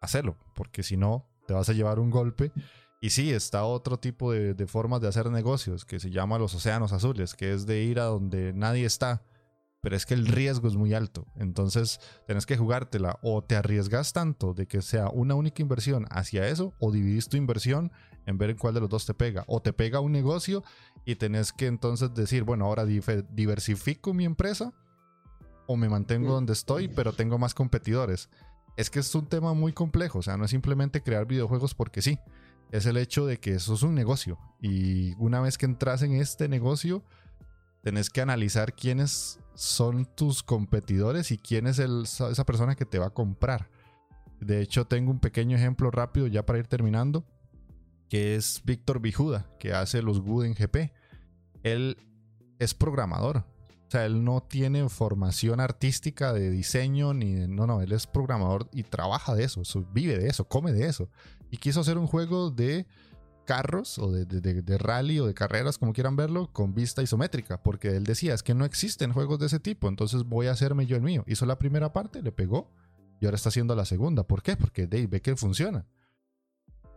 hacerlo. 0.00 0.36
Porque 0.54 0.82
si 0.82 0.96
no, 0.96 1.28
te 1.46 1.54
vas 1.54 1.68
a 1.68 1.72
llevar 1.72 1.98
un 1.98 2.10
golpe 2.10 2.52
Y 3.00 3.10
sí, 3.10 3.32
está 3.32 3.64
otro 3.64 3.98
tipo 3.98 4.32
de, 4.32 4.54
de, 4.54 4.66
formas 4.66 5.00
de 5.00 5.08
hacer 5.08 5.30
negocios 5.30 5.84
que 5.84 5.98
se 5.98 6.10
llama 6.10 6.38
los 6.38 6.54
océanos 6.54 6.92
azules, 6.92 7.34
que 7.34 7.52
es 7.52 7.66
de 7.66 7.82
ir 7.82 7.98
a 7.98 8.04
donde 8.04 8.52
nadie 8.52 8.84
está. 8.84 9.24
Pero 9.82 9.96
es 9.96 10.06
que 10.06 10.14
el 10.14 10.26
riesgo 10.26 10.68
es 10.68 10.76
muy 10.76 10.94
alto. 10.94 11.26
Entonces 11.34 12.00
tenés 12.26 12.46
que 12.46 12.56
jugártela 12.56 13.18
o 13.20 13.42
te 13.42 13.56
arriesgas 13.56 14.12
tanto 14.12 14.54
de 14.54 14.66
que 14.66 14.80
sea 14.80 15.08
una 15.08 15.34
única 15.34 15.60
inversión 15.60 16.06
hacia 16.10 16.48
eso 16.48 16.72
o 16.78 16.92
dividís 16.92 17.28
tu 17.28 17.36
inversión 17.36 17.92
en 18.24 18.38
ver 18.38 18.50
en 18.50 18.56
cuál 18.56 18.74
de 18.74 18.80
los 18.80 18.88
dos 18.88 19.04
te 19.04 19.12
pega. 19.12 19.44
O 19.48 19.60
te 19.60 19.72
pega 19.72 20.00
un 20.00 20.12
negocio 20.12 20.62
y 21.04 21.16
tenés 21.16 21.52
que 21.52 21.66
entonces 21.66 22.14
decir, 22.14 22.44
bueno, 22.44 22.64
ahora 22.64 22.86
diversifico 22.86 24.14
mi 24.14 24.24
empresa 24.24 24.72
o 25.66 25.76
me 25.76 25.88
mantengo 25.88 26.28
mm. 26.28 26.32
donde 26.32 26.52
estoy, 26.52 26.88
pero 26.88 27.12
tengo 27.12 27.38
más 27.38 27.52
competidores. 27.52 28.30
Es 28.76 28.88
que 28.88 29.00
es 29.00 29.14
un 29.14 29.26
tema 29.26 29.52
muy 29.52 29.72
complejo, 29.72 30.20
o 30.20 30.22
sea, 30.22 30.36
no 30.36 30.44
es 30.44 30.50
simplemente 30.50 31.02
crear 31.02 31.26
videojuegos 31.26 31.74
porque 31.74 32.00
sí, 32.02 32.18
es 32.70 32.86
el 32.86 32.96
hecho 32.96 33.26
de 33.26 33.38
que 33.38 33.54
eso 33.54 33.74
es 33.74 33.82
un 33.82 33.94
negocio 33.94 34.38
y 34.60 35.14
una 35.16 35.40
vez 35.40 35.58
que 35.58 35.66
entras 35.66 36.02
en 36.02 36.12
este 36.12 36.48
negocio, 36.48 37.04
tenés 37.82 38.10
que 38.10 38.20
analizar 38.20 38.74
quiénes 38.74 39.38
son 39.54 40.06
tus 40.06 40.42
competidores 40.42 41.30
y 41.30 41.38
quién 41.38 41.66
es 41.66 41.78
esa 41.78 42.44
persona 42.46 42.74
que 42.74 42.86
te 42.86 42.98
va 42.98 43.06
a 43.06 43.10
comprar. 43.10 43.68
De 44.40 44.60
hecho, 44.60 44.86
tengo 44.86 45.10
un 45.10 45.20
pequeño 45.20 45.56
ejemplo 45.56 45.90
rápido 45.90 46.26
ya 46.26 46.46
para 46.46 46.58
ir 46.58 46.66
terminando, 46.66 47.24
que 48.08 48.34
es 48.34 48.62
Víctor 48.64 49.00
Bijuda, 49.00 49.50
que 49.58 49.72
hace 49.72 50.02
los 50.02 50.20
Good 50.20 50.54
GP. 50.58 50.92
Él 51.62 51.96
es 52.58 52.74
programador, 52.74 53.38
o 53.38 53.90
sea, 53.90 54.06
él 54.06 54.24
no 54.24 54.42
tiene 54.42 54.88
formación 54.88 55.60
artística 55.60 56.32
de 56.32 56.50
diseño 56.50 57.12
ni 57.12 57.46
no, 57.46 57.66
no, 57.66 57.82
él 57.82 57.92
es 57.92 58.06
programador 58.06 58.68
y 58.72 58.84
trabaja 58.84 59.34
de 59.34 59.44
eso, 59.44 59.62
vive 59.92 60.16
de 60.16 60.28
eso, 60.28 60.48
come 60.48 60.72
de 60.72 60.86
eso. 60.86 61.10
Y 61.50 61.58
quiso 61.58 61.80
hacer 61.80 61.98
un 61.98 62.06
juego 62.06 62.50
de 62.50 62.86
carros 63.44 63.98
o 63.98 64.10
de, 64.10 64.24
de, 64.24 64.78
rally 64.78 65.20
o 65.20 65.26
de 65.26 65.34
carreras, 65.34 65.78
como 65.78 65.92
quieran 65.92 66.16
verlo, 66.16 66.52
con 66.52 66.74
vista 66.74 67.02
isométrica, 67.02 67.62
porque 67.62 67.96
él 67.96 68.04
decía, 68.04 68.34
es 68.34 68.42
que 68.42 68.54
no 68.54 68.64
existen 68.64 69.12
juegos 69.12 69.38
de 69.38 69.46
ese 69.46 69.60
tipo, 69.60 69.88
entonces 69.88 70.24
voy 70.24 70.46
a 70.46 70.52
hacerme 70.52 70.86
yo 70.86 70.96
el 70.96 71.02
mío. 71.02 71.24
Hizo 71.26 71.46
la 71.46 71.58
primera 71.58 71.92
parte, 71.92 72.22
le 72.22 72.32
pegó 72.32 72.70
y 73.20 73.26
ahora 73.26 73.36
está 73.36 73.50
haciendo 73.50 73.74
la 73.74 73.84
segunda. 73.84 74.24
¿Por 74.24 74.42
qué? 74.42 74.56
Porque 74.56 74.86
Dave 74.86 75.06
ve 75.06 75.22
que 75.22 75.36
funciona. 75.36 75.86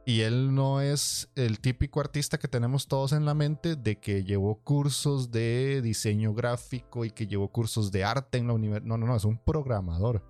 Y 0.08 0.22
él 0.22 0.54
no 0.54 0.82
es 0.82 1.30
el 1.36 1.60
típico 1.60 2.00
artista 2.00 2.38
que 2.38 2.48
tenemos 2.48 2.88
todos 2.88 3.12
en 3.12 3.26
la 3.26 3.34
mente 3.34 3.76
de 3.76 4.00
que 4.00 4.24
llevó 4.24 4.62
cursos 4.64 5.32
de 5.32 5.82
diseño 5.82 6.36
gráfico 6.36 7.06
y 7.06 7.12
que 7.12 7.26
llevó 7.26 7.52
cursos 7.52 7.92
de 7.92 8.04
arte 8.04 8.38
en 8.38 8.48
la 8.48 8.54
universidad. 8.54 8.88
No, 8.88 8.98
no, 8.98 9.08
no, 9.08 9.16
es 9.16 9.26
un 9.26 9.40
programador. 9.40 10.24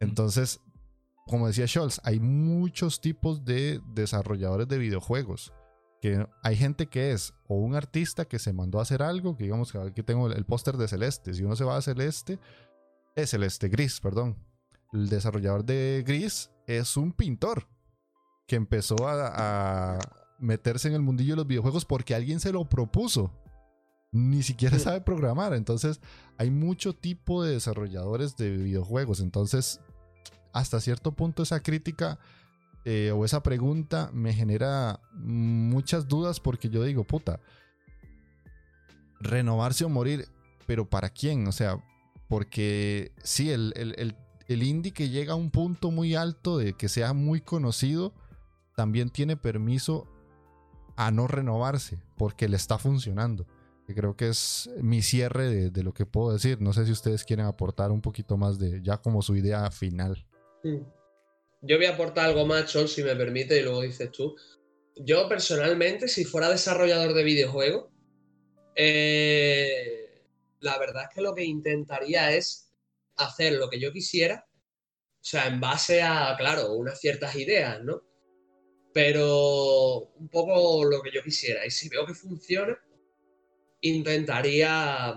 Entonces, 0.00 0.60
como 1.30 1.46
decía 1.46 1.68
Scholz, 1.68 2.00
hay 2.02 2.18
muchos 2.18 3.00
tipos 3.00 3.44
de 3.44 3.80
desarrolladores 3.94 4.66
de 4.66 4.78
videojuegos. 4.78 5.52
Que 6.02 6.26
hay 6.42 6.56
gente 6.56 6.88
que 6.88 7.12
es 7.12 7.34
o 7.46 7.54
un 7.54 7.76
artista 7.76 8.24
que 8.24 8.40
se 8.40 8.52
mandó 8.52 8.80
a 8.80 8.82
hacer 8.82 9.00
algo, 9.00 9.36
que 9.36 9.44
digamos 9.44 9.70
que 9.70 9.78
aquí 9.78 10.02
tengo 10.02 10.26
el, 10.26 10.44
póster 10.44 10.76
de 10.76 10.88
Celeste. 10.88 11.32
Si 11.32 11.44
uno 11.44 11.54
se 11.54 11.62
va 11.62 11.76
a 11.76 11.82
Celeste, 11.82 12.40
es 13.14 13.30
Celeste 13.30 13.68
Gris, 13.68 14.00
perdón. 14.00 14.36
El 14.92 15.08
desarrollador 15.08 15.64
de 15.64 16.02
Gris 16.04 16.50
es 16.66 16.96
un 16.96 17.12
pintor 17.12 17.68
que 18.48 18.56
empezó 18.56 18.96
a, 19.06 20.00
meterse 20.40 20.88
en 20.88 20.94
el 20.94 21.02
mundillo 21.02 21.34
de 21.34 21.36
los 21.36 21.46
videojuegos 21.46 21.84
porque 21.84 22.16
alguien 22.16 22.40
se 22.40 22.50
lo 22.50 22.68
propuso. 22.68 23.30
Ni 24.10 24.42
siquiera 24.42 24.80
sabe 24.80 25.00
programar. 25.00 25.54
Entonces, 25.54 26.00
hay 26.38 26.50
mucho 26.50 26.92
tipo 26.92 27.44
de 27.44 27.52
desarrolladores 27.52 28.36
de 28.36 28.56
videojuegos. 28.56 29.20
Entonces, 29.20 29.80
hasta 30.52 30.80
cierto 30.80 31.12
punto 31.12 31.42
esa 31.42 31.60
crítica 31.60 32.18
eh, 32.84 33.12
o 33.14 33.24
esa 33.24 33.42
pregunta 33.42 34.10
me 34.12 34.32
genera 34.32 35.00
muchas 35.12 36.08
dudas 36.08 36.40
porque 36.40 36.70
yo 36.70 36.82
digo, 36.82 37.04
puta, 37.04 37.40
renovarse 39.20 39.84
o 39.84 39.88
morir, 39.88 40.28
pero 40.66 40.88
¿para 40.88 41.10
quién? 41.10 41.46
O 41.46 41.52
sea, 41.52 41.82
porque 42.28 43.12
sí, 43.22 43.50
el, 43.50 43.72
el, 43.76 44.16
el 44.46 44.62
indie 44.62 44.92
que 44.92 45.10
llega 45.10 45.34
a 45.34 45.36
un 45.36 45.50
punto 45.50 45.90
muy 45.90 46.14
alto 46.14 46.58
de 46.58 46.72
que 46.72 46.88
sea 46.88 47.12
muy 47.12 47.40
conocido, 47.40 48.14
también 48.76 49.10
tiene 49.10 49.36
permiso 49.36 50.06
a 50.96 51.10
no 51.10 51.26
renovarse 51.26 52.02
porque 52.16 52.48
le 52.48 52.56
está 52.56 52.78
funcionando. 52.78 53.46
Creo 53.94 54.16
que 54.16 54.28
es 54.28 54.70
mi 54.80 55.02
cierre 55.02 55.70
de, 55.70 55.82
lo 55.82 55.92
que 55.92 56.06
puedo 56.06 56.32
decir. 56.32 56.60
No 56.60 56.72
sé 56.72 56.86
si 56.86 56.92
ustedes 56.92 57.24
quieren 57.24 57.46
aportar 57.46 57.90
un 57.90 58.00
poquito 58.00 58.36
más 58.36 58.58
de 58.58 58.80
ya 58.82 58.98
como 58.98 59.22
su 59.22 59.36
idea 59.36 59.70
final. 59.70 60.26
Yo 60.62 61.76
voy 61.76 61.86
a 61.86 61.94
aportar 61.94 62.26
algo 62.26 62.46
más, 62.46 62.70
Chol, 62.70 62.88
si 62.88 63.02
me 63.02 63.16
permite, 63.16 63.58
y 63.58 63.62
luego 63.62 63.82
dices 63.82 64.10
tú. 64.10 64.36
Yo 64.96 65.28
personalmente, 65.28 66.08
si 66.08 66.24
fuera 66.24 66.48
desarrollador 66.48 67.14
de 67.14 67.24
videojuegos, 67.24 67.90
eh, 68.74 70.24
la 70.60 70.78
verdad 70.78 71.04
es 71.04 71.14
que 71.14 71.22
lo 71.22 71.34
que 71.34 71.44
intentaría 71.44 72.34
es 72.34 72.72
hacer 73.16 73.54
lo 73.54 73.68
que 73.68 73.78
yo 73.78 73.92
quisiera, 73.92 74.46
o 74.48 75.24
sea, 75.24 75.46
en 75.46 75.60
base 75.60 76.02
a, 76.02 76.34
claro, 76.38 76.72
unas 76.72 76.98
ciertas 76.98 77.36
ideas, 77.36 77.82
¿no? 77.82 78.02
pero 78.92 80.10
un 80.18 80.28
poco 80.28 80.84
lo 80.84 81.02
que 81.02 81.10
yo 81.12 81.22
quisiera. 81.22 81.64
Y 81.66 81.70
si 81.70 81.88
veo 81.88 82.06
que 82.06 82.14
funciona, 82.14 82.78
intentaría, 83.80 85.14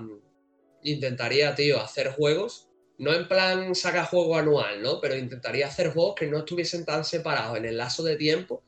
intentaría, 0.84 1.56
tío, 1.56 1.80
hacer 1.82 2.11
juegos. 2.11 2.70
No 2.98 3.14
en 3.14 3.28
plan 3.28 3.74
saca 3.76 4.06
juego 4.06 4.38
anual, 4.38 4.82
¿no? 4.82 5.02
Pero 5.02 5.15
intentaría 5.15 5.68
hacer 5.68 5.94
juegos 5.94 6.15
que 6.15 6.28
no 6.28 6.40
estuviesen 6.40 6.86
tan 6.86 7.03
separados 7.03 7.57
en 7.57 7.65
el 7.65 7.78
lazo 7.78 8.03
de 8.03 8.15
tiempo, 8.15 8.64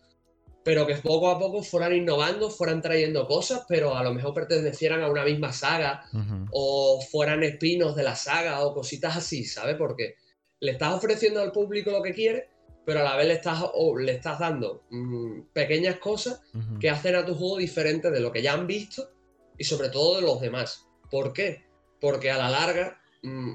pero 0.64 0.88
que 0.88 0.96
poco 0.96 1.30
a 1.30 1.38
poco 1.38 1.62
fueran 1.62 1.94
innovando, 1.94 2.50
fueran 2.50 2.82
trayendo 2.82 3.28
cosas, 3.28 3.66
pero 3.68 3.96
a 3.96 4.04
lo 4.04 4.14
mejor 4.14 4.34
pertenecieran 4.34 5.04
a 5.04 5.10
una 5.10 5.24
misma 5.24 5.54
saga, 5.54 6.04
o 6.52 7.00
fueran 7.02 7.44
espinos 7.44 7.96
de 7.96 8.02
la 8.02 8.16
saga, 8.16 8.66
o 8.66 8.74
cositas 8.74 9.16
así, 9.16 9.46
¿sabes? 9.46 9.76
Porque 9.76 10.16
le 10.60 10.72
estás 10.72 10.96
ofreciendo 10.96 11.42
al 11.42 11.52
público 11.52 11.92
lo 11.92 12.02
que 12.02 12.14
quiere, 12.14 12.50
pero 12.84 13.02
a 13.02 13.04
la 13.04 13.16
vez 13.16 13.28
le 13.28 13.34
estás, 13.34 13.64
le 13.98 14.12
estás 14.12 14.40
dando 14.40 14.84
mm, 14.90 15.42
pequeñas 15.54 15.98
cosas 15.98 16.42
que 16.80 16.90
hacen 16.90 17.16
a 17.16 17.26
tu 17.26 17.36
juego 17.36 17.58
diferente 17.58 18.10
de 18.10 18.20
lo 18.20 18.32
que 18.32 18.42
ya 18.42 18.54
han 18.54 18.66
visto 18.66 19.12
y 19.58 19.64
sobre 19.64 19.90
todo 19.90 20.16
de 20.16 20.22
los 20.24 20.42
demás. 20.42 20.88
¿Por 21.12 21.34
qué? 21.34 21.66
Porque 22.00 22.32
a 22.32 22.38
la 22.38 22.50
larga 22.50 23.02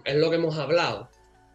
es 0.05 0.17
lo 0.17 0.31
que 0.31 0.37
hemos 0.37 0.59
hablado. 0.59 1.09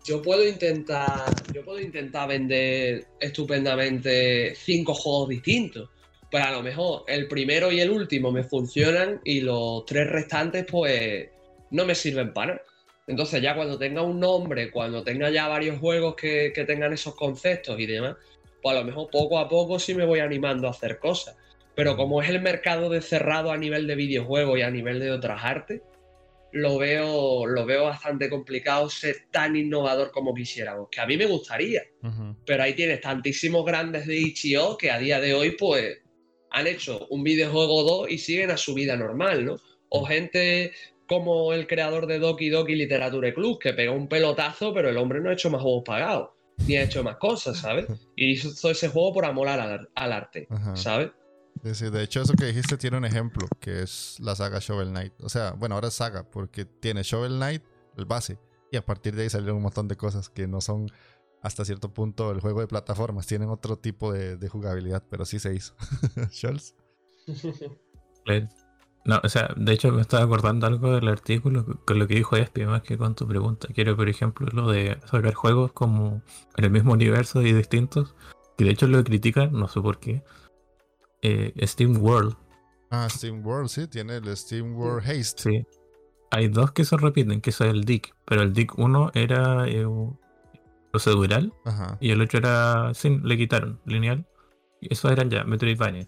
Yo 0.05 0.21
puedo 0.21 0.47
intentar, 0.47 1.25
yo 1.51 1.65
puedo 1.65 1.79
intentar 1.79 2.29
vender 2.29 3.05
estupendamente 3.19 4.53
cinco 4.55 4.93
juegos 4.93 5.29
distintos, 5.29 5.89
pero 6.29 6.45
a 6.45 6.51
lo 6.51 6.61
mejor 6.61 7.03
el 7.07 7.27
primero 7.27 7.71
y 7.71 7.79
el 7.79 7.89
último 7.89 8.31
me 8.31 8.43
funcionan 8.43 9.19
y 9.23 9.41
los 9.41 9.85
tres 9.85 10.09
restantes 10.09 10.65
pues 10.69 11.29
no 11.71 11.85
me 11.85 11.95
sirven 11.95 12.33
para 12.33 12.53
nada. 12.53 12.65
Entonces 13.07 13.41
ya 13.41 13.55
cuando 13.55 13.77
tenga 13.77 14.01
un 14.01 14.19
nombre, 14.19 14.71
cuando 14.71 15.03
tenga 15.03 15.29
ya 15.29 15.47
varios 15.47 15.79
juegos 15.79 16.15
que, 16.15 16.51
tengan 16.67 16.93
esos 16.93 17.15
conceptos 17.15 17.79
y 17.79 17.85
demás, 17.85 18.15
pues 18.61 18.75
a 18.75 18.79
lo 18.79 18.85
mejor 18.85 19.09
poco 19.11 19.37
a 19.37 19.47
poco 19.47 19.77
sí 19.77 19.93
me 19.93 20.05
voy 20.05 20.19
animando 20.19 20.67
a 20.67 20.71
hacer 20.71 20.97
cosas. 20.99 21.35
Pero 21.75 21.97
como 21.97 22.21
es 22.21 22.29
el 22.29 22.41
mercado 22.41 22.89
de 22.89 23.01
cerrado 23.01 23.51
a 23.51 23.57
nivel 23.57 23.85
de 23.85 23.95
videojuegos 23.95 24.57
y 24.57 24.61
a 24.63 24.71
nivel 24.71 24.99
de 24.99 25.11
otras 25.11 25.43
artes, 25.43 25.81
lo 26.55 26.77
veo, 26.77 27.45
lo 27.45 27.65
veo 27.65 27.83
bastante 27.83 28.29
complicado 28.29 28.89
ser 28.89 29.27
tan 29.29 29.57
innovador 29.57 30.11
como 30.11 30.33
quisiéramos. 30.33 30.87
Que 30.89 31.01
a 31.01 31.05
mí 31.05 31.17
me 31.17 31.25
gustaría. 31.25 31.83
Pero 32.45 32.63
ahí 32.63 32.73
tienes 32.73 33.01
tantísimos 33.01 33.65
grandes 33.65 34.07
de 34.07 34.15
Ichio 34.15 34.77
que 34.77 34.89
a 34.89 34.97
día 34.97 35.19
de 35.19 35.33
hoy, 35.33 35.51
pues, 35.51 35.97
han 36.51 36.67
hecho 36.67 37.07
un 37.09 37.23
videojuego 37.23 37.83
2 37.83 38.11
y 38.11 38.17
siguen 38.17 38.51
a 38.51 38.57
su 38.57 38.73
vida 38.73 38.95
normal, 38.95 39.43
¿no? 39.43 39.57
O 39.89 40.05
gente 40.05 40.71
como 41.07 41.51
el 41.51 41.67
creador 41.67 42.07
de 42.07 42.19
Doki 42.19 42.47
Doki 42.47 42.75
Literature 42.75 43.33
Club, 43.33 43.59
que 43.59 43.73
pegó 43.73 43.93
un 43.93 44.07
pelotazo, 44.07 44.73
pero 44.73 44.89
el 44.89 44.97
hombre 44.97 45.19
no 45.19 45.29
ha 45.29 45.33
hecho 45.33 45.49
más 45.49 45.61
juegos 45.61 45.83
pagados, 45.85 46.29
ni 46.67 46.77
ha 46.77 46.83
hecho 46.83 47.03
más 47.03 47.17
cosas, 47.17 47.57
¿sabes? 47.57 47.85
Y 48.15 48.31
hizo 48.31 48.71
ese 48.71 48.87
juego 48.87 49.13
por 49.13 49.25
amor 49.25 49.49
al, 49.49 49.89
arte, 49.93 50.47
¿sabes? 50.75 51.09
De 51.65 52.03
hecho, 52.03 52.21
eso 52.21 52.33
que 52.33 52.45
dijiste 52.45 52.77
tiene 52.77 52.97
un 52.97 53.05
ejemplo, 53.05 53.47
que 53.59 53.81
es 53.81 54.17
la 54.19 54.35
saga 54.35 54.59
Shovel 54.59 54.89
Knight. 54.89 55.13
O 55.23 55.29
sea, 55.29 55.53
bueno, 55.53 55.73
ahora 55.73 55.87
es 55.87 55.95
saga, 55.95 56.21
porque 56.23 56.63
tiene 56.63 57.01
Shovel 57.01 57.37
Knight, 57.37 57.63
el 57.97 58.05
base, 58.05 58.37
y 58.71 58.77
a 58.77 58.85
partir 58.85 59.15
de 59.15 59.23
ahí 59.23 59.29
salieron 59.31 59.57
un 59.57 59.63
montón 59.63 59.87
de 59.87 59.97
cosas 59.97 60.29
que 60.29 60.45
no 60.45 60.61
son 60.61 60.91
hasta 61.41 61.65
cierto 61.65 61.91
punto 61.91 62.29
el 62.29 62.39
juego 62.39 62.59
de 62.61 62.67
plataformas, 62.67 63.25
tienen 63.25 63.49
otro 63.49 63.77
tipo 63.77 64.13
de, 64.13 64.47
jugabilidad, 64.47 65.03
pero 65.09 65.25
sí 65.25 65.39
se 65.39 65.55
hizo. 65.55 65.75
Scholz. 66.31 66.75
No, 69.07 69.21
o 69.23 69.29
sea, 69.29 69.53
de 69.55 69.71
hecho 69.71 69.91
me 69.91 70.01
estaba 70.01 70.23
acordando 70.23 70.65
algo 70.65 70.95
del 70.95 71.07
artículo 71.09 71.63
con 71.85 71.99
lo 71.99 72.07
que 72.07 72.15
dijo 72.15 72.37
Espi, 72.37 72.65
más 72.65 72.81
que 72.81 72.97
con 72.97 73.13
tu 73.13 73.27
pregunta. 73.27 73.67
Quiero, 73.71 73.95
por 73.95 74.09
ejemplo, 74.09 74.47
lo 74.51 74.71
de 74.71 74.97
sacar 75.05 75.35
juegos 75.35 75.73
como 75.73 76.23
en 76.57 76.65
el 76.65 76.71
mismo 76.71 76.93
universo 76.93 77.43
y 77.43 77.53
distintos, 77.53 78.15
que 78.57 78.65
de 78.65 78.71
hecho 78.71 78.87
lo 78.87 79.03
critican, 79.03 79.51
no 79.51 79.67
sé 79.67 79.79
por 79.79 79.99
qué. 79.99 80.23
Eh, 81.27 81.53
Steam 81.67 81.97
World. 82.03 82.35
Ah, 82.91 83.07
Steam 83.09 83.43
World, 83.45 83.69
sí, 83.69 83.87
tiene 83.87 84.17
el 84.17 84.37
Steam 84.37 84.75
World 84.75 85.09
Haste. 85.09 85.41
Sí. 85.41 85.65
Hay 86.31 86.49
dos 86.49 86.71
que 86.71 86.85
se 86.85 86.97
repiten, 86.97 87.41
que 87.41 87.49
es 87.49 87.61
el 87.61 87.83
DIC, 87.83 88.13
pero 88.25 88.41
el 88.43 88.53
DIC 88.53 88.77
1 88.77 89.11
era 89.15 89.67
eh, 89.67 89.87
procedural 90.91 91.51
y 91.99 92.11
el 92.11 92.21
otro 92.21 92.39
era 92.39 92.93
sin, 92.93 93.27
le 93.27 93.37
quitaron, 93.37 93.79
lineal. 93.85 94.25
Eso 94.81 95.09
eran 95.09 95.29
ya 95.29 95.43
Metroidvania. 95.45 96.07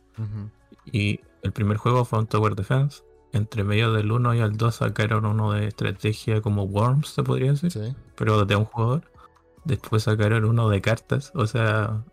Y 0.85 1.19
el 1.41 1.51
primer 1.51 1.77
juego 1.77 2.05
fue 2.05 2.19
un 2.19 2.27
Tower 2.27 2.55
Defense. 2.55 3.03
Entre 3.33 3.63
medio 3.63 3.91
del 3.91 4.11
1 4.11 4.35
y 4.35 4.39
el 4.39 4.55
2 4.55 4.75
sacaron 4.75 5.25
uno 5.25 5.51
de 5.51 5.67
estrategia 5.67 6.41
como 6.41 6.63
Worms, 6.63 7.09
se 7.09 7.23
podría 7.23 7.51
decir, 7.51 7.71
Sí. 7.71 7.95
pero 8.15 8.45
de 8.45 8.55
un 8.55 8.65
jugador. 8.65 9.01
Después 9.65 10.03
sacaron 10.03 10.45
uno 10.45 10.69
de 10.69 10.79
cartas, 10.81 11.31
o 11.35 11.45
sea, 11.47 12.03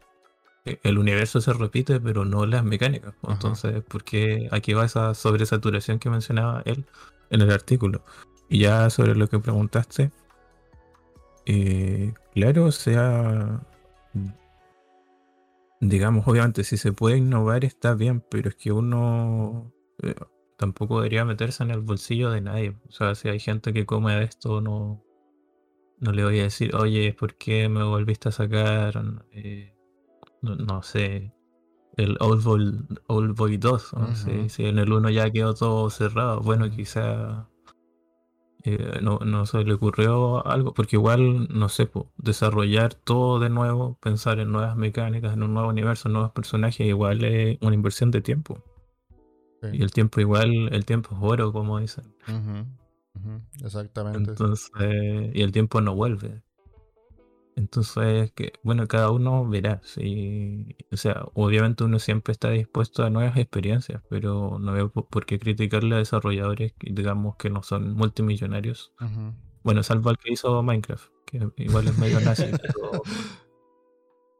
el 0.64 0.98
universo 0.98 1.40
se 1.40 1.52
repite, 1.52 2.00
pero 2.00 2.24
no 2.24 2.46
las 2.46 2.64
mecánicas. 2.64 3.14
Ajá. 3.22 3.34
Entonces, 3.34 3.82
¿por 3.82 4.04
qué 4.04 4.48
aquí 4.50 4.72
va 4.72 4.84
esa 4.84 5.14
sobresaturación 5.14 5.98
que 5.98 6.10
mencionaba 6.10 6.62
él 6.64 6.84
en 7.30 7.40
el 7.42 7.50
artículo? 7.50 8.02
Y 8.48 8.60
ya 8.60 8.88
sobre 8.90 9.14
lo 9.14 9.28
que 9.28 9.38
preguntaste, 9.38 10.10
eh, 11.46 12.14
claro, 12.34 12.66
o 12.66 12.72
sea, 12.72 13.60
digamos, 15.80 16.26
obviamente, 16.26 16.64
si 16.64 16.76
se 16.76 16.92
puede 16.92 17.18
innovar 17.18 17.64
está 17.64 17.94
bien, 17.94 18.22
pero 18.30 18.48
es 18.48 18.54
que 18.54 18.72
uno 18.72 19.72
eh, 20.02 20.14
tampoco 20.56 20.96
debería 21.00 21.24
meterse 21.24 21.62
en 21.62 21.70
el 21.70 21.80
bolsillo 21.80 22.30
de 22.30 22.40
nadie. 22.40 22.76
O 22.88 22.92
sea, 22.92 23.14
si 23.14 23.28
hay 23.28 23.40
gente 23.40 23.72
que 23.72 23.86
come 23.86 24.14
de 24.14 24.24
esto, 24.24 24.60
no, 24.60 25.04
no 25.98 26.12
le 26.12 26.24
voy 26.24 26.40
a 26.40 26.44
decir, 26.44 26.74
oye, 26.74 27.12
¿por 27.12 27.34
qué 27.34 27.68
me 27.68 27.82
volviste 27.84 28.30
a 28.30 28.32
sacar, 28.32 29.02
eh, 29.32 29.73
no, 30.44 30.82
sé, 30.82 31.32
el 31.96 32.16
Old 32.20 32.44
Boy, 32.44 32.78
Old 33.06 33.36
Boy 33.36 33.56
2? 33.56 33.94
¿no? 33.94 34.04
Ujú. 34.04 34.14
si, 34.14 34.48
si 34.48 34.66
en 34.66 34.78
el 34.78 34.92
1 34.92 35.10
ya 35.10 35.30
quedó 35.30 35.54
todo 35.54 35.90
cerrado, 35.90 36.40
bueno, 36.40 36.70
quizá 36.70 37.48
eh, 38.66 39.00
no, 39.02 39.18
no 39.18 39.44
se 39.44 39.62
le 39.62 39.74
ocurrió 39.74 40.46
algo, 40.46 40.72
porque 40.72 40.96
igual, 40.96 41.48
no 41.50 41.68
sé, 41.68 41.84
po, 41.84 42.10
desarrollar 42.16 42.94
todo 42.94 43.38
de 43.38 43.50
nuevo, 43.50 43.98
pensar 44.00 44.40
en 44.40 44.52
nuevas 44.52 44.74
mecánicas, 44.74 45.34
en 45.34 45.42
un 45.42 45.52
nuevo 45.52 45.68
universo, 45.68 46.08
nuevos 46.08 46.30
personajes, 46.32 46.86
igual 46.86 47.24
es 47.24 47.58
una 47.60 47.74
inversión 47.74 48.10
de 48.10 48.22
tiempo. 48.22 48.64
Sí. 49.60 49.68
Y 49.74 49.82
el 49.82 49.92
tiempo 49.92 50.18
igual, 50.22 50.70
el 50.72 50.86
tiempo 50.86 51.10
es 51.14 51.18
oro, 51.20 51.52
como 51.52 51.78
dicen. 51.78 52.14
Exactamente. 53.62 54.30
Entonces, 54.30 54.70
y 55.34 55.42
el 55.42 55.52
tiempo 55.52 55.82
no 55.82 55.94
vuelve. 55.94 56.42
Entonces, 57.56 58.32
que, 58.32 58.52
bueno, 58.64 58.88
cada 58.88 59.10
uno 59.12 59.48
verá. 59.48 59.80
Si, 59.84 60.76
o 60.90 60.96
sea, 60.96 61.24
obviamente 61.34 61.84
uno 61.84 61.98
siempre 62.00 62.32
está 62.32 62.50
dispuesto 62.50 63.04
a 63.04 63.10
nuevas 63.10 63.36
experiencias, 63.36 64.02
pero 64.08 64.58
no 64.58 64.72
veo 64.72 64.90
po- 64.90 65.06
por 65.08 65.24
qué 65.24 65.38
criticarle 65.38 65.94
a 65.94 65.98
desarrolladores 65.98 66.72
que 66.78 66.92
digamos 66.92 67.36
que 67.36 67.50
no 67.50 67.62
son 67.62 67.94
multimillonarios. 67.94 68.92
Bueno, 69.62 69.82
salvo 69.84 70.10
al 70.10 70.18
que 70.18 70.32
hizo 70.32 70.62
Minecraft, 70.62 71.10
que 71.26 71.48
igual 71.58 71.86
es 71.88 71.96
medio 71.96 72.20
nazi, 72.20 72.44
pero 72.60 73.02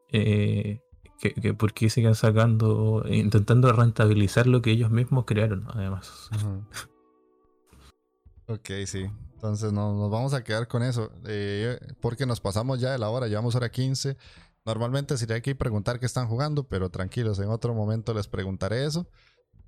eh, 0.09 0.81
que, 1.21 1.35
que 1.35 1.55
por 1.55 1.73
qué 1.73 1.91
siguen 1.91 2.15
sacando, 2.15 3.05
intentando 3.09 3.73
rentabilizar 3.73 4.47
lo 4.47 4.61
que 4.63 4.73
ellos 4.73 4.91
mismos 4.91 5.25
crearon, 5.25 5.67
además. 5.73 6.29
Ok, 8.47 8.71
sí. 8.87 9.07
Entonces 9.35 9.73
no, 9.73 9.95
nos 9.95 10.11
vamos 10.11 10.35
a 10.35 10.43
quedar 10.45 10.69
con 10.69 10.83
eso. 10.83 11.11
eh, 11.27 11.79
porque 12.01 12.27
nos 12.27 12.41
pasamos 12.41 12.81
ya 12.81 12.93
de 12.93 12.99
la 12.99 13.11
hora, 13.11 13.27
llevamos 13.27 13.55
hora 13.55 13.71
15. 13.71 14.17
Normalmente 14.65 15.17
sería 15.19 15.37
aquí 15.37 15.55
preguntar 15.55 16.01
qué 16.01 16.07
están 16.07 16.27
jugando, 16.29 16.65
pero 16.67 16.91
tranquilos, 16.91 17.39
en 17.39 17.51
otro 17.51 17.75
momento 17.75 18.15
les 18.15 18.27
preguntaré 18.29 18.87
eso. 18.87 19.07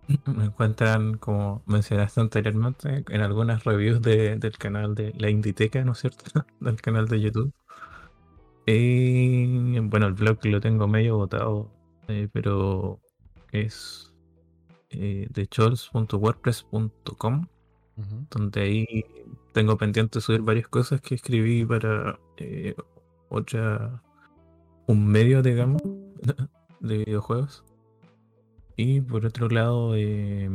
me 0.26 0.46
encuentran, 0.46 1.16
como 1.18 1.62
mencionaste 1.66 2.20
anteriormente, 2.20 3.04
en 3.08 3.20
algunas 3.20 3.62
reviews 3.62 4.02
de- 4.02 4.34
del 4.34 4.58
canal 4.58 4.96
de 4.96 5.14
la 5.16 5.30
Inditeca, 5.30 5.84
¿no 5.84 5.92
es 5.92 6.00
cierto? 6.00 6.24
del 6.60 6.80
canal 6.80 7.06
de 7.06 7.20
YouTube. 7.20 7.52
Y 8.66 9.78
bueno, 9.78 10.08
el 10.08 10.14
blog 10.14 10.44
lo 10.44 10.60
tengo 10.60 10.88
medio 10.88 11.18
botado, 11.18 11.70
eh, 12.08 12.28
pero 12.32 12.98
es 13.52 14.12
eh, 14.90 15.28
de 15.30 15.46
chols.wordpress.com, 15.46 17.46
Ujú. 17.96 18.26
donde 18.28 18.60
ahí 18.60 19.04
tengo 19.52 19.78
pendiente 19.78 20.20
subir 20.20 20.42
varias 20.42 20.66
cosas 20.66 21.00
que 21.00 21.14
escribí 21.14 21.64
para 21.64 22.18
eh, 22.38 22.74
otra, 23.28 24.02
un 24.86 25.06
medio, 25.06 25.42
digamos, 25.42 25.82
de 26.80 26.98
videojuegos. 26.98 27.64
Y 28.76 29.00
por 29.00 29.26
otro 29.26 29.48
lado, 29.48 29.94
eh, 29.94 30.48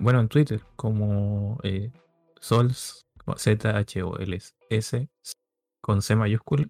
bueno, 0.00 0.20
en 0.20 0.28
Twitter, 0.28 0.60
como 0.76 1.58
eh, 1.62 1.92
Sols, 2.40 3.06
Z-H-O-L-S, 3.36 5.08
con 5.80 6.02
C 6.02 6.16
mayúscula. 6.16 6.68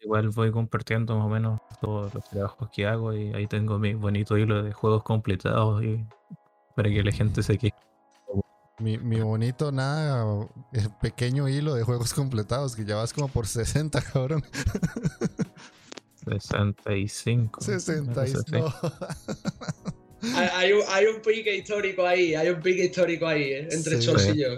Igual 0.00 0.30
voy 0.30 0.50
compartiendo 0.50 1.16
más 1.16 1.26
o 1.26 1.28
menos 1.28 1.60
todos 1.80 2.12
los 2.12 2.24
trabajos 2.28 2.68
que 2.70 2.86
hago 2.86 3.14
y 3.14 3.32
ahí 3.34 3.46
tengo 3.46 3.78
mi 3.78 3.94
bonito 3.94 4.36
hilo 4.36 4.62
de 4.62 4.72
juegos 4.72 5.04
completados 5.04 5.82
y 5.84 6.04
para 6.74 6.90
que 6.90 7.02
la 7.02 7.12
gente 7.12 7.42
se 7.42 7.56
queje. 7.56 7.81
Mi, 8.78 8.98
mi 8.98 9.20
bonito, 9.20 9.70
nada, 9.70 10.24
pequeño 11.00 11.48
hilo 11.48 11.74
de 11.74 11.82
juegos 11.84 12.12
completados 12.14 12.74
que 12.74 12.84
ya 12.84 12.96
vas 12.96 13.12
como 13.12 13.28
por 13.28 13.46
60, 13.46 14.00
cabrón. 14.12 14.42
65. 16.24 17.60
una 17.66 17.80
60 17.80 18.12
cosa 18.14 18.26
y 18.28 18.32
así. 18.32 18.52
no. 18.52 18.74
Hay, 20.38 20.48
hay 20.54 20.72
un, 20.72 20.82
hay 20.88 21.06
un 21.06 21.20
pique 21.20 21.56
histórico 21.56 22.06
ahí, 22.06 22.34
hay 22.34 22.48
un 22.48 22.60
pique 22.60 22.84
histórico 22.84 23.26
ahí, 23.26 23.42
¿eh? 23.42 23.68
entre 23.72 24.00
Sí. 24.00 24.06
Chols 24.06 24.26
y 24.28 24.38
yo. 24.40 24.48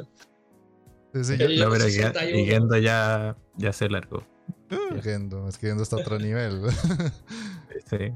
Sí, 1.14 1.24
sí, 1.24 1.36
yo- 1.38 1.48
Yo- 1.48 1.64
No, 1.64 1.70
pero 1.72 1.84
que- 1.86 1.90
61. 1.92 2.38
y 2.38 2.46
Gendo 2.46 2.76
ya, 2.76 3.36
ya 3.56 3.72
se 3.72 3.88
largó. 3.88 4.24
Uh, 4.70 5.00
Gendo, 5.02 5.48
es 5.48 5.56
que 5.58 5.68
Gendo 5.68 5.82
está 5.82 5.96
a 5.96 6.00
otro 6.00 6.18
nivel. 6.18 6.60
Sí. 7.90 8.12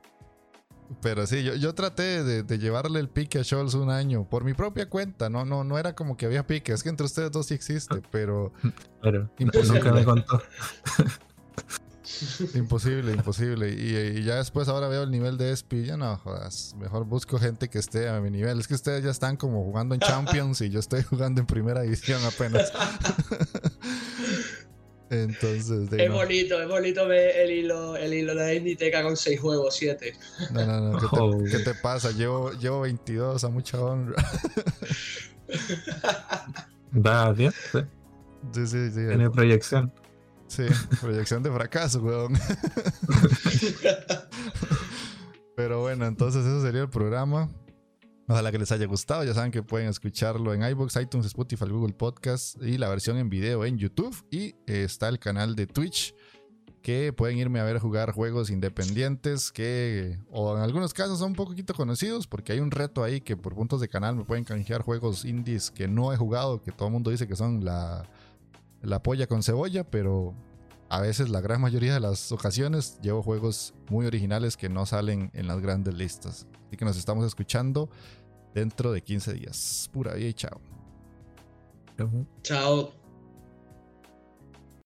Pero 1.03 1.27
sí, 1.27 1.43
yo, 1.43 1.55
yo 1.55 1.75
traté 1.75 2.25
de, 2.25 2.43
de 2.43 2.59
llevarle 2.59 2.99
el 3.01 3.09
pique 3.09 3.39
a 3.39 3.45
Scholz 3.45 3.75
un 3.75 3.91
año 3.91 4.29
por 4.29 4.45
mi 4.45 4.55
propia 4.55 4.89
cuenta. 4.89 5.29
No, 5.29 5.45
no, 5.45 5.65
no 5.65 5.79
era 5.79 5.95
como 5.95 6.17
que 6.17 6.27
había 6.27 6.47
pique. 6.47 6.73
Es 6.73 6.83
que 6.83 6.89
entre 6.89 7.07
ustedes 7.07 7.31
dos 7.31 7.47
sí 7.47 7.55
existe, 7.55 8.03
pero 8.11 8.53
Imposible. 9.39 9.79
nunca 9.81 9.93
me 9.93 10.05
contó. 10.05 10.43
Imposible, 12.55 13.13
imposible. 13.13 13.71
Y, 13.71 14.25
ya 14.25 14.37
después 14.37 14.69
ahora 14.69 14.89
veo 14.89 15.03
el 15.03 15.11
nivel 15.11 15.37
de 15.37 15.53
Espi. 15.53 15.85
Ya 15.85 15.97
no 15.97 16.17
jodas. 16.17 16.75
Mejor 16.79 17.05
busco 17.05 17.39
gente 17.39 17.69
que 17.69 17.79
esté 17.79 18.09
a 18.09 18.21
mi 18.21 18.31
nivel. 18.31 18.59
Es 18.59 18.67
que 18.67 18.75
ustedes 18.75 19.05
ya 19.05 19.11
están 19.11 19.37
como 19.37 19.63
jugando 19.65 19.95
en 19.95 20.01
Champions 20.07 20.61
y 20.63 20.71
yo 20.71 20.81
estoy 20.81 21.03
jugando 21.03 21.41
en 21.41 21.47
primera 21.47 21.83
división 21.83 22.21
apenas. 22.25 22.73
Entonces, 25.11 25.91
es 25.93 26.13
bonito, 26.13 26.61
es 26.61 26.69
bonito 26.69 27.09
ver 27.09 27.37
el 27.37 27.51
hilo, 27.51 27.97
el 27.97 28.13
hilo 28.13 28.35
de 28.35 28.57
Inditeca 28.57 29.03
con 29.03 29.17
6 29.17 29.41
juegos, 29.41 29.77
7. 29.77 30.13
No, 30.53 30.67
no, 30.67 30.81
no. 30.93 30.99
¿Qué, 30.99 31.07
te, 31.07 31.17
oh. 31.19 31.45
¿qué 31.51 31.59
te, 31.61 31.75
pasa? 31.75 32.11
Llevo, 32.11 32.53
llevo 32.53 32.81
22 32.83 33.43
a 33.43 33.49
mucha 33.49 33.81
honra. 33.81 34.23
Da 36.91 37.33
bien, 37.33 37.53
sí. 37.73 37.81
Sí, 38.53 38.67
sí, 38.67 38.91
sí. 38.91 39.07
Tiene 39.07 39.31
proyección. 39.31 39.93
Sí, 40.47 40.65
proyección 41.01 41.43
de 41.43 41.53
fracaso, 41.53 42.01
weón. 42.01 42.33
Pero 45.57 45.81
bueno, 45.81 46.07
entonces 46.07 46.47
eso 46.47 46.63
sería 46.63 46.83
el 46.83 46.89
programa. 46.89 47.51
Ojalá 48.29 48.53
que 48.53 48.59
les 48.59 48.71
haya 48.71 48.87
gustado. 48.87 49.25
Ya 49.25 49.33
saben 49.33 49.51
que 49.51 49.63
pueden 49.63 49.89
escucharlo 49.89 50.53
en 50.53 50.63
iBox, 50.63 50.97
iTunes, 50.97 51.27
Spotify, 51.27 51.65
Google 51.65 51.95
Podcast 51.95 52.63
y 52.63 52.77
la 52.77 52.91
versión 52.91 53.17
en 53.17 53.31
video 53.31 53.65
en 53.65 53.79
YouTube. 53.79 54.15
Y 54.31 54.49
eh, 54.67 54.85
está 54.85 55.09
el 55.09 55.19
canal 55.19 55.57
de 55.57 55.67
Twitch 55.67 56.15
que 56.83 57.15
pueden 57.15 57.39
irme 57.39 57.59
a 57.59 57.65
ver 57.65 57.79
jugar 57.79 58.13
juegos 58.13 58.51
independientes 58.51 59.51
que, 59.51 60.19
o 60.31 60.57
en 60.57 60.63
algunos 60.63 60.93
casos 60.93 61.19
son 61.19 61.31
un 61.31 61.37
poquito 61.37 61.75
conocidos, 61.75 62.27
porque 62.27 62.53
hay 62.53 62.61
un 62.61 62.71
reto 62.71 63.03
ahí 63.03 63.21
que 63.21 63.37
por 63.37 63.55
puntos 63.55 63.81
de 63.81 63.89
canal 63.89 64.15
me 64.15 64.25
pueden 64.25 64.45
canjear 64.45 64.83
juegos 64.83 65.25
indies 65.25 65.71
que 65.71 65.89
no 65.89 66.13
he 66.13 66.17
jugado, 66.17 66.63
que 66.63 66.71
todo 66.71 66.89
el 66.89 66.93
mundo 66.93 67.11
dice 67.11 67.27
que 67.27 67.35
son 67.35 67.65
la, 67.65 68.09
la 68.83 69.03
polla 69.03 69.27
con 69.27 69.43
cebolla, 69.43 69.85
pero 69.85 70.35
a 70.91 71.01
veces, 71.01 71.29
la 71.29 71.43
gran 71.43 71.61
mayoría 71.61 71.93
de 71.93 72.01
las 72.01 72.33
ocasiones, 72.33 72.99
llevo 73.03 73.23
juegos 73.23 73.75
muy 73.91 74.07
originales 74.07 74.57
que 74.57 74.71
no 74.71 74.87
salen 74.87 75.31
en 75.35 75.47
las 75.47 75.61
grandes 75.61 75.95
listas. 75.95 76.47
Así 76.67 76.79
que 76.79 76.85
nos 76.87 76.97
estamos 76.97 77.27
escuchando 77.27 77.91
dentro 78.55 78.93
de 78.93 79.03
15 79.03 79.35
días. 79.35 79.91
Pura 79.93 80.15
vida 80.15 80.29
y 80.29 80.35
chao. 80.35 80.61
Chao. 82.43 82.93